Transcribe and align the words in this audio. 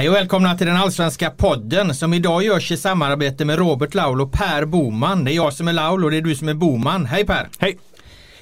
Hej 0.00 0.08
och 0.08 0.14
välkomna 0.14 0.56
till 0.56 0.66
den 0.66 0.76
allsvenska 0.76 1.30
podden 1.30 1.94
som 1.94 2.14
idag 2.14 2.42
görs 2.42 2.70
i 2.72 2.76
samarbete 2.76 3.44
med 3.44 3.58
Robert 3.58 3.94
Laul 3.94 4.20
och 4.20 4.32
Per 4.32 4.64
Boman. 4.64 5.24
Det 5.24 5.32
är 5.32 5.34
jag 5.34 5.52
som 5.52 5.68
är 5.68 5.72
Laul 5.72 6.04
och 6.04 6.10
det 6.10 6.16
är 6.16 6.20
du 6.22 6.34
som 6.34 6.48
är 6.48 6.54
Boman. 6.54 7.06
Hej 7.06 7.26
Per! 7.26 7.48
Hej! 7.58 7.78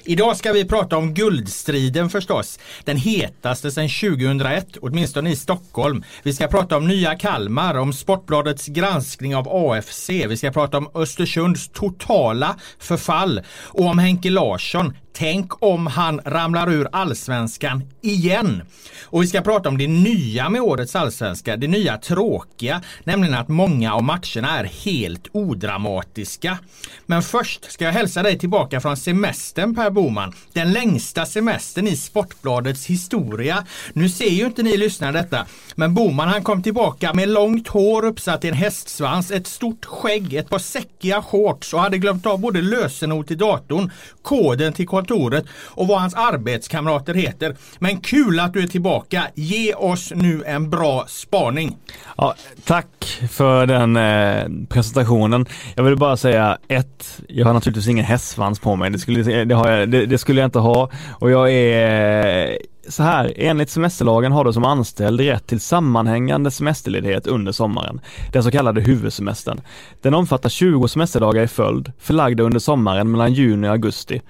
Idag 0.03 0.37
ska 0.37 0.53
vi 0.53 0.65
prata 0.65 0.97
om 0.97 1.13
guldstriden 1.13 2.09
förstås. 2.09 2.59
Den 2.83 2.97
hetaste 2.97 3.71
sedan 3.71 3.89
2001, 3.89 4.77
åtminstone 4.81 5.31
i 5.31 5.35
Stockholm. 5.35 6.03
Vi 6.23 6.33
ska 6.33 6.47
prata 6.47 6.77
om 6.77 6.87
nya 6.87 7.15
Kalmar, 7.15 7.75
om 7.75 7.93
Sportbladets 7.93 8.67
granskning 8.67 9.35
av 9.35 9.47
AFC. 9.49 10.09
Vi 10.09 10.37
ska 10.37 10.51
prata 10.51 10.77
om 10.77 10.89
Östersunds 10.93 11.69
totala 11.69 12.55
förfall 12.79 13.41
och 13.51 13.85
om 13.85 13.99
Henke 13.99 14.29
Larsson, 14.29 14.93
Tänk 15.13 15.63
om 15.63 15.87
han 15.87 16.21
ramlar 16.25 16.69
ur 16.71 16.87
allsvenskan 16.91 17.83
igen. 18.01 18.61
Och 19.03 19.23
vi 19.23 19.27
ska 19.27 19.41
prata 19.41 19.69
om 19.69 19.77
det 19.77 19.87
nya 19.87 20.49
med 20.49 20.61
årets 20.61 20.95
allsvenska, 20.95 21.57
det 21.57 21.67
nya 21.67 21.97
tråkiga, 21.97 22.81
nämligen 23.03 23.35
att 23.35 23.47
många 23.47 23.93
av 23.93 24.03
matcherna 24.03 24.59
är 24.59 24.63
helt 24.63 25.27
odramatiska. 25.31 26.57
Men 27.05 27.21
först 27.21 27.71
ska 27.71 27.85
jag 27.85 27.91
hälsa 27.91 28.23
dig 28.23 28.39
tillbaka 28.39 28.81
från 28.81 28.97
semestern 28.97 29.75
Per 29.75 29.89
Boman. 29.89 30.33
Den 30.53 30.73
längsta 30.73 31.25
semestern 31.25 31.87
i 31.87 31.97
Sportbladets 31.97 32.85
historia. 32.85 33.65
Nu 33.93 34.09
ser 34.09 34.29
ju 34.29 34.45
inte 34.45 34.63
ni 34.63 34.77
lyssnare 34.77 35.11
detta, 35.11 35.45
men 35.75 35.93
Boman 35.93 36.27
han 36.27 36.43
kom 36.43 36.63
tillbaka 36.63 37.13
med 37.13 37.29
långt 37.29 37.67
hår 37.67 38.05
uppsatt 38.05 38.45
i 38.45 38.47
en 38.47 38.53
hästsvans, 38.53 39.31
ett 39.31 39.47
stort 39.47 39.85
skägg, 39.85 40.33
ett 40.33 40.49
par 40.49 40.59
säckiga 40.59 41.21
shorts 41.21 41.73
och 41.73 41.79
hade 41.79 41.97
glömt 41.97 42.25
av 42.25 42.39
både 42.39 42.61
lösenord 42.61 43.27
till 43.27 43.37
datorn, 43.37 43.91
koden 44.21 44.73
till 44.73 44.87
kontoret 44.99 45.45
och 45.65 45.87
vad 45.87 46.01
hans 46.01 46.13
arbetskamrater 46.13 47.13
heter. 47.13 47.55
Men 47.79 47.97
kul 47.97 48.39
att 48.39 48.53
du 48.53 48.63
är 48.63 48.67
tillbaka. 48.67 49.23
Ge 49.35 49.73
oss 49.73 50.11
nu 50.15 50.43
en 50.45 50.69
bra 50.69 51.05
spaning. 51.07 51.77
Ja, 52.17 52.35
tack 52.65 53.21
för 53.31 53.65
den 53.65 53.97
eh, 53.97 54.67
presentationen. 54.69 55.45
Jag 55.75 55.83
vill 55.83 55.97
bara 55.97 56.17
säga 56.17 56.57
ett, 56.67 57.21
jag 57.27 57.45
har 57.45 57.53
naturligtvis 57.53 57.87
ingen 57.87 58.05
hästsvans 58.05 58.59
på 58.59 58.75
mig. 58.75 58.89
Det 58.89 58.99
skulle, 58.99 59.45
det, 59.45 59.55
har 59.55 59.71
jag, 59.71 59.89
det, 59.89 60.05
det 60.05 60.17
skulle 60.17 60.41
jag 60.41 60.47
inte 60.47 60.59
ha 60.59 60.89
och 61.19 61.31
jag 61.31 61.51
är 61.51 62.47
eh, 62.47 62.55
så 62.87 63.03
här, 63.03 63.33
enligt 63.35 63.69
semesterlagen 63.69 64.31
har 64.31 64.45
du 64.45 64.53
som 64.53 64.65
anställd 64.65 65.19
rätt 65.19 65.47
till 65.47 65.59
sammanhängande 65.59 66.51
semesterledighet 66.51 67.27
under 67.27 67.51
sommaren, 67.51 68.01
den 68.33 68.43
så 68.43 68.51
kallade 68.51 68.81
huvudsemestern. 68.81 69.61
Den 70.01 70.13
omfattar 70.13 70.49
20 70.49 70.87
semesterdagar 70.87 71.43
i 71.43 71.47
följd, 71.47 71.91
förlagda 71.99 72.43
under 72.43 72.59
sommaren 72.59 73.11
mellan 73.11 73.33
juni 73.33 73.67
och 73.67 73.71
augusti. 73.71 74.21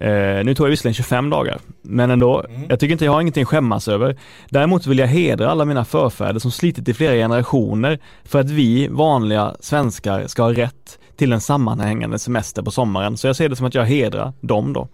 Eh, 0.00 0.44
nu 0.44 0.54
tog 0.54 0.66
jag 0.66 0.70
visserligen 0.70 0.94
25 0.94 1.30
dagar, 1.30 1.58
men 1.82 2.10
ändå, 2.10 2.44
mm. 2.48 2.66
jag 2.68 2.80
tycker 2.80 2.92
inte 2.92 3.04
jag 3.04 3.12
har 3.12 3.20
ingenting 3.20 3.42
att 3.42 3.48
skämmas 3.48 3.88
över. 3.88 4.16
Däremot 4.48 4.86
vill 4.86 4.98
jag 4.98 5.06
hedra 5.06 5.50
alla 5.50 5.64
mina 5.64 5.84
förfäder 5.84 6.40
som 6.40 6.50
slitit 6.50 6.88
i 6.88 6.94
flera 6.94 7.12
generationer 7.12 7.98
för 8.24 8.40
att 8.40 8.50
vi 8.50 8.88
vanliga 8.88 9.56
svenskar 9.60 10.26
ska 10.26 10.42
ha 10.42 10.52
rätt 10.52 10.98
till 11.16 11.32
en 11.32 11.40
sammanhängande 11.40 12.18
semester 12.18 12.62
på 12.62 12.70
sommaren. 12.70 13.16
Så 13.16 13.26
jag 13.26 13.36
ser 13.36 13.48
det 13.48 13.56
som 13.56 13.66
att 13.66 13.74
jag 13.74 13.84
hedrar 13.84 14.32
dem 14.40 14.72
då. 14.72 14.88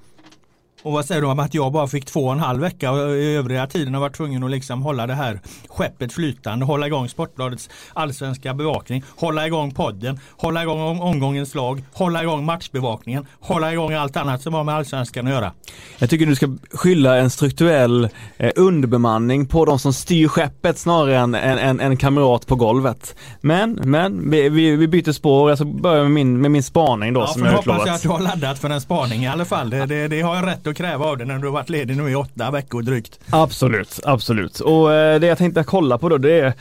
Och 0.86 0.92
vad 0.92 1.04
säger 1.04 1.20
du 1.20 1.26
om 1.26 1.38
att 1.38 1.54
jag 1.54 1.72
bara 1.72 1.88
fick 1.88 2.04
två 2.04 2.26
och 2.26 2.32
en 2.32 2.38
halv 2.38 2.60
vecka 2.60 2.90
och 2.90 3.16
i 3.16 3.34
övriga 3.34 3.66
tiden 3.66 3.94
har 3.94 4.00
varit 4.00 4.16
tvungen 4.16 4.42
att 4.42 4.50
liksom 4.50 4.82
hålla 4.82 5.06
det 5.06 5.14
här 5.14 5.40
skeppet 5.68 6.12
flytande, 6.12 6.64
hålla 6.64 6.86
igång 6.86 7.08
Sportbladets 7.08 7.70
allsvenska 7.92 8.54
bevakning, 8.54 9.04
hålla 9.16 9.46
igång 9.46 9.74
podden, 9.74 10.20
hålla 10.36 10.62
igång 10.62 11.00
omgångens 11.00 11.54
lag, 11.54 11.84
hålla 11.92 12.22
igång 12.22 12.44
matchbevakningen, 12.44 13.26
hålla 13.40 13.72
igång 13.72 13.92
allt 13.92 14.16
annat 14.16 14.42
som 14.42 14.54
har 14.54 14.64
med 14.64 14.74
allsvenskan 14.74 15.26
att 15.26 15.32
göra. 15.32 15.52
Jag 15.98 16.10
tycker 16.10 16.26
du 16.26 16.34
ska 16.34 16.56
skylla 16.70 17.16
en 17.16 17.30
strukturell 17.30 18.08
eh, 18.36 18.50
underbemanning 18.56 19.46
på 19.46 19.64
de 19.64 19.78
som 19.78 19.92
styr 19.92 20.28
skeppet 20.28 20.78
snarare 20.78 21.19
än 21.19 21.34
en, 21.34 21.58
en, 21.58 21.80
en 21.80 21.96
kamrat 21.96 22.46
på 22.46 22.56
golvet. 22.56 23.16
Men, 23.41 23.72
men 23.72 24.30
vi, 24.30 24.48
vi 24.76 24.88
byter 24.88 25.12
spår, 25.12 25.50
jag 25.50 25.58
ska 25.58 25.64
börja 25.64 26.02
med 26.02 26.12
min, 26.12 26.41
med 26.41 26.50
min 26.50 26.62
spaning 26.62 27.12
då 27.12 27.20
ja, 27.20 27.26
som 27.26 27.44
jag 27.44 27.58
utlovat. 27.58 27.80
hoppas 27.80 27.86
jag 27.86 27.94
att 27.94 28.02
du 28.02 28.08
har 28.08 28.20
laddat 28.20 28.58
för 28.58 28.70
en 28.70 28.80
spaning 28.80 29.25
i 29.25 29.28
alla 29.28 29.44
fall. 29.44 29.70
Det, 29.70 29.86
det, 29.86 30.08
det 30.08 30.20
har 30.20 30.36
jag 30.36 30.46
rätt 30.46 30.66
att 30.66 30.75
kräva 30.76 31.04
av 31.04 31.19
dig 31.19 31.26
när 31.26 31.38
du 31.38 31.47
har 31.47 31.53
varit 31.53 31.70
ledig 31.70 31.97
nu 31.97 32.10
i 32.10 32.14
åtta 32.14 32.50
veckor 32.50 32.82
drygt. 32.82 33.20
Absolut, 33.31 34.00
absolut. 34.04 34.60
Och 34.60 34.92
eh, 34.92 35.20
det 35.20 35.26
jag 35.26 35.38
tänkte 35.38 35.64
kolla 35.64 35.98
på 35.98 36.09
då 36.09 36.19
det 36.19 36.41
är 36.41 36.53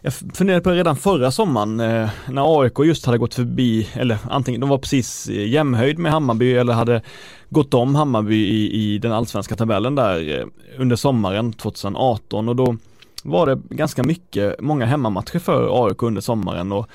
jag 0.00 0.12
funderade 0.12 0.62
på 0.62 0.70
det 0.70 0.76
redan 0.76 0.96
förra 0.96 1.30
sommaren 1.30 1.80
eh, 1.80 2.10
när 2.28 2.62
AIK 2.62 2.78
just 2.78 3.06
hade 3.06 3.18
gått 3.18 3.34
förbi, 3.34 3.88
eller 3.92 4.18
antingen 4.30 4.60
de 4.60 4.70
var 4.70 4.78
precis 4.78 5.28
eh, 5.28 5.48
jämnhöjd 5.48 5.98
med 5.98 6.12
Hammarby 6.12 6.54
eller 6.54 6.72
hade 6.72 7.02
gått 7.50 7.74
om 7.74 7.94
Hammarby 7.94 8.36
i, 8.36 8.72
i 8.72 8.98
den 8.98 9.12
allsvenska 9.12 9.56
tabellen 9.56 9.94
där 9.94 10.44
under 10.78 10.96
sommaren 10.96 11.52
2018 11.52 12.48
och 12.48 12.56
då 12.56 12.76
var 13.24 13.46
det 13.46 13.60
ganska 13.70 14.02
mycket, 14.02 14.60
många 14.60 14.86
hemmamatcher 14.86 15.38
för 15.38 15.86
AIK 15.86 16.02
under 16.02 16.20
sommaren 16.20 16.72
och 16.72 16.88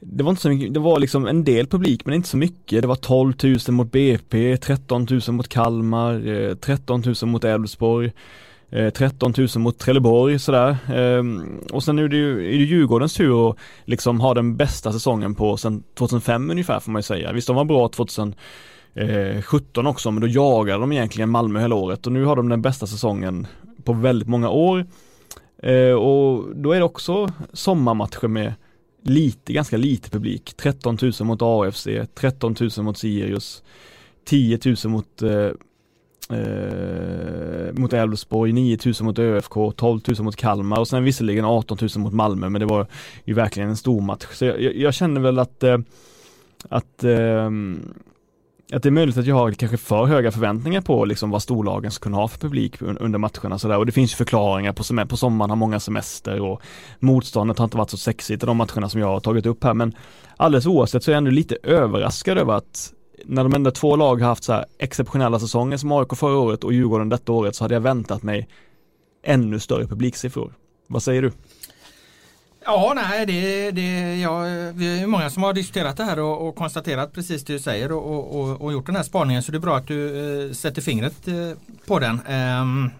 det 0.00 0.24
var 0.24 0.30
inte 0.30 0.42
så 0.42 0.48
mycket, 0.48 0.74
det 0.74 0.80
var 0.80 0.98
liksom 0.98 1.26
en 1.26 1.44
del 1.44 1.66
publik 1.66 2.04
men 2.04 2.14
inte 2.14 2.28
så 2.28 2.36
mycket. 2.36 2.82
Det 2.82 2.88
var 2.88 2.94
12 2.94 3.32
000 3.42 3.58
mot 3.68 3.92
BP, 3.92 4.56
13 4.56 5.06
000 5.10 5.20
mot 5.28 5.48
Kalmar, 5.48 6.28
eh, 6.28 6.54
13 6.54 7.02
000 7.22 7.30
mot 7.30 7.44
Elfsborg, 7.44 8.12
eh, 8.70 8.90
13 8.90 9.34
000 9.36 9.48
mot 9.56 9.78
Trelleborg 9.78 10.38
sådär. 10.38 10.76
Ehm, 10.94 11.60
och 11.72 11.82
sen 11.82 11.98
är 11.98 12.08
det 12.08 12.16
ju 12.16 12.54
är 12.54 12.58
det 12.58 12.64
Djurgårdens 12.64 13.14
tur 13.14 13.50
att 13.50 13.56
liksom 13.84 14.20
ha 14.20 14.34
den 14.34 14.56
bästa 14.56 14.92
säsongen 14.92 15.34
på 15.34 15.56
sen 15.56 15.82
2005 15.94 16.50
ungefär 16.50 16.80
får 16.80 16.92
man 16.92 16.98
ju 16.98 17.02
säga. 17.02 17.32
Visst 17.32 17.46
de 17.46 17.56
var 17.56 17.64
bra 17.64 17.88
2017 17.88 18.36
eh, 19.86 19.90
också 19.90 20.10
men 20.10 20.20
då 20.20 20.26
jagade 20.26 20.80
de 20.80 20.92
egentligen 20.92 21.30
Malmö 21.30 21.60
hela 21.60 21.74
året 21.74 22.06
och 22.06 22.12
nu 22.12 22.24
har 22.24 22.36
de 22.36 22.48
den 22.48 22.62
bästa 22.62 22.86
säsongen 22.86 23.46
på 23.84 23.92
väldigt 23.92 24.28
många 24.28 24.50
år. 24.50 24.86
Och 25.98 26.56
då 26.56 26.72
är 26.72 26.78
det 26.78 26.84
också 26.84 27.28
sommarmatcher 27.52 28.28
med 28.28 28.52
lite, 29.02 29.52
ganska 29.52 29.76
lite 29.76 30.10
publik. 30.10 30.54
13 30.56 30.98
000 31.02 31.12
mot 31.20 31.42
AFC, 31.42 31.88
13 32.14 32.56
000 32.76 32.84
mot 32.84 32.98
Sirius, 32.98 33.62
10 34.24 34.58
000 34.64 34.76
mot 34.84 35.22
eh, 35.22 35.50
eh, 36.38 37.72
mot 37.72 37.92
Elfsborg, 37.92 38.52
9 38.52 38.78
000 38.84 38.94
mot 39.00 39.18
ÖFK, 39.18 39.54
12 39.76 40.00
000 40.08 40.22
mot 40.22 40.36
Kalmar 40.36 40.80
och 40.80 40.88
sen 40.88 41.04
visserligen 41.04 41.44
18 41.44 41.78
000 41.80 41.90
mot 41.96 42.12
Malmö 42.12 42.48
men 42.48 42.60
det 42.60 42.66
var 42.66 42.86
ju 43.24 43.34
verkligen 43.34 43.68
en 43.68 43.76
stor 43.76 44.00
match. 44.00 44.26
Så 44.32 44.44
jag, 44.44 44.62
jag, 44.62 44.76
jag 44.76 44.94
känner 44.94 45.20
väl 45.20 45.38
att, 45.38 45.62
eh, 45.62 45.78
att 46.68 47.04
eh, 47.04 47.50
att 48.72 48.82
det 48.82 48.88
är 48.88 48.90
möjligt 48.90 49.16
att 49.16 49.26
jag 49.26 49.34
har 49.34 49.52
kanske 49.52 49.76
för 49.76 50.04
höga 50.04 50.32
förväntningar 50.32 50.80
på 50.80 51.04
liksom 51.04 51.30
vad 51.30 51.42
storlagen 51.42 51.90
ska 51.90 52.02
kunna 52.02 52.16
ha 52.16 52.28
för 52.28 52.38
publik 52.38 52.82
under 52.82 53.18
matcherna 53.18 53.58
sådär 53.58 53.78
och 53.78 53.86
det 53.86 53.92
finns 53.92 54.12
ju 54.12 54.16
förklaringar 54.16 54.72
på, 54.72 54.82
sem- 54.82 55.06
på 55.06 55.16
sommaren 55.16 55.50
har 55.50 55.56
många 55.56 55.80
semester 55.80 56.40
och 56.40 56.62
motståndet 56.98 57.58
har 57.58 57.64
inte 57.64 57.76
varit 57.76 57.90
så 57.90 57.96
sexigt 57.96 58.42
i 58.42 58.46
de 58.46 58.56
matcherna 58.56 58.88
som 58.88 59.00
jag 59.00 59.08
har 59.08 59.20
tagit 59.20 59.46
upp 59.46 59.64
här 59.64 59.74
men 59.74 59.94
alldeles 60.36 60.66
oavsett 60.66 61.04
så 61.04 61.10
är 61.10 61.12
jag 61.12 61.18
ändå 61.18 61.30
lite 61.30 61.56
överraskad 61.62 62.38
över 62.38 62.52
att 62.52 62.92
när 63.24 63.42
de 63.44 63.54
enda 63.54 63.70
två 63.70 63.96
lag 63.96 64.20
har 64.20 64.28
haft 64.28 64.44
så 64.44 64.52
här 64.52 64.64
exceptionella 64.78 65.38
säsonger 65.38 65.76
som 65.76 65.92
AIK 65.92 66.16
förra 66.16 66.38
året 66.38 66.64
och 66.64 66.72
Djurgården 66.72 67.08
detta 67.08 67.32
året 67.32 67.54
så 67.56 67.64
hade 67.64 67.74
jag 67.74 67.80
väntat 67.80 68.22
mig 68.22 68.48
ännu 69.22 69.58
större 69.58 69.86
publiksiffror. 69.86 70.52
Vad 70.86 71.02
säger 71.02 71.22
du? 71.22 71.32
Ja, 72.72 72.92
nej, 72.96 73.26
det, 73.26 73.70
det, 73.70 74.16
ja, 74.16 74.40
vi 74.74 75.00
är 75.02 75.06
många 75.06 75.30
som 75.30 75.42
har 75.42 75.52
diskuterat 75.52 75.96
det 75.96 76.04
här 76.04 76.18
och, 76.18 76.48
och 76.48 76.56
konstaterat 76.56 77.12
precis 77.12 77.44
det 77.44 77.52
du 77.52 77.58
säger 77.58 77.92
och, 77.92 78.40
och, 78.40 78.60
och, 78.60 78.72
gjort 78.72 78.86
den 78.86 78.96
här 78.96 79.02
spaningen 79.02 79.42
så 79.42 79.52
det 79.52 79.58
är 79.58 79.60
bra 79.60 79.76
att 79.76 79.86
du 79.86 80.46
eh, 80.46 80.52
sätter 80.52 80.82
fingret 80.82 81.28
eh, 81.28 81.34
på 81.86 81.98
den. 81.98 82.20
Eh, 82.26 82.92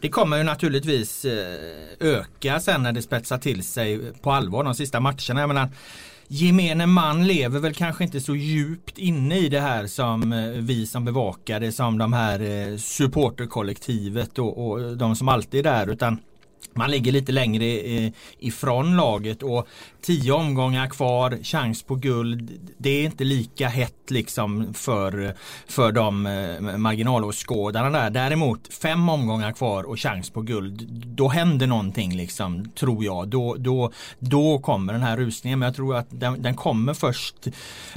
det 0.00 0.08
kommer 0.08 0.36
ju 0.36 0.42
naturligtvis 0.42 1.24
eh, 1.24 1.56
öka 2.00 2.60
sen 2.60 2.82
när 2.82 2.92
det 2.92 3.02
spetsar 3.02 3.38
till 3.38 3.64
sig 3.64 4.12
på 4.22 4.32
allvar 4.32 4.64
de 4.64 4.74
sista 4.74 5.00
matcherna. 5.00 5.40
Jag 5.40 5.48
menar, 5.48 5.68
gemene 6.28 6.86
man 6.86 7.26
lever 7.26 7.60
väl 7.60 7.74
kanske 7.74 8.04
inte 8.04 8.20
så 8.20 8.36
djupt 8.36 8.98
inne 8.98 9.38
i 9.38 9.48
det 9.48 9.60
här 9.60 9.86
som 9.86 10.32
eh, 10.32 10.48
vi 10.48 10.86
som 10.86 11.04
bevakar 11.04 11.60
det 11.60 11.72
som 11.72 11.98
de 11.98 12.12
här 12.12 12.40
eh, 12.40 12.76
supporterkollektivet 12.76 14.38
och, 14.38 14.70
och 14.70 14.96
de 14.96 15.16
som 15.16 15.28
alltid 15.28 15.66
är 15.66 15.72
där 15.72 15.92
utan 15.92 16.18
man 16.72 16.90
ligger 16.90 17.12
lite 17.12 17.32
längre 17.32 17.64
eh, 17.64 18.12
ifrån 18.38 18.96
laget 18.96 19.42
och 19.42 19.68
tio 20.04 20.32
omgångar 20.32 20.86
kvar, 20.86 21.38
chans 21.42 21.82
på 21.82 21.94
guld. 21.94 22.50
Det 22.78 22.90
är 22.90 23.04
inte 23.04 23.24
lika 23.24 23.68
hett 23.68 24.10
liksom 24.10 24.74
för, 24.74 25.34
för 25.66 25.92
de 25.92 26.26
eh, 26.26 26.76
marginalåskådarna 26.78 27.90
där. 27.90 28.10
Däremot 28.10 28.74
fem 28.74 29.08
omgångar 29.08 29.52
kvar 29.52 29.84
och 29.84 30.00
chans 30.00 30.30
på 30.30 30.42
guld. 30.42 30.88
Då 31.06 31.28
händer 31.28 31.66
någonting 31.66 32.16
liksom, 32.16 32.70
tror 32.70 33.04
jag. 33.04 33.28
Då, 33.28 33.54
då, 33.58 33.92
då 34.18 34.58
kommer 34.58 34.92
den 34.92 35.02
här 35.02 35.16
rusningen. 35.16 35.58
Men 35.58 35.66
jag 35.66 35.76
tror 35.76 35.96
att 35.96 36.06
den, 36.10 36.42
den 36.42 36.54
kommer 36.54 36.94
först 36.94 37.48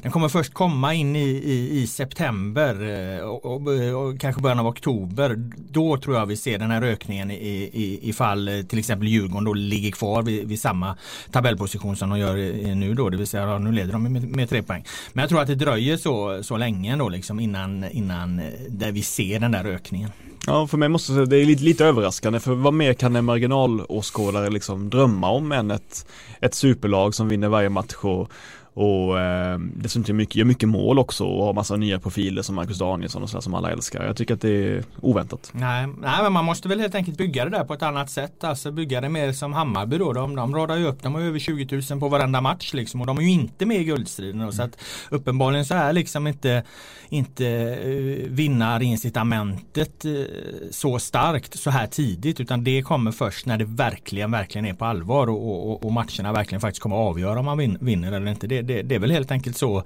Den 0.01 0.11
kommer 0.11 0.29
först 0.29 0.53
komma 0.53 0.93
in 0.93 1.15
i, 1.15 1.29
i, 1.29 1.81
i 1.81 1.87
september 1.87 2.89
eh, 3.17 3.19
och, 3.19 3.45
och, 3.45 3.61
och, 4.03 4.19
kanske 4.19 4.41
början 4.41 4.59
av 4.59 4.67
oktober. 4.67 5.35
Då 5.69 5.97
tror 5.97 6.15
jag 6.15 6.25
vi 6.25 6.37
ser 6.37 6.57
den 6.57 6.71
här 6.71 6.81
ökningen 6.81 7.31
i, 7.31 7.69
i, 7.73 7.99
ifall 8.09 8.56
Eh, 8.57 8.65
till 8.65 8.79
exempel 8.79 9.07
Djurgården 9.07 9.43
då 9.43 9.53
ligger 9.53 9.91
kvar 9.91 10.23
vid, 10.23 10.47
vid 10.47 10.59
samma 10.59 10.95
tabellposition 11.31 11.95
som 11.95 12.09
de 12.09 12.19
gör 12.19 12.37
eh, 12.37 12.75
nu 12.75 12.93
då. 12.93 13.09
Det 13.09 13.17
vill 13.17 13.27
säga 13.27 13.57
nu 13.57 13.71
leder 13.71 13.93
de 13.93 14.03
med, 14.03 14.23
med 14.23 14.49
tre 14.49 14.63
poäng. 14.63 14.85
Men 15.13 15.21
jag 15.21 15.29
tror 15.29 15.41
att 15.41 15.47
det 15.47 15.55
dröjer 15.55 15.97
så, 15.97 16.43
så 16.43 16.57
länge 16.57 16.95
då 16.95 17.09
liksom 17.09 17.39
innan, 17.39 17.83
innan 17.91 18.39
eh, 18.39 18.45
där 18.69 18.91
vi 18.91 19.01
ser 19.01 19.39
den 19.39 19.51
där 19.51 19.65
ökningen. 19.65 20.09
Ja, 20.47 20.67
för 20.67 20.77
mig 20.77 20.89
måste 20.89 21.11
jag 21.11 21.17
säga 21.17 21.25
det 21.25 21.37
är 21.37 21.45
lite, 21.45 21.63
lite 21.63 21.85
överraskande 21.85 22.39
för 22.39 22.53
vad 22.53 22.73
mer 22.73 22.93
kan 22.93 23.15
en 23.15 23.25
marginalåskådare 23.25 24.49
liksom 24.49 24.89
drömma 24.89 25.29
om 25.29 25.51
än 25.51 25.71
ett, 25.71 26.07
ett 26.41 26.55
superlag 26.55 27.15
som 27.15 27.29
vinner 27.29 27.47
varje 27.47 27.69
match 27.69 27.95
och, 28.01 28.31
och 28.77 29.19
eh, 29.19 29.59
dessutom 29.59 30.17
mycket, 30.17 30.35
gör 30.35 30.45
mycket 30.45 30.69
mål 30.69 30.99
också 30.99 31.23
och 31.23 31.45
har 31.45 31.53
massa 31.53 31.75
nya 31.75 31.99
profiler 31.99 32.41
som 32.41 32.55
Marcus 32.55 32.77
Danielsson 32.77 33.23
och 33.23 33.29
sådär 33.29 33.41
som 33.41 33.53
alla 33.53 33.71
älskar. 33.71 34.05
Jag 34.05 34.15
tycker 34.15 34.33
att 34.33 34.41
det 34.41 34.49
är 34.49 34.83
oväntat. 35.01 35.49
Nej, 35.51 35.87
nej, 36.01 36.23
men 36.23 36.33
man 36.33 36.45
måste 36.45 36.67
väl 36.67 36.79
helt 36.79 36.95
enkelt 36.95 37.17
bygga 37.17 37.45
det 37.45 37.51
där 37.51 37.63
på 37.63 37.73
ett 37.73 37.83
annat 37.83 38.09
sätt. 38.09 38.43
Alltså 38.43 38.71
bygga 38.71 39.01
det 39.01 39.09
mer 39.09 39.31
som 39.31 39.53
Hammarby 39.53 39.97
då. 39.97 40.13
De, 40.13 40.35
de 40.35 40.55
radar 40.55 40.75
ju 40.75 40.85
upp, 40.85 41.03
de 41.03 41.15
har 41.15 41.21
över 41.21 41.39
20 41.39 41.81
000 41.89 41.99
på 41.99 42.07
varenda 42.09 42.41
match 42.41 42.73
liksom 42.73 43.01
och 43.01 43.07
de 43.07 43.17
är 43.17 43.21
ju 43.21 43.29
inte 43.29 43.65
med 43.65 43.81
i 43.81 43.83
guldstriden. 43.83 44.41
Mm. 44.41 44.51
Så 44.51 44.63
att 44.63 44.77
uppenbarligen 45.09 45.65
så 45.65 45.73
är 45.73 45.93
liksom 45.93 46.27
inte, 46.27 46.63
inte 47.09 47.45
uh, 47.85 48.29
vinnarincitamentet 48.29 50.05
uh, 50.05 50.25
så 50.71 50.99
starkt 50.99 51.59
så 51.59 51.69
här 51.69 51.87
tidigt 51.87 52.39
utan 52.39 52.63
det 52.63 52.81
kommer 52.81 53.11
först 53.11 53.45
när 53.45 53.57
det 53.57 53.65
verkligen, 53.65 54.31
verkligen 54.31 54.65
är 54.65 54.73
på 54.73 54.85
allvar 54.85 55.27
och, 55.27 55.71
och, 55.71 55.85
och 55.85 55.91
matcherna 55.91 56.33
verkligen 56.33 56.61
faktiskt 56.61 56.81
kommer 56.81 56.95
att 56.95 57.09
avgöra 57.09 57.39
om 57.39 57.45
man 57.45 57.77
vinner 57.79 58.11
eller 58.11 58.31
inte. 58.31 58.47
Det, 58.47 58.66
det, 58.67 58.81
det 58.81 58.95
är 58.95 58.99
väl 58.99 59.11
helt 59.11 59.31
enkelt 59.31 59.57
så 59.57 59.83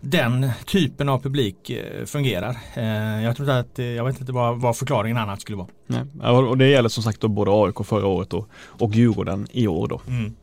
den 0.00 0.50
typen 0.66 1.08
av 1.08 1.22
publik 1.22 1.70
eh, 1.70 2.04
fungerar. 2.04 2.56
Eh, 2.74 3.24
jag 3.24 3.36
tror 3.36 3.50
att, 3.50 3.78
eh, 3.78 3.84
jag 3.84 4.04
vet 4.04 4.20
inte 4.20 4.32
vad, 4.32 4.60
vad 4.60 4.76
förklaringen 4.76 5.16
annat 5.16 5.40
skulle 5.40 5.58
vara. 5.58 5.68
Nej. 5.86 6.30
Och 6.30 6.58
det 6.58 6.68
gäller 6.68 6.88
som 6.88 7.02
sagt 7.02 7.20
då 7.20 7.28
både 7.28 7.50
AIK 7.50 7.86
förra 7.86 8.06
året 8.06 8.34
och, 8.34 8.48
och 8.54 8.94
Djurgården 8.94 9.46
i 9.50 9.66
år 9.66 9.88
då. 9.88 10.00
Mm. 10.06 10.34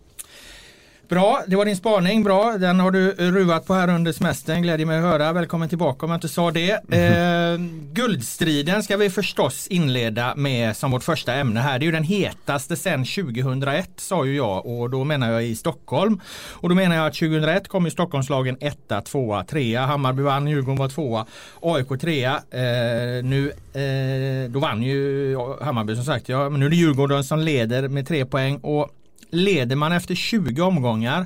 Bra, 1.09 1.43
det 1.47 1.55
var 1.55 1.65
din 1.65 1.75
spaning. 1.75 2.23
Bra, 2.23 2.57
den 2.57 2.79
har 2.79 2.91
du 2.91 3.11
ruvat 3.11 3.65
på 3.65 3.73
här 3.73 3.95
under 3.95 4.11
semestern. 4.11 4.61
Glädjer 4.61 4.87
mig 4.87 4.97
att 4.97 5.03
höra. 5.03 5.33
Välkommen 5.33 5.69
tillbaka 5.69 6.05
om 6.05 6.11
jag 6.11 6.17
inte 6.17 6.27
sa 6.29 6.51
det. 6.51 6.71
Eh, 6.71 7.59
guldstriden 7.93 8.83
ska 8.83 8.97
vi 8.97 9.09
förstås 9.09 9.67
inleda 9.67 10.35
med 10.35 10.77
som 10.77 10.91
vårt 10.91 11.03
första 11.03 11.33
ämne 11.33 11.59
här. 11.59 11.79
Det 11.79 11.83
är 11.83 11.85
ju 11.85 11.91
den 11.91 12.03
hetaste 12.03 12.75
sedan 12.75 13.05
2001 13.05 13.89
sa 13.95 14.25
ju 14.25 14.35
jag 14.35 14.65
och 14.65 14.89
då 14.89 15.03
menar 15.03 15.31
jag 15.31 15.45
i 15.45 15.55
Stockholm. 15.55 16.21
Och 16.51 16.69
då 16.69 16.75
menar 16.75 16.95
jag 16.95 17.07
att 17.07 17.13
2001 17.13 17.67
kom 17.67 17.85
ju 17.85 17.91
Stockholmslagen 17.91 18.57
etta, 18.59 19.01
tvåa, 19.01 19.43
trea. 19.43 19.85
Hammarby 19.85 20.21
vann, 20.21 20.47
Djurgården 20.47 20.77
var 20.77 20.89
tvåa, 20.89 21.25
AIK 21.61 22.01
trea. 22.01 22.33
Eh, 22.35 23.23
nu, 23.23 23.51
eh, 23.73 24.51
då 24.51 24.59
vann 24.59 24.83
ju 24.83 25.37
Hammarby 25.61 25.95
som 25.95 26.05
sagt. 26.05 26.29
Ja, 26.29 26.49
men 26.49 26.59
nu 26.59 26.65
är 26.65 26.69
det 26.69 26.75
Djurgården 26.75 27.23
som 27.23 27.39
leder 27.39 27.87
med 27.87 28.07
tre 28.07 28.25
poäng 28.25 28.57
och 28.57 28.91
Leder 29.29 29.75
man 29.75 29.91
efter 29.91 30.15
20 30.15 30.61
omgångar 30.61 31.25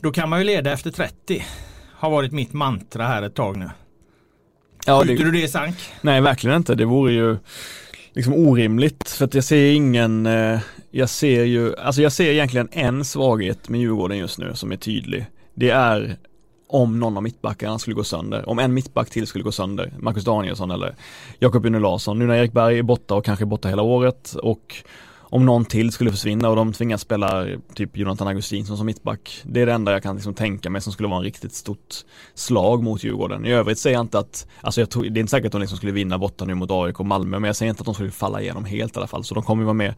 då 0.00 0.12
kan 0.12 0.28
man 0.28 0.38
ju 0.38 0.44
leda 0.44 0.72
efter 0.72 0.90
30. 0.90 1.44
Har 1.92 2.10
varit 2.10 2.32
mitt 2.32 2.52
mantra 2.52 3.06
här 3.06 3.22
ett 3.22 3.34
tag 3.34 3.56
nu. 3.56 3.70
Ja, 4.86 5.00
Skjuter 5.00 5.24
det... 5.24 5.30
du 5.30 5.40
det 5.40 5.48
Sank? 5.48 5.76
Nej, 6.00 6.20
verkligen 6.20 6.56
inte. 6.56 6.74
Det 6.74 6.84
vore 6.84 7.12
ju 7.12 7.36
liksom 8.12 8.34
orimligt 8.34 9.10
för 9.10 9.24
att 9.24 9.34
jag 9.34 9.44
ser 9.44 9.72
ingen, 9.72 10.26
eh, 10.26 10.60
jag 10.90 11.08
ser 11.08 11.44
ju, 11.44 11.76
alltså 11.76 12.02
jag 12.02 12.12
ser 12.12 12.30
egentligen 12.30 12.68
en 12.72 13.04
svaghet 13.04 13.68
med 13.68 13.80
Djurgården 13.80 14.18
just 14.18 14.38
nu 14.38 14.54
som 14.54 14.72
är 14.72 14.76
tydlig. 14.76 15.26
Det 15.54 15.70
är 15.70 16.16
om 16.66 17.00
någon 17.00 17.16
av 17.16 17.22
mittbackarna 17.22 17.78
skulle 17.78 17.94
gå 17.94 18.04
sönder, 18.04 18.48
om 18.48 18.58
en 18.58 18.74
mittback 18.74 19.10
till 19.10 19.26
skulle 19.26 19.44
gå 19.44 19.52
sönder, 19.52 19.92
Marcus 19.98 20.24
Danielsson 20.24 20.70
eller 20.70 20.94
Jakob 21.38 21.66
Une 21.66 21.78
Larsson, 21.78 22.18
nu 22.18 22.26
när 22.26 22.34
Erik 22.34 22.52
Berg 22.52 22.78
är 22.78 22.82
borta 22.82 23.14
och 23.14 23.24
kanske 23.24 23.44
är 23.44 23.46
borta 23.46 23.68
hela 23.68 23.82
året 23.82 24.34
och 24.34 24.74
om 25.34 25.46
någon 25.46 25.64
till 25.64 25.92
skulle 25.92 26.10
försvinna 26.10 26.48
och 26.48 26.56
de 26.56 26.72
tvingas 26.72 27.00
spela 27.00 27.46
typ 27.74 27.96
Jonathan 27.96 28.28
Augustinsson 28.28 28.76
som 28.76 28.86
mittback. 28.86 29.42
Det 29.44 29.60
är 29.60 29.66
det 29.66 29.72
enda 29.72 29.92
jag 29.92 30.02
kan 30.02 30.14
liksom 30.14 30.34
tänka 30.34 30.70
mig 30.70 30.80
som 30.80 30.92
skulle 30.92 31.08
vara 31.08 31.18
en 31.18 31.24
riktigt 31.24 31.54
stort 31.54 31.94
slag 32.34 32.82
mot 32.82 33.04
Djurgården. 33.04 33.46
I 33.46 33.52
övrigt 33.52 33.78
säger 33.78 33.96
jag 33.96 34.04
inte 34.04 34.18
att, 34.18 34.46
alltså 34.60 34.80
jag 34.80 34.90
tror, 34.90 35.02
det 35.02 35.18
är 35.18 35.20
inte 35.20 35.30
säkert 35.30 35.46
att 35.46 35.52
de 35.52 35.60
liksom 35.60 35.76
skulle 35.76 35.92
vinna 35.92 36.18
borta 36.18 36.44
nu 36.44 36.54
mot 36.54 36.70
AIK 36.70 37.00
och 37.00 37.06
Malmö, 37.06 37.38
men 37.38 37.48
jag 37.48 37.56
säger 37.56 37.70
inte 37.70 37.80
att 37.80 37.86
de 37.86 37.94
skulle 37.94 38.10
falla 38.10 38.40
igenom 38.40 38.64
helt 38.64 38.96
i 38.96 38.98
alla 38.98 39.06
fall. 39.06 39.24
Så 39.24 39.34
de 39.34 39.42
kommer 39.42 39.62
ju 39.62 39.64
vara 39.64 39.74
med 39.74 39.94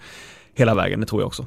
hela 0.54 0.74
vägen, 0.74 1.00
det 1.00 1.06
tror 1.06 1.20
jag 1.22 1.26
också. 1.26 1.46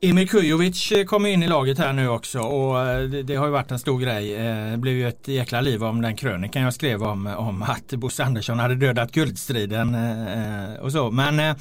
Emil 0.00 0.28
Kujovic 0.28 0.92
eh, 0.92 1.04
kommer 1.04 1.28
in 1.28 1.42
i 1.42 1.48
laget 1.48 1.78
här 1.78 1.92
nu 1.92 2.08
också 2.08 2.40
och 2.40 2.80
eh, 2.80 3.02
det, 3.02 3.22
det, 3.22 3.34
har 3.34 3.46
ju 3.46 3.52
varit 3.52 3.70
en 3.70 3.78
stor 3.78 3.98
grej. 3.98 4.34
Eh, 4.34 4.70
det 4.70 4.76
blev 4.76 4.94
ju 4.94 5.08
ett 5.08 5.28
jäkla 5.28 5.60
liv 5.60 5.84
om 5.84 6.02
den 6.02 6.16
krönikan 6.16 6.62
jag 6.62 6.74
skrev 6.74 7.02
om, 7.02 7.26
om 7.26 7.62
att 7.62 7.90
Bosse 7.90 8.24
Andersson 8.24 8.58
hade 8.58 8.74
dödat 8.74 9.12
guldstriden 9.12 9.96
och 10.80 10.92
så. 10.92 11.10
Men 11.10 11.56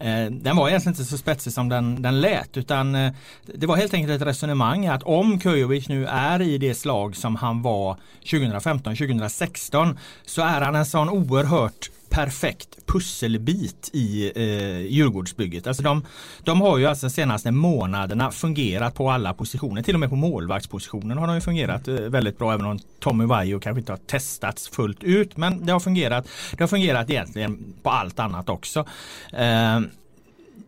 Eh, 0.00 0.24
den 0.30 0.56
var 0.56 0.68
egentligen 0.68 0.92
inte 0.92 1.04
så 1.04 1.18
spetsig 1.18 1.52
som 1.52 1.68
den, 1.68 2.02
den 2.02 2.20
lät 2.20 2.56
utan 2.56 2.94
eh, 2.94 3.12
det 3.42 3.66
var 3.66 3.76
helt 3.76 3.94
enkelt 3.94 4.22
ett 4.22 4.28
resonemang 4.28 4.86
att 4.86 5.02
om 5.02 5.38
Kujovic 5.38 5.88
nu 5.88 6.06
är 6.06 6.42
i 6.42 6.58
det 6.58 6.74
slag 6.74 7.16
som 7.16 7.36
han 7.36 7.62
var 7.62 7.96
2015-2016 8.24 9.96
så 10.26 10.42
är 10.42 10.60
han 10.60 10.74
en 10.74 10.86
sån 10.86 11.08
oerhört 11.08 11.90
perfekt 12.10 12.86
pusselbit 12.86 13.90
i 13.92 14.32
eh, 14.36 14.80
Djurgårdsbygget. 14.80 15.66
Alltså 15.66 15.82
de, 15.82 16.04
de 16.44 16.60
har 16.60 16.78
ju 16.78 16.86
alltså 16.86 17.06
de 17.06 17.10
senaste 17.10 17.50
månaderna 17.50 18.30
fungerat 18.30 18.94
på 18.94 19.10
alla 19.10 19.34
positioner. 19.34 19.82
Till 19.82 19.94
och 19.94 20.00
med 20.00 20.10
på 20.10 20.16
målvaktspositionen 20.16 21.18
har 21.18 21.26
de 21.26 21.34
ju 21.34 21.40
fungerat 21.40 21.88
eh, 21.88 21.94
väldigt 21.94 22.38
bra. 22.38 22.52
Även 22.52 22.66
om 22.66 22.78
Tommy 23.00 23.24
Vaiho 23.24 23.60
kanske 23.60 23.80
inte 23.80 23.92
har 23.92 23.98
testats 23.98 24.68
fullt 24.68 25.04
ut. 25.04 25.36
Men 25.36 25.66
det 25.66 25.72
har 25.72 25.80
fungerat. 25.80 26.28
Det 26.52 26.62
har 26.62 26.68
fungerat 26.68 27.10
egentligen 27.10 27.74
på 27.82 27.90
allt 27.90 28.18
annat 28.18 28.48
också. 28.48 28.86
Eh, 29.32 29.80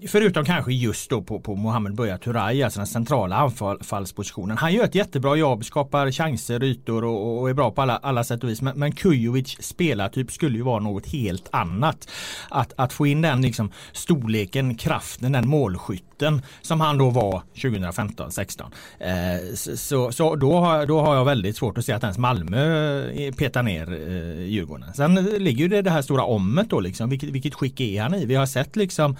Förutom 0.09 0.45
kanske 0.45 0.73
just 0.73 1.11
då 1.11 1.23
på, 1.23 1.41
på 1.41 1.55
Mohamed 1.55 1.95
Buya 1.95 2.19
Turay, 2.19 2.63
alltså 2.63 2.81
den 2.81 2.87
centrala 2.87 3.37
anfallspositionen. 3.37 4.59
Han 4.59 4.73
gör 4.73 4.85
ett 4.85 4.95
jättebra 4.95 5.37
jobb, 5.37 5.65
skapar 5.65 6.11
chanser, 6.11 6.65
ytor 6.65 7.05
och, 7.05 7.41
och 7.41 7.51
är 7.51 7.55
bra 7.55 7.71
på 7.71 7.83
alla, 7.83 7.97
alla 7.97 8.25
sätt 8.25 8.45
och 8.45 8.51
vis. 8.51 8.63
Men, 8.63 8.79
men 8.79 8.93
Kujovic 8.93 9.57
spelartyp 9.61 10.33
skulle 10.33 10.57
ju 10.57 10.63
vara 10.63 10.81
något 10.81 11.07
helt 11.07 11.49
annat. 11.51 12.09
Att, 12.51 12.73
att 12.77 12.93
få 12.93 13.07
in 13.07 13.23
den 13.23 13.43
liksom 13.43 13.73
storleken, 13.93 14.75
kraften, 14.75 15.33
den 15.33 15.49
målskytten 15.49 16.43
som 16.63 16.81
han 16.81 16.99
då 16.99 17.11
var 17.11 17.43
2015-16. 17.55 18.63
Eh, 18.99 19.55
så 19.77 20.13
så 20.13 20.37
då, 20.37 20.55
har, 20.55 20.87
då 20.87 21.01
har 21.01 21.15
jag 21.15 21.25
väldigt 21.25 21.57
svårt 21.57 21.79
att 21.79 21.85
se 21.85 21.93
att 21.93 22.03
ens 22.03 22.19
Malmö 22.19 23.03
eh, 23.11 23.35
petar 23.35 23.63
ner 23.63 23.93
eh, 23.93 24.43
Djurgården. 24.43 24.95
Sen 24.95 25.15
ligger 25.15 25.63
ju 25.63 25.69
det, 25.69 25.83
det 25.83 25.91
här 25.91 26.03
stora 26.03 26.25
ommet 26.25 26.71
då 26.71 26.81
liksom. 26.81 27.11
Vilket, 27.11 27.29
vilket 27.29 27.55
skick 27.55 27.81
är 27.81 28.03
han 28.03 28.15
i? 28.15 28.27
Vi 28.27 28.35
har 28.35 28.47
sett 28.47 28.77
liksom 28.77 29.17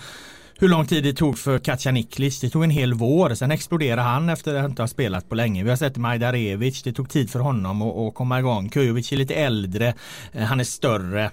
hur 0.63 0.69
lång 0.69 0.87
tid 0.87 1.05
det 1.05 1.13
tog 1.13 1.39
för 1.39 1.59
Katja 1.59 1.93
Niklis, 1.93 2.41
Det 2.41 2.51
tog 2.51 2.65
en 2.65 2.71
hel 2.71 2.95
vår. 2.95 3.35
Sen 3.35 3.51
exploderade 3.51 4.03
han 4.03 4.29
efter 4.29 4.55
att 4.55 4.71
inte 4.71 4.83
ha 4.83 4.89
spelat 4.89 5.29
på 5.29 5.35
länge. 5.35 5.65
Vi 5.65 5.71
har 5.71 5.77
sett 5.77 5.97
Majdarevic. 5.97 6.83
Det 6.83 6.93
tog 6.93 7.11
tid 7.11 7.31
för 7.31 7.39
honom 7.39 7.83
att, 7.83 7.97
att 7.97 8.15
komma 8.15 8.39
igång. 8.39 8.69
Kujovic 8.69 9.13
är 9.13 9.17
lite 9.17 9.35
äldre. 9.35 9.95
Eh, 10.33 10.43
han 10.43 10.61
är 10.61 10.65
större. 10.65 11.31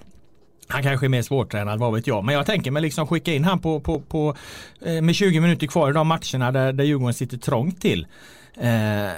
Han 0.68 0.82
kanske 0.82 1.06
är 1.06 1.08
mer 1.08 1.22
svårtränad, 1.22 1.78
vad 1.78 1.94
vet 1.94 2.06
jag. 2.06 2.24
Men 2.24 2.34
jag 2.34 2.46
tänker 2.46 2.70
mig 2.70 2.82
liksom 2.82 3.06
skicka 3.06 3.32
in 3.32 3.44
han 3.44 3.58
på, 3.58 3.80
på, 3.80 4.00
på 4.00 4.36
eh, 4.80 5.02
med 5.02 5.14
20 5.14 5.40
minuter 5.40 5.66
kvar 5.66 5.90
i 5.90 5.92
de 5.92 6.08
matcherna 6.08 6.52
där, 6.52 6.72
där 6.72 6.84
Djurgården 6.84 7.14
sitter 7.14 7.36
trångt 7.36 7.80
till. 7.80 8.06
Eh, 8.54 9.10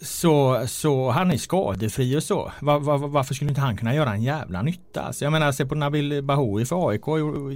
så, 0.00 0.64
så 0.66 1.10
han 1.10 1.30
är 1.30 1.36
skadefri 1.36 2.16
och 2.16 2.22
så. 2.22 2.52
Var, 2.60 2.78
var, 2.78 2.98
varför 2.98 3.34
skulle 3.34 3.50
inte 3.50 3.60
han 3.60 3.76
kunna 3.76 3.94
göra 3.94 4.12
en 4.12 4.22
jävla 4.22 4.62
nytta? 4.62 5.02
Alltså 5.02 5.24
jag 5.24 5.32
menar, 5.32 5.52
se 5.52 5.66
på 5.66 5.74
Nabil 5.74 6.22
Bahoui 6.22 6.64
för 6.64 6.88
AIK. 6.88 7.04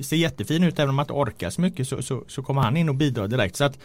Ser 0.06 0.16
jättefin 0.16 0.64
ut 0.64 0.78
även 0.78 0.90
om 0.90 0.98
han 0.98 1.04
inte 1.04 1.12
orkar 1.12 1.50
så 1.50 1.60
mycket 1.60 1.88
så, 1.88 2.02
så, 2.02 2.24
så 2.28 2.42
kommer 2.42 2.62
han 2.62 2.76
in 2.76 2.88
och 2.88 2.94
bidrar 2.94 3.28
direkt. 3.28 3.56
Så 3.56 3.64
att 3.64 3.78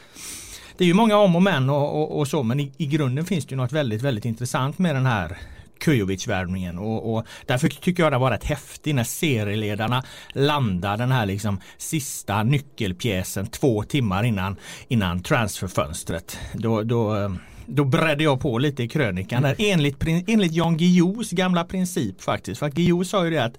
det 0.77 0.83
är 0.83 0.87
ju 0.87 0.93
många 0.93 1.17
om 1.17 1.35
och 1.35 1.43
men 1.43 1.69
och, 1.69 2.01
och, 2.01 2.19
och 2.19 2.27
så 2.27 2.43
men 2.43 2.59
i, 2.59 2.71
i, 2.77 2.85
grunden 2.85 3.25
finns 3.25 3.45
det 3.45 3.51
ju 3.51 3.57
något 3.57 3.71
väldigt, 3.71 4.01
väldigt 4.01 4.25
intressant 4.25 4.79
med 4.79 4.95
den 4.95 5.05
här 5.05 5.37
Kujovic-värvningen 5.79 6.77
och, 6.77 7.15
och, 7.15 7.25
därför 7.45 7.67
tycker 7.67 8.03
jag 8.03 8.11
det 8.11 8.17
var 8.17 8.31
rätt 8.31 8.43
häftigt 8.43 8.95
när 8.95 9.03
serieledarna 9.03 10.03
landar 10.33 10.97
den 10.97 11.11
här 11.11 11.25
liksom 11.25 11.59
sista 11.77 12.43
nyckelpjäsen 12.43 13.47
två 13.47 13.83
timmar 13.83 14.23
innan, 14.23 14.55
innan 14.87 15.23
transferfönstret. 15.23 16.39
Då, 16.53 16.83
då 16.83 17.15
eh, 17.15 17.29
då 17.67 17.83
bredde 17.83 18.23
jag 18.23 18.41
på 18.41 18.57
lite 18.57 18.83
i 18.83 18.87
krönikan 18.87 19.43
där 19.43 19.55
enligt, 19.57 20.03
enligt 20.27 20.53
Jan 20.53 20.77
Guillous 20.77 21.31
gamla 21.31 21.63
princip 21.63 22.21
faktiskt. 22.21 22.59
För 22.59 22.65
att 22.65 22.73
Guillou 22.73 23.03
sa 23.03 23.25
ju 23.25 23.31
det 23.31 23.43
att 23.43 23.57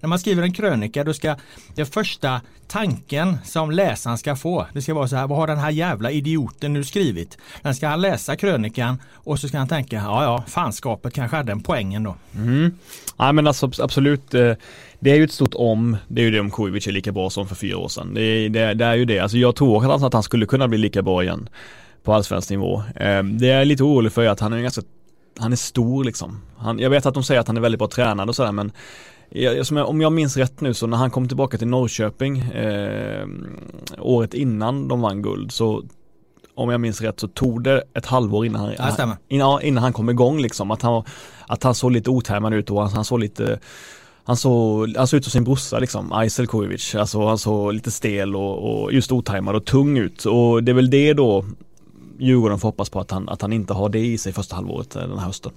när 0.00 0.08
man 0.08 0.18
skriver 0.18 0.42
en 0.42 0.52
krönika 0.52 1.04
då 1.04 1.14
ska 1.14 1.36
den 1.74 1.86
första 1.86 2.40
tanken 2.68 3.38
som 3.44 3.70
läsaren 3.70 4.18
ska 4.18 4.36
få 4.36 4.66
det 4.72 4.82
ska 4.82 4.94
vara 4.94 5.08
så 5.08 5.16
här, 5.16 5.26
vad 5.26 5.38
har 5.38 5.46
den 5.46 5.58
här 5.58 5.70
jävla 5.70 6.10
idioten 6.10 6.72
nu 6.72 6.84
skrivit? 6.84 7.38
Den 7.62 7.74
ska 7.74 7.88
han 7.88 8.00
läsa 8.00 8.36
krönikan 8.36 9.02
och 9.14 9.38
så 9.38 9.48
ska 9.48 9.58
han 9.58 9.68
tänka, 9.68 9.96
ja 9.96 10.24
ja, 10.24 10.44
fanskapet 10.48 11.14
kanske 11.14 11.36
hade 11.36 11.52
en 11.52 11.60
poängen 11.60 12.02
då. 12.02 12.16
Mm. 12.36 12.74
Ja 13.16 13.32
men 13.32 13.46
alltså 13.46 13.70
absolut 13.78 14.34
eh, 14.34 14.52
det 15.00 15.10
är 15.10 15.16
ju 15.16 15.24
ett 15.24 15.32
stort 15.32 15.54
om, 15.54 15.96
det 16.08 16.20
är 16.20 16.24
ju 16.24 16.30
det 16.30 16.40
om 16.40 16.50
Kujovic 16.50 16.86
är 16.86 16.92
lika 16.92 17.12
bra 17.12 17.30
som 17.30 17.48
för 17.48 17.54
fyra 17.54 17.78
år 17.78 17.88
sedan. 17.88 18.14
Det, 18.14 18.48
det, 18.48 18.74
det 18.74 18.84
är 18.84 18.94
ju 18.94 19.04
det, 19.04 19.18
alltså 19.18 19.36
jag 19.38 19.56
tror 19.56 20.06
att 20.06 20.12
han 20.12 20.22
skulle 20.22 20.46
kunna 20.46 20.68
bli 20.68 20.78
lika 20.78 21.02
bra 21.02 21.22
igen 21.22 21.48
på 22.02 22.12
allsvensk 22.12 22.50
nivå. 22.50 22.82
Eh, 22.96 23.22
det 23.22 23.46
jag 23.46 23.60
är 23.60 23.64
lite 23.64 23.82
orolig 23.82 24.12
för 24.12 24.22
är 24.22 24.28
att 24.28 24.40
han 24.40 24.52
är 24.52 24.60
ganska, 24.60 24.82
han 25.38 25.52
är 25.52 25.56
stor 25.56 26.04
liksom. 26.04 26.42
Han, 26.56 26.78
jag 26.78 26.90
vet 26.90 27.06
att 27.06 27.14
de 27.14 27.22
säger 27.22 27.40
att 27.40 27.46
han 27.46 27.56
är 27.56 27.60
väldigt 27.60 27.78
bra 27.78 27.88
tränad 27.88 28.28
och 28.28 28.36
sådär 28.36 28.52
men 28.52 28.72
jag, 29.28 29.56
jag, 29.56 29.88
om 29.88 30.00
jag 30.00 30.12
minns 30.12 30.36
rätt 30.36 30.60
nu 30.60 30.74
så 30.74 30.86
när 30.86 30.96
han 30.96 31.10
kom 31.10 31.28
tillbaka 31.28 31.58
till 31.58 31.68
Norrköping 31.68 32.38
eh, 32.38 33.26
året 33.98 34.34
innan 34.34 34.88
de 34.88 35.00
vann 35.00 35.22
guld 35.22 35.52
så 35.52 35.82
om 36.54 36.70
jag 36.70 36.80
minns 36.80 37.00
rätt 37.00 37.20
så 37.20 37.28
tog 37.28 37.62
det 37.62 37.82
ett 37.94 38.06
halvår 38.06 38.46
innan 38.46 38.60
han, 38.60 38.74
ja, 38.78 39.16
innan, 39.28 39.62
innan 39.62 39.82
han 39.82 39.92
kom 39.92 40.10
igång 40.10 40.40
liksom. 40.40 40.70
Att 40.70 40.82
han, 40.82 41.04
att 41.46 41.62
han 41.62 41.74
såg 41.74 41.92
lite 41.92 42.10
otajmad 42.10 42.54
ut 42.54 42.70
och 42.70 42.82
han, 42.82 42.92
han 42.92 43.04
såg 43.04 43.20
lite 43.20 43.58
han 44.24 44.36
såg, 44.36 44.96
han 44.96 45.06
såg 45.06 45.18
ut 45.18 45.24
som 45.24 45.30
sin 45.30 45.44
brorsa 45.44 45.78
liksom, 45.78 46.12
Aysel 46.12 46.46
Kujovic. 46.46 46.94
Alltså 46.94 47.26
han 47.26 47.38
såg 47.38 47.72
lite 47.72 47.90
stel 47.90 48.36
och, 48.36 48.82
och 48.82 48.92
just 48.92 49.12
otajmad 49.12 49.56
och 49.56 49.64
tung 49.64 49.98
ut. 49.98 50.24
Och 50.24 50.64
det 50.64 50.72
är 50.72 50.74
väl 50.74 50.90
det 50.90 51.12
då 51.12 51.44
Djurgården 52.20 52.58
får 52.58 52.68
hoppas 52.68 52.90
på 52.90 53.00
att 53.00 53.10
han, 53.10 53.28
att 53.28 53.42
han 53.42 53.52
inte 53.52 53.72
har 53.72 53.88
det 53.88 53.98
i 53.98 54.18
sig 54.18 54.32
första 54.32 54.56
halvåret 54.56 54.96
eh, 54.96 55.02
den 55.02 55.18
här 55.18 55.26
hösten. 55.26 55.52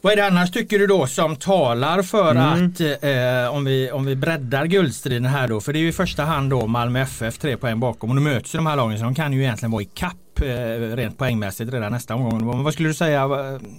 Vad 0.00 0.12
är 0.12 0.16
det 0.16 0.26
annars 0.26 0.50
tycker 0.50 0.78
du 0.78 0.86
då 0.86 1.06
som 1.06 1.36
talar 1.36 2.02
för 2.02 2.30
mm. 2.30 2.42
att 2.42 2.80
eh, 2.80 3.56
om, 3.56 3.64
vi, 3.64 3.90
om 3.90 4.04
vi 4.04 4.16
breddar 4.16 4.66
guldstriden 4.66 5.24
här 5.24 5.48
då 5.48 5.60
för 5.60 5.72
det 5.72 5.78
är 5.78 5.80
ju 5.80 5.88
i 5.88 5.92
första 5.92 6.24
hand 6.24 6.50
då 6.50 6.66
Malmö 6.66 7.00
FF 7.00 7.38
tre 7.38 7.56
poäng 7.56 7.80
bakom 7.80 8.10
och 8.10 8.16
nu 8.16 8.22
möts 8.22 8.52
de 8.52 8.66
här 8.66 8.76
lagen 8.76 8.98
så 8.98 9.04
de 9.04 9.14
kan 9.14 9.32
ju 9.32 9.42
egentligen 9.42 9.70
vara 9.70 9.82
i 9.82 9.88
kapp 9.94 10.40
eh, 10.42 10.46
rent 10.96 11.18
poängmässigt 11.18 11.72
redan 11.72 11.92
nästa 11.92 12.14
omgång. 12.14 12.62
Vad 12.62 12.72
skulle 12.72 12.88
du 12.88 12.94
säga 12.94 13.22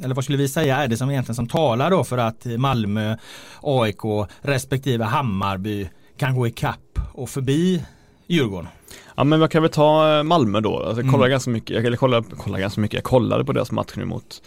eller 0.03 0.15
vad 0.15 0.23
skulle 0.23 0.37
vi 0.37 0.47
säga 0.47 0.77
är 0.77 0.87
det 0.87 0.97
som 0.97 1.09
egentligen 1.09 1.35
som 1.35 1.47
talar 1.47 1.91
då 1.91 2.03
för 2.03 2.17
att 2.17 2.45
Malmö, 2.45 3.17
AIK 3.61 4.01
respektive 4.41 5.05
Hammarby 5.05 5.89
kan 6.17 6.35
gå 6.35 6.47
i 6.47 6.51
kapp 6.51 6.99
och 7.13 7.29
förbi 7.29 7.85
Djurgården? 8.27 8.67
Ja 9.17 9.23
men 9.23 9.41
jag 9.41 9.51
kan 9.51 9.61
väl 9.61 9.71
ta 9.71 10.23
Malmö 10.23 10.61
då. 10.61 10.83
Alltså, 10.83 11.01
jag 11.01 11.11
kollade 11.11 11.25
mm. 11.25 11.31
ganska 11.31 11.51
mycket, 11.51 11.83
jag 11.83 11.99
kollade, 11.99 12.35
kollade 12.37 12.61
ganska 12.61 12.81
mycket, 12.81 12.95
jag 12.95 13.03
kollade 13.03 13.45
på 13.45 13.53
deras 13.53 13.71
match 13.71 13.93
nu 13.95 14.05
mot 14.05 14.41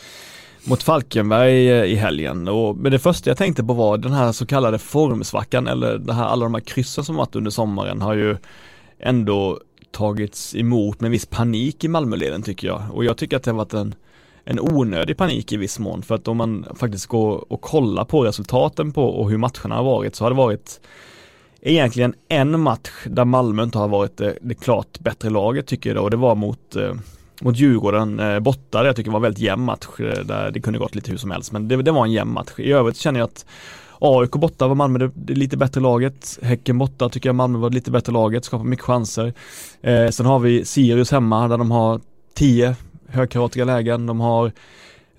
mot 0.65 0.83
Falkenberg 0.83 1.71
eh, 1.71 1.85
i 1.85 1.95
helgen. 1.95 2.49
Och, 2.49 2.77
men 2.77 2.93
det 2.93 2.99
första 2.99 3.31
jag 3.31 3.37
tänkte 3.37 3.65
på 3.65 3.73
var 3.73 3.99
den 3.99 4.13
här 4.13 4.33
så 4.33 4.47
kallade 4.47 4.79
formsvackan 4.79 5.67
eller 5.67 5.99
det 5.99 6.13
här, 6.13 6.25
alla 6.25 6.45
de 6.45 6.55
här 6.55 6.61
kryssen 6.61 7.05
som 7.05 7.17
varit 7.17 7.37
under 7.37 7.51
sommaren 7.51 8.03
har 8.03 8.15
ju 8.15 8.37
ändå 8.99 9.61
tagits 9.93 10.55
emot 10.55 11.01
med 11.01 11.11
viss 11.11 11.27
panik 11.27 11.85
i 11.85 11.89
Malmöleden 11.89 12.43
tycker 12.43 12.69
jag. 12.69 12.83
Och 12.93 13.05
jag 13.05 13.17
tycker 13.17 13.37
att 13.37 13.43
det 13.43 13.51
har 13.51 13.59
varit 13.59 13.75
en, 13.75 13.95
en 14.45 14.61
onödig 14.61 15.17
panik 15.17 15.53
i 15.53 15.57
viss 15.57 15.79
mån. 15.79 16.03
För 16.03 16.15
att 16.15 16.29
om 16.29 16.37
man 16.37 16.67
faktiskt 16.75 17.07
går 17.07 17.53
och 17.53 17.61
kollar 17.61 18.05
på 18.05 18.25
resultaten 18.25 18.93
på 18.93 19.05
och 19.05 19.31
hur 19.31 19.39
matcherna 19.39 19.77
har 19.77 19.85
varit 19.85 20.15
så 20.15 20.25
har 20.25 20.31
det 20.31 20.37
varit 20.37 20.81
egentligen 21.63 22.15
en 22.29 22.61
match 22.61 22.91
där 23.07 23.25
Malmö 23.25 23.63
inte 23.63 23.79
har 23.79 23.89
varit 23.89 24.17
det, 24.17 24.39
det 24.43 24.55
klart 24.55 24.99
bättre 24.99 25.31
laget 25.31 25.67
tycker 25.67 25.91
jag 25.91 25.97
då. 25.97 26.03
Och 26.03 26.11
det 26.11 26.17
var 26.17 26.35
mot 26.35 26.77
eh, 26.77 26.95
mot 27.41 27.59
Djurgården 27.59 28.21
eh, 28.21 28.41
borta, 28.41 28.87
jag 28.87 28.97
tycker 28.97 29.11
var 29.11 29.21
väldigt 29.21 29.43
jämn 29.43 29.65
match 29.65 29.87
eh, 29.99 30.25
där 30.25 30.51
det 30.51 30.61
kunde 30.61 30.79
gått 30.79 30.95
lite 30.95 31.11
hur 31.11 31.19
som 31.19 31.31
helst 31.31 31.53
men 31.53 31.69
det, 31.69 31.83
det 31.83 31.91
var 31.91 32.05
en 32.05 32.13
jämn 32.13 32.33
match. 32.33 32.51
I 32.59 32.73
övrigt 32.73 32.97
känner 32.97 33.21
jag 33.21 33.27
att 33.27 33.47
AIK 33.99 34.31
borta 34.31 34.69
var 34.69 34.75
Malmö 34.75 34.99
det, 34.99 35.11
det 35.15 35.35
lite 35.35 35.57
bättre 35.57 35.81
laget. 35.81 36.39
Häcken 36.43 36.79
borta 36.79 37.09
tycker 37.09 37.29
jag 37.29 37.37
Malmö 37.37 37.59
var 37.59 37.71
lite 37.71 37.91
bättre 37.91 38.13
laget, 38.13 38.45
skapar 38.45 38.65
mycket 38.65 38.85
chanser. 38.85 39.33
Eh, 39.81 40.09
sen 40.09 40.27
har 40.27 40.39
vi 40.39 40.65
Sirius 40.65 41.11
hemma 41.11 41.49
där 41.49 41.59
de 41.59 41.71
har 41.71 42.01
10 42.35 42.77
högkaratiga 43.09 43.65
lägen. 43.65 44.07
De 44.07 44.21
har 44.21 44.53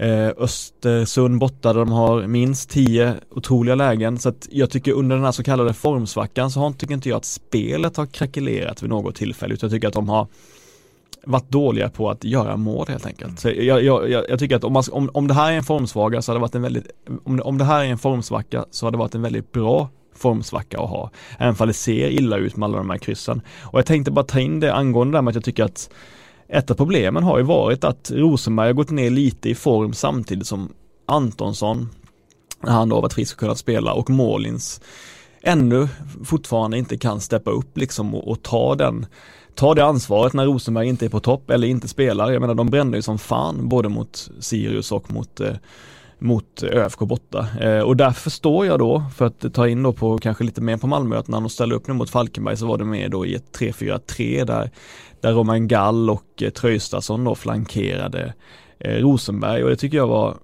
eh, 0.02 0.30
Östersund 0.38 1.40
borta 1.40 1.74
där 1.74 1.80
de 1.80 1.92
har 1.92 2.28
minst 2.28 2.70
10 2.70 3.16
otroliga 3.30 3.76
lägen. 3.76 4.18
Så 4.18 4.30
att 4.30 4.48
jag 4.52 4.70
tycker 4.70 4.92
under 4.92 5.16
den 5.16 5.26
här 5.26 5.32
så 5.32 5.44
kallade 5.44 5.74
formsvackan 5.74 6.52
så 6.52 6.60
har, 6.60 6.72
tycker 6.72 6.94
inte 6.94 7.10
jag 7.10 7.18
att 7.18 7.26
spelet 7.26 7.98
har 7.98 8.06
krackelerat 8.06 8.84
vid 8.84 8.90
något 8.90 9.16
tillfälle 9.16 9.54
utan 9.54 9.68
jag 9.68 9.76
tycker 9.76 9.88
att 9.88 9.94
de 9.94 10.10
har 10.10 10.28
varit 11.24 11.50
dåliga 11.50 11.90
på 11.90 12.10
att 12.10 12.24
göra 12.24 12.58
mål 12.58 12.86
helt 12.88 13.06
enkelt. 13.06 13.40
Så 13.40 13.50
jag, 13.50 13.84
jag, 13.84 14.10
jag, 14.10 14.26
jag 14.30 14.40
tycker 14.40 14.56
att 14.56 14.64
om, 14.64 14.74
man, 14.74 14.84
om, 14.92 15.10
om 15.14 15.28
det 15.28 15.34
här 15.34 15.52
är 15.52 15.58
en 15.58 15.64
formsvaga 15.64 16.22
så 16.22 16.32
hade 16.32 16.38
det 16.38 16.42
varit 16.42 16.56
en 16.56 16.62
väldigt, 16.62 16.88
om, 17.24 17.42
om 17.44 17.58
det 17.58 17.64
här 17.64 17.84
är 17.84 17.90
en 17.90 17.98
formsvacka 17.98 18.66
så 18.72 18.86
hade 18.86 18.98
det 18.98 19.00
varit 19.00 19.16
en 19.16 19.22
väldigt 19.22 19.52
bra 19.52 19.90
formsvacka 20.16 20.80
att 20.80 20.90
ha. 20.90 21.12
Även 21.38 21.56
om 21.60 21.68
det 21.68 21.74
ser 21.74 22.10
illa 22.10 22.38
ut 22.38 22.56
med 22.56 22.68
alla 22.68 22.78
de 22.78 22.90
här 22.90 22.98
kryssen. 22.98 23.42
Och 23.62 23.80
jag 23.80 23.86
tänkte 23.86 24.12
bara 24.12 24.26
ta 24.26 24.40
in 24.40 24.60
det 24.60 24.74
angående 24.74 25.18
det 25.18 25.22
med 25.22 25.32
att 25.32 25.36
jag 25.36 25.44
tycker 25.44 25.64
att 25.64 25.90
ett 26.52 26.72
av 26.72 26.76
problemen 26.76 27.24
har 27.24 27.38
ju 27.38 27.44
varit 27.44 27.84
att 27.84 28.12
Rosenberg 28.12 28.68
har 28.68 28.74
gått 28.74 28.90
ner 28.90 29.10
lite 29.10 29.50
i 29.50 29.56
form 29.56 29.94
samtidigt 29.94 30.48
som 30.48 30.70
Antonsson, 31.06 31.90
när 32.64 32.72
han 32.72 32.90
då 32.90 33.02
varit 33.02 33.14
frisk 33.14 33.36
och 33.36 33.40
kunnat 33.40 33.58
spela 33.58 33.94
och 33.94 34.10
Målins 34.10 34.82
ännu 35.42 35.88
fortfarande 36.24 36.78
inte 36.78 36.98
kan 36.98 37.20
steppa 37.20 37.52
upp 37.52 37.78
liksom 37.78 38.16
och, 38.16 38.28
och 38.28 38.42
ta 38.42 38.76
den 38.76 39.06
ta 39.56 39.74
det 39.74 39.86
ansvaret 39.86 40.34
när 40.34 40.46
Rosenberg 40.46 40.88
inte 40.88 41.06
är 41.06 41.10
på 41.10 41.20
topp 41.20 41.50
eller 41.50 41.68
inte 41.68 41.88
spelar. 41.88 42.32
Jag 42.32 42.42
menar 42.42 42.54
de 42.54 42.70
brände 42.70 42.98
ju 42.98 43.02
som 43.02 43.18
fan 43.20 43.70
både 43.70 43.90
mot 43.90 44.32
Sirius 44.40 44.92
och 44.92 45.12
mot 45.12 45.40
eh, 45.40 45.54
mot 46.22 46.64
ÖFK 46.64 47.00
borta. 47.00 47.48
Eh, 47.60 47.80
och 47.80 47.98
därför 47.98 48.22
förstår 48.22 48.66
jag 48.66 48.80
då, 48.80 49.04
för 49.16 49.26
att 49.26 49.54
ta 49.54 49.68
in 49.68 49.84
då 49.84 49.94
på 49.94 50.18
kanske 50.18 50.44
lite 50.44 50.62
mer 50.62 50.78
på 50.78 50.88
Malmö, 50.88 51.18
att 51.18 51.28
när 51.28 51.42
de 51.42 51.50
ställde 51.50 51.76
upp 51.76 51.88
nu 51.88 51.94
mot 51.94 52.10
Falkenberg 52.10 52.58
så 52.58 52.66
var 52.66 52.78
det 52.78 52.86
med 52.86 53.12
då 53.12 53.26
i 53.26 53.36
ett 53.36 53.60
3-4-3 53.60 54.46
där, 54.46 54.70
där 55.22 55.34
Roman 55.34 55.68
Gall 55.68 56.10
och 56.10 56.44
eh, 56.44 56.50
Tröjstason 56.50 57.24
då 57.24 57.36
flankerade 57.36 58.34
eh, 58.80 58.96
Rosenberg 58.96 59.64
och 59.64 59.70
det 59.70 59.76
tycker 59.76 59.98
jag 59.98 60.08
var 60.08 60.38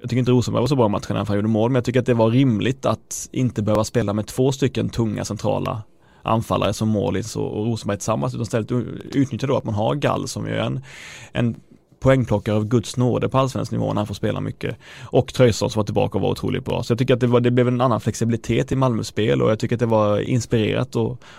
jag 0.00 0.10
tycker 0.10 0.18
inte 0.18 0.30
Rosenberg 0.30 0.60
var 0.60 0.66
så 0.66 0.76
bra 0.76 0.86
i 0.86 0.88
matchen 0.88 1.16
när 1.16 1.24
han 1.24 1.36
gjorde 1.36 1.48
mål, 1.48 1.70
men 1.70 1.74
jag 1.74 1.84
tycker 1.84 2.00
att 2.00 2.06
det 2.06 2.14
var 2.14 2.30
rimligt 2.30 2.86
att 2.86 3.28
inte 3.32 3.62
behöva 3.62 3.84
spela 3.84 4.12
med 4.12 4.26
två 4.26 4.52
stycken 4.52 4.88
tunga 4.88 5.24
centrala 5.24 5.82
anfallare 6.22 6.72
som 6.72 6.88
Målis 6.88 7.36
och, 7.36 7.58
och 7.58 7.66
Rosenberg 7.66 7.98
tillsammans 7.98 8.34
utan 8.34 8.42
istället 8.42 8.72
utnyttja 9.14 9.46
då 9.46 9.56
att 9.56 9.64
man 9.64 9.74
har 9.74 9.94
Gall 9.94 10.28
som 10.28 10.46
ju 10.46 10.52
är 10.52 10.60
en, 10.62 10.84
en 11.32 11.60
poängplockare 12.00 12.56
av 12.56 12.64
Guds 12.64 12.96
nåde 12.96 13.28
på 13.28 13.38
allsvensk 13.38 13.72
nivå 13.72 13.86
när 13.86 14.00
han 14.00 14.06
får 14.06 14.14
spela 14.14 14.40
mycket. 14.40 14.76
Och 15.02 15.34
Tröjsson 15.34 15.70
som 15.70 15.80
var 15.80 15.84
tillbaka 15.84 16.18
och 16.18 16.22
var 16.22 16.30
otroligt 16.30 16.64
bra. 16.64 16.82
Så 16.82 16.92
jag 16.92 16.98
tycker 16.98 17.14
att 17.14 17.20
det, 17.20 17.26
var, 17.26 17.40
det 17.40 17.50
blev 17.50 17.68
en 17.68 17.80
annan 17.80 18.00
flexibilitet 18.00 18.72
i 18.72 18.76
Malmös 18.76 19.06
spel 19.06 19.42
och 19.42 19.50
jag 19.50 19.58
tycker 19.58 19.76
att 19.76 19.80
det 19.80 19.86
var 19.86 20.20
inspirerat 20.20 20.96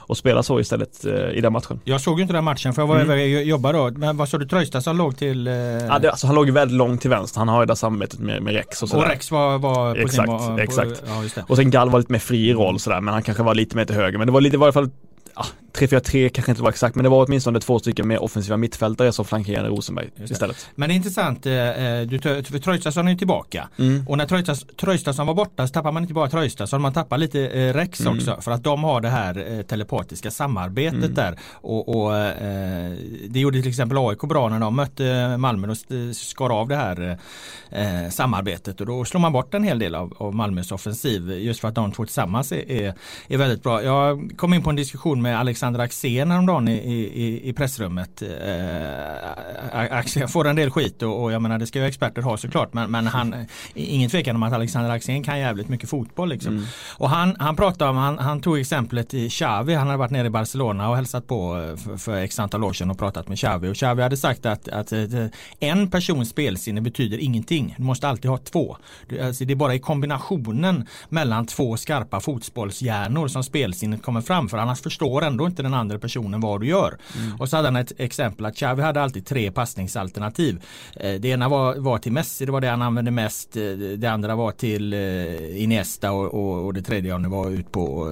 att 0.08 0.18
spela 0.18 0.44
så 0.44 0.60
istället 0.60 1.06
eh, 1.06 1.14
i 1.14 1.42
den 1.42 1.54
matchen. 1.54 1.80
Jag 1.84 2.02
såg 2.02 2.20
ju 2.20 2.22
inte 2.22 2.34
den 2.34 2.44
matchen 2.44 2.74
för 2.74 2.82
jag 2.82 2.88
var 2.88 2.96
mm. 2.96 3.10
över 3.10 3.42
jobba 3.42 3.72
då. 3.72 3.92
Men 3.92 4.18
vad 4.18 4.30
sa 4.30 4.38
du, 4.38 4.48
Tröjstad 4.48 4.94
låg 4.94 5.18
till? 5.18 5.48
Eh... 5.48 5.54
Ja, 5.54 6.00
det, 6.00 6.10
alltså, 6.10 6.28
han 6.28 6.36
låg 6.36 6.50
väldigt 6.50 6.78
långt 6.78 7.02
till 7.02 7.10
vänster. 7.10 7.40
Han 7.40 7.48
har 7.48 7.62
ju 7.62 7.66
det 7.66 7.76
samarbetet 7.76 8.20
med, 8.20 8.42
med 8.42 8.54
Rex 8.54 8.84
och 8.84 8.90
sådär. 8.90 9.04
Och 9.04 9.10
Rex 9.10 9.32
var, 9.32 9.58
var 9.58 9.96
på 9.96 10.00
Exakt, 10.00 10.44
sin, 10.44 10.56
på, 10.56 10.62
exakt. 10.62 11.04
Ja, 11.36 11.44
och 11.48 11.56
sen 11.56 11.72
Gall 11.72 11.90
var 11.90 12.00
lite 12.00 12.12
mer 12.12 12.20
fri 12.20 12.50
i 12.50 12.54
roll 12.54 12.80
sådär 12.80 13.02
men 13.02 13.14
han 13.14 13.24
kanske 13.24 13.44
var 13.44 13.56
lite 13.56 13.76
mer 13.76 13.86
till 13.86 13.96
höger. 13.96 14.18
Men 14.18 14.28
det 14.28 14.34
var 14.34 14.42
lite, 14.42 14.58
var 14.58 14.66
i 14.66 14.68
alla 14.68 14.74
fall 14.74 14.90
ja, 15.44 15.46
3-4-3 15.74 16.30
kanske 16.30 16.52
inte 16.52 16.64
var 16.64 16.70
exakt 16.70 16.96
men 16.96 17.04
det 17.04 17.10
var 17.10 17.26
åtminstone 17.26 17.60
två 17.60 17.80
stycken 17.80 18.08
mer 18.08 18.24
offensiva 18.24 18.58
mittfältare 18.58 19.12
som 19.12 19.26
flankerade 19.26 19.70
Rosenberg 19.70 20.10
istället. 20.24 20.70
Men 20.76 20.90
det 20.90 20.94
är 20.94 20.96
intressant, 20.96 21.46
eh, 21.46 21.54
eh, 21.54 22.08
du, 22.08 22.20
Traustason 22.60 23.08
är 23.08 23.16
tillbaka 23.16 23.70
mm. 23.78 24.08
och 24.08 24.18
när 24.18 24.26
Traustason 24.78 25.28
var 25.28 25.34
borta 25.34 25.68
så 25.68 25.74
tappar 25.74 25.92
man 25.92 26.04
inte 26.04 26.14
bara 26.14 26.30
Traustason, 26.30 26.82
man 26.82 26.94
tappar 26.94 27.18
lite 27.18 27.48
eh, 27.48 27.74
Rex 27.74 28.02
mm. 28.02 28.18
också 28.18 28.42
för 28.42 28.52
att 28.52 28.64
de 28.64 28.84
har 28.84 29.02
det 29.02 29.10
här 29.10 29.64
telepatiska 29.64 30.32
samarbetet 30.32 31.04
mm. 31.04 31.14
där 31.14 31.40
och, 31.52 31.90
och 31.90 32.12
det 33.30 33.40
gjorde 33.40 33.62
till 33.62 33.70
exempel 33.70 33.98
AIK 33.98 34.22
bra 34.22 34.50
när 34.50 34.60
de 34.60 34.76
mötte 34.76 35.38
Malmö 35.38 35.68
och 35.68 35.78
skar 36.16 36.50
av 36.50 36.68
det 36.68 36.76
här 36.76 37.18
samarbetet 38.10 38.82
och 38.82 38.88
då 38.88 39.06
slår 39.06 39.22
man 39.22 39.34
bort 39.34 39.54
en 39.54 39.64
hel 39.64 39.80
del 39.80 39.96
av, 39.96 40.14
av 40.18 40.36
Malmös 40.36 40.72
offensiv 40.72 41.32
just 41.32 41.60
för 41.60 41.68
att 41.68 41.76
de 41.76 41.92
två 41.92 42.06
tillsammans 42.06 42.52
är, 42.52 42.72
är, 42.72 42.94
är 43.28 43.38
väldigt 43.38 43.64
bra. 43.64 43.84
Jag 43.84 44.32
kom 44.38 44.54
in 44.54 44.64
på 44.64 44.70
en 44.70 44.76
diskussion 44.76 45.22
med 45.22 45.31
Alexander 45.40 45.80
Axén 45.80 46.32
häromdagen 46.32 46.68
i, 46.68 46.74
i, 46.74 47.50
i 47.50 47.54
pressrummet. 47.54 48.22
Eh, 48.22 49.98
Axén 49.98 50.28
får 50.28 50.48
en 50.48 50.56
del 50.56 50.70
skit 50.72 51.02
och, 51.02 51.24
och 51.24 51.32
jag 51.32 51.42
menar 51.42 51.58
det 51.58 51.68
ska 51.68 51.80
ju 51.80 51.86
experter 51.86 52.22
ha 52.22 52.38
såklart 52.38 52.74
men, 52.74 52.92
men 52.92 53.08
han, 53.08 53.36
ingen 53.74 54.10
tvekan 54.10 54.36
om 54.36 54.44
att 54.44 54.54
Alexander 54.54 54.90
Axén 54.90 55.24
kan 55.24 55.40
jävligt 55.40 55.70
mycket 55.70 55.90
fotboll. 55.90 56.30
Liksom. 56.30 56.54
Mm. 56.54 56.66
Och 56.98 57.10
han, 57.10 57.36
han 57.40 57.56
pratade 57.56 57.92
om, 57.92 57.98
han, 57.98 58.18
han 58.18 58.42
tog 58.42 58.60
exemplet 58.60 59.14
i 59.14 59.30
Xavi, 59.30 59.74
han 59.74 59.88
hade 59.88 59.98
varit 59.98 60.12
nere 60.12 60.28
i 60.28 60.30
Barcelona 60.30 60.90
och 60.90 60.96
hälsat 60.96 61.28
på 61.28 61.58
eh, 61.58 61.76
för, 61.76 61.98
för 61.98 62.18
x 62.18 62.40
antal 62.40 62.64
år 62.64 62.74
sedan 62.74 62.92
och 62.92 62.98
pratat 62.98 63.28
med 63.28 63.38
Xavi 63.38 63.70
och 63.70 63.76
Xavi 63.76 64.02
hade 64.02 64.18
sagt 64.18 64.46
att, 64.46 64.68
att, 64.68 64.94
att 64.94 65.14
eh, 65.14 65.26
en 65.60 65.90
persons 65.90 66.30
spelsinne 66.30 66.82
betyder 66.82 67.18
ingenting. 67.18 67.76
Du 67.78 67.84
måste 67.84 68.08
alltid 68.08 68.32
ha 68.32 68.38
två. 68.38 68.78
Alltså 69.24 69.46
det 69.46 69.54
är 69.54 69.56
bara 69.56 69.76
i 69.76 69.80
kombinationen 69.80 70.88
mellan 71.10 71.46
två 71.46 71.78
skarpa 71.78 72.20
fotbollshjärnor 72.20 73.28
som 73.28 73.44
spelsinnet 73.44 74.04
kommer 74.04 74.22
fram 74.22 74.50
för 74.50 74.58
annars 74.58 74.82
förstår 74.82 75.11
ändå 75.22 75.46
inte 75.46 75.64
den 75.64 75.74
andra 75.74 76.00
personen 76.00 76.42
vad 76.42 76.62
du 76.62 76.68
gör. 76.68 76.98
Mm. 77.18 77.42
Och 77.42 77.50
så 77.50 77.56
hade 77.56 77.68
han 77.68 77.76
ett 77.76 77.92
exempel 77.98 78.46
att 78.46 78.56
Xavi 78.56 78.82
hade 78.82 79.02
alltid 79.02 79.26
tre 79.26 79.52
passningsalternativ. 79.52 80.64
Eh, 80.96 81.14
det 81.14 81.28
ena 81.28 81.50
var, 81.50 81.76
var 81.76 81.98
till 81.98 82.12
Messi, 82.12 82.46
det 82.46 82.52
var 82.52 82.62
det 82.62 82.68
han 82.68 82.82
använde 82.82 83.12
mest. 83.12 83.58
Eh, 83.58 83.64
det 83.98 84.08
andra 84.08 84.36
var 84.36 84.52
till 84.52 84.94
eh, 84.94 85.64
Iniesta 85.64 86.12
och, 86.12 86.34
och, 86.34 86.66
och 86.66 86.74
det 86.74 86.82
tredje 86.82 87.18
var 87.18 87.50
ut 87.50 87.72
på, 87.72 88.12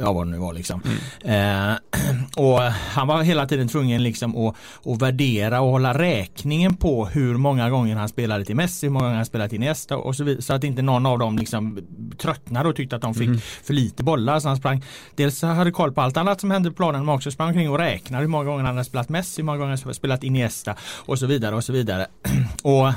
ja 0.00 0.12
vad 0.12 0.26
det 0.26 0.30
nu 0.30 0.38
var 0.38 0.52
liksom. 0.52 0.82
Mm. 1.24 1.76
och 2.36 2.60
han 2.62 3.06
var 3.06 3.22
hela 3.22 3.46
tiden 3.46 3.68
tvungen 3.68 4.02
liksom 4.02 4.36
att, 4.36 4.56
att 4.84 5.02
värdera 5.02 5.60
och 5.60 5.70
hålla 5.70 5.98
räkningen 5.98 6.76
på 6.76 7.06
hur 7.06 7.34
många 7.36 7.70
gånger 7.70 7.96
han 7.96 8.08
spelade 8.08 8.44
till 8.44 8.56
Messi, 8.56 8.86
hur 8.86 8.92
många 8.92 9.04
gånger 9.04 9.16
han 9.16 9.26
spelade 9.26 9.48
till 9.48 9.56
Iniesta 9.56 9.96
och 9.96 10.16
så 10.16 10.24
vidare. 10.24 10.42
Så 10.42 10.52
att 10.54 10.64
inte 10.64 10.82
någon 10.82 11.06
av 11.06 11.18
dem 11.18 11.38
liksom 11.38 11.78
tröttnade 12.18 12.68
och 12.68 12.76
tyckte 12.76 12.96
att 12.96 13.02
de 13.02 13.14
fick 13.14 13.28
mm. 13.28 13.40
för 13.40 13.74
lite 13.74 14.02
bollar. 14.02 14.40
Så 14.40 14.48
han 14.48 14.56
sprang, 14.56 14.84
dels 15.14 15.42
hade 15.42 15.70
koll 15.70 15.92
på 15.92 16.00
allt 16.00 16.16
annat 16.32 16.40
som 16.40 16.50
hände 16.50 16.70
på 16.70 16.76
planen 16.76 17.04
men 17.04 17.14
också 17.14 17.30
sprang 17.30 17.48
omkring 17.48 17.70
och 17.70 17.78
räknade 17.78 18.22
hur 18.22 18.28
många 18.28 18.44
gånger 18.44 18.64
han 18.64 18.74
hade 18.74 18.84
spelat 18.84 19.08
Messi, 19.08 19.42
hur 19.42 19.44
många 19.44 19.58
gånger 19.58 19.70
han 19.70 19.78
hade 19.78 19.94
spelat 19.94 20.24
Iniesta 20.24 20.76
och 21.06 21.18
så 21.18 21.26
vidare 21.26 21.56
och 21.56 21.64
så 21.64 21.72
vidare. 21.72 22.06
och 22.62 22.88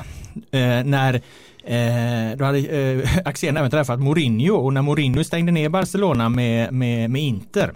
eh, 0.58 0.84
när 0.84 1.22
Eh, 1.68 2.36
då 2.36 2.44
hade 2.44 2.58
eh, 2.58 3.08
Axén 3.24 3.56
även 3.56 3.70
träffat 3.70 4.00
Mourinho 4.00 4.54
och 4.54 4.72
när 4.72 4.82
Mourinho 4.82 5.24
stängde 5.24 5.52
ner 5.52 5.68
Barcelona 5.68 6.28
med, 6.28 6.72
med, 6.72 7.10
med 7.10 7.22
Inter 7.22 7.72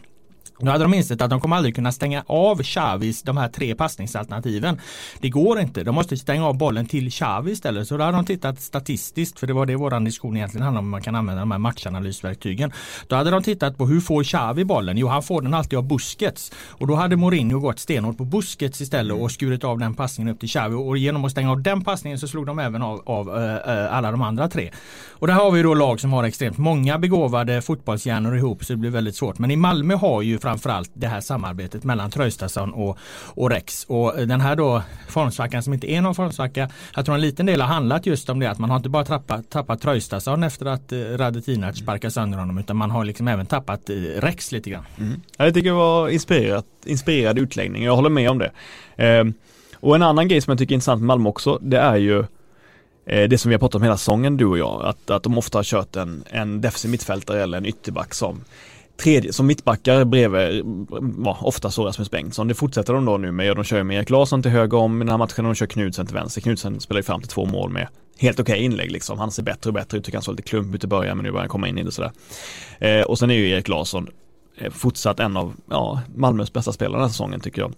nu 0.62 0.70
hade 0.70 0.84
de 0.84 0.94
insett 0.94 1.22
att 1.22 1.30
de 1.30 1.40
kommer 1.40 1.56
aldrig 1.56 1.74
kunna 1.74 1.92
stänga 1.92 2.24
av 2.26 2.62
Chavis 2.62 3.22
de 3.22 3.36
här 3.36 3.48
tre 3.48 3.74
passningsalternativen. 3.74 4.80
Det 5.20 5.28
går 5.28 5.60
inte. 5.60 5.84
De 5.84 5.94
måste 5.94 6.16
stänga 6.16 6.46
av 6.46 6.58
bollen 6.58 6.86
till 6.86 7.10
Xavi 7.10 7.52
istället. 7.52 7.88
Så 7.88 7.96
då 7.96 8.04
hade 8.04 8.16
de 8.16 8.24
tittat 8.24 8.60
statistiskt, 8.60 9.38
för 9.38 9.46
det 9.46 9.52
var 9.52 9.66
det 9.66 9.76
vår 9.76 10.04
diskussion 10.04 10.36
egentligen 10.36 10.64
handlade 10.64 10.84
om, 10.84 10.90
man 10.90 11.02
kan 11.02 11.14
använda 11.14 11.40
de 11.40 11.50
här 11.50 11.58
matchanalysverktygen. 11.58 12.72
Då 13.06 13.16
hade 13.16 13.30
de 13.30 13.42
tittat 13.42 13.78
på 13.78 13.86
hur 13.86 14.00
får 14.00 14.24
Xavi 14.24 14.64
bollen? 14.64 14.96
Jo, 14.96 15.08
han 15.08 15.22
får 15.22 15.42
den 15.42 15.54
alltid 15.54 15.78
av 15.78 15.84
Busquets. 15.84 16.52
Och 16.68 16.86
då 16.86 16.94
hade 16.94 17.16
Mourinho 17.16 17.60
gått 17.60 17.78
stenhårt 17.78 18.16
på 18.16 18.24
Busquets 18.24 18.80
istället 18.80 19.16
och 19.16 19.30
skurit 19.30 19.64
av 19.64 19.78
den 19.78 19.94
passningen 19.94 20.34
upp 20.34 20.40
till 20.40 20.48
Xavi. 20.48 20.74
Och 20.74 20.98
genom 20.98 21.24
att 21.24 21.32
stänga 21.32 21.50
av 21.50 21.62
den 21.62 21.84
passningen 21.84 22.18
så 22.18 22.28
slog 22.28 22.46
de 22.46 22.58
även 22.58 22.82
av, 22.82 23.02
av 23.06 23.28
äh, 23.28 23.94
alla 23.94 24.10
de 24.10 24.22
andra 24.22 24.48
tre. 24.48 24.70
Och 25.10 25.26
där 25.26 25.34
har 25.34 25.50
vi 25.50 25.62
då 25.62 25.74
lag 25.74 26.00
som 26.00 26.12
har 26.12 26.24
extremt 26.24 26.58
många 26.58 26.98
begåvade 26.98 27.62
fotbollshjärnor 27.62 28.36
ihop 28.36 28.64
så 28.64 28.72
det 28.72 28.76
blir 28.76 28.90
väldigt 28.90 29.16
svårt. 29.16 29.38
Men 29.38 29.50
i 29.50 29.56
Malmö 29.56 29.94
har 29.94 30.22
ju 30.22 30.38
framförallt 30.50 30.90
det 30.94 31.06
här 31.06 31.20
samarbetet 31.20 31.84
mellan 31.84 32.10
Tröjstason 32.10 32.72
och, 32.72 32.98
och 33.34 33.50
Rex. 33.50 33.84
Och 33.84 34.18
eh, 34.18 34.26
den 34.26 34.40
här 34.40 34.56
då 34.56 34.82
formsvackan 35.08 35.62
som 35.62 35.72
inte 35.72 35.90
är 35.90 36.00
någon 36.00 36.14
formsvacka. 36.14 36.70
Jag 36.96 37.04
tror 37.04 37.14
en 37.14 37.20
liten 37.20 37.46
del 37.46 37.60
har 37.60 37.68
handlat 37.68 38.06
just 38.06 38.30
om 38.30 38.40
det 38.40 38.50
att 38.50 38.58
man 38.58 38.70
har 38.70 38.76
inte 38.76 38.88
bara 38.88 39.04
tappat, 39.04 39.50
tappat 39.50 39.80
Tröjstason 39.80 40.42
efter 40.42 40.66
att 40.66 40.92
eh, 40.92 40.98
Radetinac 40.98 41.76
sparkade 41.76 42.10
sönder 42.10 42.38
honom 42.38 42.58
utan 42.58 42.76
man 42.76 42.90
har 42.90 43.04
liksom 43.04 43.28
även 43.28 43.46
tappat 43.46 43.90
eh, 43.90 43.94
Rex 43.94 44.52
lite 44.52 44.70
grann. 44.70 44.84
Mm. 44.98 45.20
Jag 45.36 45.54
tycker 45.54 45.70
det 45.70 45.76
var 45.76 46.08
inspirerat, 46.08 46.66
inspirerad 46.84 47.38
utläggning. 47.38 47.84
Jag 47.84 47.96
håller 47.96 48.10
med 48.10 48.30
om 48.30 48.38
det. 48.38 48.50
Eh, 48.96 49.24
och 49.74 49.94
en 49.94 50.02
annan 50.02 50.28
grej 50.28 50.40
som 50.40 50.50
jag 50.50 50.58
tycker 50.58 50.72
är 50.72 50.74
intressant 50.74 51.00
med 51.00 51.06
Malmö 51.06 51.28
också, 51.28 51.58
det 51.62 51.78
är 51.78 51.96
ju 51.96 52.18
eh, 53.06 53.28
det 53.28 53.38
som 53.38 53.48
vi 53.48 53.54
har 53.54 53.58
pratat 53.58 53.74
om 53.74 53.82
hela 53.82 53.96
säsongen 53.96 54.36
du 54.36 54.46
och 54.46 54.58
jag, 54.58 54.82
att, 54.84 55.10
att 55.10 55.22
de 55.22 55.38
ofta 55.38 55.58
har 55.58 55.64
kört 55.64 55.96
en, 55.96 56.24
en 56.30 56.60
defensiv 56.60 56.90
mittfältare 56.90 57.42
eller 57.42 57.58
en 57.58 57.66
ytterback 57.66 58.14
som 58.14 58.44
tredje, 59.00 59.32
som 59.32 59.46
mittbackar 59.46 60.04
bredvid, 60.04 60.64
ja, 61.24 61.38
ofta 61.40 61.70
så 61.70 61.86
Rasmus 61.86 62.10
Bengtsson. 62.10 62.48
Det 62.48 62.54
fortsätter 62.54 62.92
de 62.92 63.04
då 63.04 63.16
nu 63.16 63.32
med. 63.32 63.56
De 63.56 63.64
kör 63.64 63.76
ju 63.76 63.84
med 63.84 63.96
Erik 63.96 64.10
Larsson 64.10 64.42
till 64.42 64.50
höger 64.50 64.78
om 64.78 64.96
i 64.96 65.04
den 65.04 65.08
här 65.08 65.18
matchen 65.18 65.46
och 65.46 65.52
de 65.52 65.54
kör 65.54 65.66
Knudsen 65.66 66.06
till 66.06 66.14
vänster. 66.14 66.40
Knudsen 66.40 66.80
spelar 66.80 66.98
ju 66.98 67.02
fram 67.02 67.20
till 67.20 67.30
två 67.30 67.44
mål 67.44 67.70
med 67.70 67.88
helt 68.18 68.40
okej 68.40 68.52
okay 68.52 68.64
inlägg 68.64 68.90
liksom. 68.90 69.18
Han 69.18 69.30
ser 69.30 69.42
bättre 69.42 69.70
och 69.70 69.74
bättre 69.74 69.98
ut, 69.98 70.04
tycker 70.04 70.18
han 70.18 70.22
såg 70.22 70.34
lite 70.34 70.48
klump 70.48 70.74
ut 70.74 70.84
i 70.84 70.86
början 70.86 71.16
men 71.16 71.24
nu 71.24 71.30
börjar 71.30 71.42
han 71.42 71.48
komma 71.48 71.68
in 71.68 71.78
i 71.78 71.82
det 71.82 71.92
sådär. 71.92 72.12
Eh, 72.78 73.02
och 73.02 73.18
sen 73.18 73.30
är 73.30 73.34
ju 73.34 73.50
Erik 73.50 73.68
Larsson 73.68 74.08
eh, 74.58 74.70
fortsatt 74.70 75.20
en 75.20 75.36
av 75.36 75.54
ja, 75.70 76.00
Malmös 76.14 76.52
bästa 76.52 76.72
spelare 76.72 76.96
den 76.96 77.02
här 77.02 77.08
säsongen 77.08 77.40
tycker 77.40 77.62
jag. 77.62 77.72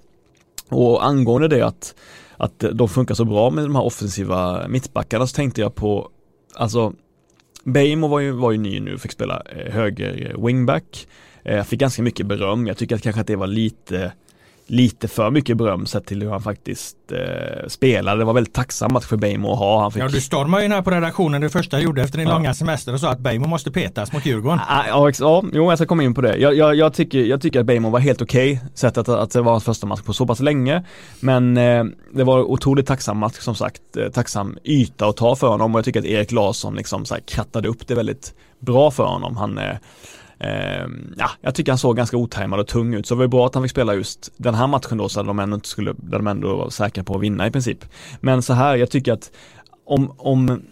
Och 0.68 1.04
angående 1.06 1.48
det 1.48 1.62
att, 1.62 1.94
att 2.36 2.64
de 2.72 2.88
funkar 2.88 3.14
så 3.14 3.24
bra 3.24 3.50
med 3.50 3.64
de 3.64 3.74
här 3.74 3.84
offensiva 3.84 4.68
mittbackarna 4.68 5.26
så 5.26 5.34
tänkte 5.34 5.60
jag 5.60 5.74
på, 5.74 6.08
alltså 6.54 6.92
Beijmo 7.64 8.08
var 8.08 8.20
ju, 8.20 8.30
var 8.30 8.52
ju 8.52 8.58
ny 8.58 8.80
nu, 8.80 8.98
fick 8.98 9.12
spela 9.12 9.42
eh, 9.46 9.72
höger 9.72 10.30
eh, 10.30 10.44
wingback. 10.46 11.06
Eh, 11.44 11.64
fick 11.64 11.80
ganska 11.80 12.02
mycket 12.02 12.26
beröm. 12.26 12.66
Jag 12.66 12.76
tycker 12.76 12.96
att 12.96 13.02
kanske 13.02 13.20
att 13.20 13.26
det 13.26 13.36
var 13.36 13.46
lite 13.46 14.12
lite 14.66 15.08
för 15.08 15.30
mycket 15.30 15.56
beröm 15.56 15.86
sett 15.86 16.06
till 16.06 16.22
hur 16.22 16.30
han 16.30 16.42
faktiskt 16.42 16.96
eh, 17.12 17.68
spelade. 17.68 18.18
Det 18.20 18.24
var 18.24 18.32
väldigt 18.32 18.54
tacksam 18.54 18.92
match 18.92 19.04
för 19.04 19.16
Beijmo 19.16 19.52
att 19.52 19.58
ha. 19.58 19.90
Fick... 19.90 20.02
Ja 20.02 20.08
du 20.08 20.20
stormade 20.20 20.64
ju 20.64 20.68
här 20.68 20.82
på 20.82 20.90
redaktionen 20.90 21.40
det 21.40 21.50
första 21.50 21.76
jag 21.76 21.84
gjorde 21.84 22.02
efter 22.02 22.18
din 22.18 22.28
ja. 22.28 22.34
långa 22.34 22.54
semester 22.54 22.92
och 22.92 23.00
sa 23.00 23.10
att 23.10 23.18
Beijmo 23.18 23.46
måste 23.46 23.70
petas 23.70 24.12
mot 24.12 24.26
Djurgården. 24.26 24.60
Ja, 24.68 24.84
ja, 24.88 25.10
ja 25.18 25.44
jo 25.52 25.70
jag 25.70 25.78
ska 25.78 25.86
komma 25.86 26.02
in 26.02 26.14
på 26.14 26.20
det. 26.20 26.36
Jag, 26.36 26.54
jag, 26.54 26.74
jag 26.74 26.94
tycker, 26.94 27.18
jag 27.18 27.40
tycker 27.42 27.60
att 27.60 27.66
Beijmo 27.66 27.90
var 27.90 28.00
helt 28.00 28.22
okej 28.22 28.52
okay, 28.52 28.68
sett 28.74 28.98
att, 28.98 29.08
att 29.08 29.30
det 29.30 29.42
var 29.42 29.52
hans 29.52 29.64
första 29.64 29.86
match 29.86 30.02
på 30.02 30.12
så 30.12 30.26
pass 30.26 30.40
länge. 30.40 30.84
Men 31.20 31.56
eh, 31.56 31.84
det 32.12 32.24
var 32.24 32.42
otroligt 32.42 32.86
tacksam 32.86 33.18
match 33.18 33.38
som 33.38 33.54
sagt. 33.54 33.96
Eh, 33.96 34.08
tacksam 34.08 34.58
yta 34.64 35.06
att 35.06 35.16
ta 35.16 35.36
för 35.36 35.48
honom 35.48 35.74
och 35.74 35.78
jag 35.78 35.84
tycker 35.84 36.00
att 36.00 36.06
Erik 36.06 36.32
Larsson 36.32 36.74
liksom 36.74 37.04
så 37.04 37.14
här 37.14 37.20
krattade 37.20 37.68
upp 37.68 37.86
det 37.86 37.94
väldigt 37.94 38.34
bra 38.58 38.90
för 38.90 39.04
honom. 39.04 39.36
Han 39.36 39.58
eh, 39.58 39.76
Eh, 40.42 40.86
ja, 41.16 41.30
jag 41.40 41.54
tycker 41.54 41.72
han 41.72 41.78
såg 41.78 41.96
ganska 41.96 42.16
otajmad 42.16 42.60
och 42.60 42.66
tung 42.66 42.94
ut, 42.94 43.06
så 43.06 43.14
det 43.14 43.18
var 43.18 43.24
ju 43.24 43.28
bra 43.28 43.46
att 43.46 43.54
han 43.54 43.64
fick 43.64 43.70
spela 43.70 43.94
just 43.94 44.32
den 44.36 44.54
här 44.54 44.66
matchen 44.66 44.98
då, 44.98 45.08
så 45.08 45.20
att 45.20 45.26
de 45.26 45.38
ändå 45.38 45.54
inte 45.54 45.68
skulle, 45.68 45.94
där 45.96 46.18
de 46.18 46.26
ändå 46.26 46.56
var 46.56 46.70
säkra 46.70 47.04
på 47.04 47.14
att 47.14 47.22
vinna 47.22 47.46
i 47.46 47.50
princip. 47.50 47.84
Men 48.20 48.42
så 48.42 48.52
här, 48.52 48.76
jag 48.76 48.90
tycker 48.90 49.12
att 49.12 49.30
om, 49.84 50.14
om 50.18 50.62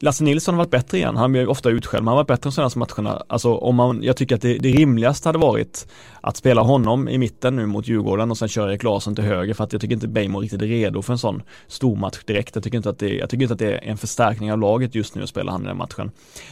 Lasse 0.00 0.24
Nilsson 0.24 0.54
har 0.54 0.58
varit 0.58 0.70
bättre 0.70 0.98
igen, 0.98 1.16
han 1.16 1.32
blir 1.32 1.48
ofta 1.48 1.70
utskälld, 1.70 2.04
men 2.04 2.08
han 2.08 2.16
har 2.16 2.24
varit 2.24 2.28
bättre 2.28 2.50
de 2.50 2.52
senaste 2.52 2.78
matcherna. 2.78 3.22
Alltså 3.28 3.54
om 3.54 3.76
man, 3.76 4.02
jag 4.02 4.16
tycker 4.16 4.34
att 4.34 4.42
det, 4.42 4.58
det 4.58 4.68
rimligaste 4.68 5.28
hade 5.28 5.38
varit 5.38 5.88
att 6.20 6.36
spela 6.36 6.62
honom 6.62 7.08
i 7.08 7.18
mitten 7.18 7.56
nu 7.56 7.66
mot 7.66 7.88
Djurgården 7.88 8.30
och 8.30 8.38
sen 8.38 8.48
köra 8.48 8.70
Erik 8.70 8.82
Larsson 8.82 9.14
till 9.14 9.24
höger 9.24 9.54
för 9.54 9.64
att 9.64 9.72
jag 9.72 9.80
tycker 9.80 9.94
inte 9.94 10.08
Bejmo 10.08 10.40
riktigt 10.40 10.62
är 10.62 10.66
redo 10.66 11.02
för 11.02 11.12
en 11.12 11.18
sån 11.18 11.42
stor 11.66 11.96
match 11.96 12.18
direkt. 12.24 12.54
Jag 12.54 12.64
tycker 12.64 12.76
inte 12.76 12.90
att 12.90 12.98
det, 12.98 13.14
jag 13.14 13.30
tycker 13.30 13.42
inte 13.42 13.52
att 13.52 13.58
det 13.58 13.72
är 13.72 13.84
en 13.84 13.96
förstärkning 13.96 14.52
av 14.52 14.58
laget 14.58 14.94
just 14.94 15.14
nu 15.14 15.22
att 15.22 15.28
spela 15.28 15.52
han 15.52 15.62
i 15.62 15.66
den 15.66 15.76
matchen. 15.76 16.10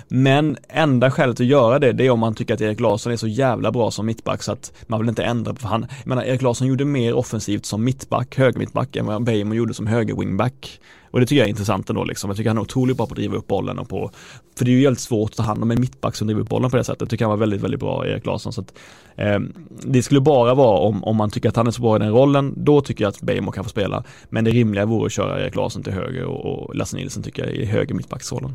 Men 0.09 0.57
enda 0.69 1.11
skälet 1.11 1.41
att 1.41 1.47
göra 1.47 1.79
det, 1.79 1.93
det 1.93 2.07
är 2.07 2.11
om 2.11 2.21
man 2.21 2.35
tycker 2.35 2.55
att 2.55 2.61
Erik 2.61 2.81
Larsson 2.81 3.13
är 3.13 3.17
så 3.17 3.29
jävla 3.29 3.73
bra 3.73 3.91
som 3.91 4.07
mittback 4.07 4.43
så 4.43 4.53
att 4.53 4.73
man 4.87 5.01
vill 5.01 5.09
inte 5.09 5.25
ändra 5.25 5.55
på 5.55 5.69
han. 5.69 5.87
Jag 5.99 6.07
menar, 6.07 6.23
Erik 6.23 6.43
Larsson 6.43 6.67
gjorde 6.67 6.85
mer 6.85 7.15
offensivt 7.15 7.67
som 7.67 7.85
mittback, 7.85 8.37
högermittback 8.39 8.97
än 8.97 9.07
vad 9.07 9.25
Bejmo 9.25 9.55
gjorde 9.55 9.75
som 9.75 9.87
höger 9.87 10.15
wingback. 10.15 10.81
Och 11.11 11.21
det 11.21 11.27
tycker 11.27 11.39
jag 11.39 11.47
är 11.47 11.51
intressant 11.51 11.91
ändå 11.91 12.05
liksom. 12.05 12.31
Jag 12.31 12.37
tycker 12.37 12.51
han 12.51 12.57
är 12.57 12.63
otroligt 12.63 12.97
bra 12.97 13.07
på 13.07 13.13
att 13.13 13.17
driva 13.17 13.37
upp 13.37 13.47
bollen 13.47 13.79
och 13.79 13.89
på 13.89 14.11
För 14.59 14.65
det 14.65 14.71
är 14.71 14.73
ju 14.73 14.81
helt 14.81 15.01
svårt 15.01 15.31
att 15.31 15.37
ta 15.37 15.43
hand 15.43 15.63
om 15.63 15.71
en 15.71 15.81
mittback 15.81 16.17
som 16.17 16.27
driver 16.27 16.43
upp 16.43 16.49
bollen 16.49 16.71
på 16.71 16.77
det 16.77 16.85
sättet. 16.85 17.01
Jag 17.01 17.11
tycker 17.11 17.25
han 17.25 17.31
var 17.31 17.37
väldigt, 17.37 17.61
väldigt 17.61 17.81
bra, 17.81 18.07
Erik 18.07 18.27
Larsson. 18.27 18.53
Så 18.53 18.61
att, 18.61 18.73
eh, 19.17 19.39
det 19.85 20.03
skulle 20.03 20.21
bara 20.21 20.55
vara 20.55 20.79
om, 20.79 21.05
om 21.05 21.17
man 21.17 21.31
tycker 21.31 21.49
att 21.49 21.57
han 21.57 21.67
är 21.67 21.71
så 21.71 21.83
bra 21.83 21.97
i 21.97 21.99
den 21.99 22.13
rollen, 22.13 22.55
då 22.57 22.81
tycker 22.81 23.05
jag 23.05 23.09
att 23.09 23.21
Bejmo 23.21 23.51
kan 23.51 23.65
få 23.65 23.71
spela. 23.71 24.05
Men 24.29 24.45
det 24.45 24.51
rimliga 24.51 24.87
vore 24.87 25.07
att 25.07 25.13
köra 25.13 25.41
Erik 25.41 25.55
Larsson 25.55 25.83
till 25.83 25.93
höger 25.93 26.25
och, 26.25 26.47
och 26.47 26.75
Lasse 26.75 26.97
Nilsson 26.97 27.23
tycker 27.23 27.47
jag 27.47 27.55
i 27.55 27.65
höger 27.65 27.95
mittbacksrollen. 27.95 28.55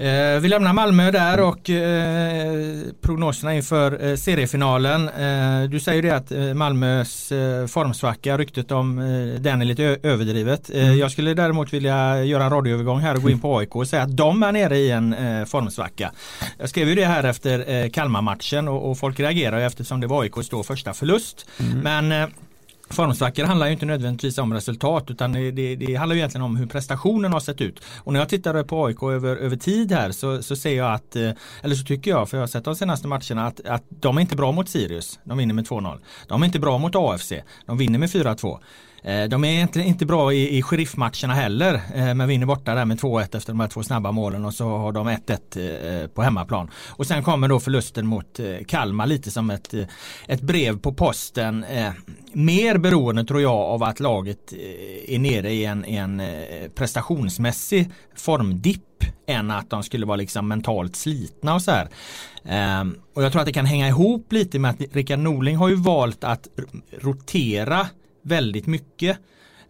Eh, 0.00 0.40
vi 0.40 0.48
lämnar 0.48 0.72
Malmö 0.72 1.10
där 1.10 1.40
och 1.40 1.70
eh, 1.70 2.80
prognoserna 3.00 3.54
inför 3.54 4.04
eh, 4.04 4.16
seriefinalen. 4.16 5.08
Eh, 5.08 5.70
du 5.70 5.80
säger 5.80 6.02
det 6.02 6.10
att 6.10 6.32
eh, 6.32 6.54
Malmös 6.54 7.32
eh, 7.32 7.66
formsvacka, 7.66 8.38
ryktet 8.38 8.70
om 8.70 8.96
den 9.40 9.60
är 9.60 9.64
lite 9.64 9.98
överdrivet. 10.02 10.70
Mm. 10.70 10.98
Jag 10.98 11.10
skulle 11.10 11.34
däremot 11.34 11.72
vilja 11.72 12.24
göra 12.24 12.44
en 12.44 12.50
radioövergång 12.50 13.00
här 13.00 13.14
och 13.14 13.22
gå 13.22 13.30
in 13.30 13.40
på 13.40 13.58
AIK 13.58 13.76
och 13.76 13.88
säga 13.88 14.02
att 14.02 14.16
de 14.16 14.42
är 14.42 14.52
nere 14.52 14.78
i 14.78 14.90
en 14.90 15.16
formsvacka. 15.46 16.12
Jag 16.58 16.68
skrev 16.68 16.88
ju 16.88 16.94
det 16.94 17.04
här 17.04 17.24
efter 17.24 17.88
Kalmar-matchen 17.88 18.68
och, 18.68 18.90
och 18.90 18.98
folk 18.98 19.20
reagerar 19.20 19.60
eftersom 19.60 20.00
det 20.00 20.06
var 20.06 20.22
AIKs 20.22 20.48
då 20.48 20.62
första 20.62 20.92
förlust. 20.92 21.46
Mm. 21.58 22.08
Men 22.08 22.30
Formsvackor 22.90 23.44
handlar 23.44 23.66
ju 23.66 23.72
inte 23.72 23.86
nödvändigtvis 23.86 24.38
om 24.38 24.54
resultat 24.54 25.10
utan 25.10 25.32
det, 25.32 25.50
det, 25.50 25.76
det, 25.76 25.94
handlar 25.94 26.14
ju 26.14 26.20
egentligen 26.20 26.44
om 26.44 26.56
hur 26.56 26.66
prestationen 26.66 27.32
har 27.32 27.40
sett 27.40 27.60
ut. 27.60 27.82
Och 27.98 28.12
när 28.12 28.20
jag 28.20 28.28
tittar 28.28 28.62
på 28.62 28.86
AIK 28.86 29.02
över, 29.02 29.36
över 29.36 29.56
tid 29.56 29.92
här 29.92 30.12
så, 30.12 30.42
så 30.42 30.56
ser 30.56 30.76
jag 30.76 30.94
att, 30.94 31.16
eh, 31.16 31.30
eller 31.62 31.74
så 31.74 31.84
tycker 31.84 32.10
jag, 32.10 32.28
för 32.28 32.36
jag 32.36 32.42
har 32.42 32.46
sett 32.48 32.64
de 32.64 32.74
senaste 32.74 33.08
matcherna, 33.08 33.46
att, 33.46 33.60
att 33.66 33.84
de 33.88 34.16
är 34.16 34.20
inte 34.20 34.36
bra 34.36 34.52
mot 34.52 34.68
Sirius. 34.68 35.18
De 35.24 35.38
vinner 35.38 35.54
med 35.54 35.66
2-0. 35.66 35.98
De 36.28 36.42
är 36.42 36.46
inte 36.46 36.58
bra 36.58 36.78
mot 36.78 36.96
AFC. 36.96 37.32
De 37.66 37.78
vinner 37.78 37.98
med 37.98 38.08
4-2. 38.08 38.58
Eh, 39.02 39.24
de 39.24 39.44
är 39.44 39.48
egentligen 39.48 39.88
inte 39.88 40.06
bra 40.06 40.32
i, 40.32 40.58
i 40.58 40.62
sheriffmatcherna 40.62 41.34
heller 41.34 41.74
eh, 41.94 42.14
men 42.14 42.28
vinner 42.28 42.46
borta 42.46 42.74
där 42.74 42.84
med 42.84 42.98
2-1 42.98 43.36
efter 43.36 43.52
de 43.52 43.60
här 43.60 43.68
två 43.68 43.82
snabba 43.82 44.12
målen 44.12 44.44
och 44.44 44.54
så 44.54 44.68
har 44.68 44.92
de 44.92 45.08
1-1 45.08 46.02
eh, 46.02 46.06
på 46.06 46.22
hemmaplan. 46.22 46.70
Och 46.88 47.06
sen 47.06 47.22
kommer 47.22 47.48
då 47.48 47.60
förlusten 47.60 48.06
mot 48.06 48.40
Kalmar 48.66 49.06
lite 49.06 49.30
som 49.30 49.50
ett, 49.50 49.74
ett 50.26 50.40
brev 50.40 50.78
på 50.78 50.92
posten. 50.92 51.64
Mer 52.32 52.78
beroende 52.78 53.24
tror 53.24 53.40
jag 53.40 53.52
av 53.52 53.82
att 53.82 54.00
laget 54.00 54.52
är 55.08 55.18
nere 55.18 55.52
i 55.52 55.64
en, 55.64 55.84
en 55.84 56.22
prestationsmässig 56.74 57.90
formdipp 58.16 59.04
än 59.26 59.50
att 59.50 59.70
de 59.70 59.82
skulle 59.82 60.06
vara 60.06 60.16
liksom 60.16 60.48
mentalt 60.48 60.96
slitna 60.96 61.54
och 61.54 61.62
så 61.62 61.70
här. 61.70 61.88
Ehm, 62.44 62.96
och 63.14 63.22
jag 63.22 63.32
tror 63.32 63.40
att 63.40 63.46
det 63.46 63.52
kan 63.52 63.66
hänga 63.66 63.88
ihop 63.88 64.32
lite 64.32 64.58
med 64.58 64.70
att 64.70 64.80
Rickard 64.92 65.18
Norling 65.18 65.56
har 65.56 65.68
ju 65.68 65.74
valt 65.74 66.24
att 66.24 66.48
rotera 67.00 67.86
väldigt 68.22 68.66
mycket 68.66 69.18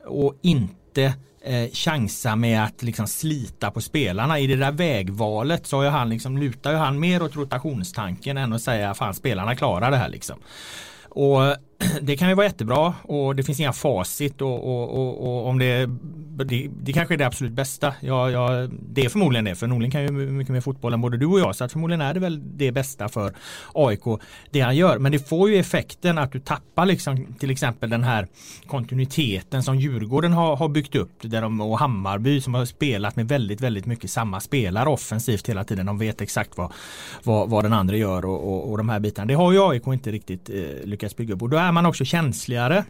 och 0.07 0.35
inte 0.43 1.15
eh, 1.41 1.71
chansa 1.73 2.37
med 2.37 2.65
att 2.65 2.83
liksom 2.83 3.07
slita 3.07 3.71
på 3.71 3.81
spelarna. 3.81 4.39
I 4.39 4.47
det 4.47 4.57
där 4.57 4.73
vägvalet 4.73 5.67
så 5.67 5.83
har 5.83 5.91
han 5.91 6.09
liksom, 6.09 6.39
lutar 6.39 6.71
ju 6.71 6.77
han 6.77 7.01
mer 7.01 7.23
åt 7.23 7.37
rotationstanken 7.37 8.39
än 8.39 8.53
att 8.53 8.63
säga 8.63 8.95
fan 8.95 9.15
spelarna 9.15 9.57
klarar 9.57 9.91
det 9.91 9.97
här 9.97 10.09
liksom. 10.09 10.39
Och 11.09 11.57
det 12.03 12.17
kan 12.17 12.29
ju 12.29 12.35
vara 12.35 12.47
jättebra 12.47 12.95
och 13.03 13.37
det 13.37 13.43
finns 13.43 13.61
inga 13.61 13.73
facit 13.73 14.41
och, 14.41 14.65
och, 14.65 14.99
och, 14.99 15.27
och 15.27 15.47
om 15.49 15.59
det 15.59 15.91
det, 16.45 16.71
det 16.83 16.93
kanske 16.93 17.15
är 17.15 17.19
det 17.19 17.27
absolut 17.27 17.53
bästa. 17.53 17.95
Ja, 18.01 18.31
ja, 18.31 18.69
det 18.89 19.05
är 19.05 19.09
förmodligen 19.09 19.45
det, 19.45 19.55
för 19.55 19.67
Norling 19.67 19.91
kan 19.91 20.03
ju 20.03 20.11
mycket 20.11 20.53
mer 20.53 20.61
fotboll 20.61 20.93
än 20.93 21.01
både 21.01 21.17
du 21.17 21.27
och 21.27 21.41
jag, 21.41 21.57
så 21.57 21.65
att 21.65 21.73
förmodligen 21.73 22.01
är 22.01 22.15
det 22.15 22.21
väl 22.21 22.43
det 22.59 22.73
bästa 22.73 23.09
för 23.09 23.35
AIK, 23.75 24.03
det 24.51 24.61
han 24.61 24.77
gör. 24.77 24.99
Men 24.99 25.13
det 25.13 25.29
får 25.29 25.51
ju 25.51 25.57
effekten 25.57 26.19
att 26.19 26.33
du 26.33 26.41
tappar 26.41 26.87
liksom 26.87 27.27
till 27.39 27.51
exempel 27.51 27.91
den 27.91 28.05
här 28.05 28.27
kontinuiteten 28.67 29.63
som 29.63 29.77
Djurgården 29.77 30.33
har, 30.33 30.57
har 30.57 30.69
byggt 30.69 30.95
upp, 30.95 31.13
där 31.21 31.43
de, 31.43 31.61
och 31.61 31.79
Hammarby 31.79 32.41
som 32.41 32.55
har 32.55 32.65
spelat 32.65 33.17
med 33.17 33.29
väldigt, 33.29 33.61
väldigt 33.61 33.87
mycket 33.87 34.11
samma 34.11 34.41
spelare 34.41 34.89
offensivt 34.89 35.49
hela 35.49 35.65
tiden. 35.65 35.87
De 35.87 35.99
vet 35.99 36.21
exakt 36.21 36.57
vad, 36.57 36.73
vad, 37.23 37.51
vad 37.51 37.65
den 37.65 37.73
andra 37.73 37.97
gör 37.97 38.25
och, 38.25 38.53
och, 38.53 38.71
och 38.71 38.79
de 38.79 38.89
här 38.89 39.01
bitarna. 39.01 39.27
Det 39.27 39.35
har 39.35 39.53
ju 39.53 39.71
AIK 39.71 39.87
inte 39.87 40.11
riktigt 40.11 40.51
eh, 40.51 40.85
lyckats 40.85 41.17
bygga 41.17 41.35
upp 41.35 41.43
och 41.43 41.49
då 41.49 41.57
är 41.57 41.70
man 41.73 41.87
också 41.87 42.05
känsligare 42.05 42.85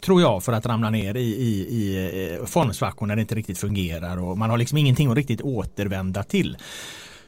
tror 0.00 0.20
jag 0.20 0.44
för 0.44 0.52
att 0.52 0.66
ramla 0.66 0.90
ner 0.90 1.16
i, 1.16 1.20
i, 1.20 1.66
i 1.68 2.36
eh, 2.40 2.46
formsvackor 2.46 3.06
när 3.06 3.16
det 3.16 3.22
inte 3.22 3.34
riktigt 3.34 3.58
fungerar 3.58 4.22
och 4.22 4.38
man 4.38 4.50
har 4.50 4.58
liksom 4.58 4.78
ingenting 4.78 5.10
att 5.10 5.16
riktigt 5.16 5.40
återvända 5.40 6.22
till. 6.22 6.56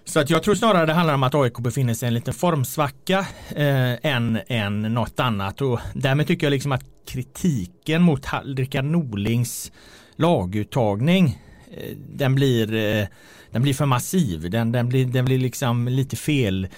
Så 0.05 0.20
att 0.20 0.31
jag 0.31 0.42
tror 0.42 0.55
snarare 0.55 0.87
det 0.87 0.92
handlar 0.92 1.14
om 1.14 1.22
att 1.22 1.35
AIK 1.35 1.59
befinner 1.59 1.94
sig 1.94 2.07
i 2.07 2.09
en 2.09 2.14
liten 2.14 2.35
formsvacka 2.35 3.26
eh, 3.48 4.07
än, 4.12 4.40
än 4.46 4.83
något 4.83 5.20
annat 5.20 5.61
och 5.61 5.81
därmed 5.94 6.26
tycker 6.26 6.46
jag 6.46 6.50
liksom 6.50 6.72
att 6.72 6.85
kritiken 7.07 8.02
mot 8.02 8.26
Rickard 8.44 8.85
Norlings 8.85 9.72
laguttagning 10.16 11.38
eh, 11.76 11.96
den 11.96 12.35
blir 12.35 12.74
eh, 12.74 13.07
den 13.50 13.62
blir 13.62 13.74
för 13.74 13.87
massiv. 13.87 14.50
Den, 14.50 14.72
den, 14.72 14.88
blir, 14.88 15.07
den 15.07 15.24
blir 15.24 15.38
liksom 15.38 15.88
lite 15.88 16.16
fel 16.16 16.68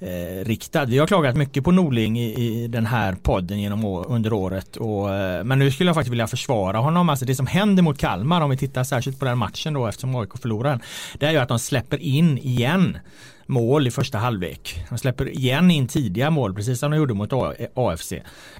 eh, 0.00 0.44
riktad. 0.44 0.84
Vi 0.84 0.98
har 0.98 1.06
klagat 1.06 1.36
mycket 1.36 1.64
på 1.64 1.70
Norling 1.70 2.18
i, 2.18 2.34
i 2.34 2.68
den 2.68 2.86
här 2.86 3.12
podden 3.22 3.60
genom 3.60 3.84
år, 3.84 4.04
under 4.08 4.32
året. 4.32 4.76
Och, 4.76 5.14
eh, 5.14 5.44
men 5.44 5.58
nu 5.58 5.70
skulle 5.70 5.88
jag 5.88 5.94
faktiskt 5.94 6.12
vilja 6.12 6.26
försvara 6.26 6.78
honom. 6.78 7.08
Alltså 7.08 7.24
det 7.24 7.34
som 7.34 7.46
händer 7.46 7.82
mot 7.82 7.98
Kalmar 7.98 8.40
om 8.40 8.50
vi 8.50 8.56
tittar 8.56 8.84
särskilt 8.84 9.18
på 9.18 9.24
den 9.24 9.38
matchen 9.38 9.74
då 9.74 9.86
eftersom 9.86 10.16
AIK 10.16 10.38
förlorar 10.38 10.70
den. 10.70 10.80
Det 11.18 11.26
är 11.26 11.30
ju 11.30 11.38
att 11.38 11.48
de 11.48 11.58
släpper 11.58 12.02
in 12.02 12.38
igen 12.38 12.98
mål 13.46 13.86
i 13.86 13.90
första 13.90 14.18
halvlek. 14.18 14.84
De 14.88 14.98
släpper 14.98 15.28
igen 15.28 15.70
in 15.70 15.88
tidiga 15.88 16.30
mål 16.30 16.54
precis 16.54 16.78
som 16.78 16.90
de 16.90 16.96
gjorde 16.96 17.14
mot 17.14 17.32
AFC. 17.74 18.12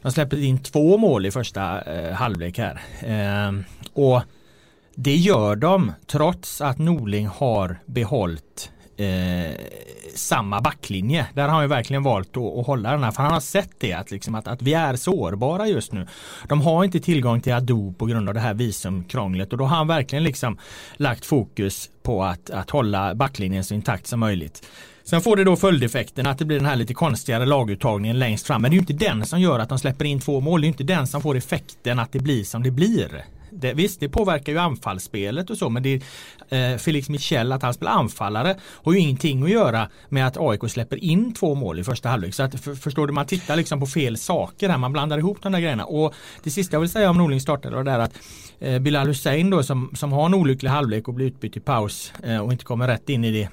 De 0.02 0.12
släpper 0.12 0.44
in 0.44 0.58
två 0.58 0.98
mål 0.98 1.26
i 1.26 1.30
första 1.30 1.82
eh, 1.82 2.12
halvlek 2.12 2.58
här. 2.58 2.80
Eh, 3.00 3.52
och 3.92 4.22
det 4.94 5.16
gör 5.16 5.56
de 5.56 5.92
trots 6.06 6.60
att 6.60 6.78
Norling 6.78 7.26
har 7.26 7.78
behållit 7.86 8.70
eh, 8.98 9.54
samma 10.14 10.60
backlinje. 10.60 11.26
Där 11.34 11.42
har 11.42 11.48
han 11.48 11.62
ju 11.62 11.68
verkligen 11.68 12.02
valt 12.02 12.36
att, 12.36 12.58
att 12.58 12.66
hålla 12.66 12.90
den 12.90 13.02
här. 13.02 13.10
För 13.10 13.22
han 13.22 13.32
har 13.32 13.40
sett 13.40 13.70
det 13.78 13.92
att, 13.92 14.10
liksom 14.10 14.34
att, 14.34 14.48
att 14.48 14.62
vi 14.62 14.74
är 14.74 14.96
sårbara 14.96 15.66
just 15.66 15.92
nu. 15.92 16.06
De 16.48 16.60
har 16.60 16.84
inte 16.84 17.00
tillgång 17.00 17.40
till 17.40 17.52
Ado 17.52 17.92
på 17.92 18.06
grund 18.06 18.28
av 18.28 18.34
det 18.34 18.40
här 18.40 18.54
visumkrånglet 18.54 19.52
och 19.52 19.58
då 19.58 19.64
har 19.64 19.76
han 19.76 19.86
verkligen 19.86 20.24
liksom 20.24 20.58
lagt 20.96 21.24
fokus 21.24 21.90
på 22.02 22.24
att, 22.24 22.50
att 22.50 22.70
hålla 22.70 23.14
backlinjen 23.14 23.64
så 23.64 23.74
intakt 23.74 24.06
som 24.06 24.20
möjligt. 24.20 24.66
Sen 25.04 25.20
får 25.20 25.36
det 25.36 25.44
då 25.44 25.56
följdeffekten 25.56 26.26
att 26.26 26.38
det 26.38 26.44
blir 26.44 26.56
den 26.56 26.66
här 26.66 26.76
lite 26.76 26.94
konstigare 26.94 27.46
laguttagningen 27.46 28.18
längst 28.18 28.46
fram. 28.46 28.62
Men 28.62 28.70
det 28.70 28.74
är 28.74 28.76
ju 28.76 28.80
inte 28.80 28.92
den 28.92 29.26
som 29.26 29.40
gör 29.40 29.58
att 29.58 29.68
de 29.68 29.78
släpper 29.78 30.04
in 30.04 30.20
två 30.20 30.40
mål. 30.40 30.60
Det 30.60 30.66
är 30.66 30.68
inte 30.68 30.84
den 30.84 31.06
som 31.06 31.22
får 31.22 31.36
effekten 31.36 31.98
att 31.98 32.12
det 32.12 32.18
blir 32.18 32.44
som 32.44 32.62
det 32.62 32.70
blir 32.70 33.24
det, 33.50 33.72
visst, 33.72 34.00
det 34.00 34.08
påverkar 34.08 34.52
ju 34.52 34.58
anfallsspelet 34.58 35.50
och 35.50 35.58
så 35.58 35.68
men 35.68 35.82
det 35.82 36.02
är 36.48 36.72
eh, 36.72 36.78
Felix 36.78 37.08
Michel 37.08 37.52
att 37.52 37.62
han 37.62 37.74
spelar 37.74 37.92
anfallare 37.92 38.56
har 38.84 38.92
ju 38.92 38.98
ingenting 38.98 39.42
att 39.42 39.50
göra 39.50 39.88
med 40.08 40.26
att 40.26 40.36
AIK 40.36 40.70
släpper 40.70 41.04
in 41.04 41.34
två 41.34 41.54
mål 41.54 41.78
i 41.78 41.84
första 41.84 42.08
halvlek. 42.08 42.34
Så 42.34 42.42
att 42.42 42.60
för, 42.60 42.74
förstår 42.74 43.06
du, 43.06 43.12
man 43.12 43.26
tittar 43.26 43.56
liksom 43.56 43.80
på 43.80 43.86
fel 43.86 44.16
saker 44.16 44.68
här, 44.68 44.78
man 44.78 44.92
blandar 44.92 45.18
ihop 45.18 45.42
de 45.42 45.52
där 45.52 45.60
grejerna. 45.60 45.84
Och 45.84 46.14
det 46.42 46.50
sista 46.50 46.74
jag 46.74 46.80
vill 46.80 46.90
säga 46.90 47.10
om 47.10 47.18
Norling 47.18 47.40
startade 47.40 47.76
var 47.76 47.84
det 47.84 48.02
att 48.02 48.18
eh, 48.58 48.78
Bilal 48.78 49.06
Hussein 49.06 49.50
då 49.50 49.62
som, 49.62 49.90
som 49.94 50.12
har 50.12 50.26
en 50.26 50.34
olycklig 50.34 50.70
halvlek 50.70 51.08
och 51.08 51.14
blir 51.14 51.26
utbytt 51.26 51.56
i 51.56 51.60
paus 51.60 52.12
eh, 52.22 52.38
och 52.38 52.52
inte 52.52 52.64
kommer 52.64 52.86
rätt 52.88 53.08
in 53.08 53.24
i 53.24 53.32
det 53.32 53.48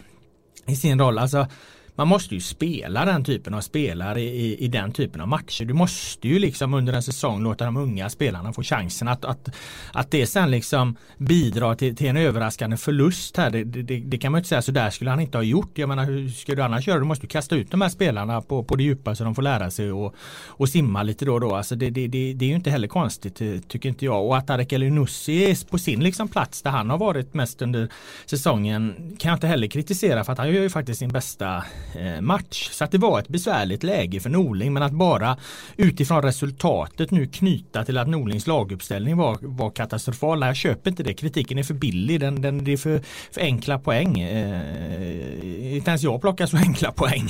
i 0.68 0.76
sin 0.76 1.00
roll. 1.00 1.18
Alltså 1.18 1.48
man 1.96 2.08
måste 2.08 2.36
ju 2.36 2.42
spela 2.42 3.06
den 3.06 3.24
typen 3.24 3.54
av 3.54 3.62
spelare 3.62 4.22
i, 4.22 4.66
i 4.66 4.68
den 4.68 4.92
typen 4.92 5.22
av 5.22 5.28
matcher. 5.28 5.66
Du 5.66 5.74
måste 5.74 6.28
ju 6.28 6.40
liksom 6.40 6.74
under 6.74 6.94
en 6.94 7.04
säsong 7.04 7.44
låta 7.44 7.66
de 7.66 7.78
unga 7.78 8.10
spelarna 8.10 8.54
få 8.54 8.64
chansen 8.64 9.08
att, 9.08 9.26
att, 9.26 9.50
att 9.94 10.12
det 10.12 10.28
sen 10.28 10.52
liksom 10.52 10.96
bidrar 11.18 11.76
till, 11.76 11.96
till 11.96 12.08
en 12.08 12.18
överraskande 12.18 12.78
förlust 12.78 13.38
här. 13.38 13.50
Det, 13.50 13.64
det, 13.64 14.00
det, 14.00 14.18
kan 14.18 14.32
man 14.32 14.40
inte 14.40 14.50
säga 14.50 14.62
så 14.62 14.72
där 14.72 14.90
skulle 14.90 15.10
han 15.10 15.20
inte 15.20 15.38
ha 15.38 15.44
gjort. 15.44 15.78
Jag 15.78 15.90
menar 15.90 16.06
hur 16.06 16.30
ska 16.30 16.56
du 16.56 16.62
annars 16.62 16.88
göra? 16.88 17.00
Du 17.00 17.06
måste 17.06 17.28
kasta 17.28 17.56
ut 17.56 17.72
de 17.72 17.82
här 17.82 17.90
spelarna 17.90 18.42
på, 18.42 18.64
på 18.64 18.76
det 18.76 18.84
djupa 18.84 19.16
så 19.16 19.24
de 19.24 19.36
får 19.36 19.42
lära 19.42 19.72
sig 19.72 19.92
och, 19.92 20.16
och 20.48 20.70
simma 20.70 21.04
lite 21.04 21.26
då 21.26 21.34
och 21.34 21.42
då. 21.42 21.56
Alltså 21.56 21.76
det, 21.76 21.90
det, 21.90 22.08
det, 22.08 22.34
det 22.34 22.46
är 22.46 22.50
ju 22.50 22.56
inte 22.56 22.70
heller 22.70 22.88
konstigt 22.88 23.42
eh, 23.42 23.58
tycker 23.68 23.90
inte 23.90 24.06
jag. 24.06 24.26
Och 24.26 24.38
att 24.38 24.50
Arek 24.50 24.74
Elinussi 24.74 25.52
är 25.52 25.70
på 25.70 25.78
sin 25.78 26.00
liksom 26.04 26.28
plats 26.28 26.62
där 26.62 26.72
han 26.72 26.90
har 26.90 26.98
varit 26.98 27.34
mest 27.34 27.62
under 27.62 27.90
säsongen 28.26 28.94
kan 29.20 29.30
jag 29.30 29.36
inte 29.36 29.48
heller 29.48 29.68
kritisera 29.68 30.24
för 30.24 30.32
att 30.32 30.38
han 30.38 30.54
gör 30.54 30.62
ju 30.62 30.70
faktiskt 30.70 31.00
sin 31.00 31.10
bästa 31.10 31.64
match. 32.22 32.70
Så 32.72 32.84
att 32.84 32.92
det 32.92 32.98
var 32.98 33.20
ett 33.20 33.28
besvärligt 33.28 33.84
läge 33.84 34.20
för 34.20 34.30
Norling 34.30 34.74
men 34.74 34.84
att 34.84 34.92
bara 34.92 35.38
utifrån 35.78 36.22
resultatet 36.22 37.12
nu 37.12 37.28
knyta 37.28 37.86
till 37.86 37.98
att 37.98 38.08
Norlings 38.08 38.48
laguppställning 38.48 39.18
var, 39.18 39.38
var 39.42 39.70
katastrofal. 39.70 40.42
Jag 40.42 40.56
köper 40.56 40.90
inte 40.90 41.04
det. 41.04 41.14
Kritiken 41.14 41.58
är 41.58 41.64
för 41.64 41.74
billig. 41.74 42.20
Den, 42.20 42.42
den, 42.42 42.64
det 42.64 42.74
är 42.74 42.78
för, 42.78 43.02
för 43.32 43.42
enkla 43.42 43.80
poäng. 43.80 44.20
Eh, 44.20 45.76
inte 45.76 45.92
ens 45.92 46.04
jag 46.04 46.22
plockar 46.22 46.46
så 46.46 46.58
enkla 46.58 46.92
poäng. 46.92 47.30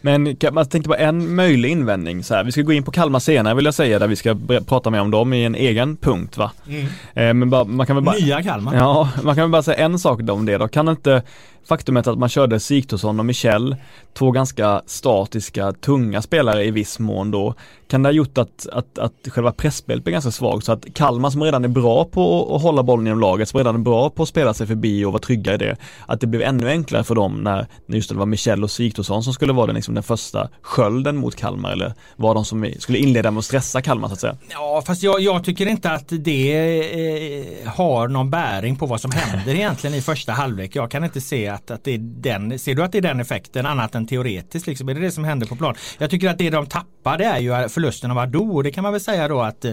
Men 0.00 0.36
man 0.52 0.66
tänkte 0.66 0.88
på 0.88 0.96
en 0.96 1.34
möjlig 1.34 1.70
invändning 1.70 2.24
så 2.24 2.34
här. 2.34 2.44
Vi 2.44 2.52
ska 2.52 2.62
gå 2.62 2.72
in 2.72 2.82
på 2.82 2.90
Kalmar 2.90 3.18
senare 3.18 3.54
vill 3.54 3.64
jag 3.64 3.74
säga 3.74 3.98
där 3.98 4.06
vi 4.06 4.16
ska 4.16 4.36
prata 4.66 4.90
mer 4.90 5.00
om 5.00 5.10
dem 5.10 5.32
i 5.32 5.44
en 5.44 5.54
egen 5.54 5.96
punkt 5.96 6.36
va. 6.36 6.52
Mm. 6.68 6.86
Eh, 7.14 7.34
men 7.34 7.50
bara, 7.50 7.64
man 7.64 7.86
kan 7.86 7.96
väl 7.96 8.04
bara, 8.04 8.16
Nya 8.16 8.42
Kalmar. 8.42 8.74
Ja, 8.76 9.10
man 9.22 9.34
kan 9.34 9.44
väl 9.44 9.50
bara 9.50 9.62
säga 9.62 9.76
en 9.76 9.98
sak 9.98 10.20
om 10.30 10.46
det 10.46 10.58
då. 10.58 10.68
Kan 10.68 10.88
inte 10.88 11.22
faktumet 11.68 12.06
att 12.06 12.18
man 12.18 12.28
körde 12.28 12.60
Sigthorsson 12.60 13.18
och 13.20 13.26
Michel, 13.26 13.76
två 14.14 14.30
ganska 14.30 14.82
statiska, 14.86 15.72
tunga 15.72 16.22
spelare 16.22 16.64
i 16.64 16.70
viss 16.70 16.98
mån 16.98 17.30
då, 17.30 17.54
kan 17.88 18.02
det 18.02 18.08
ha 18.08 18.12
gjort 18.12 18.38
att, 18.38 18.66
att, 18.72 18.98
att 18.98 19.12
själva 19.28 19.52
pressspelet 19.52 20.04
blir 20.04 20.12
ganska 20.12 20.30
svagt 20.30 20.64
så 20.64 20.72
att 20.72 20.94
Kalmar 20.94 21.30
som 21.30 21.42
redan 21.42 21.64
är 21.64 21.68
bra 21.68 22.04
på 22.04 22.54
att 22.56 22.62
hålla 22.62 22.82
bollen 22.82 23.06
inom 23.06 23.20
laget, 23.20 23.48
som 23.48 23.58
redan 23.58 23.74
är 23.74 23.78
bra 23.78 24.10
på 24.10 24.22
att 24.22 24.28
spela 24.28 24.54
sig 24.54 24.66
förbi 24.66 25.04
och 25.04 25.12
vara 25.12 25.22
trygga 25.22 25.54
i 25.54 25.56
det, 25.56 25.76
att 26.06 26.20
det 26.20 26.26
blev 26.26 26.42
ännu 26.42 26.68
enklare 26.68 27.04
för 27.04 27.14
dem 27.14 27.34
när, 27.42 27.66
när 27.86 27.96
just 27.96 28.08
det 28.08 28.14
var 28.14 28.26
Michel 28.26 28.64
och 28.64 28.70
Sigthorsson 28.70 29.22
som 29.22 29.32
skulle 29.32 29.52
vara 29.52 29.66
den, 29.66 29.74
liksom, 29.74 29.94
den 29.94 30.02
första 30.02 30.48
skölden 30.62 31.16
mot 31.16 31.36
Kalmar 31.36 31.72
eller 31.72 31.94
var 32.16 32.34
de 32.34 32.44
som 32.44 32.72
skulle 32.78 32.98
inleda 32.98 33.30
med 33.30 33.38
att 33.38 33.44
stressa 33.44 33.82
Kalmar 33.82 34.08
så 34.08 34.14
att 34.14 34.20
säga. 34.20 34.36
Ja 34.50 34.82
fast 34.86 35.02
jag, 35.02 35.20
jag 35.20 35.44
tycker 35.44 35.66
inte 35.66 35.90
att 35.90 36.06
det 36.08 36.56
eh, 37.62 37.68
har 37.68 38.08
någon 38.08 38.30
bäring 38.30 38.76
på 38.76 38.86
vad 38.86 39.00
som 39.00 39.10
händer 39.10 39.54
egentligen 39.54 39.96
i 39.96 40.02
första 40.02 40.32
halvlek. 40.32 40.76
Jag 40.76 40.90
kan 40.90 41.04
inte 41.04 41.20
se 41.20 41.57
att, 41.58 41.70
att 41.70 41.84
det 41.84 41.94
är 41.94 41.98
den, 41.98 42.58
ser 42.58 42.74
du 42.74 42.82
att 42.82 42.92
det 42.92 42.98
är 42.98 43.02
den 43.02 43.20
effekten 43.20 43.66
annat 43.66 43.94
än 43.94 44.06
teoretiskt 44.06 44.66
liksom? 44.66 44.88
Är 44.88 44.94
det 44.94 45.00
det 45.00 45.10
som 45.10 45.24
händer 45.24 45.46
på 45.46 45.56
plan? 45.56 45.74
Jag 45.98 46.10
tycker 46.10 46.28
att 46.28 46.38
det 46.38 46.50
de 46.50 46.66
tappar 46.66 47.18
det 47.18 47.24
är 47.24 47.38
ju 47.38 47.68
förlusten 47.68 48.10
av 48.10 48.18
Ado 48.18 48.52
och 48.54 48.64
det 48.64 48.70
kan 48.70 48.82
man 48.82 48.92
väl 48.92 49.00
säga 49.00 49.28
då 49.28 49.40
att, 49.40 49.64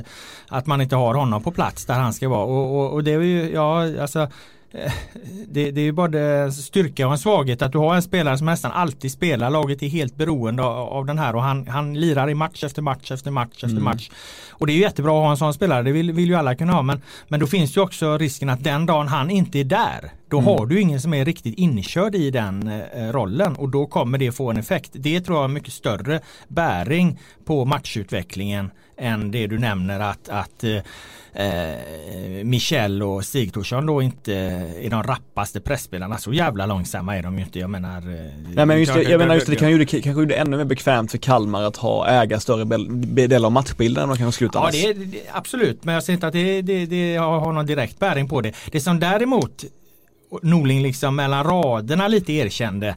att 0.48 0.66
man 0.66 0.82
inte 0.82 0.96
har 0.96 1.14
honom 1.14 1.44
på 1.44 1.52
plats 1.52 1.86
där 1.86 1.94
han 1.94 2.14
ska 2.14 2.30
vara 2.30 2.46
och, 2.46 2.80
och, 2.80 2.94
och 2.94 3.04
det 3.04 3.12
är 3.12 3.22
ju, 3.22 3.52
ja 3.54 4.02
alltså 4.02 4.30
det, 5.48 5.72
det 5.72 5.82
är 5.82 5.86
ju 5.86 5.92
både 5.92 6.52
styrka 6.52 7.08
och 7.08 7.14
en 7.14 7.20
svaghet 7.20 7.62
att 7.62 7.72
du 7.72 7.78
har 7.78 7.96
en 7.96 8.02
spelare 8.02 8.38
som 8.38 8.46
nästan 8.46 8.72
alltid 8.72 9.12
spelar. 9.12 9.50
Laget 9.50 9.84
är 9.84 9.88
helt 9.88 10.16
beroende 10.16 10.64
av, 10.64 10.90
av 10.90 11.06
den 11.06 11.20
här 11.20 11.36
och 11.36 11.42
han, 11.42 11.68
han 11.68 11.94
lirar 11.94 12.30
i 12.30 12.34
match 12.34 12.64
efter 12.64 12.82
match 12.82 13.12
efter 13.12 13.32
match 13.32 13.54
efter 13.54 13.68
mm. 13.68 13.84
match. 13.84 14.10
Och 14.50 14.68
det 14.68 14.74
är 14.74 14.78
jättebra 14.78 15.18
att 15.18 15.24
ha 15.24 15.32
en 15.32 15.38
sån 15.38 15.54
spelare, 15.54 15.84
det 15.84 15.92
vill, 15.92 16.12
vill 16.12 16.30
ju 16.30 16.36
alla 16.36 16.56
kunna 16.56 16.74
ha. 16.74 16.82
Men, 16.82 17.02
men 17.28 17.40
då 17.40 17.48
finns 17.48 17.78
ju 17.78 17.82
också 17.82 18.18
risken 18.18 18.50
att 18.50 18.64
den 18.64 18.86
dagen 18.86 19.08
han 19.08 19.30
inte 19.30 19.60
är 19.60 19.64
där, 19.64 20.12
då 20.30 20.40
mm. 20.40 20.48
har 20.48 20.66
du 20.66 20.82
ingen 20.82 21.02
som 21.02 21.14
är 21.14 21.26
riktigt 21.26 21.58
inkörd 21.58 22.16
i 22.16 22.32
den 22.32 22.68
eh, 22.68 23.12
rollen 23.12 23.56
och 23.56 23.70
då 23.70 23.86
kommer 23.86 24.18
det 24.18 24.32
få 24.32 24.50
en 24.50 24.58
effekt. 24.58 24.92
Det 24.94 25.22
tror 25.22 25.38
jag 25.38 25.44
har 25.44 25.48
mycket 25.48 25.74
större 25.74 26.20
bäring 26.48 27.20
på 27.46 27.66
matchutvecklingen 27.66 28.72
än 28.98 29.32
det 29.32 29.48
du 29.48 29.60
nämner 29.60 30.00
att, 30.00 30.30
att 30.30 30.64
eh, 30.64 30.76
eh, 31.34 32.44
Michel 32.44 33.04
och 33.04 33.26
Stig 33.26 33.54
Thorsson 33.54 33.86
då 33.86 34.02
inte 34.02 34.34
är 34.82 34.90
de 34.90 35.04
rappaste 35.04 35.62
pressspelarna. 35.62 36.18
Så 36.18 36.34
jävla 36.34 36.66
långsamma 36.66 37.18
är 37.18 37.24
de 37.24 37.38
ju 37.38 37.44
inte. 37.44 37.60
Jag 37.60 37.70
menar 37.70 37.98
eh, 37.98 38.32
Nej 38.56 38.66
men 38.66 38.80
just 38.80 38.94
det, 38.94 39.04
jag 39.04 39.20
menar 39.20 39.36
just 39.36 39.48
det, 39.48 39.54
det 39.54 39.60
kan 39.60 39.72
ju 39.72 39.86
kanske 39.86 40.10
gjorde 40.10 40.26
det 40.26 40.36
ännu 40.36 40.58
mer 40.58 40.66
bekvämt 40.66 41.12
för 41.12 41.18
Kalmar 41.18 41.64
att 41.64 41.78
ha 41.78 42.08
äga 42.08 42.40
större 42.40 42.66
del 43.28 43.46
av 43.46 43.52
matchbilden 43.52 44.04
än 44.04 44.10
de 44.10 44.18
kan 44.18 44.32
sluta 44.32 44.60
Ja 44.60 44.70
det, 44.72 44.94
det, 44.94 45.22
absolut 45.32 45.84
men 45.84 45.94
jag 45.94 46.04
ser 46.04 46.14
inte 46.14 46.28
att 46.28 46.34
det, 46.34 46.62
det, 46.62 46.86
det 46.86 47.16
har 47.16 47.54
någon 47.54 47.66
direkt 47.66 48.00
bäring 48.00 48.30
på 48.30 48.42
det. 48.42 48.54
Det 48.72 48.80
som 48.80 49.00
däremot 49.00 49.64
Norling 50.42 50.82
liksom 50.82 51.16
mellan 51.16 51.44
raderna 51.44 52.08
lite 52.08 52.34
erkände 52.34 52.96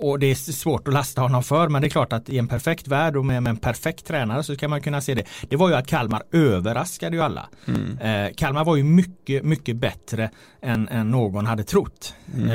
och 0.00 0.18
det 0.18 0.26
är 0.26 0.34
svårt 0.34 0.88
att 0.88 0.94
lasta 0.94 1.20
honom 1.20 1.42
för 1.42 1.68
men 1.68 1.82
det 1.82 1.88
är 1.88 1.90
klart 1.90 2.12
att 2.12 2.28
i 2.28 2.38
en 2.38 2.48
perfekt 2.48 2.88
värld 2.88 3.16
och 3.16 3.24
med, 3.24 3.48
en 3.48 3.56
perfekt 3.56 4.06
tränare 4.06 4.42
så 4.42 4.54
ska 4.54 4.68
man 4.68 4.80
kunna 4.80 5.00
se 5.00 5.14
det. 5.14 5.24
Det 5.48 5.56
var 5.56 5.68
ju 5.68 5.74
att 5.74 5.86
Kalmar 5.86 6.22
överraskade 6.32 7.16
ju 7.16 7.22
alla. 7.22 7.48
Mm. 7.66 7.98
Eh, 7.98 8.34
Kalmar 8.34 8.64
var 8.64 8.76
ju 8.76 8.84
mycket, 8.84 9.44
mycket 9.44 9.76
bättre 9.76 10.30
än, 10.62 10.88
än 10.88 11.10
någon 11.10 11.46
hade 11.46 11.64
trott. 11.64 12.14
Mm. 12.36 12.50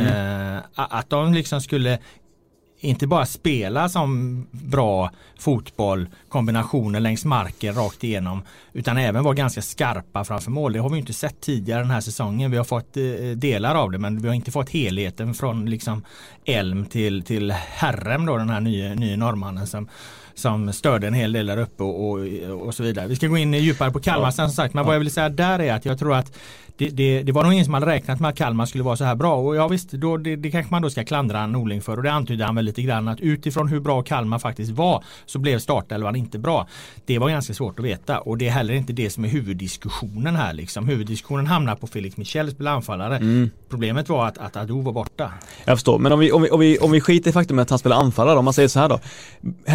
Eh, 0.55 0.61
att 0.73 1.09
de 1.09 1.33
liksom 1.33 1.61
skulle 1.61 1.99
inte 2.83 3.07
bara 3.07 3.25
spela 3.25 3.89
som 3.89 4.45
bra 4.51 5.11
fotboll, 5.39 6.07
kombinationer 6.29 6.99
längs 6.99 7.25
marken 7.25 7.75
rakt 7.75 8.03
igenom, 8.03 8.41
utan 8.73 8.97
även 8.97 9.23
vara 9.23 9.33
ganska 9.33 9.61
skarpa 9.61 10.23
framför 10.23 10.51
mål. 10.51 10.73
Det 10.73 10.79
har 10.79 10.89
vi 10.89 10.97
inte 10.97 11.13
sett 11.13 11.41
tidigare 11.41 11.79
den 11.79 11.91
här 11.91 12.01
säsongen. 12.01 12.51
Vi 12.51 12.57
har 12.57 12.63
fått 12.63 12.97
eh, 12.97 13.03
delar 13.35 13.75
av 13.75 13.91
det, 13.91 13.97
men 13.97 14.21
vi 14.21 14.27
har 14.27 14.35
inte 14.35 14.51
fått 14.51 14.69
helheten 14.69 15.33
från 15.33 15.65
liksom 15.65 16.03
Elm 16.45 16.85
till, 16.85 17.23
till 17.23 17.51
Herrem 17.51 18.25
då, 18.25 18.37
den 18.37 18.49
här 18.49 18.61
nya, 18.61 18.93
nya 18.93 19.17
norrmannen 19.17 19.67
som 19.67 19.87
som 20.35 20.73
störde 20.73 21.07
en 21.07 21.13
hel 21.13 21.33
del 21.33 21.45
där 21.45 21.57
uppe 21.57 21.83
och, 21.83 22.09
och, 22.09 22.19
och 22.61 22.75
så 22.75 22.83
vidare. 22.83 23.07
Vi 23.07 23.15
ska 23.15 23.27
gå 23.27 23.37
in 23.37 23.53
djupare 23.53 23.91
på 23.91 23.99
Kalmar 23.99 24.27
ja. 24.27 24.31
som 24.31 24.49
sagt. 24.49 24.73
Men 24.73 24.85
vad 24.85 24.95
jag 24.95 24.99
vill 24.99 25.11
säga 25.11 25.29
där 25.29 25.59
är 25.59 25.73
att 25.73 25.85
jag 25.85 25.99
tror 25.99 26.15
att 26.15 26.37
det, 26.77 26.89
det, 26.89 27.23
det, 27.23 27.31
var 27.31 27.43
nog 27.43 27.53
ingen 27.53 27.65
som 27.65 27.73
hade 27.73 27.85
räknat 27.85 28.19
med 28.19 28.29
att 28.29 28.35
Kalmar 28.35 28.65
skulle 28.65 28.83
vara 28.83 28.97
så 28.97 29.03
här 29.03 29.15
bra. 29.15 29.35
Och 29.35 29.55
ja 29.55 29.67
visst, 29.67 29.91
då, 29.91 30.17
det, 30.17 30.35
det 30.35 30.51
kanske 30.51 30.71
man 30.71 30.81
då 30.81 30.89
ska 30.89 31.03
klandra 31.03 31.47
Norling 31.47 31.81
för. 31.81 31.97
Och 31.97 32.03
det 32.03 32.11
antydde 32.11 32.45
han 32.45 32.55
väl 32.55 32.65
lite 32.65 32.81
grann 32.81 33.07
att 33.07 33.19
utifrån 33.19 33.67
hur 33.67 33.79
bra 33.79 34.01
Kalmar 34.01 34.39
faktiskt 34.39 34.71
var 34.71 35.03
så 35.25 35.39
blev 35.39 35.59
startelvan 35.59 36.15
inte 36.15 36.39
bra. 36.39 36.67
Det 37.05 37.19
var 37.19 37.29
ganska 37.29 37.53
svårt 37.53 37.79
att 37.79 37.85
veta 37.85 38.19
och 38.19 38.37
det 38.37 38.47
är 38.47 38.51
heller 38.51 38.73
inte 38.73 38.93
det 38.93 39.09
som 39.09 39.25
är 39.25 39.29
huvuddiskussionen 39.29 40.35
här. 40.35 40.53
Liksom. 40.53 40.87
Huvuddiskussionen 40.87 41.47
hamnar 41.47 41.75
på 41.75 41.87
Felix 41.87 42.17
Michels 42.17 42.59
anfallare. 42.59 43.17
Mm. 43.17 43.49
Problemet 43.69 44.09
var 44.09 44.27
att, 44.27 44.37
att 44.37 44.55
Ado 44.55 44.81
var 44.81 44.91
borta. 44.91 45.31
Jag 45.65 45.77
förstår, 45.77 45.99
men 45.99 46.11
om 46.11 46.19
vi, 46.19 46.31
om 46.31 46.41
vi, 46.41 46.49
om 46.49 46.59
vi, 46.59 46.77
om 46.77 46.91
vi 46.91 47.01
skiter 47.01 47.29
i 47.29 47.33
faktumet 47.33 47.61
att 47.61 47.69
han 47.69 47.79
spelar 47.79 47.97
anfallare, 47.97 48.39
om 48.39 48.45
man 48.45 48.53
säger 48.53 48.67
så 48.67 48.79
här 48.79 48.89
då. 48.89 48.99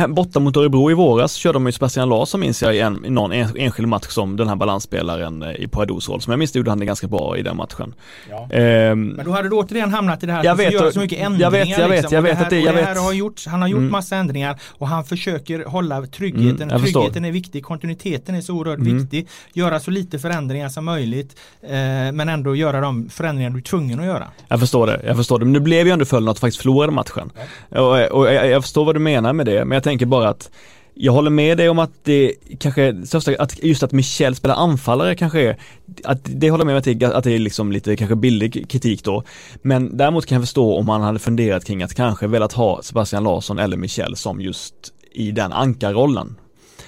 Borta 0.09 0.41
mot 0.41 0.57
Örebro 0.57 0.91
i 0.91 0.95
våras 0.95 1.35
körde 1.35 1.57
de 1.57 1.67
ju 1.67 1.73
Sebastian 1.73 2.09
Larsson 2.09 2.41
minns 2.41 2.63
jag 2.63 2.77
i, 2.77 2.81
en, 2.81 3.05
i 3.05 3.11
någon 3.11 3.33
enskild 3.33 3.89
match 3.89 4.09
som 4.09 4.37
den 4.37 4.49
här 4.49 4.57
balansspelaren 4.57 5.43
eh, 5.43 5.51
i 5.51 5.69
Ados 5.73 6.09
roll. 6.09 6.21
Som 6.21 6.31
jag 6.31 6.39
minns 6.39 6.53
det 6.53 6.59
gjorde 6.59 6.71
han 6.71 6.79
ganska 6.89 7.07
bra 7.07 7.37
i 7.37 7.43
den 7.43 7.57
matchen. 7.57 7.95
Ja. 8.31 8.49
Ehm, 8.51 9.09
men 9.09 9.25
då 9.25 9.31
hade 9.31 9.49
du 9.49 9.55
återigen 9.55 9.91
hamnat 9.91 10.23
i 10.23 10.27
det 10.27 10.33
här 10.33 10.45
jag 10.45 10.57
vet, 10.57 10.73
göra 10.73 10.93
så 10.93 11.01
mycket 11.01 11.19
ändringar. 11.19 11.47
Jag 11.47 11.51
vet, 11.51 11.79
jag 11.79 11.89
vet, 11.89 12.03
liksom. 12.03 12.15
jag 12.15 12.23
vet 12.23 12.41
att 12.41 12.51
det, 12.51 12.61
jag 12.61 12.73
vet. 12.73 12.99
Har 12.99 13.13
gjort, 13.13 13.47
han 13.47 13.63
har 13.63 13.69
gjort 13.69 13.79
mm. 13.79 13.93
massa 13.93 14.17
ändringar 14.17 14.61
och 14.79 14.89
han 14.89 15.05
försöker 15.05 15.65
hålla 15.65 16.07
tryggheten. 16.07 16.71
Mm, 16.71 16.83
tryggheten 16.83 17.25
är 17.25 17.33
viktig, 17.33 17.65
kontinuiteten 17.65 18.35
är 18.35 18.41
så 18.41 18.55
oerhört 18.55 18.79
mm. 18.79 18.99
viktig. 18.99 19.29
Göra 19.53 19.81
så 19.81 19.91
lite 19.91 20.19
förändringar 20.19 20.69
som 20.69 20.85
möjligt 20.85 21.37
eh, 21.63 21.69
men 22.13 22.29
ändå 22.29 22.57
göra 22.57 22.81
de 22.81 23.09
förändringar 23.09 23.51
du 23.51 23.59
är 23.59 23.63
tvungen 23.63 24.01
att 24.01 24.07
göra. 24.07 24.29
Jag 24.49 24.61
förstår 24.61 24.87
det, 24.87 25.01
jag 25.07 25.17
förstår 25.17 25.39
det. 25.39 25.45
Men 25.45 25.53
nu 25.53 25.61
blev 25.61 25.87
ju 25.87 25.93
ändå 25.93 26.05
följden 26.05 26.31
att 26.31 26.39
faktiskt 26.39 26.63
förlorade 26.63 26.93
matchen. 26.93 27.31
Ja. 27.71 27.81
Och, 27.81 28.19
och 28.19 28.33
jag, 28.33 28.49
jag 28.49 28.63
förstår 28.63 28.85
vad 28.85 28.95
du 28.95 29.01
menar 29.01 29.33
med 29.33 29.47
det, 29.47 29.65
men 29.65 29.77
jag 29.77 29.83
tänker 29.83 30.07
bara 30.07 30.29
att 30.29 30.51
jag 31.01 31.13
håller 31.13 31.31
med 31.31 31.57
dig 31.57 31.69
om 31.69 31.79
att 31.79 31.91
det 32.03 32.35
kanske, 32.59 32.95
att 33.39 33.65
just 33.65 33.83
att 33.83 33.93
Michel 33.93 34.35
spelar 34.35 34.55
anfallare 34.55 35.15
kanske 35.15 35.41
är, 35.41 35.57
att 36.05 36.21
det 36.25 36.51
håller 36.51 36.65
med 36.65 36.75
mig 36.75 36.83
till 36.83 37.05
att 37.05 37.25
det 37.25 37.33
är 37.33 37.39
liksom 37.39 37.73
lite 37.73 37.97
kanske 37.97 38.17
billig 38.17 38.71
kritik 38.71 39.05
då. 39.05 39.23
Men 39.63 39.97
däremot 39.97 40.27
kan 40.27 40.37
jag 40.37 40.43
förstå 40.43 40.77
om 40.77 40.87
man 40.87 41.01
hade 41.01 41.19
funderat 41.19 41.65
kring 41.65 41.83
att 41.83 41.95
kanske 41.95 42.27
velat 42.27 42.53
ha 42.53 42.83
Sebastian 42.83 43.25
Larsson 43.25 43.59
eller 43.59 43.77
Michel 43.77 44.17
som 44.17 44.41
just 44.41 44.75
i 45.13 45.31
den 45.31 45.53
ankarrollen. 45.53 46.37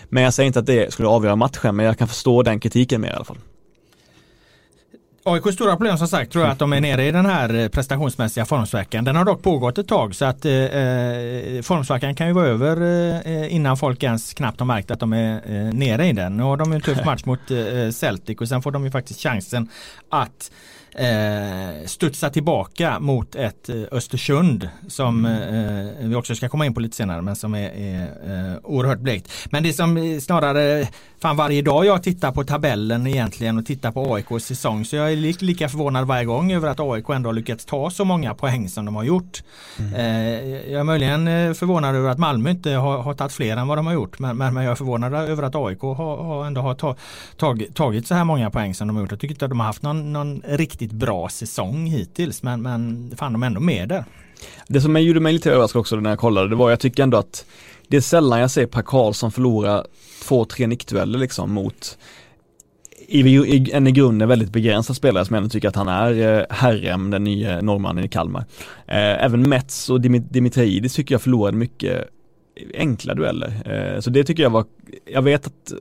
Men 0.08 0.22
jag 0.22 0.34
säger 0.34 0.46
inte 0.46 0.58
att 0.58 0.66
det 0.66 0.92
skulle 0.92 1.08
avgöra 1.08 1.36
matchen, 1.36 1.76
men 1.76 1.86
jag 1.86 1.98
kan 1.98 2.08
förstå 2.08 2.42
den 2.42 2.60
kritiken 2.60 3.00
mer 3.00 3.08
i 3.08 3.12
alla 3.12 3.24
fall. 3.24 3.38
AIKs 5.30 5.54
stora 5.54 5.76
problem 5.76 5.98
som 5.98 6.08
sagt 6.08 6.32
tror 6.32 6.44
jag 6.44 6.52
att 6.52 6.58
de 6.58 6.72
är 6.72 6.80
nere 6.80 7.06
i 7.06 7.12
den 7.12 7.26
här 7.26 7.54
eh, 7.54 7.68
prestationsmässiga 7.68 8.44
formsvackan. 8.44 9.04
Den 9.04 9.16
har 9.16 9.24
dock 9.24 9.42
pågått 9.42 9.78
ett 9.78 9.88
tag 9.88 10.14
så 10.14 10.24
att 10.24 10.44
eh, 10.44 10.52
eh 10.52 11.62
formsvackan 11.62 12.14
kan 12.14 12.26
ju 12.26 12.32
vara 12.32 12.46
över 12.46 12.80
eh, 13.26 13.54
innan 13.54 13.76
folk 13.76 14.02
ens 14.02 14.34
knappt 14.34 14.60
har 14.60 14.66
märkt 14.66 14.90
att 14.90 15.00
de 15.00 15.12
är 15.12 15.34
eh, 15.34 15.74
nere 15.74 16.06
i 16.06 16.12
den. 16.12 16.36
Nu 16.36 16.42
har 16.42 16.56
de 16.56 16.72
en 16.72 16.80
tuff 16.80 17.04
match 17.04 17.24
mot 17.24 17.50
eh, 17.50 17.90
Celtic 17.90 18.38
och 18.38 18.48
sen 18.48 18.62
får 18.62 18.70
de 18.70 18.84
ju 18.84 18.90
faktiskt 18.90 19.20
chansen 19.20 19.68
att 20.08 20.50
eh, 20.94 21.86
studsa 21.86 22.30
tillbaka 22.30 23.00
mot 23.00 23.34
ett 23.34 23.68
eh, 23.68 23.82
Östersund 23.92 24.68
som 24.88 25.24
mm. 25.24 25.88
eh, 25.88 26.08
vi 26.08 26.14
också 26.14 26.34
ska 26.34 26.48
komma 26.48 26.66
in 26.66 26.74
på 26.74 26.80
lite 26.80 26.96
senare 26.96 27.22
men 27.22 27.36
som 27.36 27.54
är, 27.54 27.70
är 27.70 28.02
eh, 28.02 28.58
oerhört 28.62 29.00
blekt. 29.00 29.30
Men 29.50 29.62
det 29.62 29.72
som 29.72 30.20
snarare 30.20 30.88
fan 31.20 31.36
varje 31.36 31.62
dag 31.62 31.86
jag 31.86 32.02
tittar 32.02 32.32
på 32.32 32.44
tabellen 32.44 33.06
egentligen 33.06 33.58
och 33.58 33.66
tittar 33.66 33.92
på 33.92 34.14
AIKs 34.14 34.44
säsong 34.44 34.84
så 34.84 34.96
jag 34.96 35.12
är 35.12 35.16
li 35.16 35.32
lika 35.40 35.68
förvånad 35.68 36.06
varje 36.06 36.24
gång 36.24 36.52
över 36.52 36.68
att 36.68 36.80
AIK 36.80 37.08
ändå 37.08 37.28
har 37.28 37.34
lyckats 37.34 37.64
ta 37.64 37.90
så 37.90 38.04
många 38.04 38.34
poäng 38.34 38.68
som 38.68 38.84
de 38.84 38.96
har 38.96 39.04
gjort. 39.04 39.42
Mm. 39.78 39.94
Eh, 39.94 40.72
jag 40.72 40.80
är 40.80 40.84
möjligen 40.84 41.28
eh, 41.28 41.52
förvånad 41.52 41.96
över 41.96 42.10
att 42.10 42.18
Malmö 42.18 42.50
inte 42.50 42.70
har, 42.70 42.98
har 42.98 43.14
tagit 43.14 43.32
fler 43.32 43.56
än 43.56 43.68
vad 43.68 43.78
de 43.78 43.86
har 43.86 43.94
gjort 43.94 44.18
men, 44.18 44.36
men, 44.36 44.54
men 44.54 44.64
jag 44.64 44.70
är 44.70 44.74
förvånad 44.74 45.14
över 45.14 45.42
att 45.42 45.54
AIK 45.54 45.80
har, 45.80 46.16
har 46.16 46.46
ändå 46.46 46.60
har 46.60 46.74
ta, 46.74 46.96
tag, 47.36 47.66
tagit 47.74 48.06
så 48.06 48.14
här 48.14 48.24
många 48.24 48.50
poäng 48.50 48.74
som 48.74 48.86
de 48.86 48.96
har 48.96 49.02
gjort. 49.02 49.10
Jag 49.10 49.20
tycker 49.20 49.34
inte 49.34 49.44
att 49.44 49.50
de 49.50 49.60
har 49.60 49.66
haft 49.66 49.82
någon, 49.82 50.12
någon 50.12 50.42
riktigt 50.80 50.98
bra 50.98 51.28
säsong 51.28 51.86
hittills 51.86 52.42
men, 52.42 52.62
men 52.62 53.12
fan 53.16 53.32
de 53.32 53.42
är 53.42 53.46
ändå 53.46 53.60
med 53.60 53.88
där. 53.88 54.04
Det 54.68 54.80
som 54.80 55.02
gjorde 55.02 55.20
mig 55.20 55.32
lite 55.32 55.50
överraskad 55.50 55.80
också 55.80 55.96
när 55.96 56.10
jag 56.10 56.18
kollade 56.18 56.48
det 56.48 56.56
var 56.56 56.70
jag 56.70 56.80
tycker 56.80 57.02
ändå 57.02 57.18
att 57.18 57.44
det 57.88 57.96
är 57.96 58.00
sällan 58.00 58.40
jag 58.40 58.50
ser 58.50 58.66
Per 58.66 58.82
Karlsson 58.82 59.32
förlora 59.32 59.84
två, 60.22 60.44
tre 60.44 60.66
nickdueller 60.66 61.18
liksom 61.18 61.52
mot 61.52 61.98
i, 63.08 63.72
en 63.72 63.86
i 63.86 63.92
grunden 63.92 64.28
väldigt 64.28 64.52
begränsad 64.52 64.96
spelare 64.96 65.24
som 65.24 65.34
jag 65.34 65.42
ändå 65.42 65.50
tycker 65.50 65.68
att 65.68 65.76
han 65.76 65.88
är 65.88 66.38
eh, 66.38 66.44
Herrem, 66.50 67.10
den 67.10 67.24
nya 67.24 67.60
norrmannen 67.60 68.04
i 68.04 68.08
Kalmar. 68.08 68.44
Eh, 68.86 69.24
även 69.24 69.48
Mets 69.48 69.90
och 69.90 70.00
Dimitriidis 70.00 70.94
tycker 70.94 71.14
jag 71.14 71.22
förlorade 71.22 71.56
mycket 71.56 72.08
enkla 72.74 73.14
dueller. 73.14 73.62
Eh, 73.66 74.00
så 74.00 74.10
det 74.10 74.24
tycker 74.24 74.42
jag 74.42 74.50
var, 74.50 74.64
jag 75.04 75.22
vet 75.22 75.46
att 75.46 75.72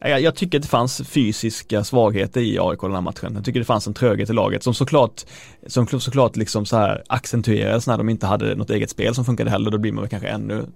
jag, 0.00 0.20
jag, 0.20 0.34
tycker 0.34 0.58
att 0.58 0.62
det 0.62 0.68
fanns 0.68 1.02
fysiska 1.08 1.84
svagheter 1.84 2.40
i 2.40 2.58
AIK 2.60 2.80
den 2.80 2.94
här 2.94 3.00
matchen. 3.00 3.34
Jag 3.34 3.44
tycker 3.44 3.60
det 3.60 3.64
fanns 3.66 3.86
en 3.86 3.94
tröghet 3.94 4.30
i 4.30 4.32
laget 4.32 4.62
som 4.62 4.74
såklart, 4.74 5.24
som 5.66 5.86
såklart 5.86 6.36
liksom 6.36 6.66
så 6.66 6.76
här 6.76 7.02
accentuerades 7.06 7.86
när 7.86 7.98
de 7.98 8.08
inte 8.08 8.26
hade 8.26 8.54
något 8.54 8.70
eget 8.70 8.90
spel 8.90 9.14
som 9.14 9.24
funkade 9.24 9.50
heller. 9.50 9.70
Då 9.70 9.78
blir 9.78 9.92
man 9.92 10.08
kanske 10.08 10.28
ännu 10.28 10.66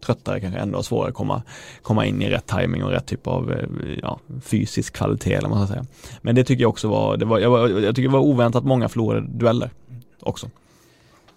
tröttare, 0.00 0.40
kanske 0.40 0.60
ännu 0.60 0.82
svårare 0.82 1.08
att 1.08 1.14
komma, 1.14 1.42
komma 1.82 2.06
in 2.06 2.22
i 2.22 2.30
rätt 2.30 2.46
timing 2.46 2.84
och 2.84 2.90
rätt 2.90 3.06
typ 3.06 3.26
av 3.26 3.52
eh, 3.52 3.68
ja, 4.02 4.20
fysisk 4.42 4.94
kvalitet 4.94 5.34
eller 5.34 5.48
vad 5.48 5.58
man 5.58 5.66
ska 5.66 5.74
säga. 5.74 5.86
Men 6.22 6.34
det 6.34 6.44
tycker 6.44 6.62
jag 6.62 6.70
också 6.70 6.88
var, 6.88 7.16
det 7.16 7.24
var, 7.24 7.38
jag, 7.38 7.70
jag 7.70 7.96
tycker 7.96 8.08
det 8.08 8.12
var 8.12 8.20
oväntat 8.20 8.64
många 8.64 8.88
förlorade 8.88 9.26
dueller 9.28 9.70
också. 10.20 10.50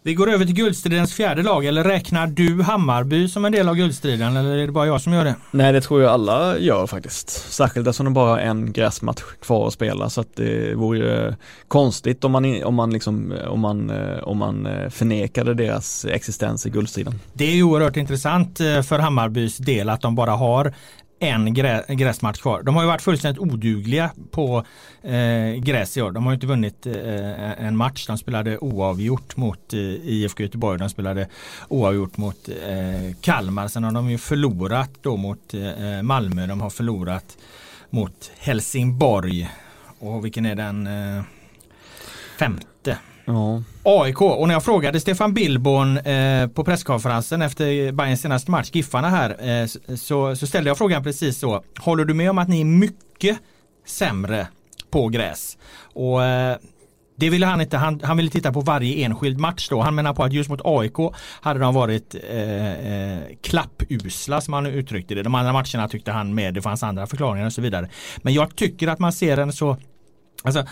Vi 0.05 0.13
går 0.13 0.31
över 0.31 0.45
till 0.45 0.55
guldstridens 0.55 1.13
fjärde 1.13 1.43
lag, 1.43 1.65
eller 1.65 1.83
räknar 1.83 2.27
du 2.27 2.61
Hammarby 2.61 3.27
som 3.27 3.45
en 3.45 3.51
del 3.51 3.69
av 3.69 3.75
guldstriden 3.75 4.37
eller 4.37 4.57
är 4.57 4.65
det 4.65 4.71
bara 4.71 4.85
jag 4.85 5.01
som 5.01 5.13
gör 5.13 5.25
det? 5.25 5.35
Nej 5.51 5.73
det 5.73 5.81
tror 5.81 6.01
jag 6.01 6.11
alla 6.11 6.57
gör 6.57 6.87
faktiskt. 6.87 7.29
Särskilt 7.29 7.87
eftersom 7.87 8.05
de 8.05 8.13
bara 8.13 8.29
har 8.29 8.39
en 8.39 8.73
gräsmatch 8.73 9.21
kvar 9.41 9.67
att 9.67 9.73
spela 9.73 10.09
så 10.09 10.21
att 10.21 10.35
det 10.35 10.75
vore 10.75 11.35
konstigt 11.67 12.23
om 12.23 12.31
man, 12.31 12.63
om 12.63 12.75
man, 12.75 12.89
liksom, 12.89 13.33
om 13.47 13.59
man, 13.59 13.91
om 14.23 14.37
man 14.37 14.67
förnekade 14.89 15.53
deras 15.53 16.05
existens 16.05 16.65
i 16.65 16.69
guldstriden. 16.69 17.19
Det 17.33 17.45
är 17.45 17.55
ju 17.55 17.63
oerhört 17.63 17.97
intressant 17.97 18.59
eh, 18.59 18.81
för 18.81 18.99
Hammarbys 18.99 19.57
del 19.57 19.89
att 19.89 20.01
de 20.01 20.15
bara 20.15 20.31
har 20.31 20.73
en 21.19 21.53
grä, 21.53 21.83
gräsmatch 21.87 22.41
kvar. 22.41 22.63
De 22.63 22.75
har 22.75 22.83
ju 22.83 22.87
varit 22.87 23.01
fullständigt 23.01 23.41
odugliga 23.41 24.11
på 24.31 24.65
eh, 25.01 25.53
gräs 25.53 25.97
i 25.97 26.01
år. 26.01 26.11
De 26.11 26.23
har 26.23 26.31
ju 26.31 26.35
inte 26.35 26.47
vunnit 26.47 26.85
eh, 26.85 27.65
en 27.65 27.77
match. 27.77 28.07
De 28.07 28.17
spelade 28.17 28.57
oavgjort 28.57 29.37
mot 29.37 29.73
eh, 29.73 29.79
IFK 29.79 30.43
Göteborg. 30.43 30.79
De 30.79 30.89
spelade 30.89 31.27
oavgjort 31.67 32.17
mot 32.17 32.49
eh, 32.49 33.15
Kalmar. 33.21 33.67
Sen 33.67 33.83
har 33.83 33.91
de 33.91 34.09
ju 34.09 34.17
förlorat 34.17 34.91
då 35.01 35.17
mot 35.17 35.53
eh, 35.53 36.01
Malmö. 36.01 36.47
De 36.47 36.61
har 36.61 36.69
förlorat 36.69 37.37
mot 37.89 38.31
Helsingborg. 38.37 39.49
Och 39.99 40.25
vilken 40.25 40.45
är 40.45 40.55
den 40.55 40.87
eh, 40.87 41.23
femte? 42.39 42.72
Ja. 43.25 43.63
AIK 43.83 44.21
och 44.21 44.47
när 44.47 44.55
jag 44.55 44.63
frågade 44.63 44.99
Stefan 44.99 45.33
Billborn 45.33 45.97
eh, 45.97 46.47
på 46.47 46.63
presskonferensen 46.63 47.41
efter 47.41 47.91
Bayerns 47.91 48.21
senaste 48.21 48.51
match, 48.51 48.69
Giffarna 48.73 49.09
här, 49.09 49.49
eh, 49.49 49.65
så, 49.95 50.35
så, 50.35 50.47
ställde 50.47 50.69
jag 50.69 50.77
frågan 50.77 51.03
precis 51.03 51.39
så. 51.39 51.63
Håller 51.79 52.05
du 52.05 52.13
med 52.13 52.29
om 52.29 52.37
att 52.37 52.47
ni 52.47 52.61
är 52.61 52.65
mycket 52.65 53.37
sämre 53.85 54.47
på 54.91 55.07
gräs? 55.07 55.57
Och 55.93 56.23
eh, 56.23 56.57
det 57.15 57.29
ville 57.29 57.45
han 57.45 57.61
inte, 57.61 57.77
han, 57.77 58.01
han 58.03 58.17
ville 58.17 58.29
titta 58.29 58.53
på 58.53 58.61
varje 58.61 59.05
enskild 59.05 59.39
match 59.39 59.69
då. 59.69 59.81
Han 59.81 59.95
menar 59.95 60.13
på 60.13 60.23
att 60.23 60.33
just 60.33 60.49
mot 60.49 60.61
AIK 60.63 60.97
hade 61.41 61.59
de 61.59 61.73
varit 61.73 62.15
eh, 62.29 62.93
eh, 62.93 63.21
klappusla 63.41 64.41
som 64.41 64.53
han 64.53 64.65
uttryckte 64.65 65.15
det. 65.15 65.23
De 65.23 65.35
andra 65.35 65.53
matcherna 65.53 65.87
tyckte 65.87 66.11
han 66.11 66.35
med, 66.35 66.53
det 66.53 66.61
fanns 66.61 66.83
andra 66.83 67.07
förklaringar 67.07 67.45
och 67.45 67.53
så 67.53 67.61
vidare. 67.61 67.89
Men 68.17 68.33
jag 68.33 68.55
tycker 68.55 68.87
att 68.87 68.99
man 68.99 69.13
ser 69.13 69.37
en 69.37 69.53
så, 69.53 69.77
alltså 70.43 70.65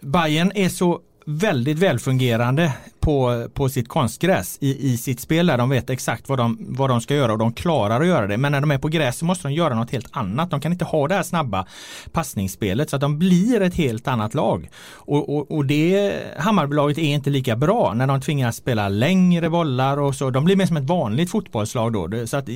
Bayern 0.00 0.52
är 0.54 0.68
så 0.68 1.00
väldigt 1.26 1.78
välfungerande 1.78 2.72
på, 3.00 3.48
på 3.54 3.68
sitt 3.68 3.88
konstgräs 3.88 4.58
i, 4.60 4.92
i 4.92 4.96
sitt 4.96 5.20
spel 5.20 5.46
där 5.46 5.58
de 5.58 5.70
vet 5.70 5.90
exakt 5.90 6.28
vad 6.28 6.38
de, 6.38 6.58
vad 6.60 6.90
de 6.90 7.00
ska 7.00 7.14
göra 7.14 7.32
och 7.32 7.38
de 7.38 7.52
klarar 7.52 8.00
att 8.00 8.06
göra 8.06 8.26
det. 8.26 8.36
Men 8.36 8.52
när 8.52 8.60
de 8.60 8.70
är 8.70 8.78
på 8.78 8.88
gräs 8.88 9.18
så 9.18 9.24
måste 9.24 9.48
de 9.48 9.54
göra 9.54 9.74
något 9.74 9.90
helt 9.90 10.08
annat. 10.10 10.50
De 10.50 10.60
kan 10.60 10.72
inte 10.72 10.84
ha 10.84 11.08
det 11.08 11.14
här 11.14 11.22
snabba 11.22 11.66
passningsspelet 12.12 12.90
så 12.90 12.96
att 12.96 13.00
de 13.00 13.18
blir 13.18 13.60
ett 13.60 13.74
helt 13.74 14.08
annat 14.08 14.34
lag. 14.34 14.70
Och, 14.90 15.36
och, 15.36 15.50
och 15.50 15.64
det 15.66 16.12
Hammarbylaget 16.38 16.98
är 16.98 17.02
inte 17.14 17.30
lika 17.30 17.56
bra 17.56 17.92
när 17.94 18.06
de 18.06 18.20
tvingas 18.20 18.56
spela 18.56 18.88
längre 18.88 19.50
bollar 19.50 20.00
och 20.00 20.14
så. 20.14 20.30
De 20.30 20.44
blir 20.44 20.56
mer 20.56 20.66
som 20.66 20.76
ett 20.76 20.84
vanligt 20.84 21.30
fotbollslag 21.30 21.92
då. 21.92 22.26
Så 22.26 22.36
att 22.36 22.48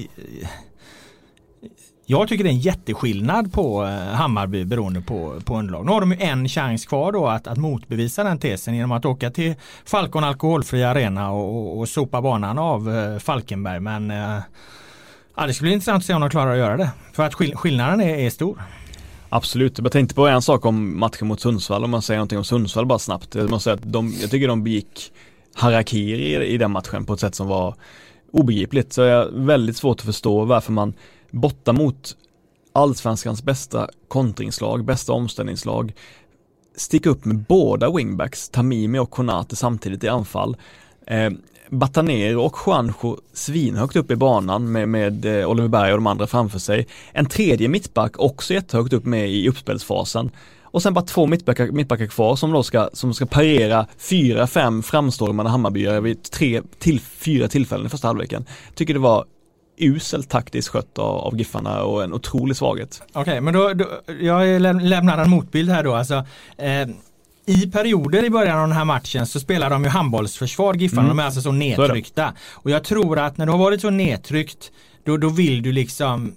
jag 2.09 2.29
tycker 2.29 2.45
det 2.45 2.51
är 2.51 2.53
en 2.53 2.59
jätteskillnad 2.59 3.53
på 3.53 3.85
eh, 3.85 3.91
Hammarby 3.91 4.65
beroende 4.65 5.01
på, 5.01 5.41
på 5.45 5.59
underlag. 5.59 5.87
Nu 5.87 5.93
har 5.93 6.01
de 6.01 6.13
ju 6.13 6.19
en 6.21 6.49
chans 6.49 6.87
kvar 6.87 7.13
då 7.13 7.27
att, 7.27 7.47
att 7.47 7.59
motbevisa 7.59 8.25
den 8.25 8.39
tesen 8.39 8.75
genom 8.75 8.93
att 8.93 9.05
åka 9.05 9.31
till 9.31 9.55
Falcon 9.85 10.25
alkoholfri 10.25 10.85
arena 10.85 11.31
och, 11.31 11.57
och, 11.57 11.79
och 11.79 11.89
sopa 11.89 12.23
banan 12.23 12.59
av 12.59 12.97
eh, 12.97 13.19
Falkenberg. 13.19 13.81
Men 13.81 14.11
eh, 14.11 14.39
ja, 15.37 15.47
det 15.47 15.55
ska 15.55 15.63
bli 15.63 15.73
intressant 15.73 16.01
att 16.01 16.07
se 16.07 16.15
om 16.15 16.21
de 16.21 16.31
klarar 16.31 16.53
att 16.53 16.59
göra 16.59 16.77
det. 16.77 16.91
För 17.13 17.23
att 17.23 17.35
skill 17.35 17.57
skillnaden 17.57 18.01
är, 18.01 18.15
är 18.19 18.31
stor. 18.31 18.63
Absolut, 19.29 19.79
jag 19.79 19.93
tänkte 19.93 20.15
på 20.15 20.27
en 20.27 20.43
sak 20.43 20.67
om 20.67 21.01
matchen 21.01 21.29
mot 21.29 21.41
Sundsvall, 21.41 21.85
om 21.85 21.91
man 21.91 22.03
säger 22.03 22.19
någonting 22.19 22.39
om 22.39 22.45
Sundsvall 22.45 22.87
bara 22.87 22.99
snabbt. 22.99 23.35
Jag 23.35 23.51
måste 23.51 23.65
säga 23.65 23.75
att 23.75 23.93
de, 23.93 24.15
jag 24.21 24.31
tycker 24.31 24.49
de 24.49 24.65
begick 24.65 25.13
harakiri 25.55 26.45
i, 26.45 26.55
i 26.55 26.59
den 26.59 26.71
matchen 26.71 27.05
på 27.05 27.15
ett 27.15 27.21
sätt 27.21 27.35
som 27.35 27.49
var 27.49 27.75
obegripligt. 28.33 28.93
Så 28.93 29.01
jag 29.01 29.25
har 29.25 29.31
väldigt 29.33 29.77
svårt 29.77 30.01
att 30.01 30.07
förstå 30.07 30.45
varför 30.45 30.73
man 30.73 30.95
borta 31.37 31.73
mot 31.73 32.17
allsvenskans 32.73 33.43
bästa 33.43 33.89
kontringslag, 34.09 34.85
bästa 34.85 35.13
omställningslag, 35.13 35.93
sticka 36.77 37.11
upp 37.11 37.25
med 37.25 37.37
båda 37.39 37.91
wingbacks, 37.91 38.49
Tamimi 38.49 38.99
och 38.99 39.11
Konate 39.11 39.57
samtidigt 39.57 40.05
i 40.05 40.09
anfall. 40.09 40.57
Eh, 41.07 41.31
Batanero 41.71 42.43
och 42.43 42.57
Juanjo 42.67 43.19
svinhögt 43.33 43.97
upp 43.97 44.11
i 44.11 44.17
banan 44.17 44.73
med, 44.73 44.89
med 44.89 45.41
eh, 45.41 45.51
Oliver 45.51 45.69
Berg 45.69 45.93
och 45.93 45.99
de 45.99 46.07
andra 46.07 46.27
framför 46.27 46.59
sig. 46.59 46.87
En 47.13 47.27
tredje 47.27 47.69
mittback 47.69 48.19
också 48.19 48.55
jättehögt 48.55 48.93
upp 48.93 49.05
med 49.05 49.31
i 49.31 49.49
uppspelsfasen. 49.49 50.31
Och 50.63 50.83
sen 50.83 50.95
bara 50.95 51.05
två 51.05 51.27
mittbackar, 51.27 51.67
mittbackar 51.67 52.07
kvar 52.07 52.37
som 52.37 52.53
då 52.53 52.63
ska, 52.63 52.91
som 52.93 53.15
ska 53.15 53.27
parera 53.27 53.87
fyra, 53.99 54.47
fem 54.47 54.83
framstormande 54.83 55.51
Hammarbyare 55.51 56.01
vid 56.01 56.23
tre 56.23 56.63
till 56.79 57.01
fyra 57.01 57.49
tillfällen 57.49 57.87
i 57.87 57.89
första 57.89 58.09
halvleken. 58.09 58.45
Tycker 58.75 58.95
det 58.95 59.01
var 59.01 59.25
uselt 59.79 60.29
taktiskt 60.29 60.69
skött 60.69 60.99
av, 60.99 61.17
av 61.17 61.39
Giffarna 61.39 61.83
och 61.83 62.05
en 62.05 62.13
otrolig 62.13 62.57
svaghet. 62.57 63.03
Okej, 63.09 63.21
okay, 63.21 63.41
men 63.41 63.55
då, 63.55 63.73
då, 63.73 63.85
jag 64.21 64.61
lämnar 64.83 65.19
en 65.19 65.31
motbild 65.31 65.71
här 65.71 65.85
då. 65.85 65.95
Alltså, 65.95 66.25
eh, 66.59 66.89
i 67.47 67.71
perioder 67.71 68.25
i 68.25 68.31
början 68.31 68.59
av 68.59 68.69
den 68.69 68.77
här 68.77 68.85
matchen 68.85 69.27
så 69.27 69.41
spelar 69.41 69.71
de 69.71 69.85
ju 69.85 69.89
handbollsförsvar 69.89 70.75
Giffarna. 70.75 71.03
Mm. 71.03 71.17
De 71.17 71.23
är 71.23 71.27
alltså 71.27 71.41
så 71.41 71.53
nedtryckta. 71.53 72.33
Och 72.53 72.71
jag 72.71 72.85
tror 72.85 73.19
att 73.19 73.39
när 73.39 73.47
du 73.47 73.53
har 73.53 73.59
varit 73.59 73.81
så 73.81 73.91
nedtryckt 73.91 74.71
då, 75.05 75.17
då 75.17 75.29
vill 75.29 75.63
du 75.63 75.73
liksom 75.73 76.35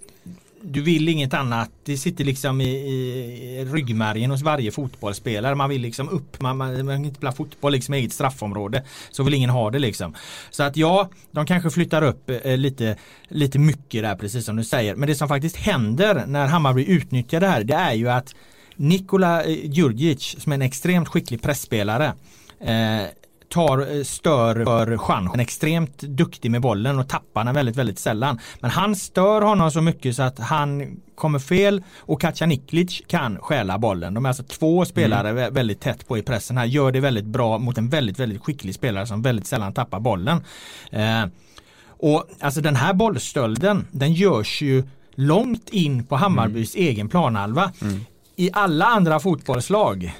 du 0.62 0.82
vill 0.82 1.10
inget 1.10 1.34
annat. 1.34 1.72
Det 1.84 1.98
sitter 1.98 2.24
liksom 2.26 2.62
i, 2.62 2.70
i 2.70 3.66
ryggmärgen 3.66 4.32
hos 4.32 4.42
varje 4.42 4.72
fotbollsspelare. 4.72 5.56
Man 5.56 5.70
vill 5.70 5.82
liksom 5.82 6.10
upp. 6.10 6.42
Man, 6.42 6.58
man, 6.58 6.86
man 6.86 7.06
inte 7.06 7.18
spela 7.18 7.32
fotboll 7.32 7.72
liksom 7.72 7.94
i 7.94 7.98
eget 7.98 8.14
straffområde. 8.14 8.84
Så 9.12 9.24
vill 9.24 9.34
ingen 9.34 9.50
ha 9.50 9.72
det 9.72 9.80
liksom. 9.80 10.16
Så 10.50 10.64
att 10.64 10.78
ja, 10.78 11.10
de 11.32 11.46
kanske 11.46 11.70
flyttar 11.70 12.02
upp 12.02 12.30
eh, 12.30 12.58
lite, 12.58 12.96
lite 13.28 13.60
mycket 13.60 14.04
där 14.04 14.16
precis 14.16 14.46
som 14.46 14.56
du 14.56 14.64
säger. 14.64 14.96
Men 14.96 15.10
det 15.10 15.16
som 15.16 15.28
faktiskt 15.28 15.56
händer 15.56 16.24
när 16.28 16.48
Hammarby 16.48 16.86
utnyttjar 16.86 17.40
det 17.40 17.48
här 17.48 17.64
det 17.64 17.74
är 17.74 17.94
ju 17.94 18.10
att 18.10 18.36
Nikola 18.76 19.44
eh, 19.44 19.58
Djurdjic 19.64 20.36
som 20.40 20.52
är 20.52 20.56
en 20.56 20.62
extremt 20.62 21.08
skicklig 21.08 21.42
pressspelare 21.42 22.14
eh, 22.62 23.04
tar 23.50 23.98
eh, 23.98 24.04
stör 24.04 24.66
för 24.66 24.98
chansen. 24.98 25.40
Extremt 25.40 26.00
duktig 26.00 26.52
med 26.52 26.62
bollen 26.62 27.00
och 27.00 27.10
tappar 27.10 27.44
den 27.44 27.56
väldigt, 27.56 27.76
väldigt 27.76 28.00
sällan. 28.00 28.40
Men 28.60 28.72
han 28.72 28.96
stör 28.96 29.42
honom 29.42 29.72
så 29.72 29.82
mycket 29.82 30.16
så 30.16 30.24
att 30.24 30.40
han 30.40 30.98
kommer 31.16 31.40
fel 31.40 31.84
och 31.98 32.22
Kacaniklic 32.22 33.02
kan 33.08 33.38
stjäla 33.38 33.78
bollen. 33.78 34.14
De 34.14 34.26
är 34.26 34.30
alltså 34.30 34.44
två 34.44 34.86
spelare 34.86 35.30
mm. 35.30 35.54
väldigt 35.54 35.80
tätt 35.80 36.08
på 36.08 36.18
i 36.18 36.22
pressen 36.22 36.58
här. 36.58 36.66
Gör 36.66 36.92
det 36.92 37.00
väldigt 37.00 37.26
bra 37.26 37.58
mot 37.58 37.78
en 37.78 37.90
väldigt, 37.90 38.20
väldigt 38.20 38.44
skicklig 38.44 38.76
spelare 38.76 39.06
som 39.08 39.22
väldigt 39.22 39.48
sällan 39.48 39.74
tappar 39.74 40.00
bollen. 40.00 40.44
Eh, 40.92 41.26
och 41.88 42.26
alltså 42.40 42.62
den 42.62 42.76
här 42.76 42.94
bollstölden 42.94 43.88
den 43.92 44.14
görs 44.14 44.62
ju 44.62 44.84
långt 45.16 45.70
in 45.70 46.06
på 46.06 46.16
Hammarbys 46.16 46.76
mm. 46.76 46.88
egen 46.88 47.10
planhalva. 47.10 47.72
Mm. 47.82 48.06
I 48.36 48.50
alla 48.54 48.86
andra 48.86 49.20
fotbollslag 49.20 50.14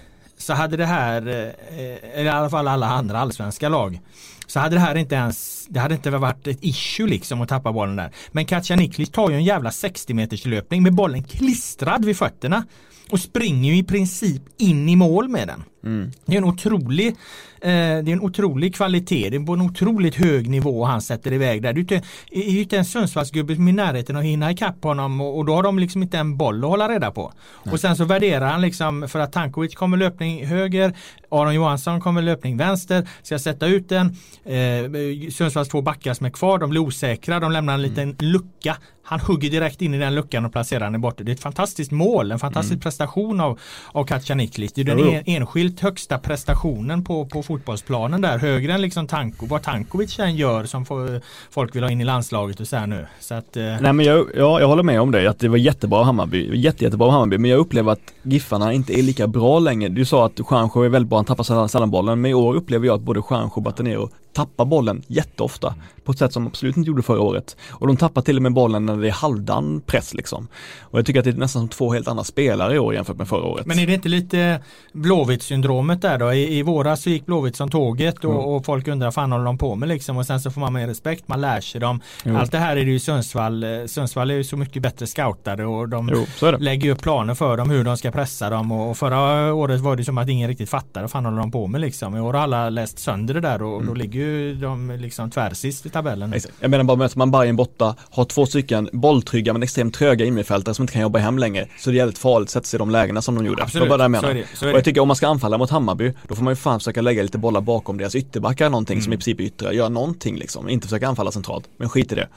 så 0.50 0.54
hade 0.54 0.78
det 0.78 0.86
här, 0.86 1.28
eh, 1.28 2.20
eller 2.20 2.26
i 2.26 2.30
alla 2.30 2.50
fall 2.50 2.68
alla 2.68 2.88
andra 2.88 3.20
allsvenska 3.20 3.70
lag, 3.70 4.00
så 4.48 4.60
hade 4.60 4.76
det 4.76 4.80
här 4.80 4.96
inte 4.96 5.16
ens, 5.16 5.68
det 5.70 5.80
hade 5.80 5.96
inte 5.96 6.10
varit 6.10 6.48
ett 6.48 6.58
issue 6.62 7.08
liksom 7.08 7.42
att 7.42 7.50
tappa 7.50 7.72
bollen 7.72 7.96
där. 7.96 8.12
Men 8.32 8.46
Katja 8.46 8.76
Niklic 8.76 9.10
tar 9.10 9.30
ju 9.30 9.36
en 9.36 9.44
jävla 9.44 9.72
60 9.72 10.14
meters 10.14 10.46
löpning 10.46 10.84
med 10.84 10.94
bollen 10.94 11.24
klistrad 11.24 12.06
vid 12.06 12.18
fötterna 12.18 12.66
och 13.10 13.20
springer 13.20 13.74
ju 13.74 13.78
i 13.78 13.84
princip 13.84 14.42
in 14.58 14.90
i 14.90 14.96
mål 14.96 15.30
med 15.30 15.48
den. 15.48 15.64
Mm. 15.84 16.12
Det 16.26 16.34
är 16.34 16.38
en 16.38 16.44
otrolig 16.44 17.16
Det 17.62 17.68
är 17.68 18.10
en 18.10 18.22
otrolig 18.22 18.76
kvalitet. 18.76 19.30
Det 19.30 19.38
är 19.38 19.46
på 19.46 19.54
en 19.54 19.62
otroligt 19.62 20.16
hög 20.16 20.50
nivå 20.50 20.86
han 20.86 21.02
sätter 21.02 21.34
iväg 21.34 21.62
där. 21.62 21.74
Det 21.74 21.92
är 22.32 22.52
ju 22.52 22.62
inte 22.62 22.78
en 22.78 22.86
Sundsvallsgubbe 22.86 23.56
som 23.56 23.68
är 23.68 23.72
i 23.72 23.74
närheten 23.74 24.16
att 24.16 24.24
hinna 24.24 24.52
ikapp 24.52 24.84
honom 24.84 25.22
och, 25.22 25.38
och 25.38 25.46
då 25.46 25.56
har 25.56 25.64
de 25.64 25.80
liksom 25.80 26.04
inte 26.04 26.18
en 26.18 26.38
boll 26.38 26.64
att 26.64 26.70
hålla 26.70 26.90
reda 26.90 27.12
på. 27.12 27.34
Nej. 27.64 27.74
Och 27.74 27.80
sen 27.80 27.96
så 27.96 28.06
värderar 28.06 28.52
han 28.52 28.62
liksom 28.62 29.08
för 29.10 29.20
att 29.20 29.34
Tankovic 29.34 29.76
kommer 29.76 29.98
löpning 29.98 30.46
höger, 30.46 30.94
Aron 31.30 31.56
Johansson 31.56 32.02
kommer 32.02 32.22
löpning 32.22 32.58
vänster, 32.58 33.08
ska 33.24 33.40
sätta 33.40 33.68
ut 33.68 33.90
den. 33.90 34.08
Eh, 34.46 35.32
Sundsvalls 35.32 35.70
två 35.70 35.82
backar 35.82 36.14
som 36.14 36.26
är 36.26 36.30
kvar, 36.30 36.58
de 36.58 36.70
blir 36.70 36.82
osäkra, 36.82 37.40
de 37.40 37.52
lämnar 37.52 37.74
en 37.74 37.82
liten 37.82 38.04
mm. 38.04 38.16
lucka 38.20 38.78
han 39.10 39.20
hugger 39.20 39.50
direkt 39.50 39.82
in 39.82 39.94
i 39.94 39.98
den 39.98 40.16
luckan 40.16 40.46
och 40.46 40.52
placerar 40.52 40.92
den 40.92 41.02
borta. 41.02 41.24
Det 41.24 41.32
är 41.32 41.34
ett 41.34 41.42
fantastiskt 41.42 41.92
mål, 41.92 42.32
en 42.32 42.40
fantastisk 42.40 42.72
mm. 42.72 42.82
prestation 42.82 43.40
av, 43.40 43.60
av 43.92 44.04
Kacaniklic. 44.06 44.74
Det 44.74 44.82
är 44.82 44.86
den 44.86 45.00
en, 45.00 45.24
enskilt 45.26 45.80
högsta 45.80 46.18
prestationen 46.18 47.04
på, 47.04 47.26
på 47.26 47.44
fotbollsplanen 47.44 48.22
där. 48.22 48.38
Högre 48.38 48.74
än 48.74 48.82
liksom 48.82 49.08
Tanko, 49.08 49.46
vad 49.46 49.64
Tankovic 49.64 50.20
än 50.20 50.36
gör 50.36 50.64
som 50.66 50.86
får, 50.86 51.22
folk 51.52 51.76
vill 51.76 51.84
ha 51.84 51.92
in 51.92 52.02
i 52.02 52.06
landslaget 52.06 52.60
och 52.60 52.68
så 52.68 52.76
här 52.76 52.88
nu. 52.88 53.06
Så 53.20 53.34
att, 53.34 53.58
eh. 53.58 53.64
Nej 53.64 53.94
men 53.94 54.06
jag, 54.06 54.28
ja, 54.36 54.60
jag 54.60 54.68
håller 54.68 54.84
med 54.84 55.02
om 55.02 55.12
det, 55.12 55.30
att 55.30 55.40
det 55.40 55.48
var 55.48 55.58
jättebra 55.58 56.04
Hammarby, 56.04 56.58
jätte, 56.58 56.84
jättebra 56.84 57.12
Hammarby, 57.12 57.38
men 57.38 57.52
jag 57.52 57.60
upplever 57.60 57.92
att 57.92 58.14
Giffarna 58.24 58.74
inte 58.74 59.00
är 59.00 59.04
lika 59.04 59.28
bra 59.28 59.60
längre. 59.60 59.90
Du 59.90 60.06
sa 60.06 60.26
att 60.26 60.40
Juanjo 60.40 60.82
är 60.82 60.90
väldigt 60.90 61.10
bra, 61.10 61.19
han 61.20 61.26
tappar 61.26 61.68
sällan 61.68 61.92
bollen, 61.92 62.22
men 62.22 62.32
i 62.32 62.34
år 62.34 62.56
upplever 62.56 62.88
jag 62.88 62.96
att 62.96 63.02
både 63.02 63.22
Juanjo 63.30 63.52
och 63.54 63.62
Batanero 63.62 64.10
tappar 64.34 64.66
bollen 64.66 65.04
jätteofta 65.08 65.76
på 66.10 66.12
ett 66.12 66.20
sätt 66.20 66.34
som 66.34 66.44
de 66.44 66.48
absolut 66.48 66.78
inte 66.78 66.88
gjorde 66.88 67.02
förra 67.02 67.22
året. 67.22 67.58
Och 67.70 67.88
de 67.88 67.98
tappar 67.98 68.22
till 68.22 68.36
och 68.36 68.42
med 68.42 68.54
bollen 68.54 68.86
när 68.86 68.98
det 68.98 69.08
är 69.08 69.12
halvdan 69.12 69.82
press 69.86 70.14
liksom. 70.14 70.48
Och 70.82 71.00
jag 71.00 71.06
tycker 71.06 71.20
att 71.20 71.26
det 71.26 71.32
är 71.32 71.34
nästan 71.34 71.62
som 71.62 71.70
två 71.70 71.94
helt 71.94 72.08
andra 72.08 72.24
spelare 72.24 72.76
i 72.76 72.80
år 72.80 72.94
jämfört 72.94 73.18
med 73.18 73.28
förra 73.28 73.44
året. 73.44 73.66
Men 73.66 73.80
är 73.80 73.88
det 73.88 73.94
inte 73.94 74.10
lite 74.10 74.62
Blåvitt 74.94 75.44
syndromet 75.44 76.02
där 76.02 76.18
då? 76.18 76.34
I, 76.34 76.58
i 76.58 76.64
våras 76.64 77.02
så 77.02 77.10
gick 77.10 77.26
Blåvitt 77.26 77.56
som 77.56 77.70
tåget 77.70 78.26
och, 78.26 78.32
mm. 78.34 78.46
och 78.46 78.66
folk 78.66 78.88
undrar 78.88 79.08
vad 79.08 79.14
fan 79.14 79.32
håller 79.32 79.46
de 79.46 79.58
på 79.58 79.76
med 79.76 79.90
liksom 79.90 80.18
och 80.18 80.26
sen 80.26 80.42
så 80.42 80.52
får 80.52 80.62
man 80.62 80.74
mer 80.74 80.88
respekt, 80.88 81.28
man 81.28 81.42
lär 81.42 81.62
sig 81.62 81.82
dem. 81.82 82.02
Jo. 82.24 82.38
Allt 82.38 82.52
det 82.52 82.58
här 82.58 82.78
är 82.78 82.86
det 82.86 82.92
ju 82.92 83.00
Sundsvall. 83.00 83.66
Sundsvall 83.88 84.32
är 84.32 84.36
ju 84.36 84.44
så 84.44 84.58
mycket 84.58 84.82
bättre 84.82 85.08
scoutade 85.08 85.66
och 85.66 85.90
de 85.90 86.12
jo, 86.14 86.52
lägger 86.60 86.92
upp 86.92 87.02
planer 87.02 87.36
för 87.36 87.58
dem 87.58 87.70
hur 87.70 87.84
de 87.84 87.98
ska 87.98 88.12
pressa 88.12 88.50
dem 88.50 88.72
och, 88.72 88.90
och 88.90 88.98
förra 88.98 89.54
året 89.54 89.82
var 89.82 89.96
det 89.96 90.04
som 90.04 90.18
att 90.18 90.30
ingen 90.30 90.48
riktigt 90.48 90.70
fattade 90.70 91.04
vad 91.04 91.12
fan 91.12 91.26
håller 91.26 91.38
de 91.38 91.52
på 91.52 91.68
med 91.68 91.82
liksom. 91.82 92.16
I 92.16 92.20
år 92.20 92.34
har 92.34 92.42
alla 92.42 92.70
läst 92.70 93.00
sönder 93.00 93.34
det 93.34 93.42
där 93.42 93.62
och 93.62 93.76
mm. 93.76 93.88
då 93.88 93.94
ligger 93.94 94.19
ju 94.20 94.56
de 94.56 94.98
liksom 95.00 95.30
tvärsist 95.30 95.86
i 95.86 95.90
tabellen. 95.90 96.34
Jag 96.60 96.72
menar 96.72 96.84
bara 96.84 96.98
möter 96.98 97.18
man 97.18 97.32
Bayern 97.32 97.56
borta, 97.56 97.96
har 98.10 98.26
två 98.26 98.46
stycken 98.46 98.90
bolltrygga 98.94 99.54
men 99.54 99.64
extremt 99.64 99.94
tröga 99.94 100.26
innermittfältare 100.26 100.76
som 100.76 100.84
inte 100.84 100.94
kan 100.94 101.02
jobba 101.02 101.20
hem 101.20 101.38
längre. 101.38 101.68
Så 101.80 101.90
det 101.90 101.96
är 101.96 101.98
jävligt 101.98 102.18
farligt 102.18 102.48
att 102.48 102.52
sätta 102.52 102.66
sig 102.66 102.78
i 102.78 102.80
de 102.80 102.90
lägena 102.90 103.22
som 103.22 103.36
de 103.36 103.46
gjorde. 103.46 103.64
Absolut, 103.64 103.86
det 103.86 103.98
bara 103.98 104.08
det 104.08 104.14
jag 104.16 104.24
så 104.24 104.30
är 104.30 104.34
det, 104.34 104.46
så 104.54 104.66
är 104.66 104.72
Och 104.72 104.78
jag 104.78 104.86
tycker 104.86 105.02
om 105.02 105.08
man 105.08 105.16
ska 105.16 105.28
anfalla 105.28 105.58
mot 105.58 105.70
Hammarby, 105.70 106.14
då 106.28 106.36
får 106.36 106.44
man 106.44 106.52
ju 106.52 106.56
fan 106.56 106.80
försöka 106.80 107.02
lägga 107.02 107.24
lite 107.24 107.38
bollar 107.38 107.62
bakom 107.62 107.98
deras 107.98 108.16
ytterbackar 108.16 108.70
någonting 108.70 108.96
mm. 108.96 109.04
som 109.04 109.14
i 109.14 109.16
princip 109.16 109.40
är 109.40 109.44
yttre, 109.44 109.74
göra 109.76 109.90
någonting 109.90 110.38
liksom. 110.38 110.70
Inte 110.70 110.88
försöka 110.88 111.08
anfalla 111.08 111.32
centralt, 111.32 111.66
men 111.78 111.90
skit 111.90 112.12
i 112.12 112.16
det. 112.16 112.28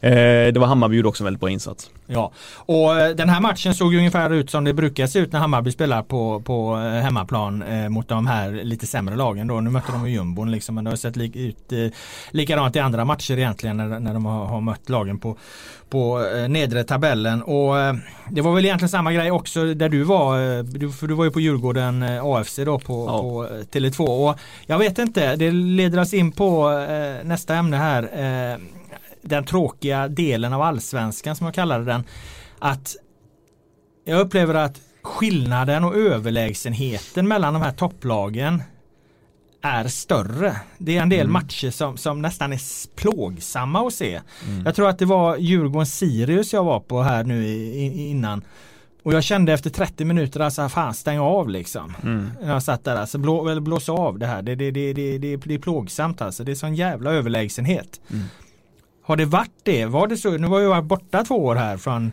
Eh, 0.00 0.52
det 0.52 0.60
var 0.60 0.66
Hammarby 0.66 0.96
gjorde 0.96 1.08
också 1.08 1.22
en 1.22 1.24
väldigt 1.24 1.40
bra 1.40 1.50
insats. 1.50 1.90
Ja, 2.06 2.32
och 2.56 3.00
eh, 3.00 3.16
den 3.16 3.28
här 3.28 3.40
matchen 3.40 3.74
såg 3.74 3.92
ju 3.92 3.98
ungefär 3.98 4.32
ut 4.32 4.50
som 4.50 4.64
det 4.64 4.74
brukar 4.74 5.06
se 5.06 5.18
ut 5.18 5.32
när 5.32 5.40
Hammarby 5.40 5.70
spelar 5.70 6.02
på, 6.02 6.40
på 6.40 6.76
eh, 6.76 7.02
hemmaplan 7.02 7.62
eh, 7.62 7.88
mot 7.88 8.08
de 8.08 8.26
här 8.26 8.50
lite 8.50 8.86
sämre 8.86 9.16
lagen 9.16 9.46
då. 9.46 9.60
Nu 9.60 9.70
mötte 9.70 9.92
de 9.92 10.08
ju 10.08 10.14
jumbon 10.14 10.50
liksom, 10.50 10.74
men 10.74 10.84
det 10.84 10.90
har 10.90 10.96
sett 10.96 11.16
li 11.16 11.48
ut 11.48 11.72
eh, 11.72 11.98
likadant 12.30 12.76
i 12.76 12.78
andra 12.78 13.04
matcher 13.04 13.38
egentligen 13.38 13.76
när, 13.76 14.00
när 14.00 14.14
de 14.14 14.26
har, 14.26 14.46
har 14.46 14.60
mött 14.60 14.88
lagen 14.88 15.18
på, 15.18 15.36
på 15.94 16.26
eh, 16.34 16.48
nedre 16.48 16.84
tabellen. 16.84 17.42
Och 17.42 17.80
eh, 17.80 17.94
det 18.30 18.40
var 18.40 18.54
väl 18.54 18.64
egentligen 18.64 18.88
samma 18.88 19.12
grej 19.12 19.30
också 19.30 19.74
där 19.74 19.88
du 19.88 20.02
var. 20.02 20.40
Eh, 20.40 20.64
du, 20.64 20.92
för 20.92 21.06
du 21.06 21.14
var 21.14 21.24
ju 21.24 21.30
på 21.30 21.40
Djurgården 21.40 22.02
AFC 22.02 22.56
då 22.56 22.78
på, 22.78 23.06
ja. 23.08 23.20
på 23.20 23.46
Tele2. 23.72 24.28
Och 24.28 24.38
jag 24.66 24.78
vet 24.78 24.98
inte, 24.98 25.36
det 25.36 25.50
leder 25.50 26.00
oss 26.00 26.14
in 26.14 26.32
på 26.32 26.68
nästa 27.24 27.54
ämne 27.54 27.76
här. 27.76 28.58
Den 29.24 29.44
tråkiga 29.44 30.08
delen 30.08 30.52
av 30.52 30.62
allsvenskan 30.62 31.36
som 31.36 31.44
jag 31.44 31.54
kallade 31.54 31.84
den. 31.84 32.04
Att 32.58 32.96
jag 34.04 34.20
upplever 34.20 34.54
att 34.54 34.80
skillnaden 35.02 35.84
och 35.84 35.96
överlägsenheten 35.96 37.28
mellan 37.28 37.52
de 37.52 37.62
här 37.62 37.72
topplagen 37.72 38.62
är 39.62 39.88
större. 39.88 40.56
Det 40.78 40.96
är 40.96 41.02
en 41.02 41.08
del 41.08 41.20
mm. 41.20 41.32
matcher 41.32 41.70
som, 41.70 41.96
som 41.96 42.22
nästan 42.22 42.52
är 42.52 42.60
plågsamma 42.96 43.86
att 43.86 43.94
se. 43.94 44.20
Mm. 44.46 44.64
Jag 44.64 44.74
tror 44.74 44.88
att 44.88 44.98
det 44.98 45.04
var 45.04 45.36
Djurgården-Sirius 45.36 46.52
jag 46.52 46.64
var 46.64 46.80
på 46.80 47.02
här 47.02 47.24
nu 47.24 47.46
i, 47.46 48.08
innan. 48.10 48.44
Och 49.02 49.12
jag 49.12 49.24
kände 49.24 49.52
efter 49.52 49.70
30 49.70 50.04
minuter 50.04 50.40
alltså 50.40 50.68
fan 50.68 50.94
stäng 50.94 51.18
av 51.18 51.48
liksom. 51.48 51.94
Mm. 52.02 52.30
Jag 52.42 52.62
satt 52.62 52.84
där 52.84 52.96
alltså 52.96 53.18
blå, 53.18 53.60
blåsa 53.60 53.92
av 53.92 54.18
det 54.18 54.26
här. 54.26 54.42
Det, 54.42 54.54
det, 54.54 54.70
det, 54.70 54.92
det, 54.92 55.18
det, 55.18 55.36
det 55.36 55.54
är 55.54 55.58
plågsamt 55.58 56.22
alltså. 56.22 56.44
Det 56.44 56.52
är 56.52 56.56
sån 56.56 56.74
jävla 56.74 57.12
överlägsenhet. 57.12 58.00
Mm. 58.10 58.24
Har 59.04 59.16
det 59.16 59.24
varit 59.24 59.50
det? 59.62 59.86
Var 59.86 60.06
det 60.06 60.16
så? 60.16 60.30
Nu 60.30 60.46
var 60.48 60.60
jag 60.60 60.84
borta 60.84 61.24
två 61.24 61.34
år 61.44 61.54
här 61.54 61.76
från 61.76 62.12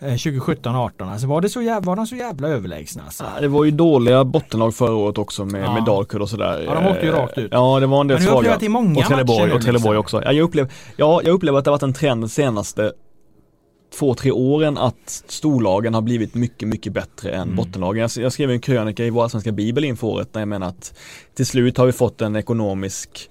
2017-18. 0.00 1.12
Alltså 1.12 1.26
var, 1.26 1.40
det 1.40 1.48
så 1.48 1.62
jävla, 1.62 1.80
var 1.86 1.96
de 1.96 2.06
så 2.06 2.16
jävla 2.16 2.48
överlägsna? 2.48 3.02
Alltså? 3.04 3.24
Ja, 3.34 3.40
det 3.40 3.48
var 3.48 3.64
ju 3.64 3.70
dåliga 3.70 4.24
bottenlag 4.24 4.74
förra 4.74 4.94
året 4.94 5.18
också 5.18 5.44
med, 5.44 5.64
Ja. 5.64 5.74
med 5.74 5.84
Dalkurd 5.84 6.20
och 6.22 6.28
sådär. 6.30 6.62
Ja, 6.66 6.74
de 6.74 6.86
åkte 6.86 7.06
ju 7.06 7.12
rakt 7.12 7.38
ut. 7.38 7.48
Ja, 7.52 7.80
det 7.80 7.86
var 7.86 8.00
en 8.00 8.06
del 8.08 8.16
Men 8.18 8.26
du 8.26 8.30
har 8.32 8.38
upplevt 8.38 8.60
det 8.60 8.66
i 8.66 8.68
många 8.68 8.98
och 9.00 9.06
Trelleborg, 9.06 9.38
matcher 9.38 9.48
nu, 9.48 9.54
och 9.54 9.62
Trelleborg 9.62 9.98
liksom. 9.98 10.18
också. 10.18 10.28
Ja, 10.28 10.32
jag, 10.32 10.44
upplever, 10.44 10.72
ja, 10.96 11.20
jag 11.24 11.32
upplever 11.34 11.58
att 11.58 11.64
det 11.64 11.70
har 11.70 11.74
varit 11.76 11.82
en 11.82 11.92
trend 11.94 12.22
de 12.22 12.28
senaste 12.28 12.92
två, 13.98 14.14
tre 14.14 14.30
åren 14.30 14.78
att 14.78 15.24
storlagen 15.28 15.94
har 15.94 16.02
blivit 16.02 16.34
mycket, 16.34 16.68
mycket 16.68 16.92
bättre 16.92 17.30
än 17.30 17.42
Mm. 17.42 17.56
bottenlagen. 17.56 18.00
Jag, 18.00 18.24
jag 18.24 18.32
skrev 18.32 18.50
en 18.50 18.60
krönika 18.60 19.04
i 19.04 19.10
vår 19.10 19.28
svenska 19.28 19.52
bibel 19.52 19.84
inför 19.84 20.06
året 20.06 20.32
där 20.32 20.40
jag 20.40 20.48
menar 20.48 20.66
att 20.68 20.94
till 21.34 21.46
slut 21.46 21.78
har 21.78 21.86
vi 21.86 21.92
fått 21.92 22.20
en 22.20 22.36
ekonomisk 22.36 23.30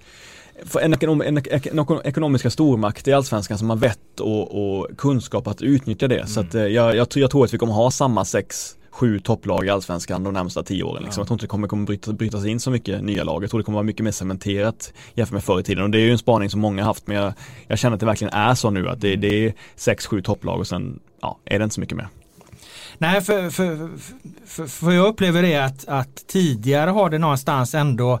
en, 0.82 0.94
en, 1.00 1.20
en 1.22 1.38
eko- 1.38 2.00
ekonomiska 2.04 2.50
stormakt 2.50 3.08
i 3.08 3.12
Allsvenskan 3.12 3.58
som 3.58 3.70
har 3.70 3.76
vett 3.76 4.20
och, 4.20 4.78
och 4.78 4.88
kunskap 4.98 5.46
att 5.46 5.62
utnyttja 5.62 6.08
det. 6.08 6.26
Så 6.26 6.40
Mm. 6.40 6.48
att, 6.48 6.54
eh, 6.54 6.62
jag, 6.62 6.96
jag, 6.96 7.08
tror- 7.08 7.20
jag 7.20 7.30
tror 7.30 7.44
att 7.44 7.54
vi 7.54 7.58
kommer 7.58 7.72
ha 7.72 7.90
samma 7.90 8.24
sex, 8.24 8.76
sju 8.90 9.18
topplag 9.20 9.66
i 9.66 9.70
Allsvenskan 9.70 10.24
de 10.24 10.34
närmsta 10.34 10.62
tio 10.62 10.82
åren. 10.82 11.02
Liksom. 11.02 11.20
Ja. 11.20 11.22
Jag 11.22 11.26
tror 11.26 11.34
inte 11.34 11.44
det 11.44 11.48
kommer, 11.48 11.68
kommer 11.68 11.86
bryta, 11.86 12.12
brytas 12.12 12.44
in 12.46 12.60
så 12.60 12.70
mycket 12.70 13.04
nya 13.04 13.24
lag. 13.24 13.42
Jag 13.42 13.50
tror 13.50 13.60
det 13.60 13.64
kommer 13.64 13.76
vara 13.76 13.84
mycket 13.86 14.04
mer 14.04 14.10
cementerat 14.12 14.92
jämfört 15.14 15.32
med 15.32 15.44
förr 15.44 15.60
i 15.60 15.62
tiden. 15.62 15.84
Och 15.84 15.90
det 15.90 15.98
är 15.98 16.04
ju 16.04 16.12
en 16.12 16.18
spaning 16.18 16.50
som 16.50 16.60
många 16.60 16.84
haft 16.84 17.06
men 17.06 17.16
jag, 17.16 17.32
jag 17.66 17.78
känner 17.78 17.94
att 17.94 18.00
det 18.00 18.06
verkligen 18.06 18.32
är 18.34 18.54
så 18.54 18.70
nu 18.70 18.88
att 18.88 19.00
det, 19.00 19.16
det 19.16 19.46
är 19.46 19.54
sex, 19.76 20.06
sju 20.06 20.22
topplag 20.22 20.60
och 20.60 20.66
sen 20.66 21.00
ja, 21.22 21.38
är 21.44 21.58
det 21.58 21.62
inte 21.64 21.74
så 21.74 21.80
mycket 21.80 21.96
mer. 21.96 22.08
Nej, 22.98 23.20
för, 23.20 23.50
för, 23.50 23.90
för, 24.46 24.66
för 24.66 24.92
jag 24.92 25.06
upplever 25.08 25.42
det 25.42 25.56
att, 25.56 25.88
att 25.88 26.26
tidigare 26.26 26.90
har 26.90 27.10
det 27.10 27.18
någonstans 27.18 27.74
ändå 27.74 28.20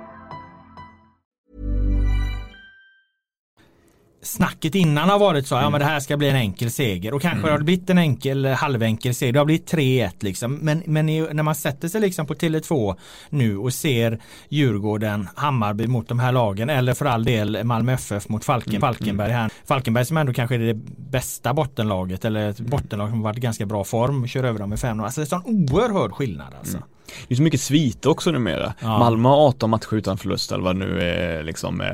Snacket 4.21 4.75
innan 4.75 5.09
har 5.09 5.19
varit 5.19 5.47
så, 5.47 5.55
ja 5.55 5.69
men 5.69 5.79
det 5.79 5.85
här 5.85 5.99
ska 5.99 6.17
bli 6.17 6.29
en 6.29 6.35
enkel 6.35 6.71
seger 6.71 7.13
och 7.13 7.21
kanske 7.21 7.49
har 7.49 7.57
det 7.57 7.63
blivit 7.63 7.89
en 7.89 7.97
enkel, 7.97 8.45
halvenkel 8.45 9.15
seger, 9.15 9.33
det 9.33 9.39
har 9.39 9.45
blivit 9.45 9.73
3-1 9.73 10.11
liksom. 10.19 10.53
Men, 10.53 10.83
men 10.85 11.09
i, 11.09 11.27
när 11.33 11.43
man 11.43 11.55
sätter 11.55 11.87
sig 11.87 12.01
liksom 12.01 12.25
på 12.27 12.33
Tele2 12.33 12.95
nu 13.29 13.57
och 13.57 13.73
ser 13.73 14.19
Djurgården, 14.49 15.27
Hammarby 15.35 15.87
mot 15.87 16.07
de 16.07 16.19
här 16.19 16.31
lagen 16.31 16.69
eller 16.69 16.93
för 16.93 17.05
all 17.05 17.23
del 17.23 17.63
Malmö 17.63 17.93
FF 17.93 18.29
mot 18.29 18.45
Falken, 18.45 18.81
Falkenberg 18.81 19.31
här. 19.31 19.51
Falkenberg 19.65 20.05
som 20.05 20.17
ändå 20.17 20.33
kanske 20.33 20.55
är 20.55 20.59
det 20.59 20.73
bästa 21.11 21.53
bottenlaget 21.53 22.25
eller 22.25 22.49
ett 22.49 22.59
bottenlag 22.59 23.09
som 23.09 23.17
har 23.17 23.23
varit 23.23 23.37
i 23.37 23.41
ganska 23.41 23.65
bra 23.65 23.83
form, 23.83 24.27
kör 24.27 24.43
över 24.43 24.59
dem 24.59 24.69
med 24.69 24.79
5-0. 24.79 25.03
Alltså 25.03 25.21
det 25.21 25.31
är 25.31 25.35
en 25.35 25.41
sån 25.41 25.73
oerhörd 25.73 26.11
skillnad 26.11 26.53
alltså. 26.59 26.77
Det 27.27 27.33
är 27.33 27.35
så 27.35 27.43
mycket 27.43 27.61
sviter 27.61 28.09
också 28.09 28.31
numera. 28.31 28.73
Ja. 28.79 28.99
Malmö 28.99 29.29
har 29.29 29.47
18 29.47 29.69
matcher 29.69 29.93
utan 29.93 30.17
förlust 30.17 30.51
eller 30.51 30.63
vad 30.63 30.75
nu 30.75 31.01
är 31.01 31.43
liksom. 31.43 31.81
eh, 31.81 31.87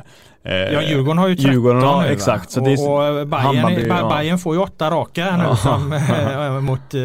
Ja, 0.50 0.82
Djurgården 0.82 1.18
har 1.18 1.28
ju 1.28 1.36
13 1.36 1.52
Djurgården 1.54 2.02
nu, 2.04 2.08
exakt. 2.08 2.52
Så 2.52 2.60
och, 2.62 2.68
det 2.68 2.74
är, 2.74 2.90
och 3.22 3.28
Bayern, 3.28 3.88
ja. 3.88 4.10
Bayern 4.18 4.40
får 4.40 4.56
ju 4.56 4.62
åtta 4.62 4.92
raka 4.92 5.38
nu 5.38 5.44
Ja. 5.44 5.56
som, 5.56 5.94
eh, 5.94 6.60
mot, 6.62 6.94
eh, 6.94 7.02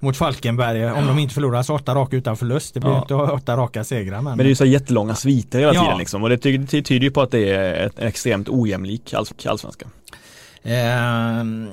mot 0.00 0.16
Falkenberg. 0.16 0.90
Om 0.90 1.06
de 1.06 1.18
inte 1.18 1.34
förlorar 1.34 1.62
så 1.62 1.74
åtta 1.74 1.94
raka 1.94 2.16
utan 2.16 2.36
förlust. 2.36 2.74
Det 2.74 2.80
blir 2.80 2.90
Ja. 2.90 2.98
inte 2.98 3.14
åtta 3.14 3.56
raka 3.56 3.84
segrar. 3.84 4.16
Men, 4.16 4.24
Men 4.24 4.38
det 4.38 4.44
är 4.44 4.48
ju 4.48 4.54
så 4.54 4.64
här 4.64 4.70
jättelånga 4.70 5.14
sviter 5.14 5.58
hela 5.58 5.74
Ja. 5.74 5.82
tiden 5.82 5.98
liksom. 5.98 6.22
Och 6.22 6.28
det, 6.28 6.38
ty- 6.38 6.56
det 6.58 6.82
tyder 6.82 7.04
ju 7.04 7.10
på 7.10 7.20
att 7.22 7.30
det 7.30 7.50
är 7.54 7.86
ett, 7.86 7.98
extremt 7.98 8.48
ojämlik 8.48 9.12
alls- 9.14 9.46
allsvenska. 9.48 9.86
Ehm, 10.62 11.68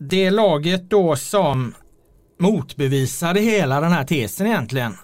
det 0.00 0.30
laget 0.30 0.90
då 0.90 1.16
som 1.16 1.74
motbevisade 2.38 3.40
hela 3.40 3.80
den 3.80 3.92
här 3.92 4.04
tesen 4.04 4.46
egentligen. 4.46 4.96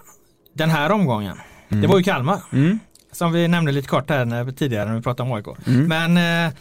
Den 0.53 0.69
här 0.69 0.91
omgången. 0.91 1.37
Det 1.69 1.87
var 1.87 1.97
ju 1.97 2.03
Kalmar. 2.03 2.41
Mm. 2.53 2.79
Som 3.11 3.31
vi 3.31 3.47
nämnde 3.47 3.71
lite 3.71 3.87
kort 3.87 4.09
här 4.09 4.25
när, 4.25 4.51
tidigare 4.51 4.85
när 4.85 4.95
vi 4.95 5.01
pratade 5.01 5.29
om 5.29 5.35
AIK. 5.35 5.67
Mm. 5.67 5.87
Men 5.87 6.17
eh, 6.17 6.53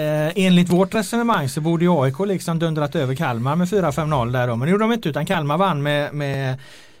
eh, 0.00 0.32
enligt 0.36 0.68
vårt 0.68 0.94
resonemang 0.94 1.48
så 1.48 1.60
borde 1.60 1.84
ju 1.84 2.02
AIK 2.02 2.20
liksom 2.26 2.58
dundrat 2.58 2.96
över 2.96 3.14
Kalmar 3.14 3.56
med 3.56 3.68
4-5-0 3.68 4.32
där 4.32 4.48
då. 4.48 4.56
Men 4.56 4.66
det 4.66 4.72
gjorde 4.72 4.84
de 4.84 4.92
inte 4.92 5.08
utan 5.08 5.26
Kalmar 5.26 5.58
vann 5.58 5.82
med, 5.82 6.14
med 6.14 6.52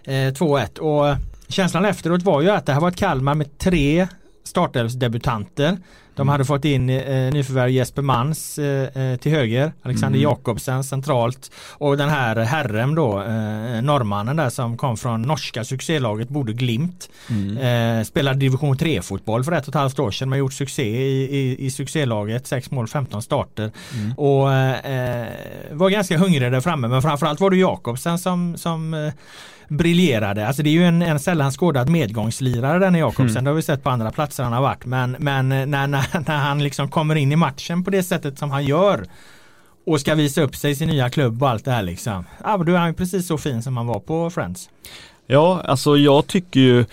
eh, 0.04 0.12
2-1. 0.12 0.78
Och 0.78 1.16
känslan 1.48 1.84
efteråt 1.84 2.22
var 2.22 2.42
ju 2.42 2.50
att 2.50 2.66
det 2.66 2.72
här 2.72 2.80
var 2.80 2.88
ett 2.88 2.96
Kalmar 2.96 3.34
med 3.34 3.58
tre 3.58 4.08
startelvsdebutanter. 4.44 5.78
De 6.18 6.28
hade 6.28 6.44
fått 6.44 6.64
in 6.64 6.90
eh, 6.90 7.32
nyförvärv 7.32 7.70
Jesper 7.70 8.02
Mans 8.02 8.58
eh, 8.58 9.02
eh, 9.02 9.16
till 9.16 9.32
höger, 9.32 9.72
Alexander 9.82 10.18
Jakobsen 10.18 10.84
centralt 10.84 11.50
och 11.70 11.96
den 11.96 12.08
här 12.08 12.36
herrem 12.36 12.94
då, 12.94 13.20
eh, 13.20 13.82
norrmannen 13.82 14.36
där 14.36 14.50
som 14.50 14.76
kom 14.76 14.96
från 14.96 15.22
norska 15.22 15.64
succélaget 15.64 16.28
Bodø 16.28 16.52
Glimt. 16.52 17.08
Eh, 17.60 18.04
spelade 18.04 18.38
division 18.38 18.76
3 18.76 19.02
fotboll 19.02 19.44
för 19.44 19.52
ett 19.52 19.62
och 19.62 19.68
ett 19.68 19.74
halvt 19.74 19.98
år 19.98 20.10
sedan 20.10 20.28
men 20.28 20.38
gjort 20.38 20.52
succé 20.52 20.82
i, 20.82 21.36
i, 21.38 21.66
i 21.66 21.70
succélaget, 21.70 22.46
6 22.46 22.70
mål 22.70 22.88
15 22.88 23.22
starter. 23.22 23.70
Och 24.16 24.52
eh, 24.52 25.28
var 25.72 25.90
ganska 25.90 26.18
hungrig 26.18 26.52
där 26.52 26.60
framme 26.60 26.88
men 26.88 27.02
framförallt 27.02 27.40
var 27.40 27.50
det 27.50 27.56
Jakobsen 27.56 28.18
som, 28.18 28.56
som 28.56 28.94
eh, 28.94 29.12
briljerade. 29.68 30.46
Alltså 30.46 30.62
det 30.62 30.70
är 30.70 30.72
ju 30.72 30.84
en, 30.84 31.02
en 31.02 31.20
sällan 31.20 31.50
skådad 31.50 31.88
medgångslirare 31.88 32.78
den 32.78 32.94
Jakobsen. 32.94 33.44
Det 33.44 33.50
har 33.50 33.54
vi 33.54 33.62
sett 33.62 33.82
på 33.82 33.90
andra 33.90 34.10
platser 34.10 34.44
han 34.44 34.52
har 34.52 34.62
varit. 34.62 34.84
Men, 34.84 35.16
men 35.18 35.48
när, 35.48 35.66
när, 35.66 35.88
när 36.28 36.38
han 36.38 36.62
liksom 36.62 36.88
kommer 36.88 37.14
in 37.14 37.32
i 37.32 37.36
matchen 37.36 37.84
på 37.84 37.90
det 37.90 38.02
sättet 38.02 38.38
som 38.38 38.50
han 38.50 38.64
gör 38.64 39.06
och 39.86 40.00
ska 40.00 40.14
visa 40.14 40.42
upp 40.42 40.56
sig 40.56 40.70
i 40.70 40.76
sin 40.76 40.88
nya 40.88 41.10
klubb 41.10 41.42
och 41.42 41.48
allt 41.48 41.64
det 41.64 41.70
här 41.70 41.82
liksom. 41.82 42.24
Ja, 42.44 42.56
men 42.56 42.66
då 42.66 42.72
är 42.72 42.78
han 42.78 42.88
ju 42.88 42.94
precis 42.94 43.26
så 43.26 43.38
fin 43.38 43.62
som 43.62 43.76
han 43.76 43.86
var 43.86 44.00
på 44.00 44.30
Friends. 44.30 44.70
Ja, 45.26 45.62
alltså 45.64 45.96
jag 45.96 46.26
tycker 46.26 46.60
ju 46.60 46.84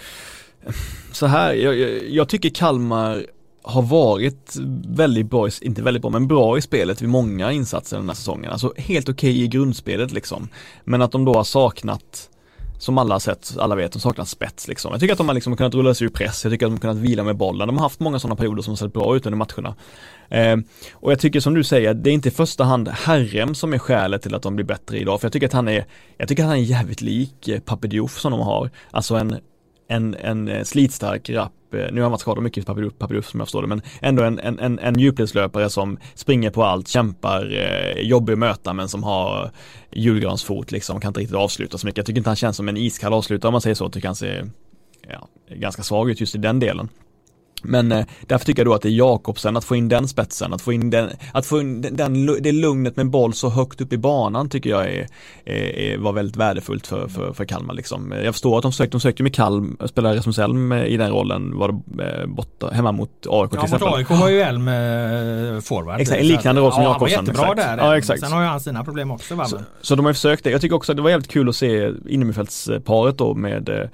så 1.12 1.26
här, 1.26 1.54
jag, 1.54 1.76
jag, 2.10 2.30
tycker 2.30 2.50
Kalmar 2.50 3.26
har 3.62 3.82
varit 3.82 4.56
väldigt 4.88 5.30
bra, 5.30 5.50
inte 5.62 5.82
väldigt 5.82 6.02
bra, 6.02 6.12
men 6.12 6.28
bra 6.28 6.58
i 6.58 6.62
spelet 6.62 7.02
vid 7.02 7.10
många 7.10 7.52
insatser 7.52 7.98
den 7.98 8.10
här 8.10 8.16
säsongen. 8.16 8.52
Alltså 8.52 8.74
helt 8.78 9.10
okej 9.10 9.42
i 9.42 9.48
grundspelet 9.48 10.12
liksom. 10.12 10.50
Men 10.84 11.02
att 11.02 11.12
de 11.12 11.26
då 11.26 11.34
har 11.34 11.44
saknat 11.44 12.30
som 12.78 12.98
alla 12.98 13.16
har 13.16 13.20
sett, 13.20 13.58
alla 13.58 13.76
vet, 13.76 13.92
de 13.92 14.00
saknar 14.00 14.26
spets 14.26 14.68
liksom. 14.68 14.92
Jag 14.92 15.00
tycker 15.00 15.14
att 15.14 15.18
de 15.18 15.28
har 15.28 15.36
liksom 15.36 15.58
kunnat 15.58 15.74
rulla 15.74 15.94
sig 15.94 16.06
ur 16.06 16.12
press, 16.12 16.44
jag 16.44 16.54
tycker 16.54 16.66
att 16.66 16.70
de 16.70 16.74
har 16.74 16.80
kunnat 16.80 16.98
vila 16.98 17.24
med 17.24 17.38
bollen. 17.38 17.68
De 17.68 17.78
har 17.78 17.84
haft 17.84 18.00
många 18.00 18.20
sådana 18.20 18.36
perioder 18.36 18.62
som 18.62 18.72
har 18.72 18.78
sett 18.78 18.94
bra 18.94 19.16
ut 19.16 19.26
under 19.26 19.38
matcherna. 19.38 19.76
Eh, 20.30 20.58
och 20.94 21.12
jag 21.12 21.20
tycker 21.20 21.40
som 21.40 21.54
du 21.54 21.64
säger, 21.64 21.94
det 21.94 22.10
är 22.10 22.14
inte 22.14 22.30
i 22.30 22.32
första 22.32 22.64
hand 22.64 22.88
Herrem 22.88 23.56
som 23.56 23.74
är 23.74 23.78
skälet 23.78 24.22
till 24.22 24.36
att 24.36 24.42
de 24.42 24.56
blir 24.56 24.66
bättre 24.66 25.00
idag. 25.00 25.22
För 25.22 25.26
jag 25.26 25.34
tycker 25.34 25.48
att 25.48 25.54
han 25.54 25.68
är, 25.68 25.86
jag 26.18 26.28
tycker 26.28 26.44
att 26.44 26.50
han 26.50 26.58
är 26.58 26.64
jävligt 26.64 27.02
lik 27.02 27.48
eh, 27.48 28.08
som 28.08 28.32
de 28.32 28.40
har. 28.40 28.70
Alltså 28.92 29.16
en, 29.16 29.38
en, 29.88 30.16
en 30.16 30.48
eh, 30.48 30.64
slitstark, 30.64 31.30
rapp, 31.30 31.54
Eh, 31.76 31.92
nu 31.92 32.02
har 32.02 32.02
han 32.02 32.12
varit 32.12 32.22
skadad 32.22 32.44
mycket 32.44 32.64
i 32.64 32.66
Pape 32.66 32.82
Diouf- 32.82 33.22
som 33.22 33.40
jag 33.40 33.48
förstår 33.48 33.62
det, 33.62 33.68
men 33.68 33.82
ändå 34.02 34.24
en, 34.24 34.40
en, 34.40 34.60
en, 34.60 34.80
en 34.80 35.00
djupledslöpare 35.00 35.70
som 35.70 35.98
springer 36.16 36.50
på 36.50 36.64
allt, 36.64 36.88
kämpar, 36.88 37.52
eh, 37.52 38.02
jobbig 38.02 38.34
att 38.34 38.40
möta 38.40 38.74
men 38.74 38.90
som 38.90 39.04
har 39.04 39.52
julgransfot 39.92 40.72
liksom, 40.72 41.00
kan 41.00 41.10
inte 41.10 41.20
riktigt 41.20 41.38
avsluta 41.38 41.78
så 41.78 41.88
mycket. 41.88 41.98
Jag 41.98 42.06
tycker 42.06 42.18
inte 42.18 42.30
han 42.30 42.36
känns 42.36 42.58
som 42.58 42.70
en 42.70 42.78
iskall 42.78 43.14
avslutare 43.14 43.50
om 43.50 43.54
man 43.54 43.62
säger 43.62 43.76
så, 43.76 43.84
jag 43.84 43.94
tycker 43.94 44.08
han 44.08 44.16
ser 44.16 44.50
ja, 45.10 45.28
ganska 45.50 45.84
svag 45.84 46.10
ut 46.10 46.22
just 46.22 46.36
i 46.36 46.38
den 46.38 46.60
delen. 46.60 46.90
Men 47.68 47.92
eh, 47.92 48.06
därför 48.22 48.46
tycker 48.46 48.62
jag 48.62 48.68
då 48.68 48.74
att 48.74 48.82
det 48.82 48.90
är 48.90 48.92
Jakobsen, 48.92 49.58
att 49.58 49.66
få 49.66 49.76
in 49.76 49.90
den 49.90 50.08
spetsen, 50.08 50.54
att 50.54 50.62
få 50.62 50.74
in 50.74 50.90
den, 50.90 51.10
att 51.32 51.46
få 51.46 51.62
in 51.62 51.82
den, 51.82 51.96
den, 51.96 52.26
det 52.42 52.52
lugnet 52.52 52.96
med 52.96 53.10
boll 53.10 53.34
så 53.34 53.50
högt 53.50 53.82
upp 53.82 53.94
i 53.94 53.98
banan 53.98 54.50
tycker 54.50 54.70
jag 54.70 54.86
är, 54.86 55.08
är, 55.46 55.98
var 55.98 56.14
väldigt 56.14 56.36
värdefullt 56.36 56.88
för, 56.88 57.08
för, 57.08 57.34
för 57.34 57.46
Kalmar 57.46 57.74
liksom. 57.74 58.14
Jag 58.24 58.34
förstår 58.34 58.58
att 58.58 58.64
de 58.64 58.72
sökte, 58.72 58.92
de 58.92 59.02
sökte 59.02 59.24
med 59.24 59.36
Kalm, 59.36 59.78
spelade 59.86 60.18
Rasmus 60.18 60.40
Elm 60.40 60.72
eh, 60.72 60.86
i 60.86 60.98
den 60.98 61.12
rollen, 61.12 61.58
var 61.58 61.82
det 61.86 62.22
eh, 62.22 62.28
borta, 62.28 62.70
hemma 62.70 62.92
mot 62.92 63.10
AIK 63.30 63.50
till 63.50 63.58
Ja, 63.58 63.62
mot 63.62 63.64
exempel. 63.64 63.94
AIK 63.94 64.10
var 64.10 64.30
ju 64.30 64.42
Elm 64.42 64.68
eh, 64.68 65.62
forward. 65.62 66.02
Exakt, 66.02 66.22
en 66.22 66.28
liknande 66.28 66.62
roll 66.62 66.72
som 66.72 66.84
ja, 66.84 66.90
Jakobsen, 66.90 67.18
Han 67.18 67.26
var 67.26 67.34
jättebra 67.34 67.52
exakt. 67.54 67.78
där. 67.78 67.86
Ja, 67.86 67.98
exakt. 67.98 68.20
Sen 68.20 68.32
har 68.32 68.42
ju 68.42 68.48
han 68.48 68.60
sina 68.60 68.84
problem 68.84 69.12
också. 69.12 69.46
Så, 69.46 69.60
så 69.82 69.96
de 69.96 70.06
har 70.06 70.14
försökt 70.14 70.44
det. 70.44 70.50
Jag 70.50 70.62
tycker 70.62 70.76
också 70.76 70.92
att 70.92 70.96
det 70.96 71.02
var 71.02 71.10
jävligt 71.10 71.32
kul 71.32 71.50
att 71.50 71.56
se 71.56 71.92
innermittfältsparet 72.08 73.18
då 73.18 73.34
med 73.34 73.70
eh, 73.70 73.90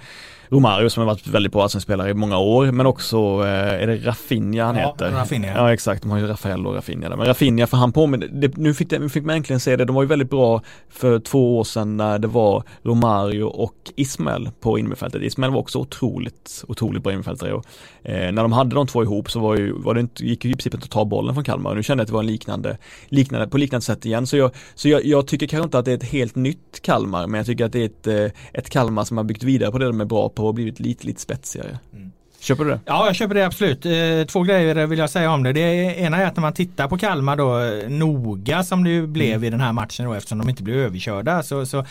Romario 0.54 0.90
som 0.90 1.02
har 1.02 1.06
varit 1.08 1.28
väldigt 1.28 1.52
bra 1.52 1.70
spelare 1.70 2.10
i 2.10 2.14
många 2.14 2.38
år 2.38 2.72
men 2.72 2.86
också 2.86 3.18
eh, 3.18 3.84
är 3.84 3.88
det 3.88 3.98
Rafinha 3.98 4.66
han 4.66 4.76
Ja, 4.76 4.88
heter? 4.88 5.12
Rafinha. 5.12 5.48
Ja 5.48 5.74
exakt, 5.74 6.02
de 6.02 6.12
har 6.12 6.18
ju 6.18 6.28
Rafael 6.28 6.68
och 6.68 6.76
Rafinha 6.76 7.10
där. 7.10 7.18
Men 7.18 7.26
Rafinha 7.28 7.68
för 7.68 7.78
han 7.78 7.92
påminner, 7.92 8.28
det, 8.28 8.58
nu 8.58 8.74
fick, 8.74 8.90
det, 8.90 9.00
nu 9.00 9.10
fick 9.10 9.24
man 9.26 9.36
äntligen 9.36 9.60
se 9.60 9.76
det, 9.76 9.86
de 9.86 9.96
var 9.96 10.04
ju 10.04 10.08
väldigt 10.08 10.30
bra 10.30 10.62
för 10.90 11.20
två 11.20 11.58
år 11.58 11.64
sedan 11.64 11.98
när 11.98 12.20
det 12.20 12.28
var 12.28 12.64
Romario 12.84 13.44
och 13.44 13.76
Ismael 13.96 14.50
på 14.60 14.80
innermittfältet. 14.80 15.22
Ismael 15.22 15.52
var 15.52 15.60
också 15.60 15.80
otroligt, 15.80 16.64
otroligt 16.68 17.04
bra 17.04 17.12
innermittfältare 17.12 17.54
och 17.54 17.66
eh, 18.04 18.32
när 18.32 18.42
de 18.42 18.52
hade 18.52 18.76
de 18.76 18.88
två 18.88 19.04
ihop 19.04 19.32
så 19.32 19.40
var 19.40 19.58
ju, 19.58 19.72
var 19.72 19.94
det 19.94 20.00
inte, 20.00 20.26
gick 20.26 20.46
ju 20.46 20.52
i 20.52 20.54
princip 20.54 20.74
inte 20.74 20.84
att 20.84 20.92
ta 20.92 21.06
bollen 21.06 21.34
från 21.34 21.44
Kalmar 21.44 21.70
och 21.70 21.76
nu 21.76 21.84
kände 21.84 22.02
jag 22.02 22.06
att 22.06 22.08
det 22.08 22.14
var 22.14 22.22
en 22.22 22.28
liknande, 22.28 22.78
liknande 23.10 23.48
på 23.48 23.58
liknande 23.58 23.86
sätt 23.86 24.06
igen. 24.06 24.28
Så 24.28 24.38
jag, 24.38 24.52
så 24.76 24.90
jag, 24.90 25.06
jag 25.06 25.28
tycker 25.28 25.48
kanske 25.48 25.64
inte 25.66 25.80
att 25.80 25.86
det 25.86 25.92
är 25.92 25.98
ett 25.98 26.04
helt 26.04 26.36
nytt 26.36 26.82
Kalmar 26.82 27.28
men 27.28 27.38
jag 27.38 27.46
tycker 27.46 27.66
att 27.66 27.72
det 27.74 27.82
är 27.82 27.86
ett, 27.86 28.08
eh, 28.08 28.40
ett 28.54 28.70
Kalmar 28.70 29.04
som 29.04 29.18
har 29.18 29.24
byggt 29.24 29.44
vidare 29.44 29.72
på 29.72 29.78
det 29.78 29.86
de 29.86 30.02
är 30.02 30.06
bra 30.06 30.30
på 30.30 30.41
och 30.48 30.54
blivit 30.54 30.80
lite, 30.80 31.08
lite 31.08 31.22
spetsigare. 31.22 31.80
Mm. 31.94 32.12
Köper 32.42 32.64
du 32.64 32.70
det? 32.70 32.80
Ja, 32.86 33.06
jag 33.06 33.16
köper 33.16 33.36
det 33.36 33.46
absolut. 33.46 33.86
Eh, 33.86 33.92
Två 34.28 34.44
grejer 34.44 34.88
vill 34.88 35.00
jag 35.00 35.10
säga 35.10 35.32
om 35.32 35.44
det. 35.44 35.54
Det 35.54 35.62
ena 36.00 36.18
är 36.18 36.26
att 36.26 36.36
när 36.36 36.42
man 36.42 36.54
tittar 36.54 36.88
på 36.88 36.98
Kalmar 36.98 37.36
då 37.36 37.60
eh, 37.60 37.90
noga 37.90 38.64
som 38.64 38.84
det 38.84 39.02
blev 39.02 39.32
Mm. 39.32 39.44
i 39.44 39.50
den 39.50 39.62
här 39.62 39.74
matchen 39.74 40.06
då 40.06 40.14
eftersom 40.14 40.38
de 40.38 40.50
inte 40.50 40.64
blev 40.64 40.78
överkörda 40.78 41.44
så, 41.44 41.66
så 41.66 41.80
eh, 41.80 41.86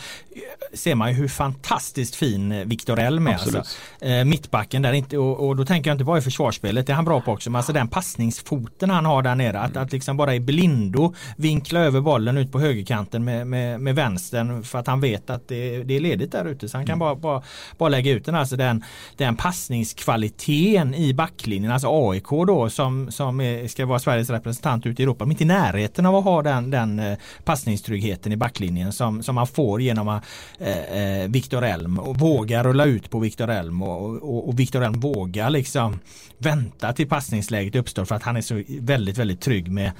ser 0.73 0.95
man 0.95 1.09
ju 1.09 1.15
hur 1.15 1.27
fantastiskt 1.27 2.15
fin 2.15 2.69
Viktor 2.69 2.99
Elm 2.99 3.27
är. 3.27 3.33
Alltså. 3.33 3.63
Eh, 4.01 4.25
mittbacken 4.25 4.81
där 4.81 4.93
inte 4.93 5.17
och, 5.17 5.47
och 5.47 5.55
då 5.55 5.65
tänker 5.65 5.89
jag 5.89 5.95
inte 5.95 6.03
bara 6.03 6.17
i 6.17 6.21
försvarsspelet, 6.21 6.87
det 6.87 6.93
är 6.93 6.95
han 6.95 7.05
bra 7.05 7.21
på 7.21 7.31
också, 7.31 7.49
men 7.49 7.59
alltså 7.59 7.73
den 7.73 7.87
passningsfoten 7.87 8.89
han 8.89 9.05
har 9.05 9.21
där 9.21 9.35
nere, 9.35 9.59
att, 9.59 9.77
att 9.77 9.91
liksom 9.91 10.17
bara 10.17 10.35
i 10.35 10.39
blindo 10.39 11.13
vinkla 11.37 11.79
över 11.79 12.01
bollen 12.01 12.37
ut 12.37 12.51
på 12.51 12.59
högerkanten 12.59 13.23
med, 13.23 13.47
med, 13.47 13.79
med 13.79 13.95
vänstern 13.95 14.63
för 14.63 14.79
att 14.79 14.87
han 14.87 15.01
vet 15.01 15.29
att 15.29 15.47
det, 15.47 15.83
det 15.83 15.95
är 15.95 15.99
ledigt 15.99 16.31
där 16.31 16.45
ute 16.45 16.69
så 16.69 16.77
han 16.77 16.85
kan 16.87 16.99
bara, 16.99 17.15
bara, 17.15 17.41
bara 17.77 17.89
lägga 17.89 18.11
ut 18.11 18.25
den. 18.25 18.35
Alltså 18.35 18.55
den, 18.55 18.83
den 19.17 19.35
passningskvaliteten 19.35 20.40
i 20.49 21.13
backlinjen, 21.13 21.71
alltså 21.71 21.87
AIK 21.91 22.29
då 22.29 22.69
som, 22.69 23.11
som 23.11 23.41
är, 23.41 23.67
ska 23.67 23.85
vara 23.85 23.99
Sveriges 23.99 24.29
representant 24.29 24.85
ute 24.85 25.01
i 25.01 25.03
Europa, 25.03 25.25
men 25.25 25.31
inte 25.31 25.43
i 25.43 25.47
närheten 25.47 26.05
av 26.05 26.15
att 26.15 26.23
ha 26.23 26.41
den, 26.41 26.71
den 26.71 26.99
eh, 26.99 27.17
passningstryggheten 27.43 28.31
i 28.31 28.37
backlinjen 28.37 28.93
som, 28.93 29.23
som 29.23 29.35
man 29.35 29.47
får 29.47 29.81
genom 29.81 30.07
att 30.07 30.23
eh, 30.59 31.21
eh, 31.21 31.29
Viktor 31.29 31.63
Elm 31.63 31.99
och 31.99 32.19
våga 32.19 32.63
rulla 32.63 32.85
ut 32.85 33.09
på 33.09 33.19
Viktor 33.19 33.49
Elm 33.49 33.81
och, 33.81 34.23
och, 34.23 34.47
och 34.47 34.59
Viktor 34.59 34.83
Elm 34.83 34.99
vågar 34.99 35.49
liksom 35.49 35.99
vänta 36.37 36.93
till 36.93 37.09
passningsläget 37.09 37.75
uppstår 37.75 38.05
för 38.05 38.15
att 38.15 38.23
han 38.23 38.37
är 38.37 38.41
så 38.41 38.63
väldigt, 38.67 39.17
väldigt 39.17 39.41
trygg 39.41 39.71
med 39.71 39.91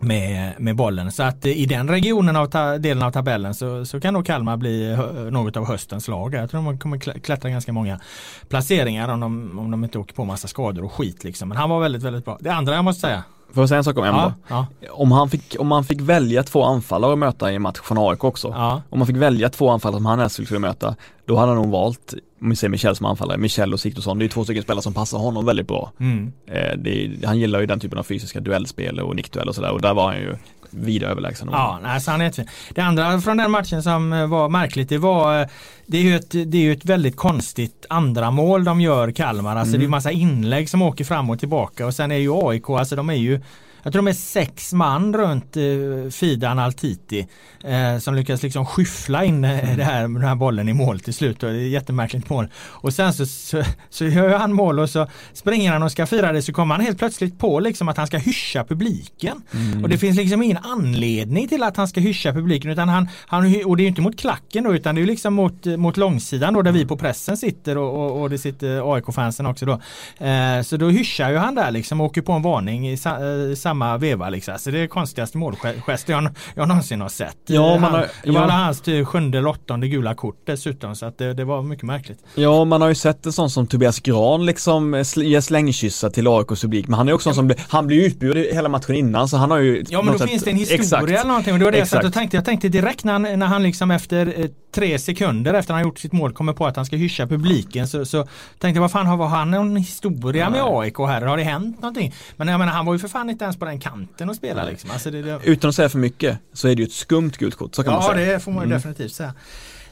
med, 0.00 0.52
med 0.58 0.76
bollen. 0.76 1.12
Så 1.12 1.22
att 1.22 1.46
i 1.46 1.66
den 1.66 1.88
regionen 1.88 2.36
av 2.36 2.46
ta, 2.46 2.78
delen 2.78 3.02
av 3.02 3.10
tabellen 3.10 3.54
så, 3.54 3.84
så 3.84 4.00
kan 4.00 4.14
nog 4.14 4.26
Kalmar 4.26 4.56
bli 4.56 4.90
eh, 4.90 4.96
hö, 4.96 5.30
något 5.30 5.56
av 5.56 5.66
höstens 5.66 6.08
lag. 6.08 6.34
Jag 6.34 6.50
tror 6.50 6.62
de 6.62 6.78
kommer 6.78 6.98
klättra 6.98 7.50
ganska 7.50 7.72
många 7.72 8.00
placeringar 8.48 9.08
om 9.08 9.20
de, 9.20 9.58
om 9.58 9.70
de 9.70 9.84
inte 9.84 9.98
åker 9.98 10.14
på 10.14 10.24
massa 10.24 10.48
skador 10.48 10.84
och 10.84 10.92
skit 10.92 11.24
liksom. 11.24 11.48
Men 11.48 11.58
han 11.58 11.70
var 11.70 11.80
väldigt, 11.80 12.02
väldigt 12.02 12.24
bra. 12.24 12.38
Det 12.40 12.50
andra 12.50 12.74
jag 12.74 12.84
måste 12.84 13.00
säga. 13.00 13.24
Får 13.54 13.62
jag 13.62 13.68
säga 13.68 13.78
en 13.78 13.84
sak 13.84 13.98
om 13.98 14.04
Emma? 14.04 14.34
Ja, 14.48 14.66
ja, 14.80 14.92
Om 14.92 15.12
han, 15.12 15.30
fick, 15.30 15.56
om 15.58 15.70
han 15.70 15.84
fick 15.84 16.00
välja 16.00 16.42
två 16.42 16.64
anfallare 16.64 17.12
att 17.12 17.18
möta 17.18 17.52
i 17.52 17.54
en 17.54 17.62
match 17.62 17.80
från 17.82 17.98
AIK 18.10 18.24
också. 18.24 18.48
ja. 18.48 18.82
Om 18.90 18.98
man 18.98 19.06
fick 19.06 19.16
välja 19.16 19.48
två 19.48 19.70
anfallare 19.70 19.98
som 19.98 20.06
han 20.06 20.18
helst 20.18 20.44
skulle 20.44 20.60
möta, 20.60 20.96
då 21.26 21.36
hade 21.36 21.52
han 21.52 21.62
nog 21.62 21.70
valt, 21.70 22.14
om 22.40 22.50
vi 22.50 22.56
säger 22.56 22.70
Michel 22.70 22.96
som 22.96 23.06
anfallare, 23.06 23.38
Michel 23.38 23.72
och 23.72 23.80
Sigthorsson. 23.80 24.18
Det 24.18 24.24
är 24.24 24.28
två 24.28 24.44
stycken 24.44 24.62
spelare 24.62 24.82
som 24.82 24.94
passar 24.94 25.18
honom 25.18 25.46
väldigt 25.46 25.68
bra. 25.68 25.92
Mm. 26.00 26.32
Eh, 26.46 26.76
det, 26.78 27.10
han 27.26 27.38
gillar 27.38 27.60
ju 27.60 27.66
den 27.66 27.80
typen 27.80 27.98
av 27.98 28.02
fysiska 28.02 28.40
duellspel 28.40 29.00
och 29.00 29.16
nickduell 29.16 29.48
och 29.48 29.54
sådär 29.54 29.72
och 29.72 29.80
där 29.80 29.94
var 29.94 30.06
han 30.06 30.16
ju 30.16 30.36
vida 30.70 31.06
överlägsen. 31.06 31.48
Ja, 31.52 31.78
nej, 31.82 32.00
så 32.00 32.10
han 32.10 32.20
är 32.20 32.24
jättefin. 32.24 32.48
Det 32.74 32.80
andra 32.80 33.20
från 33.20 33.36
den 33.36 33.50
matchen 33.50 33.82
som 33.82 34.12
eh, 34.12 34.26
var 34.26 34.48
märkligt 34.48 34.88
det 34.88 34.98
var 34.98 35.40
eh, 35.40 35.46
det 35.86 35.98
är 35.98 36.02
ju 36.02 36.16
ett, 36.16 36.30
det 36.30 36.66
är 36.66 36.72
ett 36.72 36.84
väldigt 36.84 37.16
konstigt 37.16 37.86
andra 37.88 38.30
mål 38.30 38.64
de 38.64 38.80
gör 38.80 39.10
Kalmar. 39.10 39.56
Alltså 39.56 39.72
det 39.72 39.78
är 39.78 39.82
ju 39.82 39.88
massa 39.88 40.10
inlägg 40.10 40.70
som 40.70 40.82
åker 40.82 41.04
fram 41.04 41.30
och 41.30 41.38
tillbaka 41.38 41.86
och 41.86 41.94
sen 41.94 42.10
är 42.10 42.16
ju 42.16 42.32
AIK, 42.32 42.70
alltså 42.70 42.96
de 42.96 43.10
är 43.10 43.14
ju 43.14 43.40
jag 43.82 43.92
tror 43.92 44.02
de 44.02 44.08
är 44.08 44.14
sex 44.14 44.72
man 44.72 45.16
runt 45.16 45.56
eh, 45.56 45.62
Fidan 46.10 46.58
Altiti 46.58 47.26
eh, 47.64 47.98
som 47.98 48.14
lyckas 48.14 48.42
liksom 48.42 48.66
skyffla 48.66 49.24
in 49.24 49.44
eh, 49.44 49.76
det 49.76 49.84
här, 49.84 50.02
den 50.02 50.22
här 50.22 50.34
bollen 50.34 50.68
i 50.68 50.72
mål 50.72 51.00
till 51.00 51.14
slut. 51.14 51.42
Och 51.42 51.50
det 51.50 51.56
är 51.56 51.66
ett 51.66 51.72
jättemärkligt 51.72 52.30
mål. 52.30 52.48
Och 52.56 52.92
sen 52.92 53.14
så, 53.14 53.26
så, 53.26 53.62
så 53.90 54.04
gör 54.04 54.38
han 54.38 54.52
mål 54.52 54.78
och 54.78 54.90
så 54.90 55.06
springer 55.32 55.72
han 55.72 55.82
och 55.82 55.92
ska 55.92 56.06
fira 56.06 56.32
det 56.32 56.42
så 56.42 56.52
kommer 56.52 56.74
han 56.74 56.84
helt 56.84 56.98
plötsligt 56.98 57.38
på 57.38 57.60
liksom 57.60 57.88
att 57.88 57.96
han 57.96 58.06
ska 58.06 58.18
hyscha 58.18 58.64
publiken. 58.64 59.42
Och 59.82 59.88
det 59.88 59.98
finns 59.98 60.16
liksom 60.16 60.42
ingen 60.42 60.56
anledning 60.56 61.48
till 61.48 61.62
att 61.62 61.76
han 61.76 61.88
ska 61.88 62.00
hyscha 62.00 62.32
publiken 62.32 62.70
utan 62.70 62.88
han, 62.88 63.08
han 63.26 63.64
och 63.64 63.76
det 63.76 63.80
är 63.80 63.84
ju 63.84 63.88
inte 63.88 64.00
mot 64.00 64.18
klacken 64.18 64.64
då 64.64 64.74
utan 64.74 64.94
det 64.94 64.98
är 64.98 65.02
ju 65.02 65.06
liksom 65.06 65.34
mot, 65.34 65.66
mot 65.66 65.96
långsidan 65.96 66.54
då 66.54 66.62
där 66.62 66.72
vi 66.72 66.86
på 66.86 66.96
pressen 66.96 67.36
sitter 67.36 67.78
och, 67.78 67.94
och, 67.94 68.20
och 68.20 68.30
det 68.30 68.38
sitter 68.38 68.94
AIK-fansen 68.94 69.46
också 69.46 69.66
då. 69.66 69.80
Eh, 70.26 70.62
så 70.62 70.76
då 70.76 70.88
hyschar 70.88 71.30
ju 71.30 71.36
han 71.36 71.54
där 71.54 71.70
liksom 71.70 72.00
och 72.00 72.06
åker 72.06 72.22
på 72.22 72.32
en 72.32 72.42
varning 72.42 72.88
i 72.88 72.92
eh, 72.92 73.54
samma 73.70 73.98
veva 73.98 74.28
liksom. 74.28 74.58
Så 74.58 74.70
det 74.70 74.78
är 74.78 74.86
konstigaste 74.86 75.38
målgest 75.38 76.08
jag, 76.08 76.28
jag 76.54 76.68
någonsin 76.68 77.00
har 77.00 77.08
sett. 77.08 77.36
Ja, 77.46 77.62
man 77.72 77.82
han, 77.82 77.92
har- 77.92 78.06
det 78.24 78.30
var 78.30 78.40
ja. 78.40 78.48
hans 78.50 78.80
till 78.80 79.04
sjunde 79.04 79.38
eller 79.38 79.48
åttonde 79.48 79.88
gula 79.88 80.14
kort 80.14 80.42
dessutom 80.46 80.94
så 80.96 81.06
att 81.06 81.18
det, 81.18 81.34
det 81.34 81.44
var 81.44 81.62
mycket 81.62 81.84
märkligt. 81.84 82.18
Ja, 82.34 82.64
man 82.64 82.80
har 82.80 82.88
ju 82.88 82.94
sett 82.94 83.26
en 83.26 83.32
sån 83.32 83.50
som 83.50 83.66
Tobias 83.66 84.00
Gran 84.00 84.46
liksom 84.46 85.04
ge 85.16 85.42
slängkyssar 85.42 86.10
till 86.10 86.28
AIKs 86.28 86.62
publik, 86.62 86.88
men 86.88 86.94
han 86.98 87.08
är 87.08 87.12
också 87.12 87.28
en 87.28 87.34
som 87.34 87.46
blir, 87.46 87.58
han 87.68 87.86
blir 87.86 88.06
utbuad 88.06 88.36
i 88.36 88.54
hela 88.54 88.68
matchen 88.68 88.94
innan 88.94 89.28
så 89.28 89.36
han 89.36 89.50
har 89.50 89.58
ju 89.58 89.84
Ja 89.88 90.02
men 90.02 90.12
då 90.12 90.18
sätt- 90.18 90.30
finns 90.30 90.42
det 90.44 90.50
en 90.50 90.56
historia 90.56 90.80
Exakt. 90.82 91.02
eller 91.10 91.24
någonting 91.24 91.52
och 91.52 91.58
det 91.58 91.64
var 91.64 91.72
det 91.72 91.78
jag 91.78 91.84
Exakt. 91.84 92.14
tänkte. 92.14 92.36
Jag 92.36 92.44
tänkte 92.44 92.68
direkt 92.68 93.04
när 93.04 93.12
han, 93.12 93.22
när 93.22 93.46
han 93.46 93.62
liksom 93.62 93.90
efter 93.90 94.34
eh, 94.40 94.46
tre 94.74 94.98
sekunder 94.98 95.54
efter 95.54 95.74
han 95.74 95.82
gjort 95.82 95.98
sitt 95.98 96.12
mål 96.12 96.32
kommer 96.32 96.52
på 96.52 96.66
att 96.66 96.76
han 96.76 96.84
ska 96.86 96.96
hyscha 96.96 97.26
publiken 97.26 97.88
så, 97.88 98.04
så 98.04 98.22
tänkte 98.58 98.68
jag 98.78 98.80
vad 98.80 98.90
fan 98.92 99.06
har 99.06 99.26
han 99.28 99.50
någon 99.50 99.76
historia 99.76 100.50
med 100.50 100.60
AIK 100.64 100.98
här? 100.98 101.22
Har 101.22 101.36
det 101.36 101.42
hänt 101.42 101.80
någonting? 101.82 102.12
Men 102.36 102.48
jag 102.48 102.58
menar 102.58 102.72
han 102.72 102.86
var 102.86 102.92
ju 102.92 102.98
för 102.98 103.08
fan 103.08 103.30
inte 103.30 103.44
ens 103.44 103.56
på 103.60 103.64
den 103.64 103.80
kanten 103.80 104.28
och 104.30 104.36
spela 104.36 104.64
liksom. 104.64 104.90
Alltså, 104.90 105.10
det, 105.10 105.22
det, 105.22 105.40
Utan 105.44 105.68
att 105.68 105.74
säga 105.74 105.88
för 105.88 105.98
mycket 105.98 106.38
så 106.52 106.68
är 106.68 106.74
det 106.76 106.82
ju 106.82 106.86
ett 106.86 106.92
skumt 106.92 107.30
gult 107.38 107.54
kort, 107.54 107.74
så 107.74 107.82
kan 107.82 107.92
man 107.92 108.02
Ja 108.02 108.14
säga. 108.14 108.32
det 108.32 108.40
får 108.40 108.52
man 108.52 108.60
ju 108.62 108.66
Mm. 108.66 108.76
definitivt 108.78 109.12
säga. 109.12 109.34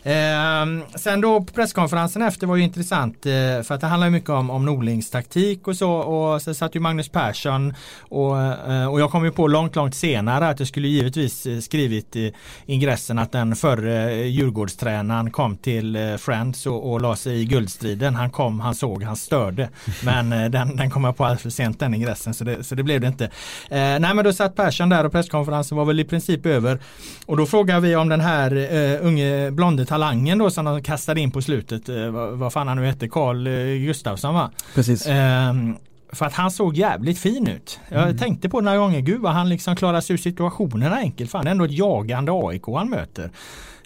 Ehm, 0.03 0.83
sen 0.95 1.21
då 1.21 1.41
på 1.41 1.53
presskonferensen 1.53 2.23
efter 2.23 2.47
var 2.47 2.57
ju 2.57 2.63
intressant 2.63 3.27
eh, 3.27 3.33
för 3.63 3.73
att 3.73 3.81
det 3.81 3.87
handlar 3.87 4.11
mycket 4.11 4.31
om, 4.31 4.51
om 4.51 4.65
Norlings 4.65 5.11
taktik 5.11 5.69
och 5.69 5.77
så 5.77 5.91
och 5.91 6.43
så 6.43 6.55
satt 6.55 6.75
ju 6.75 6.81
Magnus 6.81 7.09
Persson 7.09 7.75
och, 8.01 8.43
eh, 8.43 8.93
och 8.93 9.01
jag 9.01 9.11
kom 9.11 9.25
ju 9.25 9.31
på 9.31 9.47
långt 9.47 9.77
långt 9.77 9.95
senare 9.95 10.49
att 10.49 10.59
jag 10.59 10.69
skulle 10.69 10.89
givetvis 10.89 11.47
eh, 11.47 11.59
skrivit 11.59 12.17
i 12.17 12.33
ingressen 12.67 13.19
att 13.19 13.33
den 13.33 13.57
förre 13.57 14.15
Djurgårdstränaren 14.15 15.31
kom 15.31 15.57
till 15.57 15.97
eh, 15.97 16.17
Friends 16.17 16.67
och, 16.67 16.93
och 16.93 17.01
la 17.01 17.17
sig 17.17 17.41
i 17.41 17.45
guldstriden. 17.45 18.15
Han 18.15 18.31
kom, 18.31 18.61
han 18.61 18.75
såg, 18.75 19.03
han 19.03 19.17
störde. 19.17 19.69
Men 20.05 20.33
eh, 20.33 20.51
den, 20.51 20.77
den 20.77 20.91
kom 20.91 21.05
jag 21.05 21.17
på 21.17 21.25
alldeles 21.25 21.43
för 21.43 21.51
sent 21.51 21.81
den 21.81 21.95
ingressen 21.95 22.35
så 22.35 22.45
det, 22.45 22.65
så 22.65 22.75
det 22.75 22.83
blev 22.83 23.01
det 23.01 23.07
inte. 23.07 23.25
Eh, 23.25 23.31
nej 23.71 24.15
men 24.15 24.25
då 24.25 24.33
satt 24.33 24.57
Persson 24.57 24.89
där 24.89 25.07
och 25.07 25.13
presskonferensen 25.13 25.79
var 25.79 25.85
väl 25.85 26.01
i 26.01 26.05
princip 26.05 26.47
över. 26.47 26.79
Och 27.27 27.37
då 27.37 27.47
frågar 27.47 27.81
vi 27.81 27.97
om 27.97 28.09
den 28.09 28.21
här 28.21 28.57
eh, 28.57 29.07
unge 29.07 29.51
blonde 29.51 29.87
talangen 29.89 30.39
då 30.39 30.51
som 30.51 30.65
de 30.65 30.83
kastade 30.83 31.21
in 31.21 31.31
på 31.31 31.43
slutet. 31.43 31.89
Eh, 31.89 32.09
vad, 32.09 32.39
vad 32.39 32.53
fan 32.53 32.69
han 32.69 32.77
nu 32.77 32.87
hette, 32.87 33.09
Carl 33.09 33.47
eh, 33.47 33.87
Gustafsson 33.87 34.35
va? 34.35 34.51
Precis. 34.75 35.07
Ehm, 35.07 35.77
för 36.13 36.27
att 36.27 36.35
han 36.35 36.51
såg 36.51 36.77
jävligt 36.77 37.19
fin 37.19 37.47
ut. 37.47 37.81
Jag 37.89 38.19
tänkte 38.19 38.49
på 38.49 38.61
några 38.61 38.79
gånger, 38.79 39.01
gud 39.01 39.21
vad 39.21 39.33
han 39.33 39.49
liksom 39.49 39.77
klarar 39.77 40.01
sig 40.01 40.15
ur 40.15 40.19
situationerna 40.19 40.97
enkelt. 40.97 41.31
Fan 41.31 41.45
det 41.45 41.49
är 41.49 41.53
ändå 41.53 41.65
ett 41.65 41.79
jagande 41.79 42.33
AIK 42.33 42.67
han 42.67 42.91
möter. 42.91 43.31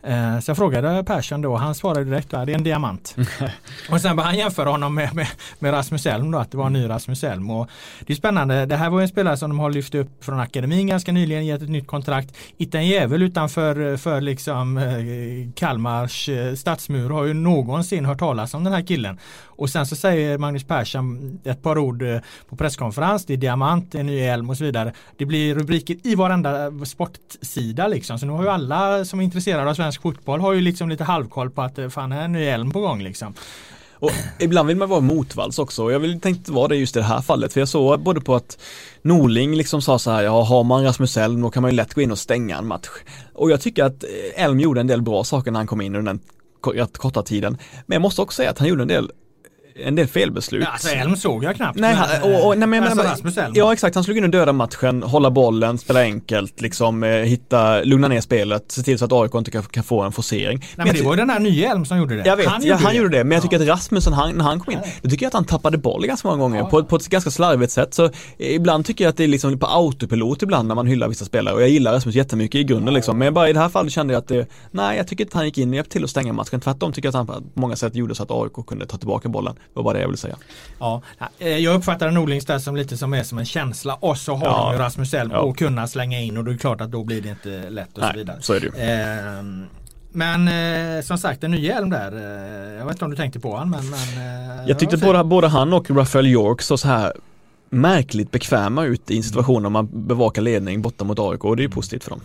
Eh, 0.04 0.38
Så 0.40 0.50
jag 0.50 0.56
frågade 0.56 1.04
Persson 1.04 1.42
då, 1.42 1.56
han 1.56 1.74
svarade 1.74 2.04
direkt, 2.04 2.28
"Ja, 2.32 2.44
det 2.44 2.52
är 2.52 2.56
en 2.56 2.64
diamant. 2.64 3.16
och 3.90 4.00
sen 4.00 4.16
började 4.16 4.22
han 4.22 4.38
jämföra 4.38 4.70
honom 4.70 4.94
med, 4.94 5.14
med, 5.14 5.26
med 5.58 5.72
Rasmus 5.72 6.06
Elm 6.06 6.30
då, 6.30 6.38
att 6.38 6.50
det 6.50 6.56
var 6.56 6.66
en 6.66 6.72
ny 6.72 6.88
Rasmus 6.88 7.24
Elm. 7.24 7.50
Och 7.50 7.68
det 8.06 8.12
är 8.12 8.16
spännande, 8.16 8.66
det 8.66 8.76
här 8.76 8.90
var 8.90 9.00
en 9.00 9.08
spelare 9.08 9.36
som 9.36 9.50
de 9.50 9.58
har 9.60 9.70
lyft 9.70 9.94
upp 9.94 10.24
från 10.24 10.40
akademin 10.40 10.86
ganska 10.86 11.12
nyligen, 11.12 11.46
gett 11.46 11.62
ett 11.62 11.68
nytt 11.68 11.86
kontrakt. 11.86 12.36
Inte 12.56 12.78
en 12.78 12.86
jävel 12.86 13.22
utanför 13.22 13.96
för 13.96 14.20
liksom 14.20 14.78
eh, 14.78 15.52
Kalmars 15.54 16.28
eh, 16.28 16.54
stadsmur 16.54 17.10
har 17.10 17.24
ju 17.24 17.34
någonsin 17.34 18.04
hört 18.04 18.18
talas 18.18 18.54
om 18.54 18.64
den 18.64 18.72
här 18.72 18.82
killen. 18.82 19.18
Och 19.46 19.70
sen 19.70 19.86
så 19.86 19.96
säger 19.96 20.38
Magnus 20.38 20.64
Persson 20.64 21.38
ett 21.44 21.62
par 21.62 21.78
ord 21.78 22.04
på 22.48 22.56
presskonferens, 22.56 23.26
det 23.26 23.32
är 23.32 23.36
diamant, 23.36 23.92
det 23.92 23.98
är 23.98 24.02
ny 24.02 24.18
Elm 24.20 24.50
och 24.50 24.56
så 24.56 24.64
vidare. 24.64 24.92
Det 25.16 25.24
blir 25.26 25.54
rubriker 25.54 25.96
i 26.02 26.14
varenda 26.14 26.70
sportsida 26.84 27.88
liksom. 27.88 28.18
Så 28.18 28.26
nu 28.26 28.32
har 28.32 28.42
ju 28.42 28.48
alla 28.48 29.04
som 29.04 29.20
är 29.20 29.24
intresserade 29.24 29.70
av 29.70 29.74
svensk 29.74 29.91
fotboll 29.98 30.40
har 30.40 30.52
ju 30.52 30.60
liksom 30.60 30.88
lite 30.88 31.04
halvkoll 31.04 31.50
på 31.50 31.62
att 31.62 31.78
eh, 31.78 31.82
fan, 31.88 31.90
fan 31.90 32.12
är 32.12 32.24
en 32.24 32.32
ny 32.32 32.44
Elm 32.44 32.70
på 32.70 32.80
gång 32.80 33.02
liksom. 33.02 33.34
Och 34.02 34.10
ibland 34.38 34.68
vill 34.68 34.76
man 34.76 34.88
vara 34.88 35.00
motvalls 35.00 35.58
också 35.58 35.84
och 35.84 35.92
jag 35.92 35.98
vill 35.98 36.20
tänkte 36.20 36.52
vara 36.52 36.68
det 36.68 36.76
just 36.76 36.96
i 36.96 36.98
det 36.98 37.04
här 37.04 37.20
fallet 37.20 37.52
för 37.52 37.60
jag 37.60 37.68
såg 37.68 38.00
både 38.00 38.20
på 38.20 38.34
att 38.34 38.58
Norling 39.02 39.56
liksom 39.56 39.82
sa 39.82 39.98
så 39.98 40.10
här, 40.10 40.22
ja 40.22 40.42
har 40.42 40.64
man 40.64 40.84
Rasmus 40.84 41.16
Elm 41.16 41.42
då 41.42 41.50
kan 41.50 41.62
man 41.62 41.70
ju 41.70 41.76
lätt 41.76 41.94
gå 41.94 42.00
in 42.00 42.10
och 42.10 42.18
stänga 42.18 42.58
en 42.58 42.66
match. 42.66 42.88
Och 43.32 43.50
jag 43.50 43.60
tycker 43.60 43.84
att 43.84 44.04
eh, 44.04 44.44
Elm 44.44 44.60
gjorde 44.60 44.80
en 44.80 44.86
del 44.86 45.02
bra 45.02 45.24
saker 45.24 45.50
när 45.50 45.60
han 45.60 45.66
kom 45.66 45.80
in 45.80 45.96
under 45.96 46.12
den 46.12 46.20
korta 46.92 47.22
tiden. 47.22 47.58
Men 47.86 47.94
jag 47.94 48.02
måste 48.02 48.22
också 48.22 48.36
säga 48.36 48.50
att 48.50 48.58
han 48.58 48.68
gjorde 48.68 48.82
en 48.82 48.88
del 48.88 49.10
en 49.74 49.94
del 49.94 50.06
felbeslut. 50.06 50.62
Ja, 50.62 50.68
alltså 50.68 50.88
Elm 50.88 51.16
såg 51.16 51.44
jag 51.44 51.56
knappt. 51.56 51.78
Nej, 51.78 51.96
och, 52.22 52.46
och, 52.46 52.58
nej 52.58 52.68
men, 52.68 52.82
alltså, 52.82 52.96
men, 52.96 53.06
Rasmus 53.06 53.38
Elm. 53.38 53.52
Ja 53.56 53.72
exakt, 53.72 53.94
han 53.94 54.04
skulle 54.04 54.18
in 54.18 54.24
och 54.24 54.30
döda 54.30 54.52
matchen, 54.52 55.02
hålla 55.02 55.30
bollen, 55.30 55.78
spela 55.78 56.00
enkelt, 56.00 56.60
liksom 56.60 57.02
eh, 57.02 57.10
hitta, 57.10 57.82
lugna 57.82 58.08
ner 58.08 58.20
spelet, 58.20 58.64
se 58.72 58.82
till 58.82 58.98
så 58.98 59.04
att 59.04 59.12
AIK 59.12 59.34
inte 59.34 59.50
kan, 59.50 59.62
kan 59.62 59.84
få 59.84 60.02
en 60.02 60.12
forcering. 60.12 60.58
Nej, 60.58 60.68
men, 60.76 60.86
men 60.86 60.96
det 60.96 61.02
var 61.02 61.12
ju 61.12 61.16
den 61.16 61.30
här 61.30 61.40
nya 61.40 61.70
Elm 61.70 61.84
som 61.84 61.98
gjorde 61.98 62.16
det. 62.16 62.22
Jag 62.26 62.36
vet, 62.36 62.46
han, 62.46 62.60
gjorde, 62.60 62.68
ja, 62.68 62.76
han 62.76 62.92
det. 62.92 62.98
gjorde 62.98 63.18
det. 63.18 63.24
Men 63.24 63.32
jag 63.32 63.42
tycker 63.42 63.56
ja. 63.56 63.62
att 63.62 63.68
Rasmussen, 63.68 64.12
han, 64.12 64.34
när 64.34 64.44
han 64.44 64.60
kom 64.60 64.72
in, 64.72 64.78
då 65.02 65.10
tycker 65.10 65.24
jag 65.24 65.28
att 65.28 65.34
han 65.34 65.44
tappade 65.44 65.78
boll 65.78 66.06
ganska 66.06 66.28
många 66.28 66.40
gånger 66.40 66.58
ja. 66.58 66.68
på, 66.68 66.84
på 66.84 66.96
ett 66.96 67.08
ganska 67.08 67.30
slarvigt 67.30 67.72
sätt. 67.72 67.94
Så 67.94 68.10
ibland 68.38 68.86
tycker 68.86 69.04
jag 69.04 69.10
att 69.10 69.16
det 69.16 69.24
är 69.24 69.28
liksom 69.28 69.58
på 69.58 69.66
autopilot 69.66 70.42
ibland 70.42 70.68
när 70.68 70.74
man 70.74 70.86
hyllar 70.86 71.08
vissa 71.08 71.24
spelare. 71.24 71.54
Och 71.54 71.62
jag 71.62 71.68
gillar 71.68 71.92
Rasmus 71.92 72.14
jättemycket 72.14 72.60
i 72.60 72.64
grunden 72.64 72.94
liksom. 72.94 73.18
Men 73.18 73.34
bara 73.34 73.48
i 73.48 73.52
det 73.52 73.60
här 73.60 73.68
fallet 73.68 73.92
kände 73.92 74.12
jag 74.12 74.18
att 74.18 74.28
det, 74.28 74.46
nej 74.70 74.96
jag 74.96 75.08
tycker 75.08 75.24
inte 75.24 75.36
han 75.36 75.46
gick 75.46 75.58
in 75.58 75.68
och 75.68 75.74
hjälpte 75.74 75.92
till 75.92 76.04
att 76.04 76.10
stänga 76.10 76.32
matchen. 76.32 76.60
Tvärtom 76.60 76.92
tycker 76.92 77.06
jag 77.06 77.20
att 77.20 77.28
han 77.28 77.42
på 77.54 77.60
många 77.60 77.76
sätt 77.76 77.94
gjorde 77.94 78.14
så 78.14 78.22
att 78.22 78.30
AIK 78.30 78.66
kunde 78.66 78.86
ta 78.86 78.96
tillbaka 78.96 79.28
bollen. 79.28 79.54
Det 79.64 79.72
var 79.72 79.82
bara 79.82 79.94
det 79.94 80.00
jag 80.00 80.08
ville 80.08 80.18
säga. 80.18 80.36
Ja, 80.78 81.02
eh, 81.38 81.48
jag 81.48 81.74
uppfattar 81.74 82.10
Norlings 82.10 82.46
där 82.46 82.58
som 82.58 82.76
lite 82.76 82.96
som 82.96 83.14
är 83.14 83.22
som 83.22 83.38
en 83.38 83.44
känsla 83.44 83.94
och 83.94 84.18
så 84.18 84.34
har 84.34 84.46
ja. 84.46 84.64
de 84.64 84.72
ju 84.72 84.78
Rasmus 84.78 85.14
Elm 85.14 85.30
ja. 85.30 85.38
och 85.38 85.58
kunna 85.58 85.88
slänga 85.88 86.20
in 86.20 86.36
och 86.36 86.44
det 86.44 86.52
är 86.52 86.56
klart 86.56 86.80
att 86.80 86.90
då 86.90 87.04
blir 87.04 87.22
det 87.22 87.28
inte 87.28 87.70
lätt 87.70 87.98
och 87.98 88.00
Nej, 88.00 88.10
så 88.12 88.18
vidare. 88.18 88.36
Så 88.40 88.52
är 88.52 88.60
det 88.60 88.66
ju. 88.66 88.72
Eh, 88.72 89.68
men 90.12 90.48
eh, 90.48 91.02
som 91.02 91.18
sagt, 91.18 91.44
en 91.44 91.50
ny 91.50 91.60
hjälm 91.60 91.90
där. 91.90 92.12
Eh, 92.12 92.78
jag 92.78 92.84
vet 92.84 92.94
inte 92.94 93.04
om 93.04 93.10
du 93.10 93.16
tänkte 93.16 93.40
på 93.40 93.56
han 93.56 93.70
men, 93.70 93.90
men 93.90 93.98
eh, 93.98 94.68
Jag 94.68 94.78
tyckte 94.78 94.96
både, 94.96 95.24
både 95.24 95.48
han 95.48 95.72
och 95.72 95.90
Rafael 95.90 96.26
York 96.26 96.62
så, 96.62 96.76
så 96.76 96.88
här 96.88 97.12
märkligt 97.70 98.30
bekväma 98.30 98.84
ut 98.84 99.10
i 99.10 99.16
en 99.16 99.22
situation 99.22 99.62
när 99.62 99.70
man 99.70 99.88
bevakar 99.92 100.42
ledning 100.42 100.82
borta 100.82 101.04
mot 101.04 101.18
AIK 101.18 101.44
och 101.44 101.56
det 101.56 101.60
är 101.60 101.64
ju 101.64 101.70
positivt 101.70 102.04
för 102.04 102.10
dem. 102.10 102.20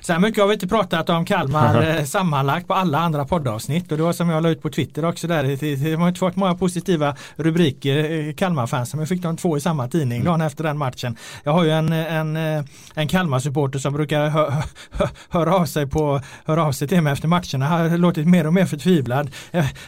Så 0.00 0.12
här 0.12 0.20
mycket 0.20 0.40
har 0.40 0.48
vi 0.48 0.54
inte 0.54 0.68
pratat 0.68 1.10
om 1.10 1.24
Kalmar 1.24 1.82
eh, 1.98 2.04
sammanlagt 2.04 2.68
på 2.68 2.74
alla 2.74 2.98
andra 2.98 3.24
poddavsnitt 3.24 3.92
och 3.92 3.98
det 3.98 4.04
var 4.04 4.12
som 4.12 4.28
jag 4.28 4.42
la 4.42 4.48
ut 4.48 4.62
på 4.62 4.70
Twitter 4.70 5.04
också 5.04 5.26
där. 5.26 5.42
Det 5.42 5.94
har 5.94 6.08
inte 6.08 6.20
fått 6.20 6.36
många 6.36 6.54
positiva 6.54 7.16
rubriker 7.36 8.28
eh, 8.28 8.34
Kalmar-fans 8.34 8.94
men 8.94 9.06
fick 9.06 9.22
de 9.22 9.36
två 9.36 9.56
i 9.56 9.60
samma 9.60 9.88
tidning 9.88 10.24
dagen 10.24 10.40
efter 10.40 10.64
den 10.64 10.78
matchen. 10.78 11.16
Jag 11.44 11.52
har 11.52 11.64
ju 11.64 11.70
en, 11.70 11.92
en, 11.92 12.36
eh, 12.36 12.64
en 12.94 13.08
Kalmar-supporter 13.08 13.78
som 13.78 13.92
brukar 13.92 14.28
hö, 14.28 14.50
hö, 14.90 15.06
höra 15.28 15.54
av 15.54 15.64
sig 15.66 15.86
på 15.86 16.20
höra 16.44 16.64
av 16.64 16.72
sig 16.72 16.88
till 16.88 17.02
mig 17.02 17.12
efter 17.12 17.28
matcherna. 17.28 17.66
Han 17.66 17.90
har 17.90 17.98
låtit 17.98 18.26
mer 18.26 18.46
och 18.46 18.54
mer 18.54 18.66
förtvivlad 18.66 19.30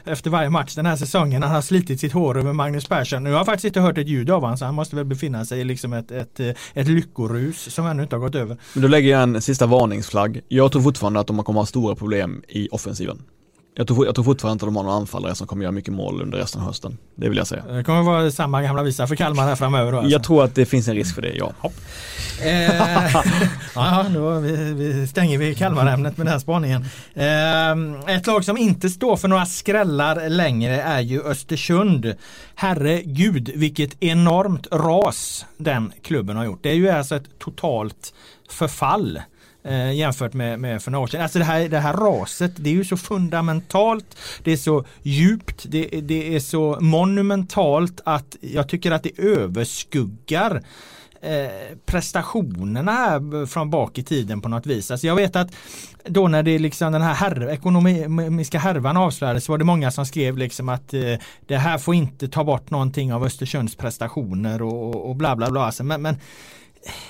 efter 0.05 0.31
varje 0.31 0.51
match 0.51 0.75
den 0.75 0.87
här 0.87 0.97
säsongen. 0.97 1.43
Han 1.43 1.55
har 1.55 1.63
slitit 1.63 2.01
sitt 2.01 2.13
hår 2.13 2.39
över 2.39 2.53
Magnus 2.53 2.87
Persson. 2.87 3.25
Nu 3.25 3.31
har 3.31 3.37
jag 3.37 3.47
faktiskt 3.47 3.65
inte 3.65 3.81
hört 3.81 3.99
ett 3.99 4.09
ljud 4.09 4.31
av 4.31 4.41
honom 4.41 4.59
så 4.59 4.65
han 4.65 4.75
måste 4.75 4.97
väl 4.97 5.05
befinna 5.05 5.45
sig 5.45 5.61
i 5.61 5.65
liksom 5.65 5.93
ett, 5.93 6.11
ett, 6.11 6.41
ett 6.75 6.89
lyckorus 6.89 7.75
som 7.75 7.87
ännu 7.87 8.03
inte 8.03 8.17
har 8.17 8.21
gått 8.21 8.35
över. 8.35 8.57
Men 8.73 8.83
då 8.83 8.89
lägger 8.89 9.11
jag 9.11 9.23
en 9.23 9.43
sista 9.43 9.67
varning 9.67 10.02
varningsflagg. 10.03 10.41
Jag 10.49 10.73
tror 10.73 10.83
fortfarande 10.83 11.21
att 11.21 11.27
de 11.27 11.45
kommer 11.45 11.61
ha 11.61 11.67
stora 11.67 11.95
problem 11.95 12.43
i 12.49 12.69
offensiven. 12.71 13.23
Jag 13.75 13.87
tror, 13.87 14.07
jag 14.07 14.15
tror 14.15 14.25
fortfarande 14.25 14.53
inte 14.53 14.65
att 14.65 14.69
de 14.69 14.77
har 14.77 14.83
några 14.83 14.97
anfallare 14.97 15.35
som 15.35 15.47
kommer 15.47 15.63
göra 15.63 15.73
mycket 15.73 15.95
mål 15.95 16.23
under 16.23 16.39
resten 16.39 16.61
av 16.61 16.67
hösten. 16.67 16.99
Det 17.15 17.29
vill 17.29 17.39
jag 17.39 17.47
säga. 17.47 17.65
Det 17.67 17.85
kommer 17.85 18.03
vara 18.03 18.31
samma 18.31 18.63
gamla 18.63 18.83
visa 18.83 19.07
för 19.07 19.17
Kalmar 19.17 19.45
här 19.45 19.57
framöver 19.57 19.93
då, 19.93 19.99
alltså. 19.99 20.13
Jag 20.13 20.25
tror 20.25 20.45
att 20.45 20.55
det 20.55 20.67
finns 20.67 20.89
en 20.89 20.95
risk 20.95 21.15
för 21.15 21.23
det, 21.23 21.35
ja. 21.35 21.53
Eh, 22.43 23.23
ja, 23.75 24.07
då 24.15 24.39
vi, 24.41 24.75
vi 24.75 25.07
stänger 25.07 25.39
vi 25.39 25.55
Kalmarämnet 25.55 26.17
med 26.17 26.27
den 26.27 26.41
spaningen. 26.41 26.85
Eh, 27.15 28.17
ett 28.17 28.27
lag 28.27 28.45
som 28.45 28.59
inte 28.59 28.89
står 28.89 29.17
för 29.17 29.29
några 29.29 29.47
skrällar 29.47 30.29
längre 30.29 30.83
är 30.83 31.01
ju 31.01 31.23
Östersund. 31.23 32.15
Herregud 32.55 33.51
vilket 33.55 34.03
enormt 34.03 34.67
ras 34.73 35.47
den 35.57 35.93
klubben 36.03 36.37
har 36.37 36.45
gjort. 36.45 36.63
Det 36.63 36.71
är 36.71 36.75
ju 36.75 36.91
alltså 36.91 37.17
ett 37.17 37.39
totalt 37.39 38.15
förfall 38.49 39.21
eh, 39.65 39.93
jämfört 39.93 40.33
med, 40.33 40.61
med 40.61 40.83
för 40.83 40.91
några 40.91 41.03
år 41.03 41.07
sedan. 41.07 41.23
Alltså 41.23 41.39
det 41.39 41.45
här, 41.45 41.69
det 41.69 41.79
här 41.79 41.93
raset, 41.93 42.53
det 42.57 42.71
är 42.71 42.75
ju 42.75 42.85
så 42.85 42.97
fundamentalt, 42.97 44.17
det 44.43 44.53
är 44.53 44.57
så 44.57 44.85
djupt, 45.03 45.65
det, 45.69 45.87
det 45.87 46.37
är 46.37 46.41
så 46.41 46.79
monumentalt 46.81 48.01
att 48.05 48.37
jag 48.41 48.69
tycker 48.69 48.91
att 48.91 49.03
det 49.03 49.19
överskuggar 49.19 50.63
Eh, 51.25 51.77
prestationerna 51.87 52.93
här 52.93 53.47
från 53.47 53.71
bak 53.71 53.99
i 53.99 54.03
tiden 54.03 54.41
på 54.41 54.49
något 54.49 54.67
vis. 54.67 54.91
Alltså 54.91 55.07
jag 55.07 55.17
vet 55.17 55.37
att 55.37 55.51
då 56.05 56.29
när 56.29 56.43
det 56.43 56.59
liksom 56.59 56.93
den 56.93 57.03
här 57.03 57.15
här, 57.15 57.51
ekonomiska 57.51 58.59
härvan 58.59 58.97
avslöjades 58.97 59.45
så 59.45 59.53
var 59.53 59.59
det 59.59 59.65
många 59.65 59.91
som 59.91 60.07
skrev 60.07 60.39
liksom 60.39 60.69
att 60.69 60.95
eh, 60.95 61.15
det 61.47 61.57
här 61.57 61.79
får 61.79 61.95
inte 61.95 62.29
ta 62.29 62.45
bort 62.45 62.71
någonting 62.71 63.13
av 63.13 63.25
Östersunds 63.25 63.77
prestationer 63.77 64.63
och, 64.63 65.11
och 65.11 65.17
bla 65.17 65.37
bla 65.37 65.51
bla. 65.51 65.65
Alltså, 65.65 65.85
men, 65.85 66.03
men 66.03 66.17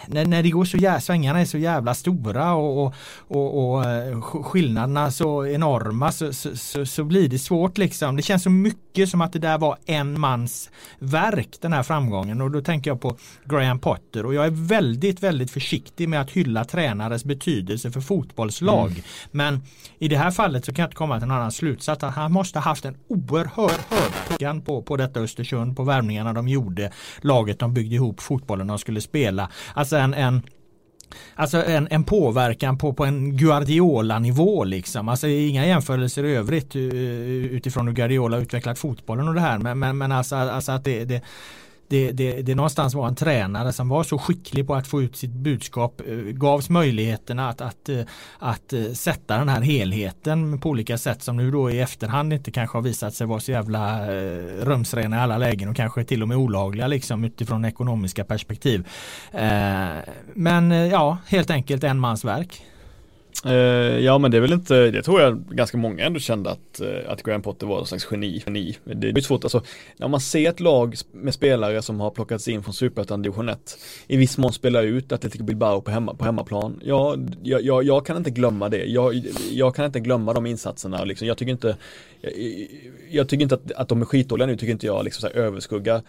när, 0.07 0.27
när 0.27 0.43
det 0.43 0.51
går 0.51 0.65
så 0.65 0.77
jävla, 0.77 1.01
svängarna 1.01 1.41
är 1.41 1.45
så 1.45 1.59
jävla 1.59 1.95
stora 1.95 2.55
och, 2.55 2.85
och, 2.87 2.95
och, 3.29 3.75
och 3.75 3.85
eh, 3.85 4.21
skillnaderna 4.21 5.11
så 5.11 5.47
enorma 5.47 6.13
så, 6.13 6.33
så, 6.33 6.57
så, 6.57 6.87
så, 6.87 7.05
blir 7.05 7.29
det 7.29 7.39
svårt 7.39 7.79
liksom. 7.79 8.17
Det 8.17 8.23
känns 8.23 8.43
så 8.43 8.51
mycket 8.51 9.09
som 9.09 9.21
att 9.21 9.33
det 9.33 9.39
där 9.39 9.59
var 9.59 9.77
en 9.87 10.21
mans 10.21 10.71
verk 10.99 11.49
den 11.61 11.73
här 11.73 11.83
framgången 11.83 12.41
och 12.41 12.51
då 12.51 12.61
tänker 12.61 12.91
jag 12.91 13.01
på 13.01 13.17
Graham 13.45 13.79
Potter 13.79 14.27
och 14.27 14.35
jag 14.35 14.47
är 14.47 14.51
väldigt 14.51 15.23
väldigt 15.23 15.51
försiktig 15.51 16.09
med 16.09 16.21
att 16.21 16.31
hylla 16.31 16.65
tränares 16.65 17.25
betydelse 17.25 17.91
för 17.91 18.01
fotbollslag. 18.01 18.91
Mm. 18.91 19.03
Men 19.31 19.63
i 19.99 20.09
det 20.09 20.17
här 20.17 20.31
fallet 20.31 20.65
så 20.65 20.73
kan 20.73 20.83
jag 20.83 20.87
inte 20.87 20.97
komma 20.97 21.17
till 21.17 21.25
en 21.25 21.31
annan 21.31 21.53
slutsats 21.53 22.05
att 22.05 22.15
han 22.15 22.33
måste 22.33 22.59
ha 22.59 22.65
haft 22.65 22.85
en 22.85 22.97
oerhörd 23.09 23.81
hög 23.89 24.65
på, 24.65 24.83
på 24.83 24.97
detta 24.97 25.21
Östersund 25.21 25.77
på 25.77 25.85
värvningarna 25.85 26.33
de 26.33 26.49
gjorde, 26.49 26.93
laget 27.21 27.59
de 27.59 27.75
byggde 27.75 27.95
ihop, 27.95 28.21
fotbollen 28.21 28.67
de 28.67 28.79
skulle 28.79 29.01
spela 29.01 29.49
Alltså 29.75 29.97
en, 29.97 30.15
en 30.15 30.43
Alltså 31.35 31.65
en, 31.65 31.89
en 31.91 32.05
påverkan 32.05 32.79
på, 32.79 32.93
på 32.93 33.05
en 33.05 33.37
Guardiola-nivå 33.37 34.65
liksom. 34.65 35.09
Alltså 35.09 35.29
inga 35.29 35.67
jämförelser 35.67 36.25
i 36.25 36.35
övrigt 36.35 36.77
eh, 36.77 36.83
utifrån 36.83 37.87
hur 37.89 37.95
Guardiola 37.95 38.39
utvecklat 38.39 38.79
fotbollen 38.79 39.29
och 39.29 39.35
det 39.35 39.41
här. 39.41 39.59
Men, 39.59 39.79
men, 39.79 39.99
men 39.99 40.13
alltså, 40.13 40.37
alltså 40.37 40.73
att 40.73 40.85
det, 40.85 41.05
det 41.05 41.23
det, 41.93 42.13
det, 42.13 42.43
det 42.43 42.55
någonstans 42.55 42.95
var 42.95 43.09
en 43.09 43.15
tränare 43.15 43.73
som 43.73 43.89
var 43.89 44.03
så 44.03 44.19
skicklig 44.19 44.67
på 44.67 44.75
att 44.75 44.87
få 44.87 45.03
ut 45.03 45.17
sitt 45.17 45.31
budskap, 45.31 46.01
eh, 46.07 46.15
gavs 46.15 46.71
möjligheterna 46.71 47.49
att, 47.49 47.61
att, 47.61 47.89
eh, 47.89 48.01
att, 48.39 48.73
eh, 48.73 48.93
sätta 48.93 49.39
den 49.39 49.49
här 49.49 49.61
helheten 49.61 50.61
på 50.61 50.69
olika 50.69 50.99
sätt 50.99 51.23
som 51.23 51.37
nu 51.37 51.51
då 51.51 51.71
i 51.71 51.81
efterhand 51.81 52.33
inte 52.33 52.51
kanske 52.51 52.79
har 52.79 52.83
visat 52.83 53.15
sig 53.15 53.27
vara 53.27 53.41
så 53.41 53.53
jävla 53.53 54.07
rumsrena 54.65 55.17
i 55.17 55.21
alla 55.21 55.39
lägen 55.39 55.69
och 55.69 55.77
kanske 55.77 56.05
till 56.05 56.23
och 56.23 56.29
med 56.29 56.37
olagliga 56.37 56.87
liksom 56.87 57.25
utifrån 57.25 57.65
ekonomiska 57.65 58.25
perspektiv. 58.25 58.89
Men 60.35 60.71
ja, 60.71 61.19
helt 61.27 61.51
enkelt 61.51 61.85
en 61.85 61.99
mans 61.99 62.25
verk. 62.25 62.63
Uh, 63.47 63.53
ja 64.01 64.19
men 64.19 64.31
det 64.31 64.37
är 64.37 64.41
väl 64.41 64.53
inte, 64.53 64.91
det 64.91 65.03
tror 65.03 65.21
jag 65.21 65.45
ganska 65.51 65.77
många 65.77 66.05
ändå 66.05 66.21
kände 66.21 66.51
att, 66.51 66.81
uh, 66.81 67.11
att 67.11 67.23
Graham 67.23 67.43
Potter 67.43 67.67
var 67.67 67.77
någon 67.77 67.87
slags 67.87 68.09
geni. 68.11 68.43
geni. 68.47 68.77
Det 68.85 69.09
är 69.09 69.21
svårt, 69.21 69.45
alltså 69.45 69.63
när 69.97 70.09
man 70.09 70.21
ser 70.21 70.51
ett 70.51 70.61
lag 70.61 70.97
med 71.13 71.35
spelare 71.35 71.83
som 71.83 72.01
har 72.01 72.11
plockats 72.11 72.49
in 72.49 72.63
från 72.63 72.75
Superettan 72.75 73.23
division 73.23 73.49
1 73.49 73.79
i 74.07 74.17
viss 74.17 74.39
mån 74.39 74.53
spelar 74.53 74.83
ut 74.83 75.13
Atletico 75.13 75.45
Bilbao 75.45 75.81
på, 75.81 75.91
hemma, 75.91 76.15
på 76.15 76.25
hemmaplan. 76.25 76.81
Ja, 76.85 77.17
jag, 77.43 77.63
jag, 77.63 77.85
jag 77.85 78.07
kan 78.07 78.17
inte 78.17 78.31
glömma 78.31 78.69
det. 78.69 78.85
Jag, 78.85 79.23
jag 79.51 79.75
kan 79.75 79.85
inte 79.85 80.01
glömma 80.01 80.33
de 80.33 80.47
insatserna. 80.47 81.05
Liksom. 81.05 81.29
Jag 81.29 81.39
tycker 81.39 81.53
inte, 81.53 81.77
jag, 82.21 82.33
jag 83.11 83.29
tycker 83.29 83.43
inte 83.43 83.55
att, 83.55 83.73
att 83.73 83.89
de 83.89 84.01
är 84.01 84.07
skitdåliga 84.07 84.47
nu, 84.47 84.57
tycker 84.57 84.73
inte 84.73 84.87
jag 84.87 85.05
liksom 85.05 85.21
så 85.21 85.27
här 85.27 85.45
överskuggar 85.45 86.03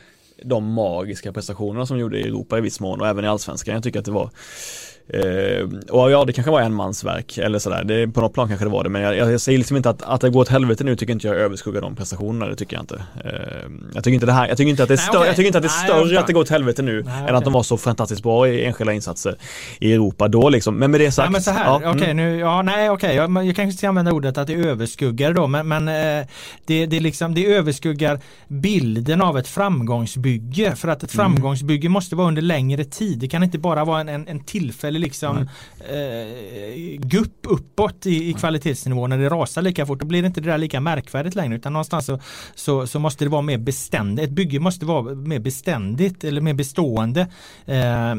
de 0.44 0.74
magiska 0.74 1.34
prestationerna 1.34 1.86
som 1.86 2.00
gjorde 2.00 2.20
i 2.20 2.28
Europa 2.28 2.58
i 2.58 2.62
viss 2.62 2.80
mån 2.80 3.02
och 3.02 3.08
även 3.08 3.26
i 3.26 3.28
allsvenskan. 3.28 3.74
Jag 3.74 3.84
tycker 3.84 4.00
att 4.00 4.06
det 4.06 4.12
var 4.12 4.30
Eh, 5.08 5.68
och 5.90 6.12
ja, 6.12 6.26
det 6.26 6.34
kanske 6.34 6.52
var 6.52 6.62
en 6.62 6.74
mans 6.74 7.04
verk 7.04 7.38
eller 7.38 7.60
sådär. 7.60 7.84
Det, 7.84 8.08
på 8.08 8.22
något 8.22 8.34
plan 8.34 8.48
kanske 8.48 8.66
det 8.66 8.70
var 8.70 8.84
det. 8.84 8.90
Men 8.90 9.02
jag, 9.02 9.16
jag 9.16 9.42
säger 9.42 9.58
liksom 9.58 9.78
inte 9.78 9.90
att, 9.90 10.02
att 10.02 10.22
det 10.22 10.30
går 10.30 10.42
åt 10.42 10.50
helvete 10.50 10.84
nu 10.84 10.96
tycker 10.96 11.14
inte 11.14 11.28
jag 11.28 11.36
överskuggar 11.36 11.82
de 11.82 11.96
prestationerna. 11.96 12.46
Det 12.46 12.56
tycker 12.56 12.76
jag 12.76 12.84
inte. 12.84 13.04
Eh, 13.26 13.32
jag 13.94 14.04
tycker 14.04 14.14
inte 14.14 14.26
det 14.26 14.32
här, 14.32 14.48
jag 14.48 14.58
tycker 14.58 14.70
inte 14.70 14.84
att 14.84 14.90
det 14.90 14.96
är, 14.96 14.98
stör, 14.98 15.18
okay. 15.18 15.28
jag 15.28 15.36
tycker 15.36 15.48
inte 15.48 15.58
att 15.58 15.64
det 15.64 15.68
är 15.68 15.86
större 15.86 16.06
Nej, 16.06 16.18
att 16.18 16.28
det 16.28 16.34
går 16.34 16.42
åt 16.42 16.50
helvete 16.50 16.82
nu 16.82 17.04
Nej, 17.04 17.18
än 17.18 17.24
okay. 17.24 17.36
att 17.36 17.44
de 17.44 17.54
var 17.54 17.64
så 17.64 17.78
fantastiskt 17.78 18.24
bra 18.24 18.48
i 18.48 18.66
enskilda 18.66 18.94
insatser 18.94 19.36
i 19.80 19.94
Europa 19.94 20.28
då 20.28 20.50
liksom. 20.50 20.76
Men 20.76 20.92
med 20.92 21.00
det 21.00 21.12
sagt. 21.12 21.26
Nej, 21.26 21.32
men 21.32 21.42
så 21.42 21.52
här, 21.52 21.66
ja, 21.66 21.76
okej 21.76 21.90
okay, 21.90 22.12
mm. 22.12 22.18
nu, 22.18 22.40
ja 22.40 22.62
nej 22.62 22.90
okej, 22.90 23.16
jag, 23.16 23.46
jag 23.46 23.56
kanske 23.56 23.78
ska 23.78 23.90
använda 23.90 24.12
ordet 24.12 24.38
att 24.38 24.48
det 24.48 24.54
överskuggar 24.54 25.34
då, 25.34 25.48
men, 25.48 25.68
men 25.68 25.88
eh, 25.88 26.28
det, 26.66 26.86
det 26.86 27.00
liksom, 27.00 27.34
det 27.34 27.46
överskuggar 27.46 28.20
bilden 28.48 29.22
av 29.22 29.38
ett 29.38 29.48
framgångsbygge. 30.24 30.76
För 30.76 30.88
att 30.88 31.04
ett 31.04 31.14
mm. 31.14 31.26
framgångsbygge 31.26 31.90
måste 31.90 32.16
vara 32.16 32.28
under 32.28 32.42
längre 32.42 32.84
tid. 32.84 33.20
Det 33.20 33.28
kan 33.28 33.44
inte 33.44 33.58
bara 33.58 33.86
vara 33.86 34.02
en, 34.02 34.10
en, 34.10 34.28
en 34.28 34.44
tillfällig 34.44 35.00
liksom 35.00 35.38
eh, 35.38 36.98
gupp 36.98 37.46
uppåt 37.48 38.06
i, 38.06 38.30
i 38.30 38.34
kvalitetsnivå 38.34 39.08
när 39.08 39.18
det 39.18 39.30
rasar 39.30 39.62
lika 39.62 39.86
fort. 39.86 40.00
Då 40.00 40.06
blir 40.06 40.22
det 40.22 40.28
inte 40.28 40.42
det 40.42 40.50
där 40.50 40.58
lika 40.58 40.80
märkvärdigt 40.80 41.36
längre 41.36 41.56
utan 41.56 41.74
någonstans 41.74 42.06
så, 42.06 42.20
så, 42.56 42.88
så 42.88 43.00
måste 43.00 43.26
det 43.26 43.30
vara 43.30 43.42
mer 43.42 43.58
beständigt. 43.58 44.28
Ett 44.28 44.32
bygge 44.32 44.60
måste 44.60 44.86
vara 44.86 45.16
mer 45.16 45.40
beständigt 45.40 46.24
eller 46.24 46.42
mer 46.42 46.54
bestående. 46.54 47.22
Eh, 47.66 48.16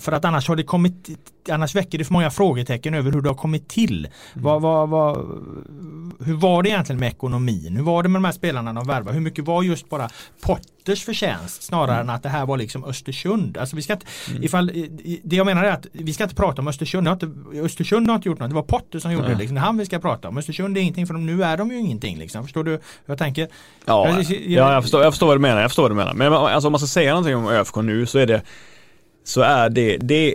för 0.00 0.12
att 0.12 0.24
annars 0.24 0.48
har 0.48 0.56
det 0.56 0.64
kommit 0.64 1.08
annars 1.50 1.74
väcker 1.74 1.98
det 1.98 2.04
för 2.04 2.12
många 2.12 2.30
frågetecken 2.30 2.94
över 2.94 3.12
hur 3.12 3.22
det 3.22 3.28
har 3.28 3.36
kommit 3.36 3.68
till. 3.68 3.98
Mm. 4.06 4.44
Vad, 4.44 4.62
vad, 4.62 4.88
vad, 4.88 5.16
hur 6.20 6.34
var 6.34 6.62
det 6.62 6.68
egentligen 6.68 7.00
med 7.00 7.08
ekonomin? 7.08 7.76
Hur 7.76 7.82
var 7.82 8.02
det 8.02 8.08
med 8.08 8.16
de 8.16 8.24
här 8.24 8.32
spelarna 8.32 8.72
de 8.72 8.86
värvade? 8.86 9.12
Hur 9.12 9.20
mycket 9.20 9.44
var 9.44 9.62
just 9.62 9.88
bara 9.88 10.08
pott 10.42 10.62
Potters 10.84 11.04
förtjänst 11.04 11.62
snarare 11.62 11.94
mm. 11.94 12.08
än 12.08 12.14
att 12.14 12.22
det 12.22 12.28
här 12.28 12.46
var 12.46 12.56
liksom 12.56 12.84
Östersund. 12.84 13.58
Alltså 13.58 13.76
vi 13.76 13.82
ska 13.82 13.92
inte, 13.92 14.06
mm. 14.30 14.42
ifall, 14.42 14.66
det 15.22 15.36
jag 15.36 15.46
menar 15.46 15.64
är 15.64 15.70
att 15.70 15.86
vi 15.92 16.12
ska 16.12 16.24
inte 16.24 16.36
prata 16.36 16.62
om 16.62 16.68
Östersund. 16.68 17.08
Har 17.08 17.14
inte, 17.14 17.30
Östersund 17.60 18.08
har 18.08 18.14
inte 18.14 18.28
gjort 18.28 18.38
något. 18.38 18.48
Det 18.48 18.54
var 18.54 18.62
Potter 18.62 18.98
som 18.98 19.12
gjorde 19.12 19.28
det. 19.28 19.34
Liksom. 19.34 19.54
Det 19.54 19.60
är 19.60 19.64
han 19.64 19.78
vi 19.78 19.86
ska 19.86 19.98
prata 19.98 20.28
om. 20.28 20.38
Östersund 20.38 20.76
är 20.76 20.80
ingenting 20.80 21.06
för 21.06 21.14
dem. 21.14 21.26
Nu 21.26 21.44
är 21.44 21.56
de 21.56 21.70
ju 21.70 21.78
ingenting. 21.78 22.18
Liksom. 22.18 22.42
Förstår 22.42 22.64
du 22.64 22.70
hur 22.70 22.80
jag 23.06 23.18
tänker? 23.18 23.48
Ja, 23.84 24.08
jag, 24.08 24.22
jag, 24.22 24.40
ja 24.40 24.72
jag, 24.72 24.82
förstår, 24.82 25.02
jag 25.02 25.12
förstår 25.12 25.26
vad 25.26 25.36
du 25.36 25.40
menar. 25.40 25.60
Jag 25.60 25.70
förstår 25.70 25.82
vad 25.82 25.90
du 25.90 25.94
menar. 25.94 26.14
Men 26.14 26.32
alltså, 26.32 26.68
om 26.68 26.72
man 26.72 26.78
ska 26.78 26.86
säga 26.86 27.10
någonting 27.10 27.36
om 27.36 27.48
ÖFK 27.48 27.76
nu 27.76 28.06
så 28.06 28.18
är 28.18 28.26
det 28.26 28.42
så 29.24 29.40
är 29.40 29.70
det, 29.70 29.96
det 29.96 30.34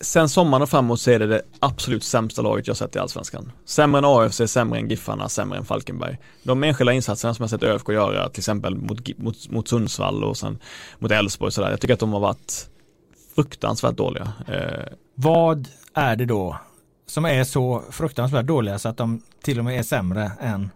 sen 0.00 0.28
sommaren 0.28 0.62
och 0.62 0.68
framåt 0.68 1.00
så 1.00 1.10
är 1.10 1.18
det 1.18 1.26
det 1.26 1.42
absolut 1.60 2.04
sämsta 2.04 2.42
laget 2.42 2.66
jag 2.66 2.76
sett 2.76 2.96
i 2.96 2.98
Allsvenskan. 2.98 3.52
Sämre 3.64 3.98
än 3.98 4.04
AFC, 4.04 4.40
sämre 4.46 4.78
än 4.78 4.88
Giffarna, 4.88 5.28
sämre 5.28 5.58
än 5.58 5.64
Falkenberg. 5.64 6.18
De 6.42 6.64
enskilda 6.64 6.92
insatserna 6.92 7.34
som 7.34 7.42
jag 7.42 7.50
sett 7.50 7.62
ÖFK 7.62 7.88
göra, 7.88 8.28
till 8.28 8.40
exempel 8.40 8.74
mot, 8.74 9.18
mot, 9.18 9.50
mot 9.50 9.68
Sundsvall 9.68 10.24
och 10.24 10.36
sen 10.36 10.58
mot 10.98 11.10
Elfsborg 11.10 11.52
sådär. 11.52 11.70
Jag 11.70 11.80
tycker 11.80 11.94
att 11.94 12.00
de 12.00 12.12
har 12.12 12.20
varit 12.20 12.68
fruktansvärt 13.34 13.96
dåliga. 13.96 14.32
Eh. 14.48 14.92
Vad 15.14 15.68
är 15.94 16.16
det 16.16 16.24
då 16.24 16.56
som 17.06 17.24
är 17.24 17.44
så 17.44 17.82
fruktansvärt 17.90 18.46
dåliga 18.46 18.78
så 18.78 18.88
att 18.88 18.96
de 18.96 19.22
till 19.42 19.58
och 19.58 19.64
med 19.64 19.78
är 19.78 19.82
sämre 19.82 20.32
än 20.40 20.70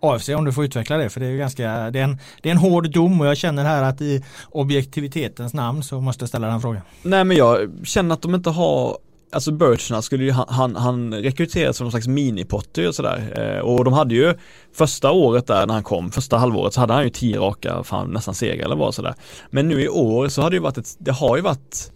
AFC 0.00 0.28
om 0.28 0.44
du 0.44 0.52
får 0.52 0.64
utveckla 0.64 0.96
det 0.96 1.10
för 1.10 1.20
det 1.20 1.26
är 1.26 1.36
ganska 1.36 1.90
det 1.90 1.98
är, 1.98 2.04
en, 2.04 2.18
det 2.42 2.48
är 2.48 2.50
en 2.50 2.58
hård 2.58 2.90
dom 2.90 3.20
och 3.20 3.26
jag 3.26 3.36
känner 3.36 3.64
här 3.64 3.82
att 3.82 4.00
i 4.00 4.24
objektivitetens 4.50 5.54
namn 5.54 5.82
så 5.82 6.00
måste 6.00 6.22
jag 6.22 6.28
ställa 6.28 6.46
den 6.46 6.60
frågan. 6.60 6.82
Nej 7.02 7.24
men 7.24 7.36
jag 7.36 7.70
känner 7.84 8.14
att 8.14 8.22
de 8.22 8.34
inte 8.34 8.50
har 8.50 8.98
Alltså 9.32 9.52
Birchna 9.52 10.02
skulle 10.02 10.24
ju, 10.24 10.30
han, 10.30 10.76
han 10.76 11.14
rekryterades 11.14 11.76
som 11.76 11.84
någon 11.84 11.90
slags 11.90 12.06
minipotter 12.06 12.88
och 12.88 12.94
sådär. 12.94 13.32
Eh, 13.36 13.60
och 13.60 13.84
de 13.84 13.92
hade 13.92 14.14
ju 14.14 14.34
första 14.74 15.10
året 15.10 15.46
där 15.46 15.66
när 15.66 15.74
han 15.74 15.82
kom, 15.82 16.10
första 16.10 16.36
halvåret 16.36 16.74
så 16.74 16.80
hade 16.80 16.92
han 16.92 17.04
ju 17.04 17.10
tio 17.10 17.38
raka, 17.38 17.82
fan 17.84 18.10
nästan 18.10 18.34
seger 18.34 18.64
eller 18.64 18.76
vad 18.76 18.94
sådär. 18.94 19.14
Men 19.50 19.68
nu 19.68 19.82
i 19.82 19.88
år 19.88 20.28
så 20.28 20.42
har 20.42 20.50
det 20.50 20.56
ju 20.56 20.62
varit 20.62 20.78
ett, 20.78 20.96
det 20.98 21.12
har 21.12 21.36
ju 21.36 21.42
varit 21.42 21.92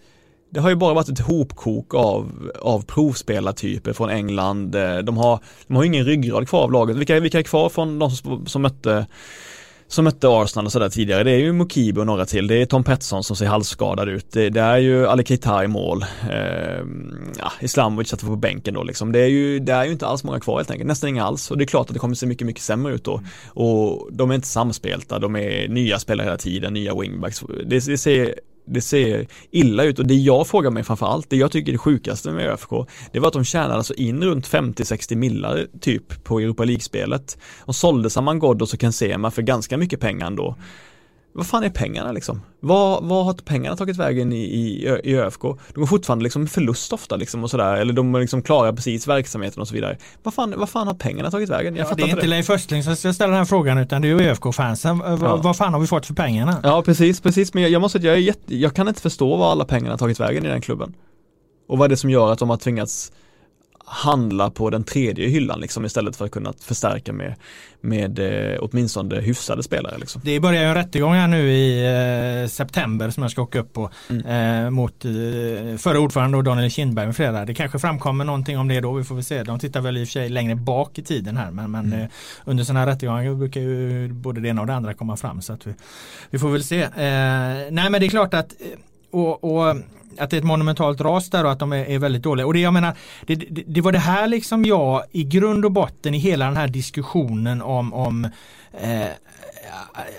det 0.50 0.60
har 0.60 0.68
ju 0.68 0.76
bara 0.76 0.94
varit 0.94 1.08
ett 1.08 1.20
hopkok 1.20 1.94
av, 1.94 2.50
av 2.60 2.84
provspelartyper 2.84 3.92
från 3.92 4.10
England. 4.10 4.74
Eh, 4.74 4.98
de 4.98 5.16
har, 5.16 5.40
de 5.66 5.76
har 5.76 5.84
ingen 5.84 6.04
ryggrad 6.04 6.48
kvar 6.48 6.62
av 6.62 6.72
laget. 6.72 6.96
Vilka, 6.96 7.20
vilka 7.20 7.38
är 7.38 7.42
kvar 7.42 7.68
från 7.68 7.98
de 7.98 8.10
som, 8.10 8.46
som 8.46 8.62
mötte 8.62 9.06
som 9.90 10.04
mötte 10.04 10.28
Arsenal 10.28 10.66
och 10.66 10.72
sådär 10.72 10.88
tidigare. 10.88 11.24
Det 11.24 11.30
är 11.30 11.38
ju 11.38 11.52
Mukibo 11.52 12.00
och 12.00 12.06
några 12.06 12.26
till. 12.26 12.46
Det 12.46 12.62
är 12.62 12.66
Tom 12.66 12.84
Pettersson 12.84 13.24
som 13.24 13.36
ser 13.36 13.46
halvskadad 13.46 14.08
ut. 14.08 14.32
Det, 14.32 14.50
det 14.50 14.60
är 14.60 14.78
ju 14.78 15.06
Ali 15.06 15.24
Keita 15.24 15.64
i 15.64 15.68
mål. 15.68 16.04
Eh, 16.30 16.84
ja, 17.38 17.52
Islamovic 17.60 18.08
satt 18.08 18.20
på 18.20 18.36
bänken 18.36 18.74
då 18.74 18.82
liksom. 18.82 19.12
Det 19.12 19.18
är, 19.18 19.26
ju, 19.26 19.58
det 19.58 19.72
är 19.72 19.84
ju 19.84 19.92
inte 19.92 20.06
alls 20.06 20.24
många 20.24 20.40
kvar 20.40 20.56
helt 20.56 20.70
enkelt. 20.70 20.88
Nästan 20.88 21.08
inga 21.08 21.24
alls. 21.24 21.50
Och 21.50 21.58
det 21.58 21.64
är 21.64 21.66
klart 21.66 21.86
att 21.86 21.94
det 21.94 21.98
kommer 21.98 22.14
se 22.14 22.26
mycket, 22.26 22.46
mycket 22.46 22.62
sämre 22.62 22.94
ut 22.94 23.04
då. 23.04 23.22
Och 23.48 24.08
de 24.12 24.30
är 24.30 24.34
inte 24.34 24.48
samspelta. 24.48 25.18
De 25.18 25.36
är 25.36 25.68
nya 25.68 25.98
spelare 25.98 26.24
hela 26.24 26.36
tiden, 26.36 26.72
nya 26.72 26.94
wingbacks. 26.94 27.42
Det, 27.66 27.86
det 27.86 27.98
ser 27.98 28.34
det 28.70 28.80
ser 28.80 29.26
illa 29.50 29.84
ut 29.84 29.98
och 29.98 30.06
det 30.06 30.14
jag 30.14 30.46
frågar 30.46 30.70
mig 30.70 30.84
framförallt, 30.84 31.30
det 31.30 31.36
jag 31.36 31.52
tycker 31.52 31.68
är 31.68 31.72
det 31.72 31.78
sjukaste 31.78 32.30
med 32.30 32.50
ÖFK, 32.50 32.70
det 33.12 33.20
var 33.20 33.28
att 33.28 33.32
de 33.32 33.44
tjänade 33.44 33.74
alltså 33.74 33.94
in 33.94 34.24
runt 34.24 34.48
50-60 34.48 35.16
millar 35.16 35.66
typ 35.80 36.24
på 36.24 36.40
Europa 36.40 36.64
League-spelet. 36.64 37.38
Och 37.60 37.76
sålde 37.76 38.10
Saman 38.10 38.38
god 38.38 38.62
och 38.62 38.68
så 38.68 38.76
Kensema 38.76 39.30
för 39.30 39.42
ganska 39.42 39.76
mycket 39.76 40.00
pengar 40.00 40.26
ändå 40.26 40.56
vad 41.32 41.46
fan 41.46 41.64
är 41.64 41.70
pengarna 41.70 42.12
liksom? 42.12 42.42
Vad, 42.60 43.04
vad 43.04 43.24
har 43.24 43.34
pengarna 43.34 43.76
tagit 43.76 43.96
vägen 43.96 44.32
i, 44.32 44.36
i, 44.36 44.88
i 45.04 45.16
ÖFK? 45.16 45.42
De 45.42 45.80
går 45.80 45.86
fortfarande 45.86 46.22
liksom 46.22 46.46
förlust 46.46 46.92
ofta 46.92 47.16
liksom 47.16 47.44
och 47.44 47.50
sådär, 47.50 47.76
eller 47.76 47.92
de 47.92 48.14
liksom 48.14 48.42
klarar 48.42 48.72
precis 48.72 49.06
verksamheten 49.06 49.60
och 49.60 49.68
så 49.68 49.74
vidare. 49.74 49.96
Vad 50.22 50.34
fan, 50.34 50.54
vad 50.56 50.68
fan 50.68 50.86
har 50.86 50.94
pengarna 50.94 51.30
tagit 51.30 51.48
vägen? 51.48 51.76
Jag 51.76 51.86
ja, 51.90 51.94
det 51.94 52.02
är 52.02 52.08
inte 52.08 52.26
Leif 52.26 52.50
Östling 52.50 52.82
som 52.82 52.96
ska 52.96 53.12
ställa 53.12 53.30
den 53.30 53.38
här 53.38 53.44
frågan 53.44 53.78
utan 53.78 54.02
det 54.02 54.08
är 54.08 54.20
ÖFK-fansen. 54.20 55.02
Ja. 55.04 55.36
Vad 55.36 55.56
fan 55.56 55.72
har 55.72 55.80
vi 55.80 55.86
fått 55.86 56.06
för 56.06 56.14
pengarna? 56.14 56.60
Ja, 56.62 56.82
precis, 56.82 57.20
precis. 57.20 57.54
Men 57.54 57.62
jag, 57.62 57.72
jag 57.72 57.82
måste 57.82 57.98
jag, 57.98 58.14
är 58.14 58.18
jätte, 58.18 58.56
jag 58.56 58.74
kan 58.74 58.88
inte 58.88 59.00
förstå 59.00 59.36
vad 59.36 59.50
alla 59.50 59.64
pengarna 59.64 59.98
tagit 59.98 60.20
vägen 60.20 60.46
i 60.46 60.48
den 60.48 60.60
klubben. 60.60 60.94
Och 61.68 61.78
vad 61.78 61.84
är 61.84 61.88
det 61.88 61.96
som 61.96 62.10
gör 62.10 62.32
att 62.32 62.38
de 62.38 62.50
har 62.50 62.56
tvingats 62.56 63.12
handla 63.92 64.50
på 64.50 64.70
den 64.70 64.84
tredje 64.84 65.28
hyllan 65.28 65.60
liksom 65.60 65.84
istället 65.84 66.16
för 66.16 66.24
att 66.24 66.30
kunna 66.30 66.52
förstärka 66.60 67.12
med, 67.12 67.34
med 67.80 68.18
eh, 68.18 68.58
åtminstone 68.60 69.20
hyfsade 69.20 69.62
spelare. 69.62 69.98
Liksom. 69.98 70.22
Det 70.24 70.40
börjar 70.40 70.62
ju 70.62 70.68
en 70.68 70.74
rättegång 70.74 71.14
här 71.14 71.28
nu 71.28 71.52
i 71.52 71.86
eh, 72.42 72.48
september 72.48 73.10
som 73.10 73.22
jag 73.22 73.30
ska 73.32 73.42
åka 73.42 73.60
upp 73.60 73.72
på 73.72 73.90
mm. 74.10 74.64
eh, 74.64 74.70
mot 74.70 75.04
eh, 75.04 75.10
förre 75.78 75.98
ordförande 75.98 76.42
Daniel 76.42 76.70
Kindberg 76.70 77.06
med 77.06 77.16
flera. 77.16 77.44
Det 77.44 77.54
kanske 77.54 77.78
framkommer 77.78 78.24
någonting 78.24 78.58
om 78.58 78.68
det 78.68 78.80
då, 78.80 78.92
vi 78.92 79.04
får 79.04 79.14
väl 79.14 79.24
se. 79.24 79.42
De 79.42 79.58
tittar 79.58 79.80
väl 79.80 79.96
i 79.96 80.04
och 80.04 80.08
för 80.08 80.12
sig 80.12 80.28
längre 80.28 80.54
bak 80.54 80.98
i 80.98 81.02
tiden 81.02 81.36
här 81.36 81.50
men, 81.50 81.70
men 81.70 81.86
mm. 81.86 82.00
eh, 82.00 82.08
under 82.44 82.64
sådana 82.64 82.80
här 82.80 82.86
rättegångar 82.86 83.34
brukar 83.34 83.60
ju 83.60 84.08
både 84.08 84.40
det 84.40 84.48
ena 84.48 84.60
och 84.60 84.66
det 84.66 84.74
andra 84.74 84.94
komma 84.94 85.16
fram 85.16 85.42
så 85.42 85.52
att 85.52 85.66
vi, 85.66 85.74
vi 86.30 86.38
får 86.38 86.48
väl 86.48 86.64
se. 86.64 86.82
Eh, 86.82 86.90
nej 87.70 87.90
men 87.90 87.92
det 87.92 88.06
är 88.06 88.08
klart 88.08 88.34
att 88.34 88.52
eh, 88.60 88.78
och, 89.10 89.44
och 89.44 89.76
att 90.20 90.30
det 90.30 90.36
är 90.36 90.38
ett 90.38 90.44
monumentalt 90.44 91.00
ras 91.00 91.30
där 91.30 91.44
och 91.44 91.52
att 91.52 91.58
de 91.58 91.72
är, 91.72 91.84
är 91.84 91.98
väldigt 91.98 92.22
dåliga. 92.22 92.46
Och 92.46 92.52
det 92.54 92.60
jag 92.60 92.72
menar, 92.72 92.96
det, 93.26 93.34
det, 93.34 93.62
det, 93.66 93.80
var 93.80 93.92
det 93.92 93.98
här 93.98 94.28
liksom 94.28 94.64
jag 94.64 95.02
i 95.12 95.24
grund 95.24 95.64
och 95.64 95.72
botten 95.72 96.14
i 96.14 96.18
hela 96.18 96.44
den 96.44 96.56
här 96.56 96.68
diskussionen 96.68 97.62
om, 97.62 97.94
om 97.94 98.24
eh, 98.80 99.08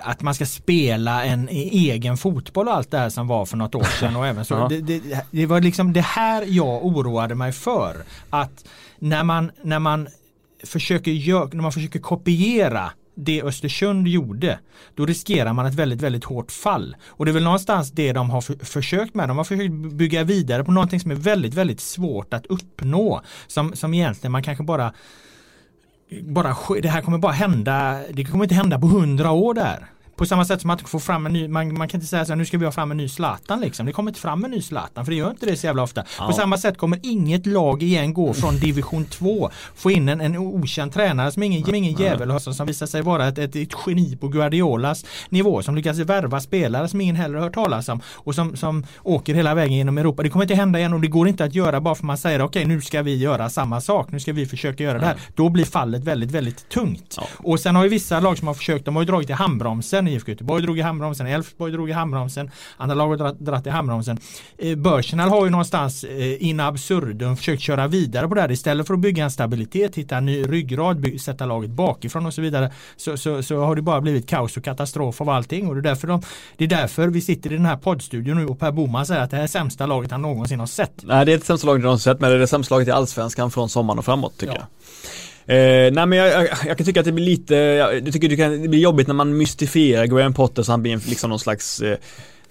att 0.02 0.22
man 0.22 0.36
ska 0.36 0.46
spela 0.46 1.26
en 1.26 1.50
egen 1.50 2.18
fotboll 2.18 2.68
och 2.68 2.74
allt 2.74 2.92
det 2.92 2.98
här 2.98 3.10
som 3.10 3.28
var 3.28 3.46
för 3.46 3.58
något 3.58 3.76
år 3.76 4.00
sedan 4.00 4.16
och 4.16 4.28
även 4.28 4.46
så. 4.46 4.54
ja. 4.58 4.68
det, 4.70 4.82
det, 4.82 5.26
det, 5.32 5.46
var 5.46 5.62
liksom 5.62 5.94
det 5.94 6.02
här 6.02 6.46
jag 6.48 6.86
oroade 6.86 7.36
mig 7.36 7.52
för. 7.52 7.96
Att 8.30 8.66
när 9.00 9.24
man, 9.24 9.52
när 9.62 9.80
man 9.80 10.08
försöker, 10.64 11.12
gör, 11.12 11.50
när 11.54 11.62
man 11.62 11.72
försöker 11.72 12.00
kopiera 12.00 12.92
det 13.26 13.44
Östersund 13.44 14.08
gjorde, 14.08 14.60
då 14.96 15.06
riskerar 15.06 15.54
man 15.54 15.66
ett 15.66 15.74
väldigt, 15.74 16.02
väldigt 16.02 16.24
hårt 16.24 16.52
fall. 16.52 16.96
Och 17.08 17.26
det 17.26 17.32
är 17.32 17.34
väl 17.34 17.44
någonstans 17.44 17.92
det 17.92 18.14
de 18.14 18.30
har 18.30 18.42
för, 18.42 18.66
försökt 18.66 19.16
med. 19.16 19.30
De 19.30 19.38
har 19.38 19.44
försökt 19.44 19.72
bygga 19.72 20.24
vidare 20.24 20.64
på 20.64 20.72
någonting 20.72 21.00
som 21.00 21.12
är 21.12 21.16
väldigt, 21.16 21.54
väldigt 21.54 21.80
svårt 21.80 22.34
att 22.34 22.46
uppnå. 22.46 23.22
Som, 23.48 23.76
som 23.76 23.94
egentligen 23.94 24.32
man 24.32 24.44
kanske 24.44 24.64
bara 24.64 24.94
bara, 26.22 26.56
det 26.82 26.90
här 26.90 27.02
kommer 27.02 27.18
bara 27.18 27.32
hända, 27.32 28.02
det 28.14 28.26
kommer 28.26 28.46
inte 28.46 28.56
hända 28.56 28.80
på 28.80 28.88
hundra 28.88 29.32
år 29.32 29.54
där. 29.54 29.88
På 30.22 30.26
samma 30.26 30.46
sätt 30.46 30.62
som 30.62 30.70
att 30.70 30.90
få 30.90 31.00
fram 31.00 31.26
en 31.26 31.34
ny, 31.34 31.48
man, 31.48 31.78
man 31.78 31.88
kan 31.88 31.98
inte 31.98 32.08
säga 32.08 32.26
så 32.26 32.32
här, 32.32 32.38
nu 32.38 32.46
ska 32.46 32.58
vi 32.58 32.66
ha 32.66 32.72
fram 32.72 32.92
en 32.92 32.98
ny 32.98 33.10
Zlatan 33.10 33.62
liksom. 33.62 33.86
Det 33.86 33.92
kommer 33.92 34.12
inte 34.12 34.20
fram 34.20 34.46
en 34.46 34.52
ny 34.52 34.62
Zlatan 34.62 35.06
för 35.06 35.12
det 35.12 35.18
gör 35.18 35.30
inte 35.30 35.46
det 35.46 35.58
så 35.58 35.66
jävla 35.68 35.84
ofta. 35.84 36.04
Ja. 36.20 36.28
På 36.28 36.34
samma 36.34 36.58
sätt 36.58 36.78
kommer 36.78 37.00
inget 37.04 37.46
lag 37.46 37.84
igen 37.84 38.14
gå 38.14 38.34
från 38.34 38.56
division 38.56 39.06
2, 39.06 39.50
få 39.76 39.92
in 39.92 40.10
en, 40.10 40.22
en 40.22 40.38
okänd 40.38 40.94
tränare 40.94 41.32
som 41.32 41.44
ingen, 41.44 41.76
ingen 41.76 41.94
jävel 41.94 42.32
har 42.32 42.40
som 42.40 42.66
visar 42.66 42.86
sig 42.86 43.02
vara 43.02 43.28
ett, 43.28 43.38
ett, 43.38 43.56
ett 43.56 43.70
geni 43.86 44.18
på 44.18 44.28
Guardiolas 44.28 45.06
nivå 45.30 45.62
som 45.62 45.76
lyckas 45.76 45.98
värva 45.98 46.40
spelare 46.40 46.88
som 46.88 47.02
ingen 47.02 47.16
heller 47.16 47.40
hört 47.40 47.54
talas 47.54 47.90
om 47.90 48.02
och 48.08 48.36
som, 48.36 48.56
som 48.56 48.86
åker 49.04 49.34
hela 49.34 49.56
vägen 49.56 49.78
genom 49.78 49.98
Europa. 49.98 50.24
Det 50.24 50.30
kommer 50.30 50.46
inte 50.46 50.56
hända 50.56 50.80
igen 50.80 50.94
och 50.94 51.02
det 51.02 51.08
går 51.08 51.28
inte 51.28 51.44
att 51.44 51.56
göra 51.56 51.82
bara 51.82 51.96
för 51.96 52.06
man 52.06 52.18
säger 52.18 52.42
okej 52.42 52.66
okay, 52.66 52.76
nu 52.76 52.82
ska 52.82 53.02
vi 53.02 53.16
göra 53.16 53.50
samma 53.50 53.82
sak, 53.82 54.12
nu 54.12 54.20
ska 54.20 54.34
vi 54.34 54.46
försöka 54.46 54.84
göra 54.84 55.00
det 55.00 55.06
här. 55.06 55.18
Då 55.36 55.50
blir 55.50 55.66
fallet 55.66 56.04
väldigt, 56.04 56.32
väldigt 56.32 56.70
tungt. 56.70 57.16
Ja. 57.18 57.24
Och 57.38 57.60
sen 57.60 57.76
har 57.76 57.84
ju 57.84 57.90
vissa 57.90 58.20
lag 58.20 58.38
som 58.38 58.48
har 58.48 58.56
försökt, 58.56 58.86
de 58.86 58.96
har 58.96 59.04
ju 59.04 59.08
dragit 59.08 59.30
i 59.30 59.34
handbromsen 59.34 60.11
IFK 60.12 60.32
Göteborg 60.32 60.64
drog 60.64 60.80
i 60.80 60.82
handbromsen, 60.82 61.28
Elfsborg 61.28 61.72
drog 61.72 61.90
i 61.90 61.94
handbromsen, 61.94 62.52
andra 62.78 62.96
lag 62.96 63.18
har 63.18 63.34
dragit 63.34 63.68
i 63.68 63.70
handbromsen. 63.70 64.18
Eh, 64.58 64.76
Börsenal 64.76 65.30
har 65.30 65.46
ju 65.46 65.52
någonstans 65.52 66.04
eh, 66.04 66.48
in 66.48 66.60
absurdum 66.60 67.38
försökt 67.38 67.62
köra 67.62 67.88
vidare 67.88 68.28
på 68.28 68.36
det 68.36 68.42
här 68.42 68.52
istället 68.52 68.88
för 68.88 68.94
att 68.94 69.00
bygga 69.00 69.24
en 69.24 69.32
stabilitet, 69.32 69.96
hitta 69.96 70.18
en 70.18 70.26
ny 70.26 70.44
ryggrad, 70.44 71.22
sätta 71.22 71.46
laget 71.46 71.70
bakifrån 71.70 72.26
och 72.26 72.34
så 72.34 72.42
vidare. 72.42 72.72
Så, 72.98 73.18
så, 73.18 73.44
så 73.44 73.64
har 73.64 73.76
det 73.76 73.82
bara 73.82 74.02
blivit 74.02 74.28
kaos 74.28 74.58
och 74.58 74.64
katastrof 74.64 75.22
av 75.22 75.30
allting 75.30 75.68
och 75.68 75.76
det 75.76 75.80
är, 75.80 75.84
därför 75.84 76.08
de, 76.08 76.22
det 76.58 76.64
är 76.64 76.68
därför 76.68 77.08
vi 77.08 77.22
sitter 77.22 77.52
i 77.52 77.56
den 77.56 77.66
här 77.66 77.78
poddstudion 77.78 78.38
nu 78.38 78.46
och 78.46 78.60
Per 78.60 78.72
Boman 78.72 79.06
säger 79.06 79.22
att 79.22 79.32
det 79.32 79.38
här 79.38 79.44
är 79.44 79.48
sämsta 79.48 79.86
laget 79.86 80.12
han 80.12 80.22
någonsin 80.22 80.60
har 80.60 80.68
sett. 80.68 81.04
Nej 81.04 81.26
det 81.26 81.34
är 81.34 81.38
det 81.38 81.46
sämsta 81.46 81.68
laget 81.68 81.82
han 81.82 81.84
någonsin 81.84 82.14
sett 82.14 82.20
men 82.20 82.30
det 82.30 82.36
är 82.36 82.40
det 82.40 82.48
sämsta 82.48 82.76
laget 82.76 82.88
i 82.88 82.92
allsvenskan 82.92 83.52
från 83.52 83.70
sommaren 83.70 84.00
och 84.00 84.06
framåt 84.06 84.38
tycker 84.38 84.54
ja. 84.54 84.60
jag. 84.60 84.68
Eh, 85.46 85.94
nej 85.94 86.06
men 86.06 86.12
jag, 86.12 86.28
jag, 86.28 86.48
jag, 86.68 86.78
kan 86.78 86.86
tycka 86.86 87.00
att 87.00 87.06
det 87.06 87.12
blir 87.12 87.26
lite, 87.26 87.56
jag 87.56 88.14
tycker 88.14 88.30
det, 88.30 88.38
kan, 88.38 88.62
det 88.62 88.68
blir 88.68 88.80
jobbigt 88.80 89.08
när 89.08 89.14
man 89.14 89.38
mystifierar 89.38 90.06
Graham 90.06 90.34
Potter 90.34 90.64
så 90.64 90.72
han 90.72 90.82
blir 90.82 91.10
liksom 91.10 91.30
någon 91.30 91.40
slags 91.40 91.82
eh, 91.82 91.98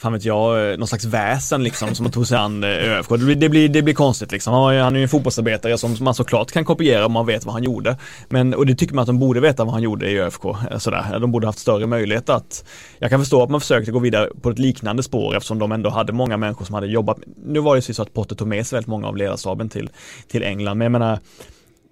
fan 0.00 0.12
vet 0.12 0.24
jag, 0.24 0.72
eh, 0.72 0.78
någon 0.78 0.88
slags 0.88 1.04
väsen 1.04 1.62
liksom 1.62 1.94
som 1.94 2.10
tog 2.10 2.26
sig 2.26 2.38
an 2.38 2.64
eh, 2.64 2.70
ÖFK. 2.70 3.08
Det 3.08 3.18
blir, 3.18 3.34
det 3.34 3.48
blir, 3.48 3.68
det 3.68 3.82
blir 3.82 3.94
konstigt 3.94 4.32
liksom. 4.32 4.54
Han, 4.54 4.76
han 4.76 4.94
är 4.94 4.98
ju 4.98 5.02
en 5.02 5.08
fotbollsarbetare 5.08 5.78
som 5.78 5.96
man 6.00 6.14
såklart 6.14 6.52
kan 6.52 6.64
kopiera 6.64 7.06
om 7.06 7.12
man 7.12 7.26
vet 7.26 7.44
vad 7.44 7.54
han 7.54 7.62
gjorde. 7.62 7.96
Men, 8.28 8.54
och 8.54 8.66
det 8.66 8.74
tycker 8.74 8.94
man 8.94 9.02
att 9.02 9.06
de 9.06 9.18
borde 9.18 9.40
veta 9.40 9.64
vad 9.64 9.74
han 9.74 9.82
gjorde 9.82 10.10
i 10.10 10.20
ÖFK. 10.20 10.44
Eh, 10.44 10.78
sådär. 10.78 11.18
De 11.18 11.32
borde 11.32 11.46
haft 11.46 11.58
större 11.58 11.86
möjlighet 11.86 12.28
att, 12.28 12.64
jag 12.98 13.10
kan 13.10 13.20
förstå 13.20 13.42
att 13.42 13.50
man 13.50 13.60
försökte 13.60 13.92
gå 13.92 13.98
vidare 13.98 14.30
på 14.42 14.50
ett 14.50 14.58
liknande 14.58 15.02
spår 15.02 15.36
eftersom 15.36 15.58
de 15.58 15.72
ändå 15.72 15.90
hade 15.90 16.12
många 16.12 16.36
människor 16.36 16.64
som 16.64 16.74
hade 16.74 16.86
jobbat. 16.86 17.18
Nu 17.44 17.60
var 17.60 17.74
det 17.74 17.88
ju 17.88 17.94
så 17.94 18.02
att 18.02 18.14
Potter 18.14 18.36
tog 18.36 18.48
med 18.48 18.66
sig 18.66 18.76
väldigt 18.76 18.88
många 18.88 19.08
av 19.08 19.16
ledarstaben 19.16 19.68
till, 19.68 19.90
till 20.28 20.42
England. 20.42 20.78
Men 20.78 20.84
jag 20.84 20.92
menar, 20.92 21.18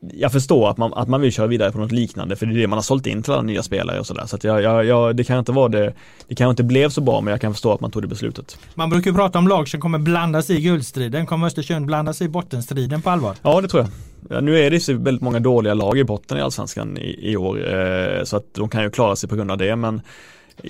jag 0.01 0.32
förstår 0.32 0.70
att 0.70 0.76
man, 0.76 0.94
att 0.94 1.09
man 1.09 1.20
vill 1.20 1.32
köra 1.32 1.46
vidare 1.46 1.72
på 1.72 1.78
något 1.78 1.92
liknande 1.92 2.36
för 2.36 2.46
det 2.46 2.53
är 2.53 2.59
det 2.59 2.66
man 2.66 2.76
har 2.76 2.82
sålt 2.82 3.07
in 3.07 3.22
till 3.22 3.32
alla 3.32 3.42
nya 3.42 3.62
spelare 3.62 4.01
och 4.01 4.07
sådär. 4.07 4.26
Så 4.26 4.36
att 4.36 4.44
jag, 4.44 4.62
jag, 4.62 4.84
jag, 4.84 5.16
det 5.16 5.24
kan 5.24 5.38
inte 5.38 5.53
vara 5.53 5.68
det, 5.68 5.92
det 6.28 6.34
kan 6.34 6.51
inte 6.51 6.62
blev 6.62 6.88
så 6.88 7.01
bra 7.01 7.20
men 7.20 7.30
jag 7.30 7.40
kan 7.40 7.53
förstå 7.53 7.72
att 7.72 7.80
man 7.80 7.90
tog 7.90 8.03
det 8.03 8.09
beslutet. 8.09 8.59
Man 8.74 8.90
brukar 8.90 9.12
prata 9.12 9.38
om 9.38 9.49
lag 9.49 9.68
som 9.68 9.80
kommer 9.80 9.99
blandas 9.99 10.51
i 10.51 10.61
guldstriden. 10.61 11.26
Kommer 11.26 11.46
Östersund 11.46 11.86
blandas 11.86 12.22
i 12.22 12.28
bottenstriden 12.28 13.03
på 13.03 13.11
allvar? 13.11 13.36
Ja 13.42 13.61
det 13.61 13.68
tror 13.68 13.82
jag. 13.82 13.90
Ja, 14.30 14.40
nu 14.40 14.59
är 14.59 14.70
det 14.70 14.80
så 14.80 14.94
väldigt 14.94 15.22
många 15.22 15.40
dåliga 15.40 15.74
lag 15.74 15.99
i 15.99 16.05
botten 16.05 16.38
i 16.38 16.40
Allsvenskan 16.40 16.99
i, 16.99 17.32
i 17.32 17.36
år 17.36 17.74
eh, 17.74 18.24
så 18.24 18.36
att 18.36 18.55
de 18.55 18.68
kan 18.68 18.82
ju 18.82 18.90
klara 18.90 19.16
sig 19.16 19.28
på 19.28 19.36
grund 19.36 19.51
av 19.51 19.59
det 19.59 19.76
men 19.76 20.01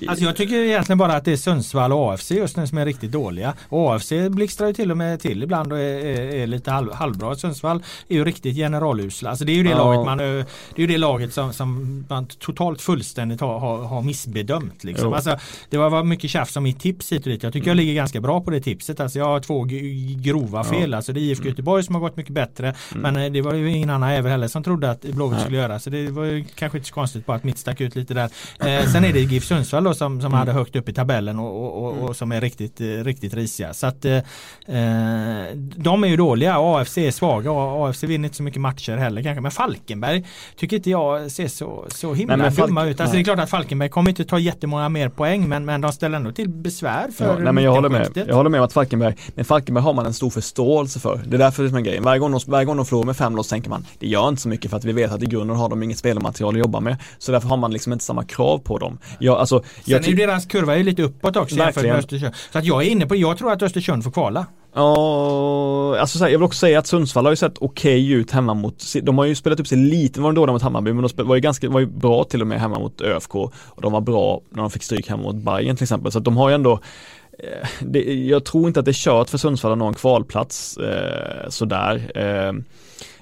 Alltså 0.07 0.25
jag 0.25 0.35
tycker 0.35 0.55
egentligen 0.55 0.97
bara 0.97 1.13
att 1.13 1.25
det 1.25 1.31
är 1.31 1.37
Sundsvall 1.37 1.93
och 1.93 2.13
AFC 2.13 2.31
just 2.31 2.57
nu 2.57 2.67
som 2.67 2.77
är 2.77 2.85
riktigt 2.85 3.11
dåliga. 3.11 3.53
Och 3.69 3.95
AFC 3.95 4.11
blixtrar 4.29 4.67
ju 4.67 4.73
till 4.73 4.91
och 4.91 4.97
med 4.97 5.19
till 5.19 5.43
ibland 5.43 5.73
och 5.73 5.79
är, 5.79 6.05
är, 6.05 6.35
är 6.35 6.47
lite 6.47 6.71
halv, 6.71 6.93
halvbra. 6.93 7.35
Sundsvall 7.35 7.83
är 8.07 8.15
ju 8.15 8.25
riktigt 8.25 8.55
generalusla. 8.55 9.29
Alltså 9.29 9.45
det 9.45 9.51
är 9.51 9.55
ju 9.55 9.63
det 9.63 9.69
ja. 9.69 9.77
laget 9.77 10.05
man 10.05 10.17
det 10.17 10.23
är 10.75 10.81
ju 10.81 10.87
det 10.87 10.97
laget 10.97 11.33
som, 11.33 11.53
som 11.53 12.05
man 12.09 12.25
totalt 12.25 12.81
fullständigt 12.81 13.41
har, 13.41 13.59
har, 13.59 13.77
har 13.77 14.01
missbedömt. 14.01 14.83
Liksom. 14.83 15.13
Alltså, 15.13 15.37
det 15.69 15.77
var 15.77 16.03
mycket 16.03 16.29
tjafs 16.29 16.57
om 16.57 16.63
mitt 16.63 16.79
tips 16.79 17.11
hit 17.11 17.25
och 17.25 17.31
dit. 17.31 17.43
Jag 17.43 17.53
tycker 17.53 17.67
mm. 17.67 17.77
jag 17.77 17.83
ligger 17.83 17.93
ganska 17.93 18.21
bra 18.21 18.41
på 18.41 18.51
det 18.51 18.61
tipset. 18.61 18.99
Alltså 18.99 19.19
jag 19.19 19.25
har 19.25 19.39
två 19.39 19.67
grova 20.23 20.63
fel. 20.63 20.91
Ja. 20.91 20.97
Alltså 20.97 21.13
det 21.13 21.19
är 21.19 21.21
IFK 21.21 21.41
mm. 21.41 21.51
Göteborg 21.51 21.83
som 21.83 21.95
har 21.95 22.01
gått 22.01 22.17
mycket 22.17 22.33
bättre. 22.33 22.75
Mm. 22.95 23.01
Men 23.01 23.23
eh, 23.23 23.31
det 23.31 23.41
var 23.41 23.53
ju 23.53 23.71
ingen 23.71 23.89
annan 23.89 24.09
även 24.09 24.31
heller 24.31 24.47
som 24.47 24.63
trodde 24.63 24.91
att 24.91 25.01
Blåvitt 25.01 25.39
skulle 25.41 25.57
göra. 25.57 25.79
Så 25.79 25.89
det 25.89 26.07
var 26.07 26.25
ju 26.25 26.45
kanske 26.55 26.77
inte 26.77 26.87
så 26.87 26.93
konstigt 26.93 27.25
bara 27.25 27.37
att 27.37 27.43
mitt 27.43 27.57
stack 27.57 27.81
ut 27.81 27.95
lite 27.95 28.13
där. 28.13 28.29
Eh, 28.59 28.91
sen 28.91 29.05
är 29.05 29.13
det 29.13 29.19
GIF 29.19 29.45
Sundsvall 29.45 29.78
då 29.83 29.93
som, 29.93 30.21
som 30.21 30.27
mm. 30.27 30.39
hade 30.39 30.51
högt 30.51 30.75
upp 30.75 30.89
i 30.89 30.93
tabellen 30.93 31.39
och, 31.39 31.63
och, 31.63 31.83
och, 31.83 31.91
och 31.91 32.01
mm. 32.01 32.13
som 32.13 32.31
är 32.31 32.41
riktigt, 32.41 32.81
eh, 32.81 32.85
riktigt 32.85 33.33
risiga. 33.33 33.73
Så 33.73 33.87
att 33.87 34.05
eh, 34.05 34.15
eh 34.15 34.23
de 35.75 36.03
är 36.03 36.07
ju 36.07 36.17
dåliga. 36.17 36.55
AFC 36.57 36.97
är 36.97 37.11
svaga 37.11 37.51
och 37.51 37.89
AFC 37.89 38.03
vinner 38.03 38.27
inte 38.27 38.37
så 38.37 38.43
mycket 38.43 38.61
matcher 38.61 38.97
heller 38.97 39.23
kanske. 39.23 39.41
Men 39.41 39.51
Falkenberg 39.51 40.25
tycker 40.55 40.77
inte 40.77 40.89
jag 40.89 41.31
ser 41.31 41.47
så, 41.47 41.85
så 41.89 42.13
himla 42.13 42.35
nej, 42.35 42.51
dumma 42.51 42.85
ut. 42.85 42.99
Alltså 42.99 43.15
det 43.15 43.21
är 43.21 43.23
klart 43.23 43.39
att 43.39 43.49
Falkenberg 43.49 43.89
kommer 43.89 44.09
inte 44.09 44.25
ta 44.25 44.39
jättemånga 44.39 44.89
mer 44.89 45.09
poäng 45.09 45.49
men, 45.49 45.65
men 45.65 45.81
de 45.81 45.91
ställer 45.91 46.17
ändå 46.17 46.31
till 46.31 46.49
besvär 46.49 47.11
för 47.11 47.25
ja, 47.25 47.37
nej, 47.39 47.53
men 47.53 47.63
jag 47.63 47.71
håller 47.71 47.89
med. 47.89 48.25
Jag 48.27 48.35
håller 48.35 48.49
med 48.49 48.59
om 48.59 48.65
att 48.65 48.73
Falkenberg, 48.73 49.15
men 49.35 49.45
Falkenberg 49.45 49.83
har 49.83 49.93
man 49.93 50.05
en 50.05 50.13
stor 50.13 50.29
förståelse 50.29 50.99
för. 50.99 51.21
Det 51.25 51.35
är 51.35 51.39
därför 51.39 51.63
det 51.63 51.69
är 51.69 51.77
en 51.77 51.83
grej. 51.83 51.99
Varje 51.99 52.19
gång 52.19 52.31
de, 52.31 52.39
varje 52.47 52.65
gång 52.65 52.77
de 52.77 52.85
förlorar 52.85 53.05
med 53.05 53.17
fem 53.17 53.35
loss 53.35 53.47
tänker 53.47 53.69
man 53.69 53.85
det 53.99 54.07
gör 54.07 54.29
inte 54.29 54.41
så 54.41 54.49
mycket 54.49 54.71
för 54.71 54.77
att 54.77 54.85
vi 54.85 54.91
vet 54.91 55.11
att 55.11 55.23
i 55.23 55.25
grunden 55.25 55.57
har 55.57 55.69
de 55.69 55.83
inget 55.83 55.97
spelmaterial 55.97 56.55
att 56.55 56.59
jobba 56.59 56.79
med. 56.79 56.97
Så 57.17 57.31
därför 57.31 57.49
har 57.49 57.57
man 57.57 57.71
liksom 57.71 57.93
inte 57.93 58.05
samma 58.05 58.23
krav 58.23 58.57
på 58.57 58.77
dem. 58.77 58.97
Jag, 59.19 59.37
alltså, 59.37 59.63
Sen 59.85 60.03
är 60.03 60.07
ju 60.07 60.15
deras 60.15 60.45
kurva 60.45 60.77
är 60.77 60.83
lite 60.83 61.03
uppåt 61.03 61.35
också 61.35 61.55
jämfört 61.55 61.83
med 61.83 61.95
Östersund. 61.95 62.33
Så 62.51 62.59
att 62.59 62.65
jag 62.65 62.83
är 62.83 62.89
inne 62.89 63.05
på, 63.05 63.15
jag 63.15 63.37
tror 63.37 63.51
att 63.51 63.61
Östersund 63.61 64.03
får 64.03 64.11
kvala. 64.11 64.45
Ja, 64.73 65.97
alltså 65.99 66.19
jag 66.19 66.39
vill 66.39 66.43
också 66.43 66.59
säga 66.59 66.79
att 66.79 66.87
Sundsvall 66.87 67.25
har 67.25 67.31
ju 67.31 67.35
sett 67.35 67.57
okej 67.57 68.03
okay 68.03 68.13
ut 68.13 68.31
hemma 68.31 68.53
mot, 68.53 68.83
de 69.03 69.17
har 69.17 69.25
ju 69.25 69.35
spelat 69.35 69.59
upp 69.59 69.67
sig 69.67 69.77
lite, 69.77 70.21
var 70.21 70.29
de 70.29 70.35
dåliga 70.35 70.53
mot 70.53 70.61
Hammarby 70.61 70.93
men 70.93 71.07
de 71.15 71.27
var 71.27 71.35
ju 71.35 71.41
ganska, 71.41 71.69
var 71.69 71.79
ju 71.79 71.85
bra 71.85 72.23
till 72.23 72.41
och 72.41 72.47
med 72.47 72.59
hemma 72.59 72.79
mot 72.79 73.01
ÖFK 73.01 73.35
och 73.35 73.81
de 73.81 73.91
var 73.91 74.01
bra 74.01 74.41
när 74.49 74.61
de 74.61 74.71
fick 74.71 74.83
stryk 74.83 75.09
hemma 75.09 75.23
mot 75.23 75.35
Bayern 75.35 75.75
till 75.75 75.83
exempel. 75.83 76.11
Så 76.11 76.17
att 76.17 76.23
de 76.23 76.37
har 76.37 76.49
ju 76.49 76.55
ändå 76.55 76.79
eh, 77.39 77.67
det, 77.79 77.99
jag 78.13 78.45
tror 78.45 78.67
inte 78.67 78.79
att 78.79 78.85
det 78.85 78.91
är 78.91 78.93
kört 78.93 79.29
för 79.29 79.37
Sundsvall 79.37 79.71
att 79.71 79.77
nå 79.77 79.85
en 79.85 79.93
kvalplats 79.93 80.77
eh, 80.77 81.49
sådär. 81.49 82.11
Eh, 82.15 82.47
eh, 82.47 82.53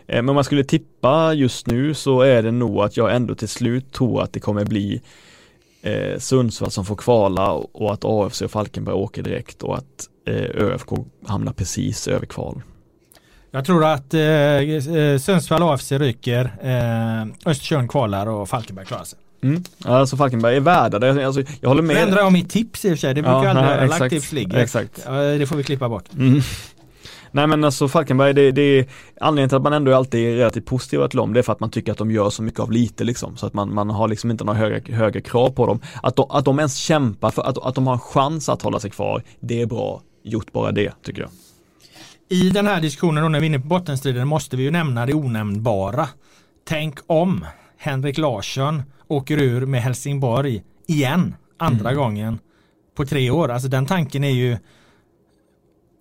men 0.07 0.29
om 0.29 0.35
man 0.35 0.43
skulle 0.43 0.63
tippa 0.63 1.33
just 1.33 1.67
nu 1.67 1.93
så 1.93 2.21
är 2.21 2.43
det 2.43 2.51
nog 2.51 2.81
att 2.81 2.97
jag 2.97 3.15
ändå 3.15 3.35
till 3.35 3.49
slut 3.49 3.91
tror 3.93 4.23
att 4.23 4.33
det 4.33 4.39
kommer 4.39 4.65
bli 4.65 5.01
eh, 5.81 6.19
Sundsvall 6.19 6.71
som 6.71 6.85
får 6.85 6.95
kvala 6.95 7.51
och 7.51 7.93
att 7.93 8.05
AFC 8.05 8.41
och 8.41 8.51
Falkenberg 8.51 8.95
åker 8.95 9.23
direkt 9.23 9.63
och 9.63 9.77
att 9.77 10.09
eh, 10.27 10.63
ÖFK 10.63 10.89
hamnar 11.27 11.53
precis 11.53 12.07
över 12.07 12.25
kval. 12.25 12.61
Jag 13.51 13.65
tror 13.65 13.85
att 13.85 14.13
eh, 14.13 14.21
eh 14.21 15.17
Sundsvall 15.17 15.63
AFC 15.63 15.91
ryker, 15.91 16.51
eh, 16.61 17.49
Östersund 17.51 17.91
kvalar 17.91 18.27
och 18.27 18.49
Falkenberg 18.49 18.85
klarar 18.85 19.03
sig. 19.03 19.19
Mm. 19.43 19.63
Alltså 19.83 20.17
Falkenberg 20.17 20.55
är 20.55 20.59
värda. 20.59 21.25
Alltså, 21.25 21.43
jag 21.61 21.69
håller 21.69 21.81
med. 21.81 21.95
Nu 21.95 22.01
ändrar 22.01 22.21
jag 22.21 22.33
mitt 22.33 22.49
tips 22.49 22.85
i 22.85 22.87
och 22.87 22.91
för 22.91 22.97
sig. 22.97 23.13
Det 23.13 23.21
brukar 23.21 23.43
ja, 23.43 23.49
aldrig 23.49 23.65
göra. 23.67 23.85
Lagt 23.85 24.09
tips 24.09 24.31
ligger. 24.31 24.57
Exakt. 24.57 24.95
Det 25.39 25.49
får 25.49 25.55
vi 25.55 25.63
klippa 25.63 25.89
bort. 25.89 26.05
Mm. 26.17 26.41
Nej 27.31 27.47
men 27.47 27.63
alltså 27.63 27.87
Falkenberg, 27.87 28.33
det, 28.33 28.51
det 28.51 28.61
är 28.61 28.85
anledningen 29.21 29.49
till 29.49 29.55
att 29.55 29.63
man 29.63 29.73
ändå 29.73 29.91
är 29.91 29.95
alltid 29.95 30.37
relativt 30.37 30.65
positiv 30.65 31.07
till 31.07 31.17
dem, 31.17 31.33
det 31.33 31.39
är 31.39 31.43
för 31.43 31.53
att 31.53 31.59
man 31.59 31.71
tycker 31.71 31.91
att 31.91 31.97
de 31.97 32.11
gör 32.11 32.29
så 32.29 32.43
mycket 32.43 32.59
av 32.59 32.71
lite 32.71 33.03
liksom. 33.03 33.37
Så 33.37 33.45
att 33.45 33.53
man, 33.53 33.73
man 33.73 33.89
har 33.89 34.07
liksom 34.07 34.31
inte 34.31 34.43
några 34.43 34.59
högre, 34.59 34.93
högre 34.95 35.21
krav 35.21 35.49
på 35.49 35.65
dem. 35.65 35.79
Att 36.03 36.15
de, 36.15 36.25
att 36.29 36.45
de 36.45 36.59
ens 36.59 36.75
kämpar 36.75 37.31
för 37.31 37.41
att, 37.41 37.57
att 37.57 37.75
de 37.75 37.87
har 37.87 37.93
en 37.93 37.99
chans 37.99 38.49
att 38.49 38.61
hålla 38.61 38.79
sig 38.79 38.91
kvar, 38.91 39.23
det 39.39 39.61
är 39.61 39.65
bra 39.65 40.01
gjort 40.23 40.51
bara 40.51 40.71
det 40.71 40.93
tycker 41.03 41.21
jag. 41.21 41.29
I 42.29 42.49
den 42.49 42.67
här 42.67 42.81
diskussionen 42.81 43.23
då 43.23 43.29
när 43.29 43.39
vi 43.39 43.45
är 43.45 43.49
inne 43.49 43.59
på 43.59 43.67
bottenstriden 43.67 44.27
måste 44.27 44.57
vi 44.57 44.63
ju 44.63 44.71
nämna 44.71 45.05
det 45.05 45.13
onämnbara. 45.13 46.07
Tänk 46.67 46.99
om 47.07 47.45
Henrik 47.77 48.17
Larsson 48.17 48.83
åker 49.07 49.37
ur 49.37 49.65
med 49.65 49.81
Helsingborg 49.81 50.63
igen, 50.87 51.35
andra 51.57 51.89
mm. 51.89 52.01
gången 52.01 52.39
på 52.95 53.05
tre 53.05 53.29
år. 53.29 53.51
Alltså 53.51 53.67
den 53.67 53.85
tanken 53.85 54.23
är 54.23 54.29
ju 54.29 54.57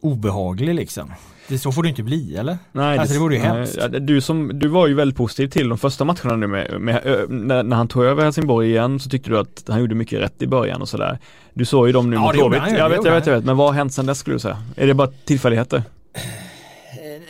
obehaglig 0.01 0.75
liksom. 0.75 1.13
Det, 1.49 1.59
så 1.59 1.73
får 1.73 1.83
det 1.83 1.89
inte 1.89 2.03
bli 2.03 2.37
eller? 2.37 2.59
Nej, 2.73 2.99
alltså, 2.99 3.13
det, 3.13 3.19
det 3.19 3.23
vore 3.23 3.35
ju 3.35 3.41
nej, 3.41 3.51
hemskt. 3.51 3.79
Du, 4.01 4.21
som, 4.21 4.59
du 4.59 4.69
var 4.69 4.87
ju 4.87 4.95
väldigt 4.95 5.17
positiv 5.17 5.49
till 5.49 5.69
de 5.69 5.79
första 5.79 6.05
matcherna 6.05 6.37
nu 6.37 6.47
med, 6.47 6.81
med 6.81 7.25
när, 7.29 7.63
när, 7.63 7.77
han 7.77 7.89
tog 7.89 8.05
över 8.05 8.25
Helsingborg 8.25 8.69
igen 8.69 9.01
så 9.01 9.11
tyckte 9.11 9.31
du 9.31 9.39
att 9.39 9.65
han 9.69 9.81
gjorde 9.81 9.95
mycket 9.95 10.21
rätt 10.21 10.43
i 10.43 10.47
början 10.47 10.83
och 10.83 10.89
sådär. 10.89 11.19
Du 11.55 11.65
såg 11.65 11.87
ju 11.87 11.93
dem 11.93 12.11
nu 12.11 12.17
ja, 12.17 12.23
mot 12.23 12.33
Blåvitt. 12.33 12.63
Jag 12.79 12.89
vet, 12.89 13.05
jag 13.05 13.15
vet, 13.15 13.27
jag 13.27 13.35
vet. 13.35 13.45
Men 13.45 13.57
vad 13.57 13.67
har 13.67 13.75
hänt 13.75 13.95
sedan 13.95 14.07
dess 14.07 14.19
skulle 14.19 14.37
du 14.37 14.41
säga? 14.41 14.63
Är 14.77 14.87
det 14.87 14.95
bara 14.95 15.11
tillfälligheter? 15.25 15.83
Eh, 16.15 16.23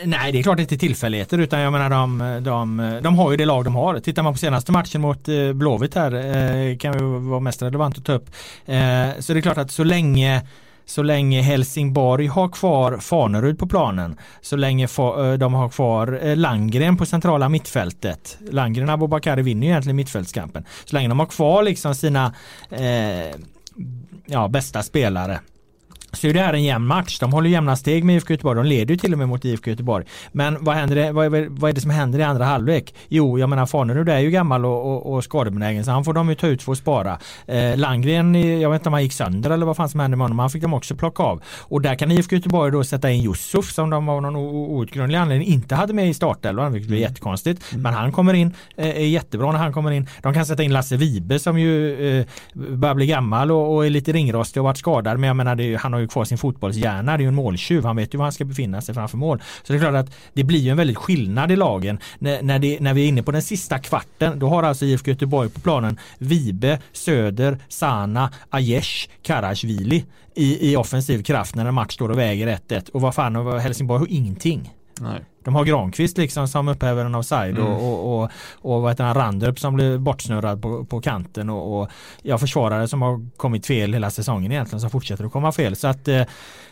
nej, 0.05 0.33
det 0.33 0.39
är 0.39 0.43
klart 0.43 0.59
inte 0.59 0.79
tillfälligheter 0.79 1.39
utan 1.39 1.61
jag 1.61 1.73
menar 1.73 1.91
de, 1.91 2.19
de, 2.45 3.01
de 3.03 3.19
har 3.19 3.31
ju 3.31 3.37
det 3.37 3.45
lag 3.45 3.65
de 3.65 3.75
har. 3.75 4.01
Tittar 4.01 4.23
man 4.23 4.33
på 4.33 4.39
senaste 4.39 4.73
matchen 4.73 5.01
mot 5.01 5.29
eh, 5.29 5.53
Blåvitt 5.53 5.95
här 5.95 6.13
eh, 6.15 6.77
kan 6.77 6.99
ju 6.99 7.19
vara 7.19 7.41
mest 7.41 7.63
relevant 7.63 7.99
att 7.99 8.05
ta 8.05 8.13
upp. 8.13 8.31
Så 9.19 9.33
det 9.33 9.39
är 9.39 9.41
klart 9.41 9.59
att 9.59 9.71
så 9.71 9.85
länge 9.85 10.43
så 10.87 11.03
länge 11.03 11.43
Helsingborg 11.43 12.27
har 12.27 12.49
kvar 12.49 12.99
Fanerud 12.99 13.59
på 13.59 13.67
planen, 13.67 14.17
så 14.41 14.57
länge 14.57 14.85
eh, 14.85 15.33
de 15.33 15.55
har 15.55 15.69
kvar 15.69 16.21
eh, 16.23 16.37
Langren 16.37 16.97
på 16.97 17.07
centrala 17.07 17.49
mittfältet. 17.49 18.39
Langren 18.51 18.89
och 18.89 18.95
Abubakari 18.95 19.43
vinner 19.43 19.67
ju 19.67 19.71
egentligen 19.71 19.97
mittfältskampen. 19.97 20.65
Så 20.85 20.97
länge 20.97 21.09
de 21.09 21.19
har 21.19 21.27
kvar 21.27 21.63
liksom 21.63 21.95
sina 21.95 22.35
eh, 22.71 23.37
ja, 24.27 24.49
bästa 24.49 24.83
spelare 24.83 25.41
så 26.17 26.27
är 26.27 26.33
det 26.33 26.41
här 26.41 26.53
en 26.55 26.65
jämn 26.65 26.87
match. 26.87 27.19
De 27.19 27.33
håller 27.33 27.51
jämna 27.51 27.77
steg 27.77 28.05
med 28.05 28.17
IFK 28.17 28.33
Göteborg. 28.33 28.57
De 28.57 28.67
leder 28.69 28.95
ju 28.95 28.99
till 28.99 29.13
och 29.13 29.19
med 29.19 29.29
mot 29.29 29.45
IFK 29.45 29.71
Göteborg. 29.71 30.05
Men 30.33 30.65
vad, 30.65 30.75
händer, 30.75 31.13
vad, 31.13 31.35
är, 31.35 31.47
vad 31.51 31.71
är 31.71 31.75
det 31.75 31.81
som 31.81 31.91
händer 31.91 32.19
i 32.19 32.23
andra 32.23 32.45
halvlek? 32.45 32.95
Jo, 33.09 33.39
jag 33.39 33.49
menar 33.49 33.67
Fanerud 33.67 34.09
är 34.09 34.19
ju 34.19 34.31
gammal 34.31 34.65
och, 34.65 34.93
och, 34.93 35.15
och 35.15 35.25
skadebenägen 35.25 35.85
så 35.85 35.91
han 35.91 36.05
får 36.05 36.13
de 36.13 36.29
ju 36.29 36.35
ta 36.35 36.47
ut 36.47 36.63
för 36.63 36.73
att 36.73 36.79
spara. 36.79 37.19
Eh, 37.47 37.77
Landgren, 37.77 38.61
jag 38.61 38.71
vet 38.71 38.81
inte 38.81 38.89
om 38.89 38.93
han 38.93 39.03
gick 39.03 39.13
sönder 39.13 39.51
eller 39.51 39.67
vad 39.67 39.77
fan 39.77 39.89
som 39.89 40.01
hände 40.01 40.17
med 40.17 40.25
honom. 40.25 40.39
Han 40.39 40.51
fick 40.51 40.63
de 40.63 40.75
också 40.75 40.95
plocka 40.95 41.23
av. 41.23 41.43
Och 41.61 41.83
där 41.83 41.95
kan 41.95 42.11
IFK 42.11 42.37
Göteborg 42.37 42.73
då 42.73 42.85
sätta 42.85 43.11
in 43.11 43.25
Yusuf 43.25 43.73
som 43.73 43.91
de 43.91 44.09
av 44.09 44.23
någon 44.23 44.37
outgrundlig 44.37 45.19
anledning 45.19 45.49
inte 45.49 45.75
hade 45.75 45.93
med 45.93 46.09
i 46.09 46.15
startelvan, 46.15 46.73
vilket 46.73 46.89
blir 46.89 46.99
mm. 46.99 47.11
jättekonstigt. 47.11 47.73
Mm. 47.73 47.83
Men 47.83 47.95
han 47.95 48.13
kommer 48.13 48.35
in, 48.35 48.55
eh, 48.77 48.89
är 48.89 49.07
jättebra 49.07 49.53
när 49.53 49.59
han 49.59 49.73
kommer 49.73 49.91
in. 49.91 50.09
De 50.23 50.35
kan 50.35 50.47
sätta 50.47 50.63
in 50.63 50.73
Lasse 50.73 50.97
Vibe 50.97 51.39
som 51.39 51.59
ju 51.59 51.93
eh, 52.19 52.27
börjar 52.55 52.95
bli 52.95 53.07
gammal 53.07 53.51
och, 53.51 53.75
och 53.75 53.87
är 53.87 53.91
lite 53.91 54.13
ringrostig 54.13 54.61
och 54.61 54.65
varit 54.65 54.79
skadad. 54.79 55.19
Men 55.19 55.29
jag 55.29 55.37
menar, 55.37 55.55
det, 55.55 55.75
han 55.75 55.93
har 55.93 56.01
ju 56.01 56.06
kvar 56.07 56.25
sin 56.25 56.39
fotbollshjärna. 56.39 57.17
Det 57.17 57.21
är 57.21 57.23
ju 57.23 57.29
en 57.29 57.35
måltjuv. 57.35 57.85
Han 57.85 57.97
vet 57.97 58.15
ju 58.15 58.19
var 58.19 58.25
han 58.25 58.33
ska 58.33 58.45
befinna 58.45 58.81
sig 58.81 58.95
framför 58.95 59.17
mål. 59.17 59.43
Så 59.63 59.73
det 59.73 59.79
är 59.79 59.81
klart 59.81 59.95
att 59.95 60.15
det 60.33 60.45
blir 60.45 60.61
ju 60.61 60.71
en 60.71 60.77
väldigt 60.77 60.97
skillnad 60.97 61.53
i 61.53 61.57
lagen. 61.57 61.99
När, 62.19 62.43
när, 62.43 62.59
det, 62.59 62.81
när 62.81 62.95
vi 62.95 63.05
är 63.05 63.09
inne 63.09 63.23
på 63.23 63.33
den 63.33 63.43
sista 63.43 63.79
kvarten, 63.79 64.39
då 64.39 64.49
har 64.49 64.63
alltså 64.63 64.85
IFK 64.85 65.11
Göteborg 65.11 65.51
på 65.51 65.61
planen 65.61 65.99
Vibe, 66.19 66.79
Söder, 66.93 67.59
Sana, 67.69 68.33
Aiesh, 68.51 69.09
Karasjvili 69.23 70.05
i, 70.35 70.73
i 70.73 70.77
offensiv 70.77 71.23
kraft 71.23 71.55
när 71.55 71.67
en 71.67 71.75
match 71.75 71.95
står 71.95 72.09
och 72.09 72.19
väger 72.19 72.47
1-1. 72.69 72.91
Och 72.91 73.01
vad 73.01 73.15
fan, 73.15 73.61
Helsingborg 73.61 73.99
har 73.99 74.07
ingenting. 74.11 74.73
Nej. 75.01 75.21
De 75.47 75.55
har 75.55 75.65
Granqvist 75.65 76.19
liksom 76.19 76.49
som 76.49 76.69
upphäver 76.69 77.05
en 77.05 77.15
offside 77.15 77.59
mm. 77.59 77.73
och, 77.73 78.23
och, 78.23 78.31
och, 78.53 78.83
vad 78.83 78.91
heter 78.91 79.05
han, 79.05 79.15
Randrup 79.15 79.59
som 79.59 79.75
blir 79.75 79.99
bortsnurrad 79.99 80.63
på, 80.63 80.85
på 80.85 81.01
kanten 81.01 81.51
och, 81.51 81.81
och 81.81 81.91
ja, 82.23 82.39
försvarare 82.39 82.89
som 82.89 83.03
har 83.03 83.31
kommit 83.37 83.67
fel 83.67 83.93
hela 83.93 84.11
säsongen 84.11 84.53
egentligen 84.53 84.81
som 84.81 84.91
fortsätter 84.91 85.25
att 85.25 85.33
komma 85.33 85.53
fel. 85.53 85.77
Så 85.77 85.89
att 85.89 86.09
Eh, 86.17 86.27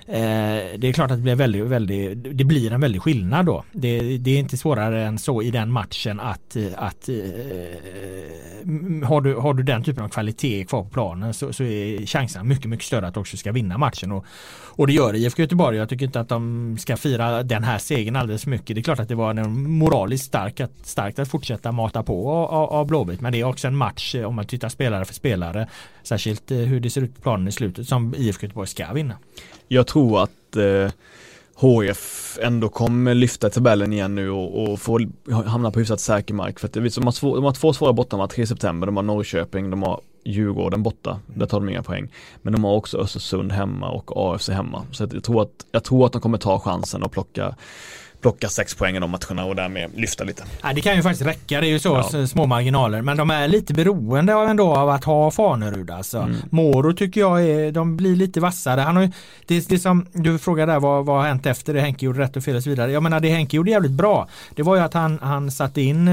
Eh, 0.07 0.79
det 0.79 0.89
är 0.89 0.93
klart 0.93 1.11
att 1.11 1.17
det 1.17 1.23
blir, 1.23 1.35
väldigt, 1.35 1.65
väldigt, 1.65 2.39
det 2.39 2.45
blir 2.45 2.73
en 2.73 2.81
väldig 2.81 3.03
skillnad 3.03 3.47
då. 3.47 3.65
Det, 3.73 4.19
det, 4.19 4.31
är 4.31 4.39
inte 4.39 4.57
svårare 4.57 5.05
än 5.05 5.19
så 5.19 5.43
i 5.43 5.51
den 5.51 5.73
matchen 5.73 6.21
att, 6.21 6.57
eh, 6.57 6.67
att 6.77 7.09
eh, 7.09 7.15
har, 9.09 9.21
du, 9.21 9.35
har 9.35 9.55
du 9.55 9.63
den 9.63 9.85
typen 9.85 10.05
av 10.05 10.09
kvalitet 10.09 10.65
kvar 10.65 10.83
på 10.83 10.89
planen 10.89 11.35
så, 11.35 11.53
så 11.53 11.65
är 11.65 12.07
chanserna 12.07 12.45
mycket, 12.45 12.71
mycket 12.71 12.87
större 12.87 13.07
att 13.07 13.15
du 13.15 13.21
också 13.21 13.37
ska 13.37 13.53
vinna 13.53 13.79
matchen. 13.79 14.13
Och, 14.13 14.27
och 14.77 14.87
det 14.87 14.93
gör 14.93 15.15
IFK 15.15 15.43
Göteborg. 15.43 15.77
Jag 15.77 15.89
tycker 15.89 16.07
inte 16.07 16.21
att 16.21 16.29
de 16.29 16.77
ska 16.79 16.97
fira 16.97 17.43
den 17.43 17.65
här 17.65 17.79
segern 17.79 18.17
alldeles 18.17 18.47
mycket. 18.47 18.77
Det 18.77 18.81
är 18.81 18.83
klart 18.83 19.01
att 19.01 19.09
det 19.09 19.15
var 19.15 19.31
en 19.31 19.71
moraliskt 19.71 20.25
stark 20.25 20.61
att, 20.61 20.87
starkt 20.87 21.19
att 21.19 21.29
fortsätta 21.29 21.73
mata 21.73 22.03
på 22.03 22.31
av, 22.31 22.87
Blåvitt. 22.87 23.21
Men 23.21 23.33
det 23.33 23.41
är 23.41 23.45
också 23.45 23.69
en 23.69 23.77
match 23.77 24.15
eh, 24.15 24.25
om 24.25 24.35
man 24.35 24.47
tittar 24.47 24.69
spelare 24.69 25.05
för 25.05 25.15
spelare. 25.15 25.69
Särskilt 26.03 26.51
hur 26.51 26.81
det 26.81 26.91
ser 26.91 27.01
ut 27.01 27.15
på 27.15 27.21
planen 27.21 27.49
i 27.49 27.53
slutet 27.53 27.89
som 27.89 28.15
IFK 28.17 28.43
Göteborg 28.47 28.69
ska 28.69 28.93
vinna 28.93 29.15
jag 29.69 29.87
tror 29.87 30.23
att 30.23 30.57
eh, 30.57 30.91
HF 31.55 32.39
ändå 32.43 32.69
kommer 32.69 33.15
lyfta 33.15 33.51
tabellen 33.51 33.93
igen 33.93 34.15
nu 34.15 34.31
och, 34.31 34.63
och 34.63 34.81
få 34.81 35.01
hamna 35.47 35.71
på 35.71 35.79
hyfsat 35.79 36.01
säker 36.01 36.35
mark. 36.35 36.59
För 36.59 36.69
att 36.69 36.73
det, 36.73 36.95
de, 36.95 37.05
har 37.05 37.13
svår, 37.13 37.35
de 37.35 37.45
har 37.45 37.53
två 37.53 37.73
svåra 37.73 37.93
bortamatcher 37.93 38.35
3 38.35 38.47
september, 38.47 38.87
de 38.87 38.97
har 38.97 39.03
Norrköping, 39.03 39.71
de 39.71 39.83
har 39.83 40.01
Djurgården 40.25 40.83
borta, 40.83 41.21
där 41.27 41.47
tar 41.47 41.61
de 41.61 41.69
inga 41.69 41.83
poäng. 41.83 42.09
Men 42.43 42.53
de 42.53 42.65
har 42.65 42.73
också 42.73 42.99
Östersund 42.99 43.53
hemma 43.53 43.91
och 43.91 44.35
AFC 44.35 44.49
hemma. 44.49 44.83
Så 44.93 45.09
jag 45.13 45.25
tror 45.25 45.43
att, 45.43 45.67
jag 45.73 45.85
tror 45.85 46.07
att 46.07 46.13
de 46.13 46.21
kommer 46.21 46.39
ta 46.39 46.61
chansen 46.61 47.03
och 47.03 47.13
plocka 47.13 47.57
plocka 48.25 48.49
sex 48.49 48.75
poäng 48.75 48.97
i 48.97 49.01
de 49.01 49.11
matcherna 49.11 49.45
och 49.45 49.57
därmed 49.57 49.91
lyfta 49.95 50.25
lite. 50.25 50.45
Ja, 50.63 50.73
det 50.73 50.81
kan 50.81 50.97
ju 50.97 51.03
faktiskt 51.03 51.27
räcka, 51.27 51.61
det 51.61 51.67
är 51.67 51.71
ju 51.71 51.79
så 51.79 52.05
ja. 52.13 52.27
små 52.27 52.47
marginaler. 52.47 53.03
Men 53.03 53.17
de 53.17 53.31
är 53.31 53.49
lite 53.49 53.75
beroende 53.75 54.33
ändå 54.33 54.77
av 54.77 54.91
att 54.91 55.05
ha 55.05 55.31
Fanerud 55.31 55.91
alltså. 55.91 56.19
Mm. 56.19 56.37
Moro 56.51 56.93
tycker 56.93 57.21
jag 57.21 57.45
är, 57.45 57.73
de 57.73 57.97
blir 57.97 58.17
lite 58.17 58.41
vassare. 58.41 58.81
Han 58.81 58.97
har 58.97 59.03
ju, 59.03 59.11
det, 59.47 59.69
det 59.69 59.79
som 59.79 60.07
du 60.13 60.39
frågade 60.39 60.73
där 60.73 60.81
vad, 60.81 61.07
vad 61.07 61.17
har 61.17 61.29
hänt 61.29 61.47
efter 61.47 61.75
det 61.75 61.81
Henke 61.81 62.07
gjorde 62.07 62.21
rätt 62.21 62.37
och 62.37 62.45
fel 62.45 62.57
och 62.57 62.63
så 62.63 62.71
vidare. 62.71 62.93
Jag 62.93 63.03
menar 63.03 63.21
det 63.21 63.29
Henke 63.29 63.57
gjorde 63.57 63.71
jävligt 63.71 63.93
bra. 63.93 64.29
Det 64.55 64.63
var 64.63 64.77
ju 64.77 64.83
att 64.83 64.95
han, 64.95 65.19
han 65.23 65.51
satte 65.51 65.81
in 65.81 66.09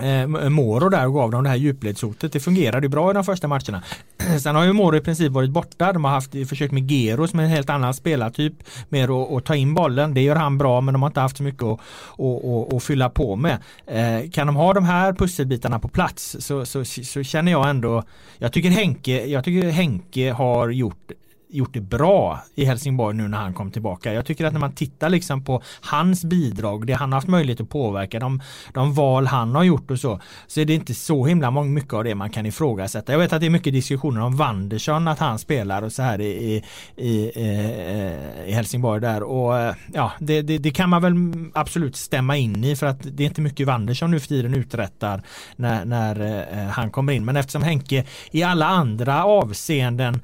eh, 0.00 0.48
Moro 0.48 0.88
där 0.88 1.06
och 1.06 1.14
gav 1.14 1.30
dem 1.30 1.44
det 1.44 1.50
här 1.50 1.56
djupledshotet. 1.56 2.32
Det 2.32 2.40
fungerade 2.40 2.88
bra 2.88 3.10
i 3.10 3.14
de 3.14 3.24
första 3.24 3.48
matcherna. 3.48 3.82
Sen 4.40 4.56
har 4.56 4.64
ju 4.64 4.72
Moro 4.72 4.96
i 4.96 5.00
princip 5.00 5.32
varit 5.32 5.50
borta. 5.50 5.92
De 5.92 6.04
har 6.04 6.10
haft 6.10 6.30
försök 6.48 6.70
med 6.70 6.90
Gero 6.90 7.28
som 7.28 7.40
är 7.40 7.44
en 7.44 7.50
helt 7.50 7.70
annan 7.70 7.94
spelartyp. 7.94 8.54
Mer 8.88 9.22
att, 9.22 9.32
att 9.32 9.44
ta 9.44 9.54
in 9.56 9.74
bollen. 9.74 10.14
Det 10.14 10.22
gör 10.22 10.36
han 10.36 10.58
bra 10.58 10.80
men 10.80 10.94
de 10.94 11.02
har 11.02 11.10
inte 11.10 11.20
haft 11.20 11.36
så 11.36 11.42
mycket 11.42 11.62
att, 11.62 11.80
att, 12.18 12.44
att, 12.44 12.74
att 12.74 12.82
fylla 12.82 13.10
på 13.10 13.36
med. 13.36 13.58
Eh, 13.86 14.30
kan 14.30 14.46
de 14.46 14.56
ha 14.56 14.72
de 14.72 14.84
här 14.84 15.12
pusselbitarna 15.12 15.78
på 15.78 15.88
plats 15.88 16.36
så, 16.40 16.66
så, 16.66 16.84
så, 16.84 17.22
känner 17.22 17.52
jag 17.52 17.70
ändå 17.70 18.02
Jag 18.38 18.52
tycker 18.52 18.70
Henke, 18.70 19.26
jag 19.26 19.44
tycker 19.44 19.70
Henke 19.70 20.32
har 20.32 20.68
gjort 20.70 21.12
gjort 21.56 21.74
det 21.74 21.80
bra 21.80 22.40
i 22.54 22.64
Helsingborg 22.64 23.16
nu 23.16 23.28
när 23.28 23.38
han 23.38 23.54
kom 23.54 23.70
tillbaka. 23.70 24.12
Jag 24.12 24.26
tycker 24.26 24.44
att 24.44 24.52
när 24.52 24.60
man 24.60 24.72
tittar 24.72 25.08
liksom 25.08 25.44
på 25.44 25.62
hans 25.80 26.24
bidrag, 26.24 26.86
det 26.86 26.92
han 26.92 27.12
har 27.12 27.16
haft 27.16 27.28
möjlighet 27.28 27.60
att 27.60 27.68
påverka, 27.68 28.20
de, 28.20 28.42
de 28.74 28.94
val 28.94 29.26
han 29.26 29.54
har 29.54 29.64
gjort 29.64 29.90
och 29.90 29.98
så, 29.98 30.20
så 30.46 30.60
är 30.60 30.64
det 30.64 30.74
inte 30.74 30.94
så 30.94 31.24
himla 31.24 31.50
mycket 31.50 31.92
av 31.92 32.04
det 32.04 32.14
man 32.14 32.30
kan 32.30 32.46
ifrågasätta. 32.46 33.12
Jag 33.12 33.18
vet 33.18 33.32
att 33.32 33.40
det 33.40 33.46
är 33.46 33.50
mycket 33.50 33.72
diskussioner 33.72 34.20
om 34.20 34.36
Wandersson, 34.36 35.08
att 35.08 35.18
han 35.18 35.38
spelar 35.38 35.82
och 35.82 35.92
så 35.92 36.02
här 36.02 36.20
i, 36.20 36.26
i, 36.26 36.62
i, 36.96 37.32
eh, 37.34 38.48
i 38.48 38.52
Helsingborg 38.52 39.00
där 39.00 39.22
och 39.22 39.58
eh, 39.58 39.74
ja, 39.92 40.12
det, 40.18 40.42
det, 40.42 40.58
det, 40.58 40.70
kan 40.70 40.90
man 40.90 41.02
väl 41.02 41.14
absolut 41.54 41.96
stämma 41.96 42.36
in 42.36 42.64
i 42.64 42.76
för 42.76 42.86
att 42.86 42.98
det 43.02 43.22
är 43.22 43.26
inte 43.26 43.40
mycket 43.40 43.66
Wandersson 43.66 44.10
nu 44.10 44.20
för 44.20 44.28
tiden 44.28 44.54
uträttar 44.54 45.22
när, 45.56 45.84
när 45.84 46.20
eh, 46.52 46.68
han 46.68 46.90
kommer 46.90 47.12
in. 47.12 47.24
Men 47.24 47.36
eftersom 47.36 47.62
Henke 47.62 48.04
i 48.30 48.42
alla 48.42 48.66
andra 48.66 49.24
avseenden 49.24 50.20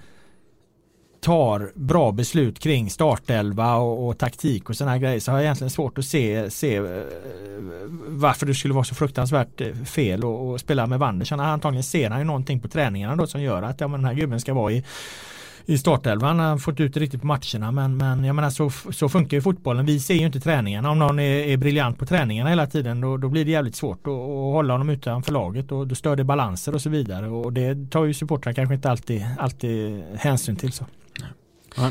tar 1.22 1.72
bra 1.74 2.12
beslut 2.12 2.58
kring 2.58 2.90
startelva 2.90 3.74
och, 3.76 4.08
och 4.08 4.18
taktik 4.18 4.70
och 4.70 4.76
sådana 4.76 4.98
grejer 4.98 5.20
så 5.20 5.30
har 5.30 5.38
jag 5.38 5.44
egentligen 5.44 5.70
svårt 5.70 5.98
att 5.98 6.04
se, 6.04 6.50
se 6.50 6.76
eh, 6.76 6.84
varför 8.06 8.46
det 8.46 8.54
skulle 8.54 8.74
vara 8.74 8.84
så 8.84 8.94
fruktansvärt 8.94 9.60
eh, 9.60 9.74
fel 9.74 10.22
att 10.24 10.60
spela 10.60 10.86
med 10.86 10.98
Wandersen. 10.98 11.40
Antagligen 11.40 11.82
ser 11.82 12.10
han 12.10 12.18
ju 12.18 12.24
någonting 12.24 12.60
på 12.60 12.68
träningarna 12.68 13.16
då 13.16 13.26
som 13.26 13.42
gör 13.42 13.62
att 13.62 13.80
ja, 13.80 13.88
men 13.88 14.00
den 14.00 14.08
här 14.08 14.14
gubben 14.14 14.40
ska 14.40 14.54
vara 14.54 14.72
i 14.72 14.84
i 15.66 15.78
startelvan. 15.78 16.38
Han 16.38 16.50
har 16.50 16.58
fått 16.58 16.80
ut 16.80 16.94
det 16.94 17.00
riktigt 17.00 17.20
på 17.20 17.26
matcherna 17.26 17.72
men, 17.72 17.96
men 17.96 18.24
jag 18.24 18.36
menar 18.36 18.50
så, 18.50 18.70
så 18.70 19.08
funkar 19.08 19.36
ju 19.36 19.40
fotbollen. 19.40 19.86
Vi 19.86 20.00
ser 20.00 20.14
ju 20.14 20.26
inte 20.26 20.40
träningarna. 20.40 20.90
Om 20.90 20.98
någon 20.98 21.18
är, 21.18 21.48
är 21.48 21.56
briljant 21.56 21.98
på 21.98 22.06
träningarna 22.06 22.50
hela 22.50 22.66
tiden 22.66 23.00
då, 23.00 23.16
då 23.16 23.28
blir 23.28 23.44
det 23.44 23.50
jävligt 23.50 23.76
svårt 23.76 24.06
att, 24.06 24.12
att 24.12 24.52
hålla 24.52 24.74
honom 24.74 24.88
utanför 24.90 25.32
laget 25.32 25.72
och 25.72 25.86
då 25.86 25.94
stör 25.94 26.16
det 26.16 26.24
balanser 26.24 26.74
och 26.74 26.82
så 26.82 26.90
vidare 26.90 27.28
och 27.28 27.52
det 27.52 27.90
tar 27.90 28.04
ju 28.04 28.14
supportrar 28.14 28.52
kanske 28.52 28.74
inte 28.74 28.90
alltid, 28.90 29.26
alltid 29.38 30.02
hänsyn 30.14 30.56
till. 30.56 30.72
så. 30.72 30.84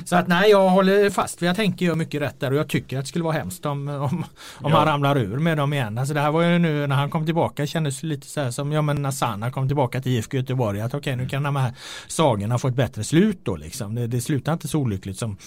Så 0.06 0.16
att 0.16 0.28
nej, 0.28 0.50
jag 0.52 0.70
håller 0.70 1.10
fast 1.10 1.42
vid 1.42 1.50
jag 1.50 1.56
tänker 1.56 1.86
jag 1.86 1.98
mycket 1.98 2.22
rätt 2.22 2.40
där 2.40 2.52
och 2.52 2.58
jag 2.58 2.68
tycker 2.68 2.98
att 2.98 3.04
det 3.04 3.10
skulle 3.10 3.24
vara 3.24 3.34
hemskt 3.34 3.66
om, 3.66 3.88
om, 3.88 4.26
om 4.58 4.72
ja. 4.72 4.78
han 4.78 4.88
ramlar 4.88 5.18
ur 5.18 5.38
med 5.38 5.58
dem 5.58 5.74
igen. 5.74 5.98
Alltså 5.98 6.14
det 6.14 6.20
här 6.20 6.32
var 6.32 6.42
ju 6.42 6.60
nu 6.60 6.88
när 6.88 6.96
han 6.96 7.10
kom 7.10 7.26
tillbaka 7.26 7.68
kändes 7.68 8.04
lite 8.04 8.28
så 8.28 8.42
här 8.42 8.52
som 8.52 8.72
ja 8.72 8.82
men 8.82 9.02
när 9.02 9.12
Sanna 9.12 9.52
kom 9.52 9.68
tillbaka 9.68 10.02
till 10.02 10.12
IFK 10.12 10.38
Göteborg 10.38 10.82
att 10.82 10.94
okej 10.94 11.00
okay, 11.00 11.16
nu 11.16 11.30
kan 11.30 11.44
de 11.44 11.56
här 11.56 11.74
sagorna 12.08 12.58
få 12.58 12.68
ett 12.68 12.76
bättre 12.76 13.04
slut 13.04 13.40
då 13.44 13.56
liksom. 13.56 13.96
Det, 13.96 14.08
det 14.08 14.22
slutar 14.22 14.54
inte 14.54 14.68
så 14.68 14.80
olyckligt 14.80 15.18
som, 15.18 15.38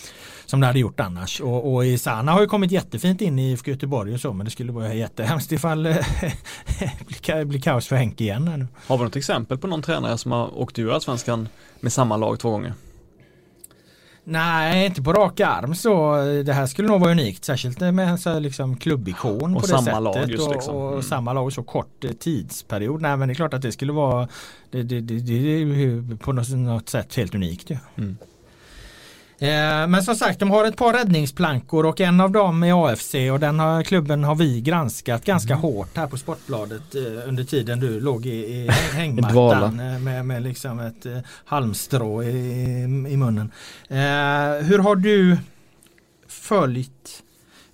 som 0.47 0.61
det 0.61 0.67
hade 0.67 0.79
gjort 0.79 1.01
annars. 1.01 1.41
Och, 1.41 1.75
och 1.75 1.83
Sanna 2.01 2.33
har 2.33 2.41
ju 2.41 2.47
kommit 2.47 2.71
jättefint 2.71 3.21
in 3.21 3.39
i 3.39 3.51
IFK 3.51 3.71
Göteborg 3.71 4.15
och 4.15 4.21
så 4.21 4.33
men 4.33 4.45
det 4.45 4.51
skulle 4.51 4.73
vara 4.73 4.95
jättehemskt 4.95 5.53
ifall 5.53 5.83
det 7.27 7.45
blir 7.45 7.61
kaos 7.61 7.87
för 7.87 7.97
Henke 7.97 8.25
igen. 8.25 8.45
Nu. 8.45 8.67
Har 8.87 8.99
vi 8.99 9.05
något 9.05 9.17
exempel 9.17 9.59
på 9.59 9.67
någon 9.67 9.83
tränare 9.83 10.19
som 10.19 10.33
har 10.33 10.59
åkt 10.59 10.79
ur 10.79 10.93
Allsvenskan 10.93 11.49
med 11.81 11.93
samma 11.93 12.17
lag 12.17 12.39
två 12.39 12.51
gånger? 12.51 12.73
Nej, 14.25 14.87
inte 14.87 15.03
på 15.03 15.13
rak 15.13 15.41
arm 15.41 15.75
så. 15.75 16.17
Det 16.45 16.53
här 16.53 16.67
skulle 16.67 16.89
nog 16.89 17.01
vara 17.01 17.11
unikt. 17.11 17.45
Särskilt 17.45 17.81
med 17.81 17.99
en 18.09 18.19
så 18.19 18.39
liksom 18.39 18.77
klubbikon 18.77 19.57
och 19.57 19.63
på 19.63 19.67
det 19.67 19.79
sättet. 19.79 20.03
Lag 20.03 20.31
just, 20.31 20.51
liksom. 20.51 20.77
och, 20.77 20.93
och 20.95 21.05
samma 21.05 21.33
lag 21.33 21.45
och 21.45 21.53
så 21.53 21.63
kort 21.63 22.05
eh, 22.05 22.11
tidsperiod. 22.11 23.01
Nej 23.03 23.17
men 23.17 23.29
det 23.29 23.33
är 23.33 23.35
klart 23.35 23.55
att 23.55 23.63
det 23.63 23.73
skulle 23.73 23.93
vara 23.93 24.29
Det, 24.71 24.83
det, 24.83 25.01
det, 25.01 25.19
det 25.19 25.33
är 25.33 26.17
på 26.17 26.33
något, 26.33 26.49
något 26.51 26.89
sätt 26.89 27.15
helt 27.15 27.35
unikt. 27.35 27.71
Ja. 27.71 27.79
Mm. 27.97 28.17
Eh, 29.45 29.87
men 29.87 30.03
som 30.03 30.15
sagt, 30.15 30.41
de 30.41 30.51
har 30.51 30.65
ett 30.65 30.77
par 30.77 30.93
räddningsplankor 30.93 31.87
och 31.87 32.01
en 32.01 32.21
av 32.21 32.31
dem 32.31 32.63
är 32.63 32.89
AFC 32.89 33.15
och 33.33 33.41
den 33.41 33.59
har, 33.59 33.83
klubben 33.83 34.25
har 34.25 34.35
vi 34.35 34.61
granskat 34.61 35.25
ganska 35.25 35.53
mm. 35.53 35.63
hårt 35.63 35.97
här 35.97 36.07
på 36.07 36.17
Sportbladet 36.17 36.95
eh, 36.95 37.29
under 37.29 37.45
tiden 37.45 37.81
du 37.81 38.01
låg 38.01 38.27
i, 38.27 38.31
i 38.31 38.69
hängmattan 38.93 39.81
eh, 39.81 39.99
med, 39.99 40.27
med 40.27 40.43
liksom 40.43 40.81
ett 40.81 41.07
halmstrå 41.45 42.23
i, 42.23 42.83
i 43.09 43.17
munnen. 43.17 43.51
hur 44.63 44.79
har 44.79 44.97
du 44.97 45.37
följt 46.29 47.23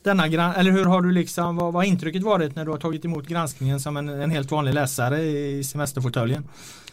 denna 0.03 0.25
eller 0.55 0.71
hur 0.71 0.85
har 0.85 1.03
du 1.03 1.13
liksom, 1.13 1.57
vad, 1.57 1.73
vad 1.73 1.75
har 1.75 1.89
intrycket 1.89 2.23
varit 2.23 2.57
när 2.57 2.65
du 2.65 2.71
har 2.71 2.79
tagit 2.79 3.05
emot 3.05 3.27
granskningen 3.27 3.81
som 3.81 3.97
en, 3.97 4.09
en 4.09 4.31
helt 4.31 4.51
vanlig 4.51 4.75
läsare 4.75 5.23
i 5.23 5.65
semesterfåtöljen? 5.65 6.45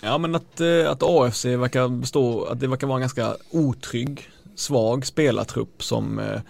Ja 0.01 0.17
men 0.17 0.35
att, 0.35 0.61
att 0.87 1.03
AFC 1.03 1.45
verkar 1.45 1.87
bestå, 1.87 2.45
att 2.45 2.59
det 2.59 2.67
verkar 2.67 2.87
vara 2.87 2.97
en 2.97 3.01
ganska 3.01 3.35
otrygg 3.51 4.29
svag 4.57 5.05
spelartrupp 5.05 5.83
som 5.83 6.19
eh, 6.19 6.41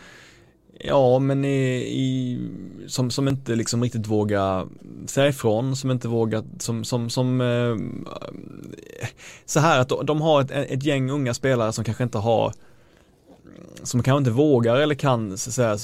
Ja 0.80 1.20
men 1.20 1.46
i, 1.46 1.76
i, 1.78 2.40
som, 2.88 3.12
som 3.12 3.28
inte 3.28 3.56
liksom 3.56 3.84
riktigt 3.84 4.08
vågar 4.08 4.68
säga 5.06 5.28
ifrån, 5.28 5.76
som 5.76 5.92
inte 5.92 6.08
vågar, 6.08 6.44
som, 6.60 6.84
som, 6.84 7.10
som 7.10 7.42
eh, 7.42 7.76
så 9.46 9.60
här 9.60 9.80
att 9.80 10.08
de 10.08 10.22
har 10.22 10.42
ett, 10.42 10.52
ett 10.52 10.84
gäng 10.84 11.12
unga 11.12 11.34
spelare 11.34 11.74
som 11.74 11.84
kanske 11.84 12.04
inte 12.04 12.18
har 12.18 12.54
som 13.84 14.04
kanske 14.04 14.18
inte 14.18 14.32
vågar 14.32 14.76
eller 14.76 14.96
kan 14.96 15.38
säga, 15.38 15.78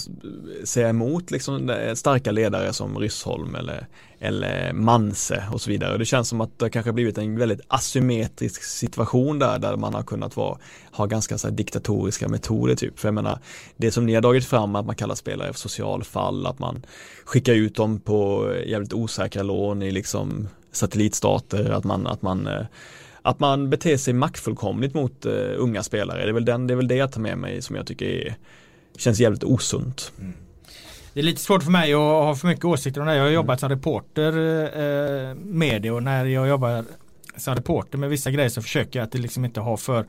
säga 0.64 0.90
emot 0.90 1.32
liksom 1.32 1.76
starka 1.96 2.32
ledare 2.32 2.74
som 2.74 3.00
Ryssholm 3.00 3.56
eller, 3.56 3.88
eller 4.20 4.74
Manse 4.74 5.44
och 5.52 5.62
så 5.62 5.70
vidare. 5.70 5.98
Det 5.98 6.06
känns 6.06 6.30
som 6.30 6.42
att 6.42 6.60
det 6.60 6.70
kanske 6.70 6.92
blivit 6.92 7.18
en 7.18 7.38
väldigt 7.38 7.62
asymmetrisk 7.68 8.64
situation 8.64 9.40
där, 9.40 9.60
där 9.60 9.76
man 9.76 9.94
har 9.94 10.04
kunnat 10.04 10.36
vara, 10.36 10.58
ha 10.92 11.06
ganska 11.06 11.38
så 11.38 11.48
här, 11.48 11.56
diktatoriska 11.56 12.28
metoder 12.28 12.76
typ. 12.76 13.00
För 13.00 13.08
jag 13.08 13.16
menar, 13.16 13.40
det 13.78 13.92
som 13.92 14.06
ni 14.06 14.14
har 14.14 14.22
dragit 14.22 14.46
fram, 14.46 14.76
att 14.76 14.86
man 14.86 14.96
kallar 14.96 15.16
spelare 15.16 15.54
för 15.54 15.60
socialfall, 15.60 16.46
att 16.46 16.60
man 16.60 16.86
skickar 17.26 17.54
ut 17.54 17.76
dem 17.76 18.00
på 18.00 18.52
eh, 18.52 18.70
jävligt 18.70 18.94
osäkra 18.94 19.44
lån 19.44 19.82
i 19.82 19.92
liksom 19.92 20.48
satellitstater, 20.72 21.70
att 21.70 21.84
man, 21.84 22.08
att 22.08 22.22
man 22.22 22.48
eh, 22.48 22.66
att 23.24 23.40
man 23.40 23.70
beter 23.70 23.98
sig 23.98 24.14
maktfullkomligt 24.14 24.94
mot 24.94 25.26
uh, 25.26 25.54
unga 25.58 25.84
spelare. 25.84 26.24
Det 26.24 26.30
är, 26.30 26.34
väl 26.34 26.46
den, 26.46 26.68
det 26.68 26.74
är 26.74 26.76
väl 26.76 26.88
det 26.88 26.96
jag 26.96 27.12
tar 27.12 27.22
med 27.22 27.38
mig 27.38 27.62
som 27.62 27.76
jag 27.76 27.88
tycker 27.88 28.06
är, 28.06 28.36
känns 28.98 29.20
jävligt 29.20 29.44
osunt. 29.44 30.12
Mm. 30.20 30.34
Det 31.14 31.20
är 31.20 31.24
lite 31.24 31.42
svårt 31.42 31.64
för 31.64 31.72
mig 31.72 31.94
att 31.94 32.00
ha 32.00 32.36
för 32.36 32.48
mycket 32.48 32.66
åsikter 32.66 33.02
om 33.02 33.08
det. 33.08 33.16
Jag 33.16 33.24
har 33.24 33.30
jobbat 33.30 33.60
som 33.60 33.70
reporter 33.70 34.38
eh, 35.30 35.36
med 35.36 35.82
det 35.82 35.92
och 35.92 36.04
när 36.04 36.26
jag 36.26 36.48
jobbar 36.48 36.86
som 37.38 37.56
reporter 37.56 37.98
med 37.98 38.10
vissa 38.10 38.32
grejer 38.32 38.50
så 38.50 38.62
försöker 38.62 39.00
jag 39.00 39.06
att 39.06 39.12
det 39.12 39.18
liksom 39.18 39.46
inte 39.46 39.60
ha 39.60 39.78
för 39.78 40.06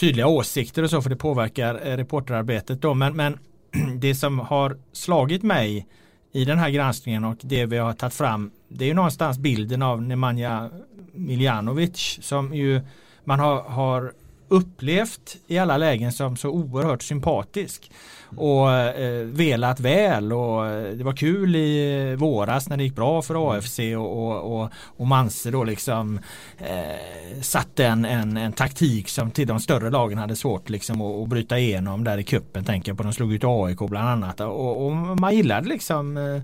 tydliga 0.00 0.26
åsikter 0.26 0.82
och 0.82 0.90
så 0.90 1.02
för 1.02 1.10
det 1.10 1.16
påverkar 1.16 1.80
eh, 1.86 1.96
reporterarbetet 1.96 2.82
då. 2.82 2.94
Men, 2.94 3.16
men 3.16 3.38
det 4.00 4.14
som 4.14 4.38
har 4.38 4.76
slagit 4.92 5.42
mig 5.42 5.86
i 6.32 6.44
den 6.44 6.58
här 6.58 6.70
granskningen 6.70 7.24
och 7.24 7.36
det 7.40 7.66
vi 7.66 7.76
har 7.78 7.92
tagit 7.92 8.14
fram 8.14 8.50
det 8.68 8.84
är 8.84 8.88
ju 8.88 8.94
någonstans 8.94 9.38
bilden 9.38 9.82
av 9.82 10.02
Nemanja 10.02 10.70
Miljanovic 11.18 12.18
som 12.22 12.54
ju 12.54 12.80
man 13.24 13.40
har, 13.40 13.62
har 13.62 14.12
upplevt 14.48 15.36
i 15.46 15.58
alla 15.58 15.76
lägen 15.76 16.12
som 16.12 16.36
så 16.36 16.50
oerhört 16.50 17.02
sympatisk 17.02 17.90
och 18.36 18.72
eh, 18.72 19.24
velat 19.24 19.80
väl 19.80 20.32
och 20.32 20.66
eh, 20.66 20.92
det 20.92 21.04
var 21.04 21.16
kul 21.16 21.56
i 21.56 22.16
våras 22.18 22.68
när 22.68 22.76
det 22.76 22.82
gick 22.84 22.94
bra 22.96 23.22
för 23.22 23.52
AFC 23.52 23.78
och, 23.78 24.28
och, 24.28 24.60
och, 24.60 24.70
och 24.96 25.06
Manse 25.06 25.50
då 25.50 25.64
liksom 25.64 26.20
eh, 26.58 27.40
satte 27.42 27.86
en, 27.86 28.04
en, 28.04 28.36
en, 28.36 28.52
taktik 28.52 29.08
som 29.08 29.30
till 29.30 29.46
de 29.46 29.60
större 29.60 29.90
lagen 29.90 30.18
hade 30.18 30.36
svårt 30.36 30.68
liksom 30.68 31.00
att, 31.00 31.22
att 31.22 31.28
bryta 31.28 31.58
igenom 31.58 32.04
där 32.04 32.18
i 32.18 32.24
kuppen 32.24 32.64
tänker 32.64 32.90
jag 32.90 32.96
på. 32.96 33.02
De 33.02 33.12
slog 33.12 33.32
ut 33.32 33.44
AIK 33.44 33.78
bland 33.78 34.08
annat 34.08 34.40
och, 34.40 34.86
och 34.86 34.92
man 34.92 35.36
gillade 35.36 35.68
liksom 35.68 36.16
eh, 36.16 36.42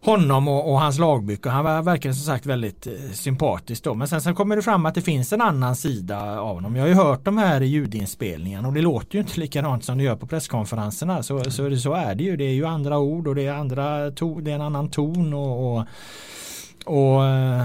honom 0.00 0.48
och, 0.48 0.72
och 0.72 0.80
hans 0.80 0.98
lagbygge. 0.98 1.48
Och 1.48 1.54
han 1.54 1.64
var, 1.64 1.82
verkar 1.82 2.12
som 2.12 2.22
sagt 2.22 2.46
väldigt 2.46 2.86
eh, 2.86 2.92
sympatisk 3.12 3.84
då. 3.84 3.94
Men 3.94 4.08
sen, 4.08 4.20
sen 4.20 4.34
kommer 4.34 4.56
det 4.56 4.62
fram 4.62 4.86
att 4.86 4.94
det 4.94 5.02
finns 5.02 5.32
en 5.32 5.40
annan 5.40 5.76
sida 5.76 6.40
av 6.40 6.54
honom. 6.54 6.76
Jag 6.76 6.82
har 6.82 6.88
ju 6.88 6.94
hört 6.94 7.24
de 7.24 7.38
här 7.38 7.60
ljudinspelningarna 7.60 8.68
och 8.68 8.74
det 8.74 8.80
låter 8.80 9.14
ju 9.14 9.20
inte 9.20 9.40
likadant 9.40 9.84
som 9.84 9.98
det 9.98 10.04
gör 10.04 10.16
på 10.16 10.26
presskonferenserna. 10.26 11.22
Så, 11.22 11.34
mm. 11.34 11.50
så, 11.50 11.76
så 11.76 11.94
är 11.94 12.14
det 12.14 12.24
ju. 12.24 12.36
Det 12.36 12.44
är 12.44 12.54
ju 12.54 12.66
andra 12.66 12.98
ord 12.98 13.28
och 13.28 13.34
det 13.34 13.46
är, 13.46 13.52
andra 13.52 14.10
to, 14.10 14.40
det 14.40 14.50
är 14.50 14.54
en 14.54 14.60
annan 14.60 14.90
ton 14.90 15.34
och, 15.34 15.76
och, 15.76 15.84
och 16.84 17.24
eh, 17.24 17.64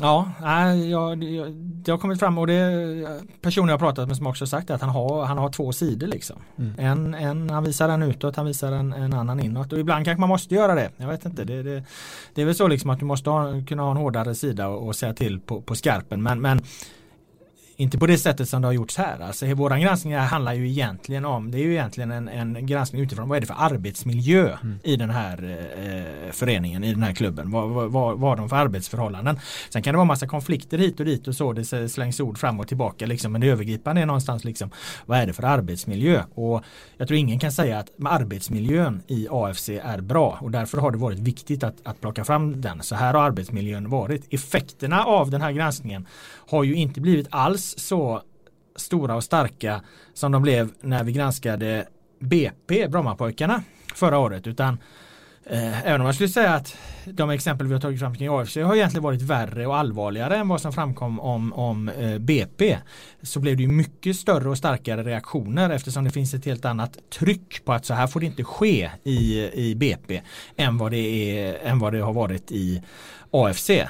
Ja, 0.00 0.32
jag, 0.74 1.24
jag, 1.24 1.52
det 1.54 1.90
har 1.90 1.98
kommit 1.98 2.18
fram 2.18 2.38
och 2.38 2.46
det 2.46 3.06
personer 3.40 3.72
jag 3.72 3.80
pratat 3.80 4.08
med 4.08 4.16
som 4.16 4.26
också 4.26 4.46
sagt 4.46 4.70
att 4.70 4.80
han 4.80 4.90
har, 4.90 5.24
han 5.24 5.38
har 5.38 5.50
två 5.50 5.72
sidor 5.72 6.06
liksom. 6.06 6.36
Mm. 6.58 6.74
En, 6.78 7.14
en, 7.14 7.50
han 7.50 7.64
visar 7.64 7.88
en 7.88 8.02
utåt, 8.02 8.36
han 8.36 8.46
visar 8.46 8.72
en, 8.72 8.92
en 8.92 9.12
annan 9.12 9.40
inåt 9.40 9.72
och 9.72 9.78
ibland 9.78 10.04
kanske 10.04 10.20
man 10.20 10.28
måste 10.28 10.54
göra 10.54 10.74
det. 10.74 10.90
Jag 10.96 11.08
vet 11.08 11.24
inte, 11.24 11.44
det, 11.44 11.62
det, 11.62 11.82
det 12.34 12.42
är 12.42 12.46
väl 12.46 12.54
så 12.54 12.68
liksom 12.68 12.90
att 12.90 12.98
du 12.98 13.04
måste 13.04 13.30
ha, 13.30 13.52
kunna 13.68 13.82
ha 13.82 13.90
en 13.90 13.96
hårdare 13.96 14.34
sida 14.34 14.68
och, 14.68 14.86
och 14.86 14.96
säga 14.96 15.14
till 15.14 15.40
på, 15.40 15.60
på 15.60 15.74
skarpen 15.74 16.22
men, 16.22 16.40
men 16.40 16.62
inte 17.80 17.98
på 17.98 18.06
det 18.06 18.18
sättet 18.18 18.48
som 18.48 18.62
det 18.62 18.68
har 18.68 18.72
gjorts 18.72 18.96
här. 18.96 19.20
Alltså, 19.20 19.54
våran 19.54 19.80
granskning 19.80 20.16
handlar 20.16 20.52
ju 20.52 20.68
egentligen 20.68 21.24
om, 21.24 21.50
det 21.50 21.58
är 21.58 21.62
ju 21.62 21.72
egentligen 21.72 22.10
en, 22.10 22.28
en 22.28 22.66
granskning 22.66 23.02
utifrån 23.02 23.28
vad 23.28 23.36
är 23.36 23.40
det 23.40 23.46
för 23.46 23.54
arbetsmiljö 23.58 24.56
mm. 24.62 24.78
i 24.82 24.96
den 24.96 25.10
här 25.10 25.58
eh, 25.78 26.32
föreningen, 26.32 26.84
i 26.84 26.92
den 26.92 27.02
här 27.02 27.12
klubben. 27.12 27.50
Vad, 27.50 27.68
vad, 27.68 27.92
vad, 27.92 28.18
vad 28.18 28.38
de 28.38 28.48
för 28.48 28.56
arbetsförhållanden? 28.56 29.40
Sen 29.70 29.82
kan 29.82 29.92
det 29.92 29.96
vara 29.96 30.04
massa 30.04 30.26
konflikter 30.26 30.78
hit 30.78 31.00
och 31.00 31.06
dit 31.06 31.28
och 31.28 31.34
så, 31.34 31.52
det 31.52 31.88
slängs 31.88 32.20
ord 32.20 32.38
fram 32.38 32.60
och 32.60 32.68
tillbaka 32.68 33.06
liksom, 33.06 33.32
men 33.32 33.40
det 33.40 33.46
övergripande 33.46 34.02
är 34.02 34.06
någonstans 34.06 34.44
liksom, 34.44 34.70
vad 35.06 35.18
är 35.18 35.26
det 35.26 35.32
för 35.32 35.42
arbetsmiljö? 35.42 36.22
Och 36.34 36.64
jag 36.96 37.08
tror 37.08 37.18
ingen 37.18 37.38
kan 37.38 37.52
säga 37.52 37.78
att 37.78 37.90
arbetsmiljön 38.04 39.02
i 39.06 39.28
AFC 39.30 39.68
är 39.68 40.00
bra 40.00 40.38
och 40.40 40.50
därför 40.50 40.78
har 40.78 40.90
det 40.90 40.98
varit 40.98 41.18
viktigt 41.18 41.64
att, 41.64 41.76
att 41.82 42.00
plocka 42.00 42.24
fram 42.24 42.60
den. 42.60 42.82
Så 42.82 42.94
här 42.94 43.14
har 43.14 43.22
arbetsmiljön 43.22 43.90
varit. 43.90 44.26
Effekterna 44.30 45.04
av 45.04 45.30
den 45.30 45.42
här 45.42 45.52
granskningen 45.52 46.06
har 46.48 46.64
ju 46.64 46.74
inte 46.74 47.00
blivit 47.00 47.26
alls 47.30 47.74
så 47.78 48.22
stora 48.76 49.16
och 49.16 49.24
starka 49.24 49.80
som 50.14 50.32
de 50.32 50.42
blev 50.42 50.70
när 50.80 51.04
vi 51.04 51.12
granskade 51.12 51.86
BP, 52.18 52.88
Brommapojkarna, 52.88 53.62
förra 53.94 54.18
året. 54.18 54.46
Utan 54.46 54.78
eh, 55.44 55.86
även 55.86 56.00
om 56.00 56.04
man 56.04 56.14
skulle 56.14 56.28
säga 56.28 56.54
att 56.54 56.76
de 57.04 57.30
exempel 57.30 57.66
vi 57.66 57.72
har 57.72 57.80
tagit 57.80 58.00
fram 58.00 58.14
kring 58.14 58.28
AFC 58.28 58.56
har 58.56 58.76
egentligen 58.76 59.02
varit 59.02 59.22
värre 59.22 59.66
och 59.66 59.76
allvarligare 59.76 60.36
än 60.36 60.48
vad 60.48 60.60
som 60.60 60.72
framkom 60.72 61.20
om, 61.20 61.52
om 61.52 61.88
eh, 61.88 62.18
BP. 62.18 62.78
Så 63.22 63.40
blev 63.40 63.56
det 63.56 63.62
ju 63.62 63.68
mycket 63.68 64.16
större 64.16 64.48
och 64.48 64.58
starkare 64.58 65.02
reaktioner 65.02 65.70
eftersom 65.70 66.04
det 66.04 66.10
finns 66.10 66.34
ett 66.34 66.44
helt 66.44 66.64
annat 66.64 66.98
tryck 67.10 67.64
på 67.64 67.72
att 67.72 67.86
så 67.86 67.94
här 67.94 68.06
får 68.06 68.20
det 68.20 68.26
inte 68.26 68.44
ske 68.44 68.90
i, 69.04 69.50
i 69.54 69.74
BP 69.74 70.20
än 70.56 70.78
vad, 70.78 70.90
det 70.90 70.98
är, 71.38 71.58
än 71.62 71.78
vad 71.78 71.92
det 71.92 72.00
har 72.00 72.12
varit 72.12 72.52
i 72.52 72.82
AFC 73.30 73.70
eh, 73.70 73.86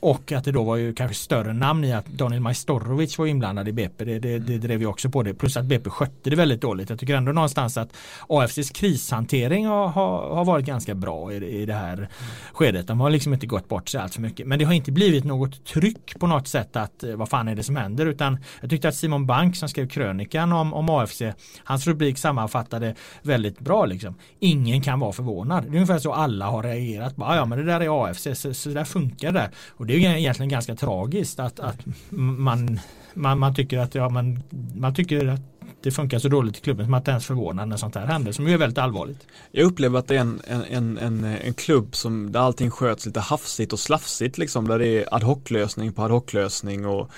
och 0.00 0.32
att 0.32 0.44
det 0.44 0.52
då 0.52 0.62
var 0.62 0.76
ju 0.76 0.94
kanske 0.94 1.14
större 1.14 1.52
namn 1.52 1.84
i 1.84 1.92
att 1.92 2.06
Daniel 2.06 2.40
Majstorovic 2.40 3.18
var 3.18 3.26
inblandad 3.26 3.68
i 3.68 3.72
BP. 3.72 4.04
Det, 4.04 4.18
det, 4.18 4.38
det 4.38 4.58
drev 4.58 4.80
ju 4.80 4.86
också 4.86 5.10
på 5.10 5.22
det. 5.22 5.34
Plus 5.34 5.56
att 5.56 5.64
BP 5.64 5.90
skötte 5.90 6.30
det 6.30 6.36
väldigt 6.36 6.60
dåligt. 6.60 6.90
Jag 6.90 6.98
tycker 6.98 7.14
ändå 7.14 7.32
någonstans 7.32 7.76
att 7.76 7.96
AFCs 8.28 8.70
krishantering 8.70 9.66
har, 9.66 9.88
har, 9.88 10.34
har 10.34 10.44
varit 10.44 10.66
ganska 10.66 10.94
bra 10.94 11.32
i, 11.32 11.36
i 11.36 11.66
det 11.66 11.74
här 11.74 12.08
skedet. 12.52 12.86
De 12.86 13.00
har 13.00 13.10
liksom 13.10 13.32
inte 13.34 13.46
gått 13.46 13.68
bort 13.68 13.88
sig 13.88 14.00
allt 14.00 14.14
för 14.14 14.20
mycket. 14.20 14.46
Men 14.46 14.58
det 14.58 14.64
har 14.64 14.72
inte 14.72 14.92
blivit 14.92 15.24
något 15.24 15.64
tryck 15.64 16.18
på 16.18 16.26
något 16.26 16.48
sätt 16.48 16.76
att 16.76 17.04
eh, 17.04 17.14
vad 17.14 17.28
fan 17.28 17.48
är 17.48 17.54
det 17.54 17.62
som 17.62 17.76
händer 17.76 18.06
utan 18.06 18.38
jag 18.60 18.70
tyckte 18.70 18.88
att 18.88 18.94
Simon 18.94 19.26
Bank 19.26 19.56
som 19.56 19.68
skrev 19.68 19.88
krönikan 19.88 20.52
om, 20.52 20.74
om 20.74 20.90
AFC 20.90 21.22
hans 21.64 21.86
rubrik 21.86 22.18
sammanfattade 22.18 22.94
väldigt 23.22 23.60
bra 23.60 23.86
liksom. 23.86 24.14
Ingen 24.38 24.82
kan 24.82 25.00
vara 25.00 25.12
förvånad. 25.12 25.64
Det 25.64 25.68
är 25.68 25.74
ungefär 25.74 25.98
så 25.98 26.12
alla 26.12 26.46
har 26.46 26.62
reagerat. 26.62 27.16
Bara, 27.16 27.36
ja 27.36 27.44
men 27.44 27.58
det 27.58 27.64
där 27.64 27.80
är 27.80 28.04
AFC 28.04 28.28
så, 28.34 28.54
så 28.54 28.73
där 28.74 28.84
funkar 28.84 29.32
det. 29.32 29.50
Och 29.70 29.86
det 29.86 29.94
är 29.94 30.16
egentligen 30.16 30.50
ganska 30.50 30.74
tragiskt 30.74 31.40
att, 31.40 31.60
att 31.60 31.78
man, 32.10 32.80
man, 33.14 33.38
man 33.38 33.54
tycker 33.54 33.78
att 33.78 33.94
ja, 33.94 34.08
man, 34.08 34.42
man 34.74 34.94
tycker 34.94 35.26
att 35.26 35.40
det 35.84 35.90
funkar 35.90 36.18
så 36.18 36.28
dåligt 36.28 36.58
i 36.58 36.60
klubben 36.60 36.86
som 36.86 36.90
man 36.90 37.00
inte 37.00 37.10
ens 37.10 37.26
förvånar 37.26 37.66
när 37.66 37.76
sånt 37.76 37.94
här 37.94 38.06
händer 38.06 38.32
som 38.32 38.48
ju 38.48 38.54
är 38.54 38.58
väldigt 38.58 38.78
allvarligt. 38.78 39.26
Jag 39.50 39.64
upplever 39.64 39.98
att 39.98 40.08
det 40.08 40.16
är 40.16 40.20
en, 40.20 40.40
en, 40.70 40.98
en, 40.98 41.24
en 41.24 41.54
klubb 41.54 41.96
som 41.96 42.32
där 42.32 42.40
allting 42.40 42.70
sköts 42.70 43.06
lite 43.06 43.20
hafsigt 43.20 43.72
och 43.72 43.78
slafsigt 43.78 44.38
liksom 44.38 44.68
där 44.68 44.78
det 44.78 44.86
är 44.86 45.14
ad 45.14 45.26
hoc-lösning 45.26 45.92
på 45.92 46.02
ad 46.02 46.12
hoc-lösning 46.12 46.86
och 46.86 47.10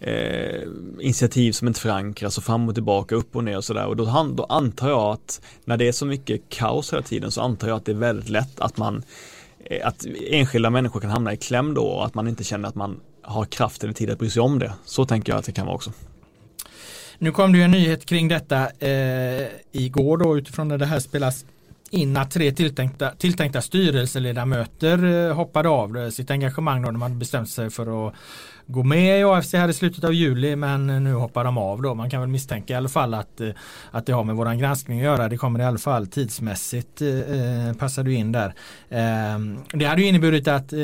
eh, 0.00 0.62
initiativ 1.00 1.52
som 1.52 1.68
inte 1.68 1.80
förankras 1.80 2.38
och 2.38 2.44
fram 2.44 2.68
och 2.68 2.74
tillbaka, 2.74 3.14
upp 3.14 3.36
och 3.36 3.44
ner 3.44 3.56
och 3.56 3.64
sådär 3.64 3.86
och 3.86 3.96
då, 3.96 4.04
då 4.34 4.44
antar 4.44 4.88
jag 4.88 5.12
att 5.12 5.40
när 5.64 5.76
det 5.76 5.88
är 5.88 5.92
så 5.92 6.06
mycket 6.06 6.48
kaos 6.48 6.92
hela 6.92 7.02
tiden 7.02 7.30
så 7.30 7.40
antar 7.40 7.68
jag 7.68 7.76
att 7.76 7.84
det 7.84 7.92
är 7.92 7.96
väldigt 7.96 8.28
lätt 8.28 8.60
att 8.60 8.76
man 8.76 9.02
Eh, 9.64 9.86
att 9.86 10.06
enskilda 10.26 10.70
människor 10.70 11.00
kan 11.00 11.10
hamna 11.10 11.32
i 11.32 11.36
kläm 11.36 11.74
då 11.74 11.84
och 11.84 12.06
att 12.06 12.14
man 12.14 12.28
inte 12.28 12.44
känner 12.44 12.68
att 12.68 12.74
man 12.74 13.00
har 13.22 13.44
kraft 13.44 13.84
eller 13.84 13.92
tid 13.92 14.10
att 14.10 14.18
bry 14.18 14.30
sig 14.30 14.42
om 14.42 14.58
det. 14.58 14.72
Så 14.84 15.04
tänker 15.04 15.32
jag 15.32 15.38
att 15.38 15.44
det 15.44 15.52
kan 15.52 15.66
vara 15.66 15.76
också. 15.76 15.92
Nu 17.18 17.32
kom 17.32 17.52
det 17.52 17.58
ju 17.58 17.64
en 17.64 17.70
nyhet 17.70 18.06
kring 18.06 18.28
detta 18.28 18.68
eh, 18.78 19.48
igår 19.72 20.16
då 20.16 20.38
utifrån 20.38 20.68
när 20.68 20.78
det 20.78 20.86
här 20.86 21.00
spelas 21.00 21.44
in 21.90 22.16
att 22.16 22.30
tre 22.30 22.52
tilltänkta, 22.52 23.10
tilltänkta 23.10 23.60
styrelseledamöter 23.60 25.04
eh, 25.04 25.34
hoppade 25.34 25.68
av 25.68 26.10
sitt 26.10 26.30
engagemang 26.30 26.82
då 26.82 26.90
de 26.90 27.02
hade 27.02 27.14
bestämt 27.14 27.50
sig 27.50 27.70
för 27.70 28.08
att 28.08 28.14
gå 28.66 28.82
med 28.82 29.20
i 29.20 29.24
AFC 29.24 29.52
här 29.52 29.68
i 29.68 29.72
slutet 29.72 30.04
av 30.04 30.14
juli 30.14 30.56
men 30.56 31.04
nu 31.04 31.12
hoppar 31.12 31.44
de 31.44 31.58
av 31.58 31.82
då. 31.82 31.94
Man 31.94 32.10
kan 32.10 32.20
väl 32.20 32.30
misstänka 32.30 32.72
i 32.72 32.76
alla 32.76 32.88
fall 32.88 33.14
att, 33.14 33.40
eh, 33.40 33.48
att 33.90 34.06
det 34.06 34.12
har 34.12 34.24
med 34.24 34.36
våran 34.36 34.58
granskning 34.58 34.98
att 34.98 35.04
göra. 35.04 35.28
Det 35.28 35.36
kommer 35.36 35.60
i 35.60 35.64
alla 35.64 35.78
fall 35.78 36.06
tidsmässigt 36.06 37.02
eh, 37.02 37.76
passar 37.78 38.02
du 38.02 38.14
in 38.14 38.32
där. 38.32 38.54
Eh, 38.88 39.38
det 39.72 39.84
hade 39.84 40.02
ju 40.02 40.08
inneburit 40.08 40.48
att 40.48 40.72
eh, 40.72 40.78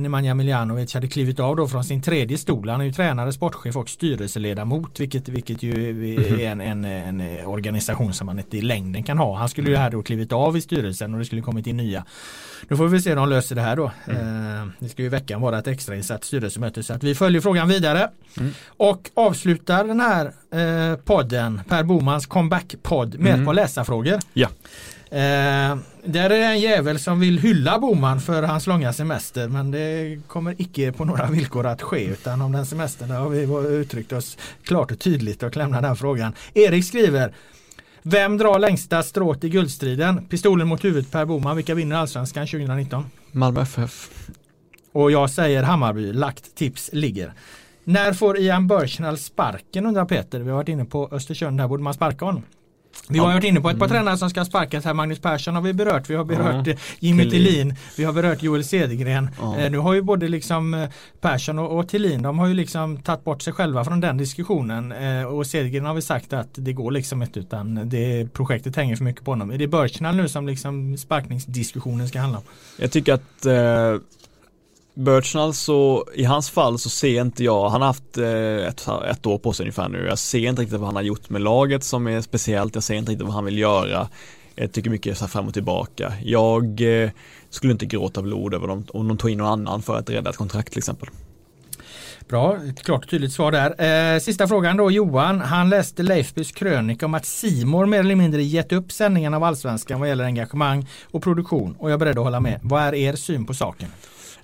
Nemanja 0.00 0.34
Miljanovic 0.34 0.94
hade 0.94 1.08
klivit 1.08 1.40
av 1.40 1.56
då 1.56 1.68
från 1.68 1.84
sin 1.84 2.02
tredje 2.02 2.38
stol. 2.38 2.68
Han 2.68 2.80
är 2.80 2.84
ju 2.84 2.92
tränare, 2.92 3.32
sportchef 3.32 3.76
och 3.76 3.88
styrelseledamot 3.88 5.00
vilket, 5.00 5.28
vilket 5.28 5.62
ju 5.62 6.14
är 6.42 6.50
en, 6.50 6.60
en, 6.60 6.84
en 6.84 7.46
organisation 7.46 8.12
som 8.12 8.26
man 8.26 8.38
inte 8.38 8.58
i 8.58 8.60
längden 8.60 9.02
kan 9.02 9.18
ha. 9.18 9.36
Han 9.36 9.48
skulle 9.48 9.70
ju 9.70 9.76
här 9.76 9.90
då 9.90 10.02
klivit 10.02 10.32
av 10.32 10.56
i 10.56 10.60
styrelsen 10.60 11.12
och 11.12 11.18
det 11.18 11.24
skulle 11.24 11.42
kommit 11.42 11.66
in 11.66 11.76
nya. 11.76 12.04
Nu 12.68 12.76
får 12.76 12.88
vi 12.88 13.02
se 13.02 13.10
hur 13.10 13.16
de 13.16 13.28
löser 13.28 13.54
det 13.54 13.62
här 13.62 13.76
då. 13.76 13.90
Mm. 14.06 14.60
Eh, 14.60 14.68
det 14.78 14.88
ska 14.88 15.02
ju 15.02 15.06
i 15.06 15.08
veckan 15.08 15.40
vara 15.40 15.58
ett 15.58 15.66
extrainsatt 15.66 16.24
styrelsemöte 16.24 16.82
så 16.82 16.92
att 16.92 17.02
vi 17.02 17.14
följer 17.28 17.40
frågan 17.40 17.68
vidare. 17.68 18.10
Mm. 18.38 18.52
Och 18.76 19.10
avslutar 19.14 19.84
den 19.84 20.00
här 20.00 20.32
eh, 20.52 20.96
podden, 20.96 21.60
Per 21.68 21.82
Bomans 21.82 22.26
comeback-podd 22.26 23.18
med 23.18 23.28
mm. 23.28 23.40
ett 23.40 23.46
par 23.46 23.54
läsarfrågor. 23.54 24.18
Ja. 24.32 24.48
Eh, 25.10 25.78
där 26.04 26.30
är 26.30 26.40
en 26.40 26.60
jävel 26.60 26.98
som 26.98 27.20
vill 27.20 27.38
hylla 27.38 27.78
Boman 27.78 28.20
för 28.20 28.42
hans 28.42 28.66
långa 28.66 28.92
semester 28.92 29.48
men 29.48 29.70
det 29.70 30.18
kommer 30.26 30.54
icke 30.58 30.92
på 30.92 31.04
några 31.04 31.26
villkor 31.26 31.66
att 31.66 31.82
ske 31.82 32.04
utan 32.04 32.42
om 32.42 32.52
den 32.52 32.66
semestern 32.66 33.10
har 33.10 33.28
vi 33.28 33.68
uttryckt 33.76 34.12
oss 34.12 34.38
klart 34.62 34.90
och 34.90 34.98
tydligt 34.98 35.42
och 35.42 35.56
lämnar 35.56 35.82
den 35.82 35.96
frågan. 35.96 36.32
Erik 36.54 36.84
skriver 36.84 37.32
vem 38.02 38.38
drar 38.38 38.58
längsta 38.58 39.02
strået 39.02 39.44
i 39.44 39.48
guldstriden? 39.48 40.26
Pistolen 40.26 40.68
mot 40.68 40.84
huvudet 40.84 41.10
Per 41.10 41.24
Boman. 41.24 41.56
Vilka 41.56 41.74
vinner 41.74 41.96
allsvenskan 41.96 42.46
2019? 42.46 43.04
Malmö 43.32 43.62
FF. 43.62 44.10
Och 44.92 45.10
jag 45.10 45.30
säger 45.30 45.62
Hammarby. 45.62 46.12
Lagt 46.12 46.54
tips 46.54 46.90
ligger. 46.92 47.32
När 47.84 48.12
får 48.12 48.38
Ian 48.38 48.66
Burchnell 48.66 49.18
sparken 49.18 49.86
undrar 49.86 50.04
Peter. 50.04 50.40
Vi 50.40 50.50
har 50.50 50.56
varit 50.56 50.68
inne 50.68 50.84
på 50.84 51.08
Östersund. 51.12 51.60
Här 51.60 51.68
borde 51.68 51.82
man 51.82 51.94
sparka 51.94 52.24
honom. 52.24 52.42
Vi 53.08 53.18
har 53.18 53.26
varit 53.26 53.44
inne 53.44 53.60
på 53.60 53.70
ett 53.70 53.78
par 53.78 53.86
mm. 53.86 53.96
tränare 53.96 54.16
som 54.16 54.30
ska 54.30 54.44
sparkas 54.44 54.84
här. 54.84 54.94
Magnus 54.94 55.18
Persson 55.18 55.54
har 55.54 55.62
vi 55.62 55.72
berört. 55.72 56.10
Vi 56.10 56.14
har 56.14 56.24
berört 56.24 56.66
ja. 56.66 56.74
Jimmy 56.98 57.30
Tillin. 57.30 57.74
Vi 57.96 58.04
har 58.04 58.12
berört 58.12 58.42
Joel 58.42 58.64
Cedergren. 58.64 59.30
Ja. 59.40 59.58
Eh, 59.58 59.70
nu 59.70 59.78
har 59.78 59.94
ju 59.94 60.02
både 60.02 60.28
liksom 60.28 60.74
eh, 60.74 60.88
Persson 61.20 61.58
och, 61.58 61.78
och 61.78 61.88
Tillin 61.88 62.22
de 62.22 62.38
har 62.38 62.46
ju 62.46 62.54
liksom 62.54 63.02
tagit 63.02 63.24
bort 63.24 63.42
sig 63.42 63.52
själva 63.52 63.84
från 63.84 64.00
den 64.00 64.16
diskussionen. 64.16 64.92
Eh, 64.92 65.24
och 65.24 65.46
Cedergren 65.46 65.84
har 65.84 65.94
vi 65.94 66.02
sagt 66.02 66.32
att 66.32 66.48
det 66.52 66.72
går 66.72 66.90
liksom 66.90 67.22
inte 67.22 67.40
utan 67.40 67.88
det 67.88 68.32
projektet 68.32 68.76
hänger 68.76 68.96
för 68.96 69.04
mycket 69.04 69.24
på 69.24 69.30
honom. 69.30 69.50
Är 69.50 69.58
det 69.58 69.66
Birchnall 69.66 70.16
nu 70.16 70.28
som 70.28 70.46
liksom 70.46 70.96
sparkningsdiskussionen 70.96 72.08
ska 72.08 72.20
handla 72.20 72.38
om? 72.38 72.44
Jag 72.76 72.92
tycker 72.92 73.14
att 73.14 73.46
eh 73.46 74.02
Birchnall 74.98 75.54
så, 75.54 76.04
i 76.14 76.24
hans 76.24 76.50
fall 76.50 76.78
så 76.78 76.90
ser 76.90 77.20
inte 77.20 77.44
jag, 77.44 77.68
han 77.68 77.80
har 77.80 77.88
haft 77.88 78.18
eh, 78.18 78.68
ett, 78.68 78.88
ett 79.10 79.26
år 79.26 79.38
på 79.38 79.52
sig 79.52 79.64
ungefär 79.64 79.88
nu. 79.88 80.06
Jag 80.06 80.18
ser 80.18 80.48
inte 80.48 80.62
riktigt 80.62 80.78
vad 80.78 80.86
han 80.86 80.96
har 80.96 81.02
gjort 81.02 81.30
med 81.30 81.40
laget 81.40 81.84
som 81.84 82.06
är 82.06 82.20
speciellt. 82.20 82.74
Jag 82.74 82.84
ser 82.84 82.94
inte 82.94 83.12
riktigt 83.12 83.26
vad 83.26 83.34
han 83.34 83.44
vill 83.44 83.58
göra. 83.58 84.08
Jag 84.54 84.72
tycker 84.72 84.90
mycket 84.90 85.18
så 85.18 85.28
fram 85.28 85.46
och 85.46 85.54
tillbaka. 85.54 86.12
Jag 86.22 86.80
eh, 86.80 87.10
skulle 87.50 87.72
inte 87.72 87.86
gråta 87.86 88.22
blod 88.22 88.54
över 88.54 88.66
dem 88.66 88.86
om 88.88 89.08
de 89.08 89.16
tog 89.16 89.30
in 89.30 89.38
någon 89.38 89.46
annan 89.46 89.82
för 89.82 89.96
att 89.98 90.10
rädda 90.10 90.30
ett 90.30 90.36
kontrakt 90.36 90.68
till 90.68 90.78
exempel. 90.78 91.08
Bra, 92.28 92.56
ett 92.56 92.82
klart 92.82 93.04
och 93.04 93.10
tydligt 93.10 93.32
svar 93.32 93.52
där. 93.52 94.14
Eh, 94.14 94.20
sista 94.20 94.48
frågan 94.48 94.76
då 94.76 94.90
Johan. 94.90 95.40
Han 95.40 95.68
läste 95.68 96.02
Leifbys 96.02 96.52
krönika 96.52 97.06
om 97.06 97.14
att 97.14 97.26
Simor 97.26 97.86
mer 97.86 98.00
eller 98.00 98.14
mindre 98.14 98.42
gett 98.42 98.72
upp 98.72 98.92
sändningen 98.92 99.34
av 99.34 99.44
Allsvenskan 99.44 100.00
vad 100.00 100.08
gäller 100.08 100.24
engagemang 100.24 100.86
och 101.04 101.22
produktion 101.22 101.76
och 101.78 101.90
jag 101.90 101.94
är 101.94 101.98
beredd 101.98 102.18
att 102.18 102.24
hålla 102.24 102.40
med. 102.40 102.60
Vad 102.62 102.82
är 102.82 102.94
er 102.94 103.16
syn 103.16 103.46
på 103.46 103.54
saken? 103.54 103.88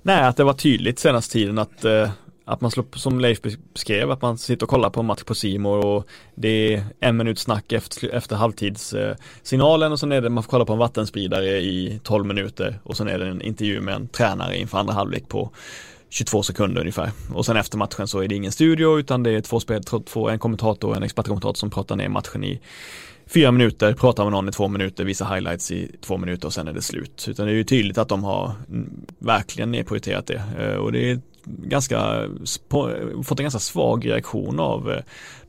Nej, 0.07 0.23
att 0.23 0.37
det 0.37 0.43
var 0.43 0.53
tydligt 0.53 0.99
senaste 0.99 1.33
tiden 1.33 1.57
att 1.57 1.85
eh, 1.85 2.09
att 2.45 2.61
man 2.61 2.71
slår, 2.71 2.85
som 2.95 3.19
Leif 3.19 3.41
beskrev, 3.73 4.11
att 4.11 4.21
man 4.21 4.37
sitter 4.37 4.65
och 4.65 4.69
kollar 4.69 4.89
på 4.89 4.99
en 4.99 5.05
match 5.05 5.23
på 5.23 5.35
Simor 5.35 5.85
och 5.85 6.07
det 6.35 6.73
är 6.73 6.83
en 6.99 7.17
minut 7.17 7.39
snack 7.39 7.71
efter, 7.71 8.09
efter 8.09 8.35
halvtidssignalen 8.35 9.87
eh, 9.87 9.91
och 9.91 9.99
sen 9.99 10.11
är 10.11 10.21
det 10.21 10.29
man 10.29 10.43
får 10.43 10.49
kolla 10.49 10.65
på 10.65 10.73
en 10.73 10.79
vattenspridare 10.79 11.47
i 11.47 11.99
12 12.03 12.25
minuter 12.25 12.79
och 12.83 12.97
sen 12.97 13.07
är 13.07 13.19
det 13.19 13.27
en 13.27 13.41
intervju 13.41 13.81
med 13.81 13.95
en 13.95 14.07
tränare 14.07 14.57
inför 14.57 14.77
andra 14.77 14.93
halvlek 14.93 15.27
på 15.27 15.49
22 16.15 16.43
sekunder 16.43 16.81
ungefär. 16.81 17.11
Och 17.33 17.45
sen 17.45 17.57
efter 17.57 17.77
matchen 17.77 18.07
så 18.07 18.19
är 18.19 18.27
det 18.27 18.35
ingen 18.35 18.51
studio 18.51 18.99
utan 18.99 19.23
det 19.23 19.31
är 19.31 19.41
två 19.41 19.59
spel, 19.59 19.83
två, 19.83 20.29
en 20.29 20.39
kommentator 20.39 20.89
och 20.89 20.95
en 20.95 21.03
expertkommentator 21.03 21.53
som 21.53 21.69
pratar 21.69 21.95
ner 21.95 22.09
matchen 22.09 22.43
i 22.43 22.61
fyra 23.25 23.51
minuter, 23.51 23.93
pratar 23.93 24.23
med 24.23 24.31
någon 24.31 24.49
i 24.49 24.51
två 24.51 24.67
minuter, 24.67 25.03
visar 25.03 25.35
highlights 25.35 25.71
i 25.71 25.91
två 26.01 26.17
minuter 26.17 26.47
och 26.47 26.53
sen 26.53 26.67
är 26.67 26.73
det 26.73 26.81
slut. 26.81 27.25
Utan 27.27 27.45
det 27.45 27.51
är 27.51 27.55
ju 27.55 27.63
tydligt 27.63 27.97
att 27.97 28.09
de 28.09 28.23
har 28.23 28.51
verkligen 29.19 29.71
nedprioriterat 29.71 30.27
det. 30.27 30.43
Eh, 30.59 30.75
och 30.75 30.91
det 30.91 31.11
är 31.11 31.19
ganska, 31.45 32.27
fått 33.23 33.39
en 33.39 33.43
ganska 33.43 33.59
svag 33.59 34.05
reaktion 34.05 34.59
av 34.59 34.91
eh, 34.91 34.99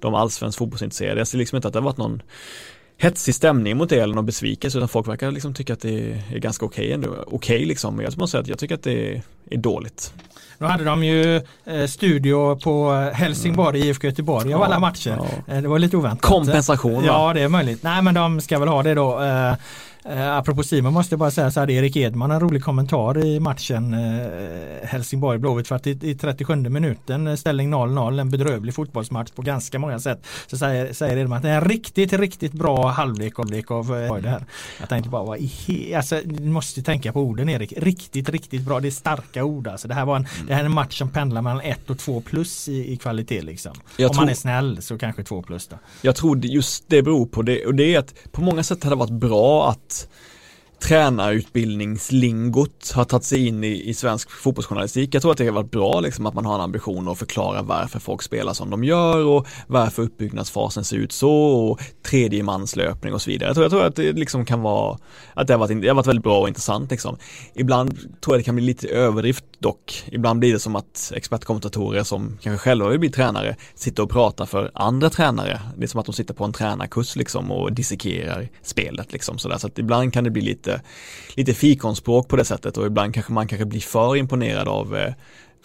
de 0.00 0.14
allsvensk 0.14 0.58
fotbollsintresserade. 0.58 1.20
Jag 1.20 1.28
ser 1.28 1.38
liksom 1.38 1.56
inte 1.56 1.68
att 1.68 1.74
det 1.74 1.80
har 1.80 1.84
varit 1.84 1.96
någon 1.96 2.22
hetsig 2.98 3.34
stämning 3.34 3.76
mot 3.76 3.88
det 3.88 3.98
eller 3.98 4.14
någon 4.14 4.26
besvikelse 4.26 4.78
utan 4.78 4.88
folk 4.88 5.08
verkar 5.08 5.30
liksom 5.30 5.54
tycka 5.54 5.72
att 5.72 5.80
det 5.80 6.20
är 6.32 6.38
ganska 6.38 6.66
okej 6.66 6.84
okay 6.84 6.92
ändå. 6.92 7.08
Okej 7.08 7.26
okay 7.26 7.66
liksom, 7.66 7.96
men 7.96 8.04
jag 8.04 8.18
måste 8.18 8.32
säga 8.32 8.42
att 8.42 8.48
jag 8.48 8.58
tycker 8.58 8.74
att 8.74 8.82
det 8.82 9.22
är 9.50 9.56
dåligt. 9.56 10.12
Nu 10.58 10.66
hade 10.66 10.84
de 10.84 11.04
ju 11.04 11.36
eh, 11.64 11.86
studio 11.88 12.56
på 12.56 12.92
Helsingborg, 13.14 13.78
mm. 13.78 13.88
IFK 13.88 14.06
Göteborg 14.06 14.54
av 14.54 14.60
ja, 14.60 14.66
alla 14.66 14.78
matcher. 14.78 15.18
Ja. 15.46 15.54
Eh, 15.54 15.62
det 15.62 15.68
var 15.68 15.78
lite 15.78 15.96
oväntat. 15.96 16.22
Kompensation 16.30 16.94
va? 16.94 17.02
Ja 17.06 17.32
det 17.34 17.40
är 17.40 17.48
möjligt. 17.48 17.82
Nej 17.82 18.02
men 18.02 18.14
de 18.14 18.40
ska 18.40 18.58
väl 18.58 18.68
ha 18.68 18.82
det 18.82 18.94
då. 18.94 19.22
Eh, 19.22 19.54
Eh, 20.08 20.36
apropå 20.36 20.62
Simon 20.62 20.92
måste 20.92 21.12
jag 21.12 21.18
bara 21.18 21.30
säga 21.30 21.50
så 21.50 21.60
här, 21.60 21.70
Erik 21.70 21.96
Edman 21.96 22.30
en 22.30 22.40
rolig 22.40 22.64
kommentar 22.64 23.24
i 23.24 23.40
matchen 23.40 23.94
eh, 23.94 24.88
Helsingborg-Blåvitt 24.88 25.68
för 25.68 25.74
att 25.74 25.86
i, 25.86 25.98
i 26.02 26.14
37 26.14 26.56
minuten 26.56 27.26
eh, 27.26 27.34
ställning 27.34 27.74
0-0, 27.74 28.20
en 28.20 28.30
bedrövlig 28.30 28.74
fotbollsmatch 28.74 29.30
på 29.30 29.42
ganska 29.42 29.78
många 29.78 30.00
sätt. 30.00 30.26
Så 30.46 30.58
säger, 30.58 30.92
säger 30.92 31.16
Edman 31.16 31.36
att 31.36 31.42
det 31.42 31.50
är 31.50 31.56
en 31.56 31.68
riktigt, 31.68 32.12
riktigt 32.12 32.52
bra 32.52 32.86
halvlek 32.86 33.38
av, 33.38 33.46
av 33.70 33.96
eh, 33.96 34.16
det 34.16 34.28
här. 34.28 34.44
Jag 34.80 34.88
tänkte 34.88 35.10
bara, 35.10 35.24
vad 35.24 35.38
i 35.38 35.94
alltså, 35.94 36.20
du 36.24 36.48
måste 36.48 36.82
tänka 36.82 37.12
på 37.12 37.20
orden 37.20 37.48
Erik, 37.48 37.72
riktigt, 37.76 38.28
riktigt 38.28 38.62
bra, 38.62 38.80
det 38.80 38.88
är 38.88 38.90
starka 38.90 39.44
ord 39.44 39.68
alltså. 39.68 39.88
Det 39.88 39.94
här 39.94 40.04
var 40.04 40.16
en, 40.16 40.26
mm. 40.34 40.46
det 40.46 40.54
här 40.54 40.60
är 40.60 40.66
en 40.66 40.74
match 40.74 40.98
som 40.98 41.08
pendlar 41.08 41.42
mellan 41.42 41.60
1 41.60 41.90
och 41.90 41.98
2 41.98 42.20
plus 42.20 42.68
i, 42.68 42.92
i 42.92 42.96
kvalitet 42.96 43.42
liksom. 43.42 43.72
Jag 43.96 44.08
Om 44.08 44.14
tror, 44.14 44.22
man 44.22 44.30
är 44.30 44.34
snäll 44.34 44.82
så 44.82 44.98
kanske 44.98 45.22
2 45.22 45.42
plus 45.42 45.66
då. 45.68 45.76
Jag 46.02 46.16
tror 46.16 46.44
just 46.44 46.84
det 46.88 47.02
beror 47.02 47.26
på 47.26 47.42
det 47.42 47.66
och 47.66 47.74
det 47.74 47.94
är 47.94 47.98
att 47.98 48.14
på 48.32 48.40
många 48.40 48.62
sätt 48.62 48.84
hade 48.84 48.96
det 48.96 48.98
varit 48.98 49.10
bra 49.10 49.70
att 49.70 49.95
tränarutbildningslingot 50.78 52.92
har 52.94 53.04
tagit 53.04 53.24
sig 53.24 53.46
in 53.46 53.64
i, 53.64 53.88
i 53.88 53.94
svensk 53.94 54.30
fotbollsjournalistik. 54.30 55.14
Jag 55.14 55.22
tror 55.22 55.32
att 55.32 55.38
det 55.38 55.44
har 55.44 55.52
varit 55.52 55.70
bra 55.70 56.00
liksom, 56.00 56.26
att 56.26 56.34
man 56.34 56.46
har 56.46 56.54
en 56.54 56.60
ambition 56.60 57.08
att 57.08 57.18
förklara 57.18 57.62
varför 57.62 57.98
folk 57.98 58.22
spelar 58.22 58.52
som 58.52 58.70
de 58.70 58.84
gör 58.84 59.24
och 59.24 59.46
varför 59.66 60.02
uppbyggnadsfasen 60.02 60.84
ser 60.84 60.96
ut 60.96 61.12
så 61.12 61.32
och 61.32 61.80
tredjemanslöpning 62.02 63.14
och 63.14 63.22
så 63.22 63.30
vidare. 63.30 63.48
Jag 63.48 63.54
tror, 63.54 63.64
jag 63.64 63.70
tror 63.70 63.84
att 63.84 63.96
det 63.96 64.12
liksom 64.12 64.44
kan 64.44 64.62
vara 64.62 64.98
att 65.34 65.46
det 65.46 65.52
har, 65.52 65.58
varit, 65.58 65.82
det 65.82 65.88
har 65.88 65.94
varit 65.94 66.06
väldigt 66.06 66.24
bra 66.24 66.40
och 66.40 66.48
intressant 66.48 66.90
liksom. 66.90 67.16
Ibland 67.54 67.98
tror 68.20 68.34
jag 68.34 68.40
det 68.40 68.44
kan 68.44 68.54
bli 68.54 68.64
lite 68.64 68.88
överdrift 68.88 69.44
dock. 69.58 70.04
Ibland 70.06 70.40
blir 70.40 70.52
det 70.52 70.58
som 70.58 70.76
att 70.76 71.12
expertkommentatorer 71.14 72.02
som 72.02 72.38
kanske 72.42 72.58
själva 72.58 72.88
vill 72.88 73.00
bli 73.00 73.10
tränare 73.10 73.56
sitter 73.74 74.02
och 74.02 74.10
pratar 74.10 74.46
för 74.46 74.70
andra 74.74 75.10
tränare. 75.10 75.60
Det 75.76 75.84
är 75.84 75.88
som 75.88 76.00
att 76.00 76.06
de 76.06 76.12
sitter 76.12 76.34
på 76.34 76.44
en 76.44 76.52
tränarkurs 76.52 77.16
liksom 77.16 77.50
och 77.50 77.72
dissekerar 77.72 78.48
spelet 78.62 79.12
liksom 79.12 79.38
sådär. 79.38 79.58
Så 79.58 79.66
att 79.66 79.78
ibland 79.78 80.12
kan 80.12 80.24
det 80.24 80.30
bli 80.30 80.42
lite 80.42 80.80
lite, 81.34 81.54
fikonspråk 81.54 82.28
på 82.28 82.36
det 82.36 82.44
sättet 82.44 82.76
och 82.76 82.86
ibland 82.86 83.14
kanske 83.14 83.32
man 83.32 83.48
kanske 83.48 83.64
blir 83.64 83.80
för 83.80 84.16
imponerad 84.16 84.68
av 84.68 84.96
eh, 84.96 85.12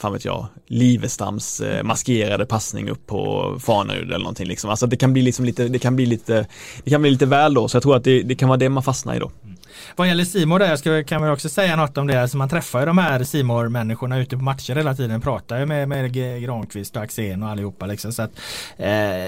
fan 0.02 0.14
vet 0.14 0.26
jag, 0.26 0.48
Livestams 0.68 1.62
eh, 1.62 1.84
maskerade 1.84 2.46
passning 2.46 2.90
upp 2.90 3.08
på 3.08 3.56
Fanerud 3.60 4.08
eller 4.08 4.18
någonting 4.18 4.48
liksom. 4.48 4.70
Alltså 4.70 4.88
det 4.88 4.98
kan 4.98 5.14
bli 5.14 5.22
liksom 5.22 5.46
lite, 5.46 5.68
det 5.68 5.80
kan 5.80 5.96
bli 5.96 6.06
lite, 6.06 6.48
det 6.84 6.90
kan 6.90 7.02
bli 7.02 7.12
lite 7.12 7.26
väl 7.26 7.54
då, 7.54 7.68
så 7.68 7.76
jag 7.76 7.84
tror 7.84 7.96
att 7.96 8.04
det, 8.04 8.22
det 8.22 8.36
kan 8.36 8.50
vara 8.50 8.58
det 8.58 8.70
man 8.70 8.84
fastnar 8.84 9.16
i 9.16 9.20
då. 9.20 9.32
Mm. 9.44 9.56
Vad 9.96 10.08
gäller 10.08 10.24
Simor 10.24 10.60
där, 10.60 10.76
ska, 10.76 11.04
kan 11.04 11.22
man 11.22 11.32
också 11.32 11.50
säga 11.50 11.76
något 11.76 11.98
om 11.98 12.08
det. 12.08 12.22
Alltså 12.22 12.38
man 12.38 12.50
träffar 12.50 12.80
ju 12.80 12.86
de 12.86 12.98
här 12.98 13.24
simor 13.24 13.70
människorna 13.70 14.20
ute 14.20 14.38
på 14.38 14.44
matcher 14.44 14.76
hela 14.76 14.96
tiden. 14.96 15.22
Pratar 15.22 15.60
ju 15.60 15.66
med, 15.66 15.90
med 15.90 16.14
Granqvist 16.44 16.96
och 16.96 17.04
Axén 17.04 17.44
och 17.44 17.50
allihopa 17.50 17.86
liksom. 17.86 18.12
Så 18.12 18.22
att, 18.22 18.32
eh, 18.78 19.28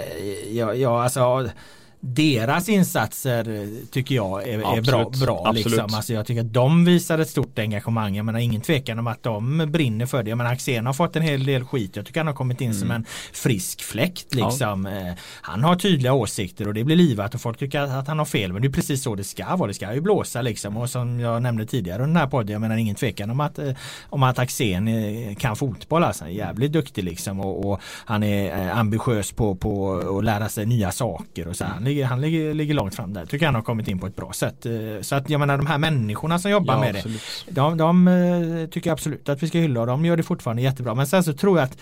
ja, 0.57 0.73
ja, 0.73 1.03
alltså 1.03 1.49
deras 2.05 2.69
insatser 2.69 3.69
tycker 3.91 4.15
jag 4.15 4.47
är, 4.47 4.77
är 4.77 4.81
bra. 4.81 5.09
bra 5.09 5.51
liksom. 5.51 5.79
alltså 5.93 6.13
jag 6.13 6.25
tycker 6.25 6.41
att 6.41 6.53
de 6.53 6.85
visar 6.85 7.19
ett 7.19 7.29
stort 7.29 7.59
engagemang. 7.59 8.15
Jag 8.15 8.25
menar 8.25 8.39
ingen 8.39 8.61
tvekan 8.61 8.99
om 8.99 9.07
att 9.07 9.23
de 9.23 9.71
brinner 9.71 10.05
för 10.05 10.23
det. 10.23 10.29
Jag 10.29 10.37
menar 10.37 10.51
Axén 10.51 10.85
har 10.85 10.93
fått 10.93 11.15
en 11.15 11.21
hel 11.21 11.45
del 11.45 11.65
skit. 11.65 11.95
Jag 11.95 12.05
tycker 12.05 12.19
han 12.19 12.27
har 12.27 12.33
kommit 12.33 12.61
in 12.61 12.67
mm. 12.67 12.79
som 12.79 12.91
en 12.91 13.05
frisk 13.33 13.81
fläkt. 13.81 14.35
Liksom. 14.35 14.85
Ja. 14.85 15.09
Eh, 15.09 15.13
han 15.41 15.63
har 15.63 15.75
tydliga 15.75 16.13
åsikter 16.13 16.67
och 16.67 16.73
det 16.73 16.83
blir 16.83 16.95
livat 16.95 17.35
och 17.35 17.41
folk 17.41 17.57
tycker 17.57 17.79
att 17.79 18.07
han 18.07 18.19
har 18.19 18.25
fel. 18.25 18.53
Men 18.53 18.61
det 18.61 18.67
är 18.67 18.71
precis 18.71 19.03
så 19.03 19.15
det 19.15 19.23
ska 19.23 19.55
vara. 19.55 19.67
Det 19.67 19.73
ska 19.73 19.93
ju 19.93 20.01
blåsa 20.01 20.41
liksom. 20.41 20.77
Och 20.77 20.89
som 20.89 21.19
jag 21.19 21.41
nämnde 21.41 21.65
tidigare 21.65 22.03
under 22.03 22.13
den 22.13 22.21
här 22.21 22.27
podden. 22.27 22.53
Jag 22.53 22.61
menar 22.61 22.77
ingen 22.77 22.95
tvekan 22.95 23.29
om 23.29 23.39
att, 23.39 23.59
eh, 23.59 23.71
om 24.09 24.23
att 24.23 24.39
Axén 24.39 24.87
eh, 24.87 25.35
kan 25.35 25.55
fotboll. 25.55 26.03
Alltså. 26.03 26.23
Han 26.23 26.31
är 26.31 26.37
jävligt 26.37 26.71
duktig 26.71 27.03
liksom. 27.03 27.39
Och, 27.39 27.71
och 27.71 27.81
han 28.05 28.23
är 28.23 28.71
ambitiös 28.71 29.31
på, 29.31 29.55
på 29.55 29.95
att 30.17 30.25
lära 30.25 30.49
sig 30.49 30.65
nya 30.65 30.91
saker. 30.91 31.47
Och 31.47 31.55
så. 31.55 31.65
Han 31.65 31.92
ligger, 31.93 32.05
han 32.05 32.21
ligger, 32.21 32.53
ligger 32.53 32.73
långt 32.73 32.95
fram 32.95 33.13
där. 33.13 33.25
Tycker 33.25 33.45
han 33.45 33.55
har 33.55 33.61
kommit 33.61 33.87
in 33.87 33.99
på 33.99 34.07
ett 34.07 34.15
bra 34.15 34.33
sätt. 34.33 34.65
Eh, 34.65 34.71
så 35.01 35.15
att 35.15 35.29
jag 35.29 35.39
menar 35.39 35.57
de 35.57 35.67
här 35.67 35.77
människorna 35.77 36.39
som 36.39 36.51
jobbar 36.51 36.73
ja, 36.73 36.79
med 36.79 36.95
absolut. 36.95 37.21
det. 37.45 37.51
De, 37.51 37.77
de, 37.77 38.07
eh, 38.07 38.69
tycker 38.69 38.91
absolut 38.91 39.29
att 39.29 39.43
vi 39.43 39.47
ska 39.47 39.57
hylla 39.57 39.81
och 39.81 39.87
de 39.87 40.05
gör 40.05 40.17
det 40.17 40.23
fortfarande 40.23 40.61
jättebra. 40.61 40.95
Men 40.95 41.07
sen 41.07 41.23
så 41.23 41.33
tror 41.33 41.57
jag 41.59 41.65
att 41.65 41.77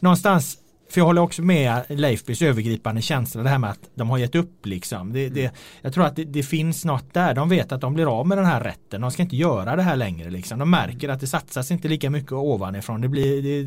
någonstans 0.00 0.58
för 0.88 1.00
jag 1.00 1.06
håller 1.06 1.22
också 1.22 1.42
med 1.42 1.84
Leifbys 1.88 2.42
övergripande 2.42 3.02
känsla 3.02 3.42
det 3.42 3.48
här 3.48 3.58
med 3.58 3.70
att 3.70 3.90
de 3.94 4.10
har 4.10 4.18
gett 4.18 4.34
upp 4.34 4.66
liksom. 4.66 5.12
Det, 5.12 5.28
det, 5.28 5.54
jag 5.82 5.94
tror 5.94 6.04
att 6.04 6.16
det, 6.16 6.24
det, 6.24 6.42
finns 6.42 6.84
något 6.84 7.14
där. 7.14 7.34
De 7.34 7.48
vet 7.48 7.72
att 7.72 7.80
de 7.80 7.94
blir 7.94 8.20
av 8.20 8.26
med 8.26 8.38
den 8.38 8.44
här 8.44 8.60
rätten. 8.60 9.00
De 9.00 9.10
ska 9.10 9.22
inte 9.22 9.36
göra 9.36 9.76
det 9.76 9.82
här 9.82 9.96
längre 9.96 10.30
liksom. 10.30 10.58
De 10.58 10.70
märker 10.70 11.08
att 11.08 11.20
det 11.20 11.26
satsas 11.26 11.70
inte 11.70 11.88
lika 11.88 12.10
mycket 12.10 12.32
ovanifrån. 12.32 13.00
Det, 13.00 13.08
blir, 13.08 13.42
det, 13.42 13.62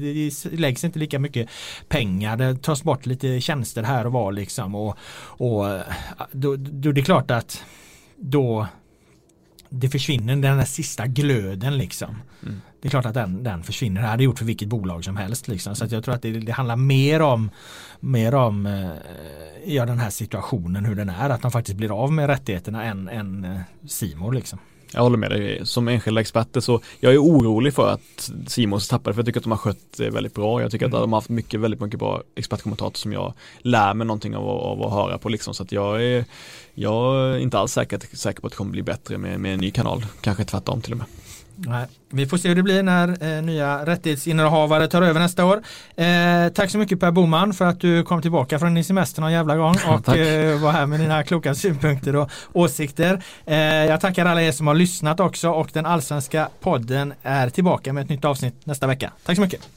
det 0.49 0.57
läggs 0.57 0.83
inte 0.83 0.99
lika 0.99 1.19
mycket 1.19 1.49
pengar. 1.87 2.37
Det 2.37 2.61
tas 2.61 2.83
bort 2.83 3.05
lite 3.05 3.41
tjänster 3.41 3.83
här 3.83 4.05
och 4.05 4.11
var 4.11 4.31
liksom. 4.31 4.75
Och, 4.75 4.97
och 5.21 5.65
då, 6.31 6.55
då 6.55 6.91
det 6.91 7.01
är 7.01 7.05
klart 7.05 7.31
att 7.31 7.63
då 8.15 8.67
det 9.69 9.89
försvinner 9.89 10.35
den 10.35 10.57
där 10.57 10.65
sista 10.65 11.07
glöden 11.07 11.77
liksom. 11.77 12.15
Mm. 12.43 12.61
Det 12.81 12.87
är 12.87 12.89
klart 12.89 13.05
att 13.05 13.13
den, 13.13 13.43
den 13.43 13.63
försvinner. 13.63 14.01
Det 14.01 14.07
hade 14.07 14.23
gjort 14.23 14.37
för 14.37 14.45
vilket 14.45 14.67
bolag 14.67 15.03
som 15.05 15.17
helst. 15.17 15.47
Liksom. 15.47 15.75
Så 15.75 15.85
jag 15.89 16.03
tror 16.03 16.15
att 16.15 16.21
det, 16.21 16.31
det, 16.31 16.51
handlar 16.51 16.75
mer 16.75 17.21
om, 17.21 17.49
mer 17.99 18.35
om 18.35 18.65
eh, 18.65 18.89
ja, 19.65 19.85
den 19.85 19.99
här 19.99 20.09
situationen 20.09 20.85
hur 20.85 20.95
den 20.95 21.09
är. 21.09 21.29
Att 21.29 21.41
de 21.41 21.51
faktiskt 21.51 21.77
blir 21.77 22.03
av 22.03 22.11
med 22.11 22.27
rättigheterna 22.27 22.83
än, 22.83 23.09
än 23.09 23.45
eh, 23.45 23.61
Simor 23.87 24.33
liksom. 24.33 24.59
Jag 24.93 25.01
håller 25.01 25.17
med 25.17 25.31
dig. 25.31 25.65
Som 25.65 25.87
enskilda 25.87 26.21
experter 26.21 26.61
så 26.61 26.81
jag 26.99 27.13
är 27.13 27.17
orolig 27.17 27.73
för 27.73 27.89
att 27.89 28.31
Simons 28.47 28.87
tappade 28.87 29.13
för 29.13 29.21
jag 29.21 29.25
tycker 29.25 29.39
att 29.39 29.43
de 29.43 29.51
har 29.51 29.57
skött 29.57 29.97
det 29.97 30.09
väldigt 30.09 30.33
bra. 30.33 30.61
Jag 30.61 30.71
tycker 30.71 30.85
mm. 30.85 30.95
att 30.95 31.03
de 31.03 31.13
har 31.13 31.17
haft 31.17 31.29
mycket, 31.29 31.59
väldigt 31.59 31.81
mycket 31.81 31.99
bra 31.99 32.23
expertkommentator 32.35 32.97
som 32.97 33.13
jag 33.13 33.33
lär 33.59 33.93
mig 33.93 34.07
någonting 34.07 34.35
av, 34.35 34.47
av 34.47 34.83
att 34.83 34.93
höra 34.93 35.17
på 35.17 35.29
liksom. 35.29 35.53
Så 35.53 35.63
att 35.63 35.71
jag 35.71 36.03
är, 36.03 36.25
jag 36.73 37.15
är 37.15 37.37
inte 37.37 37.59
alls 37.59 37.71
säker, 37.71 37.99
säker 38.13 38.41
på 38.41 38.47
att 38.47 38.53
det 38.53 38.57
kommer 38.57 38.71
bli 38.71 38.83
bättre 38.83 39.17
med, 39.17 39.39
med 39.39 39.53
en 39.53 39.59
ny 39.59 39.71
kanal. 39.71 40.05
Kanske 40.21 40.45
tvärtom 40.45 40.81
till 40.81 40.91
och 40.91 40.97
med. 40.97 41.07
Nej, 41.67 41.85
vi 42.09 42.25
får 42.25 42.37
se 42.37 42.47
hur 42.47 42.55
det 42.55 42.63
blir 42.63 42.83
när 42.83 43.37
eh, 43.37 43.41
nya 43.41 43.85
rättighetsinnehavare 43.85 44.87
tar 44.87 45.01
över 45.01 45.19
nästa 45.19 45.45
år. 45.45 45.61
Eh, 45.95 46.49
tack 46.53 46.69
så 46.69 46.77
mycket 46.77 46.99
Per 46.99 47.11
Boman 47.11 47.53
för 47.53 47.65
att 47.65 47.79
du 47.79 48.03
kom 48.03 48.21
tillbaka 48.21 48.59
från 48.59 48.73
din 48.73 48.83
semester 48.83 49.21
någon 49.21 49.31
jävla 49.31 49.55
gång 49.55 49.75
och 49.89 50.17
eh, 50.17 50.59
var 50.59 50.71
här 50.71 50.85
med 50.85 50.99
dina 50.99 51.23
kloka 51.23 51.55
synpunkter 51.55 52.15
och 52.15 52.29
åsikter. 52.53 53.23
Eh, 53.45 53.57
jag 53.57 54.01
tackar 54.01 54.25
alla 54.25 54.41
er 54.41 54.51
som 54.51 54.67
har 54.67 54.75
lyssnat 54.75 55.19
också 55.19 55.49
och 55.49 55.69
den 55.73 55.85
allsvenska 55.85 56.49
podden 56.59 57.13
är 57.23 57.49
tillbaka 57.49 57.93
med 57.93 58.03
ett 58.03 58.09
nytt 58.09 58.25
avsnitt 58.25 58.65
nästa 58.65 58.87
vecka. 58.87 59.11
Tack 59.25 59.35
så 59.35 59.41
mycket! 59.41 59.69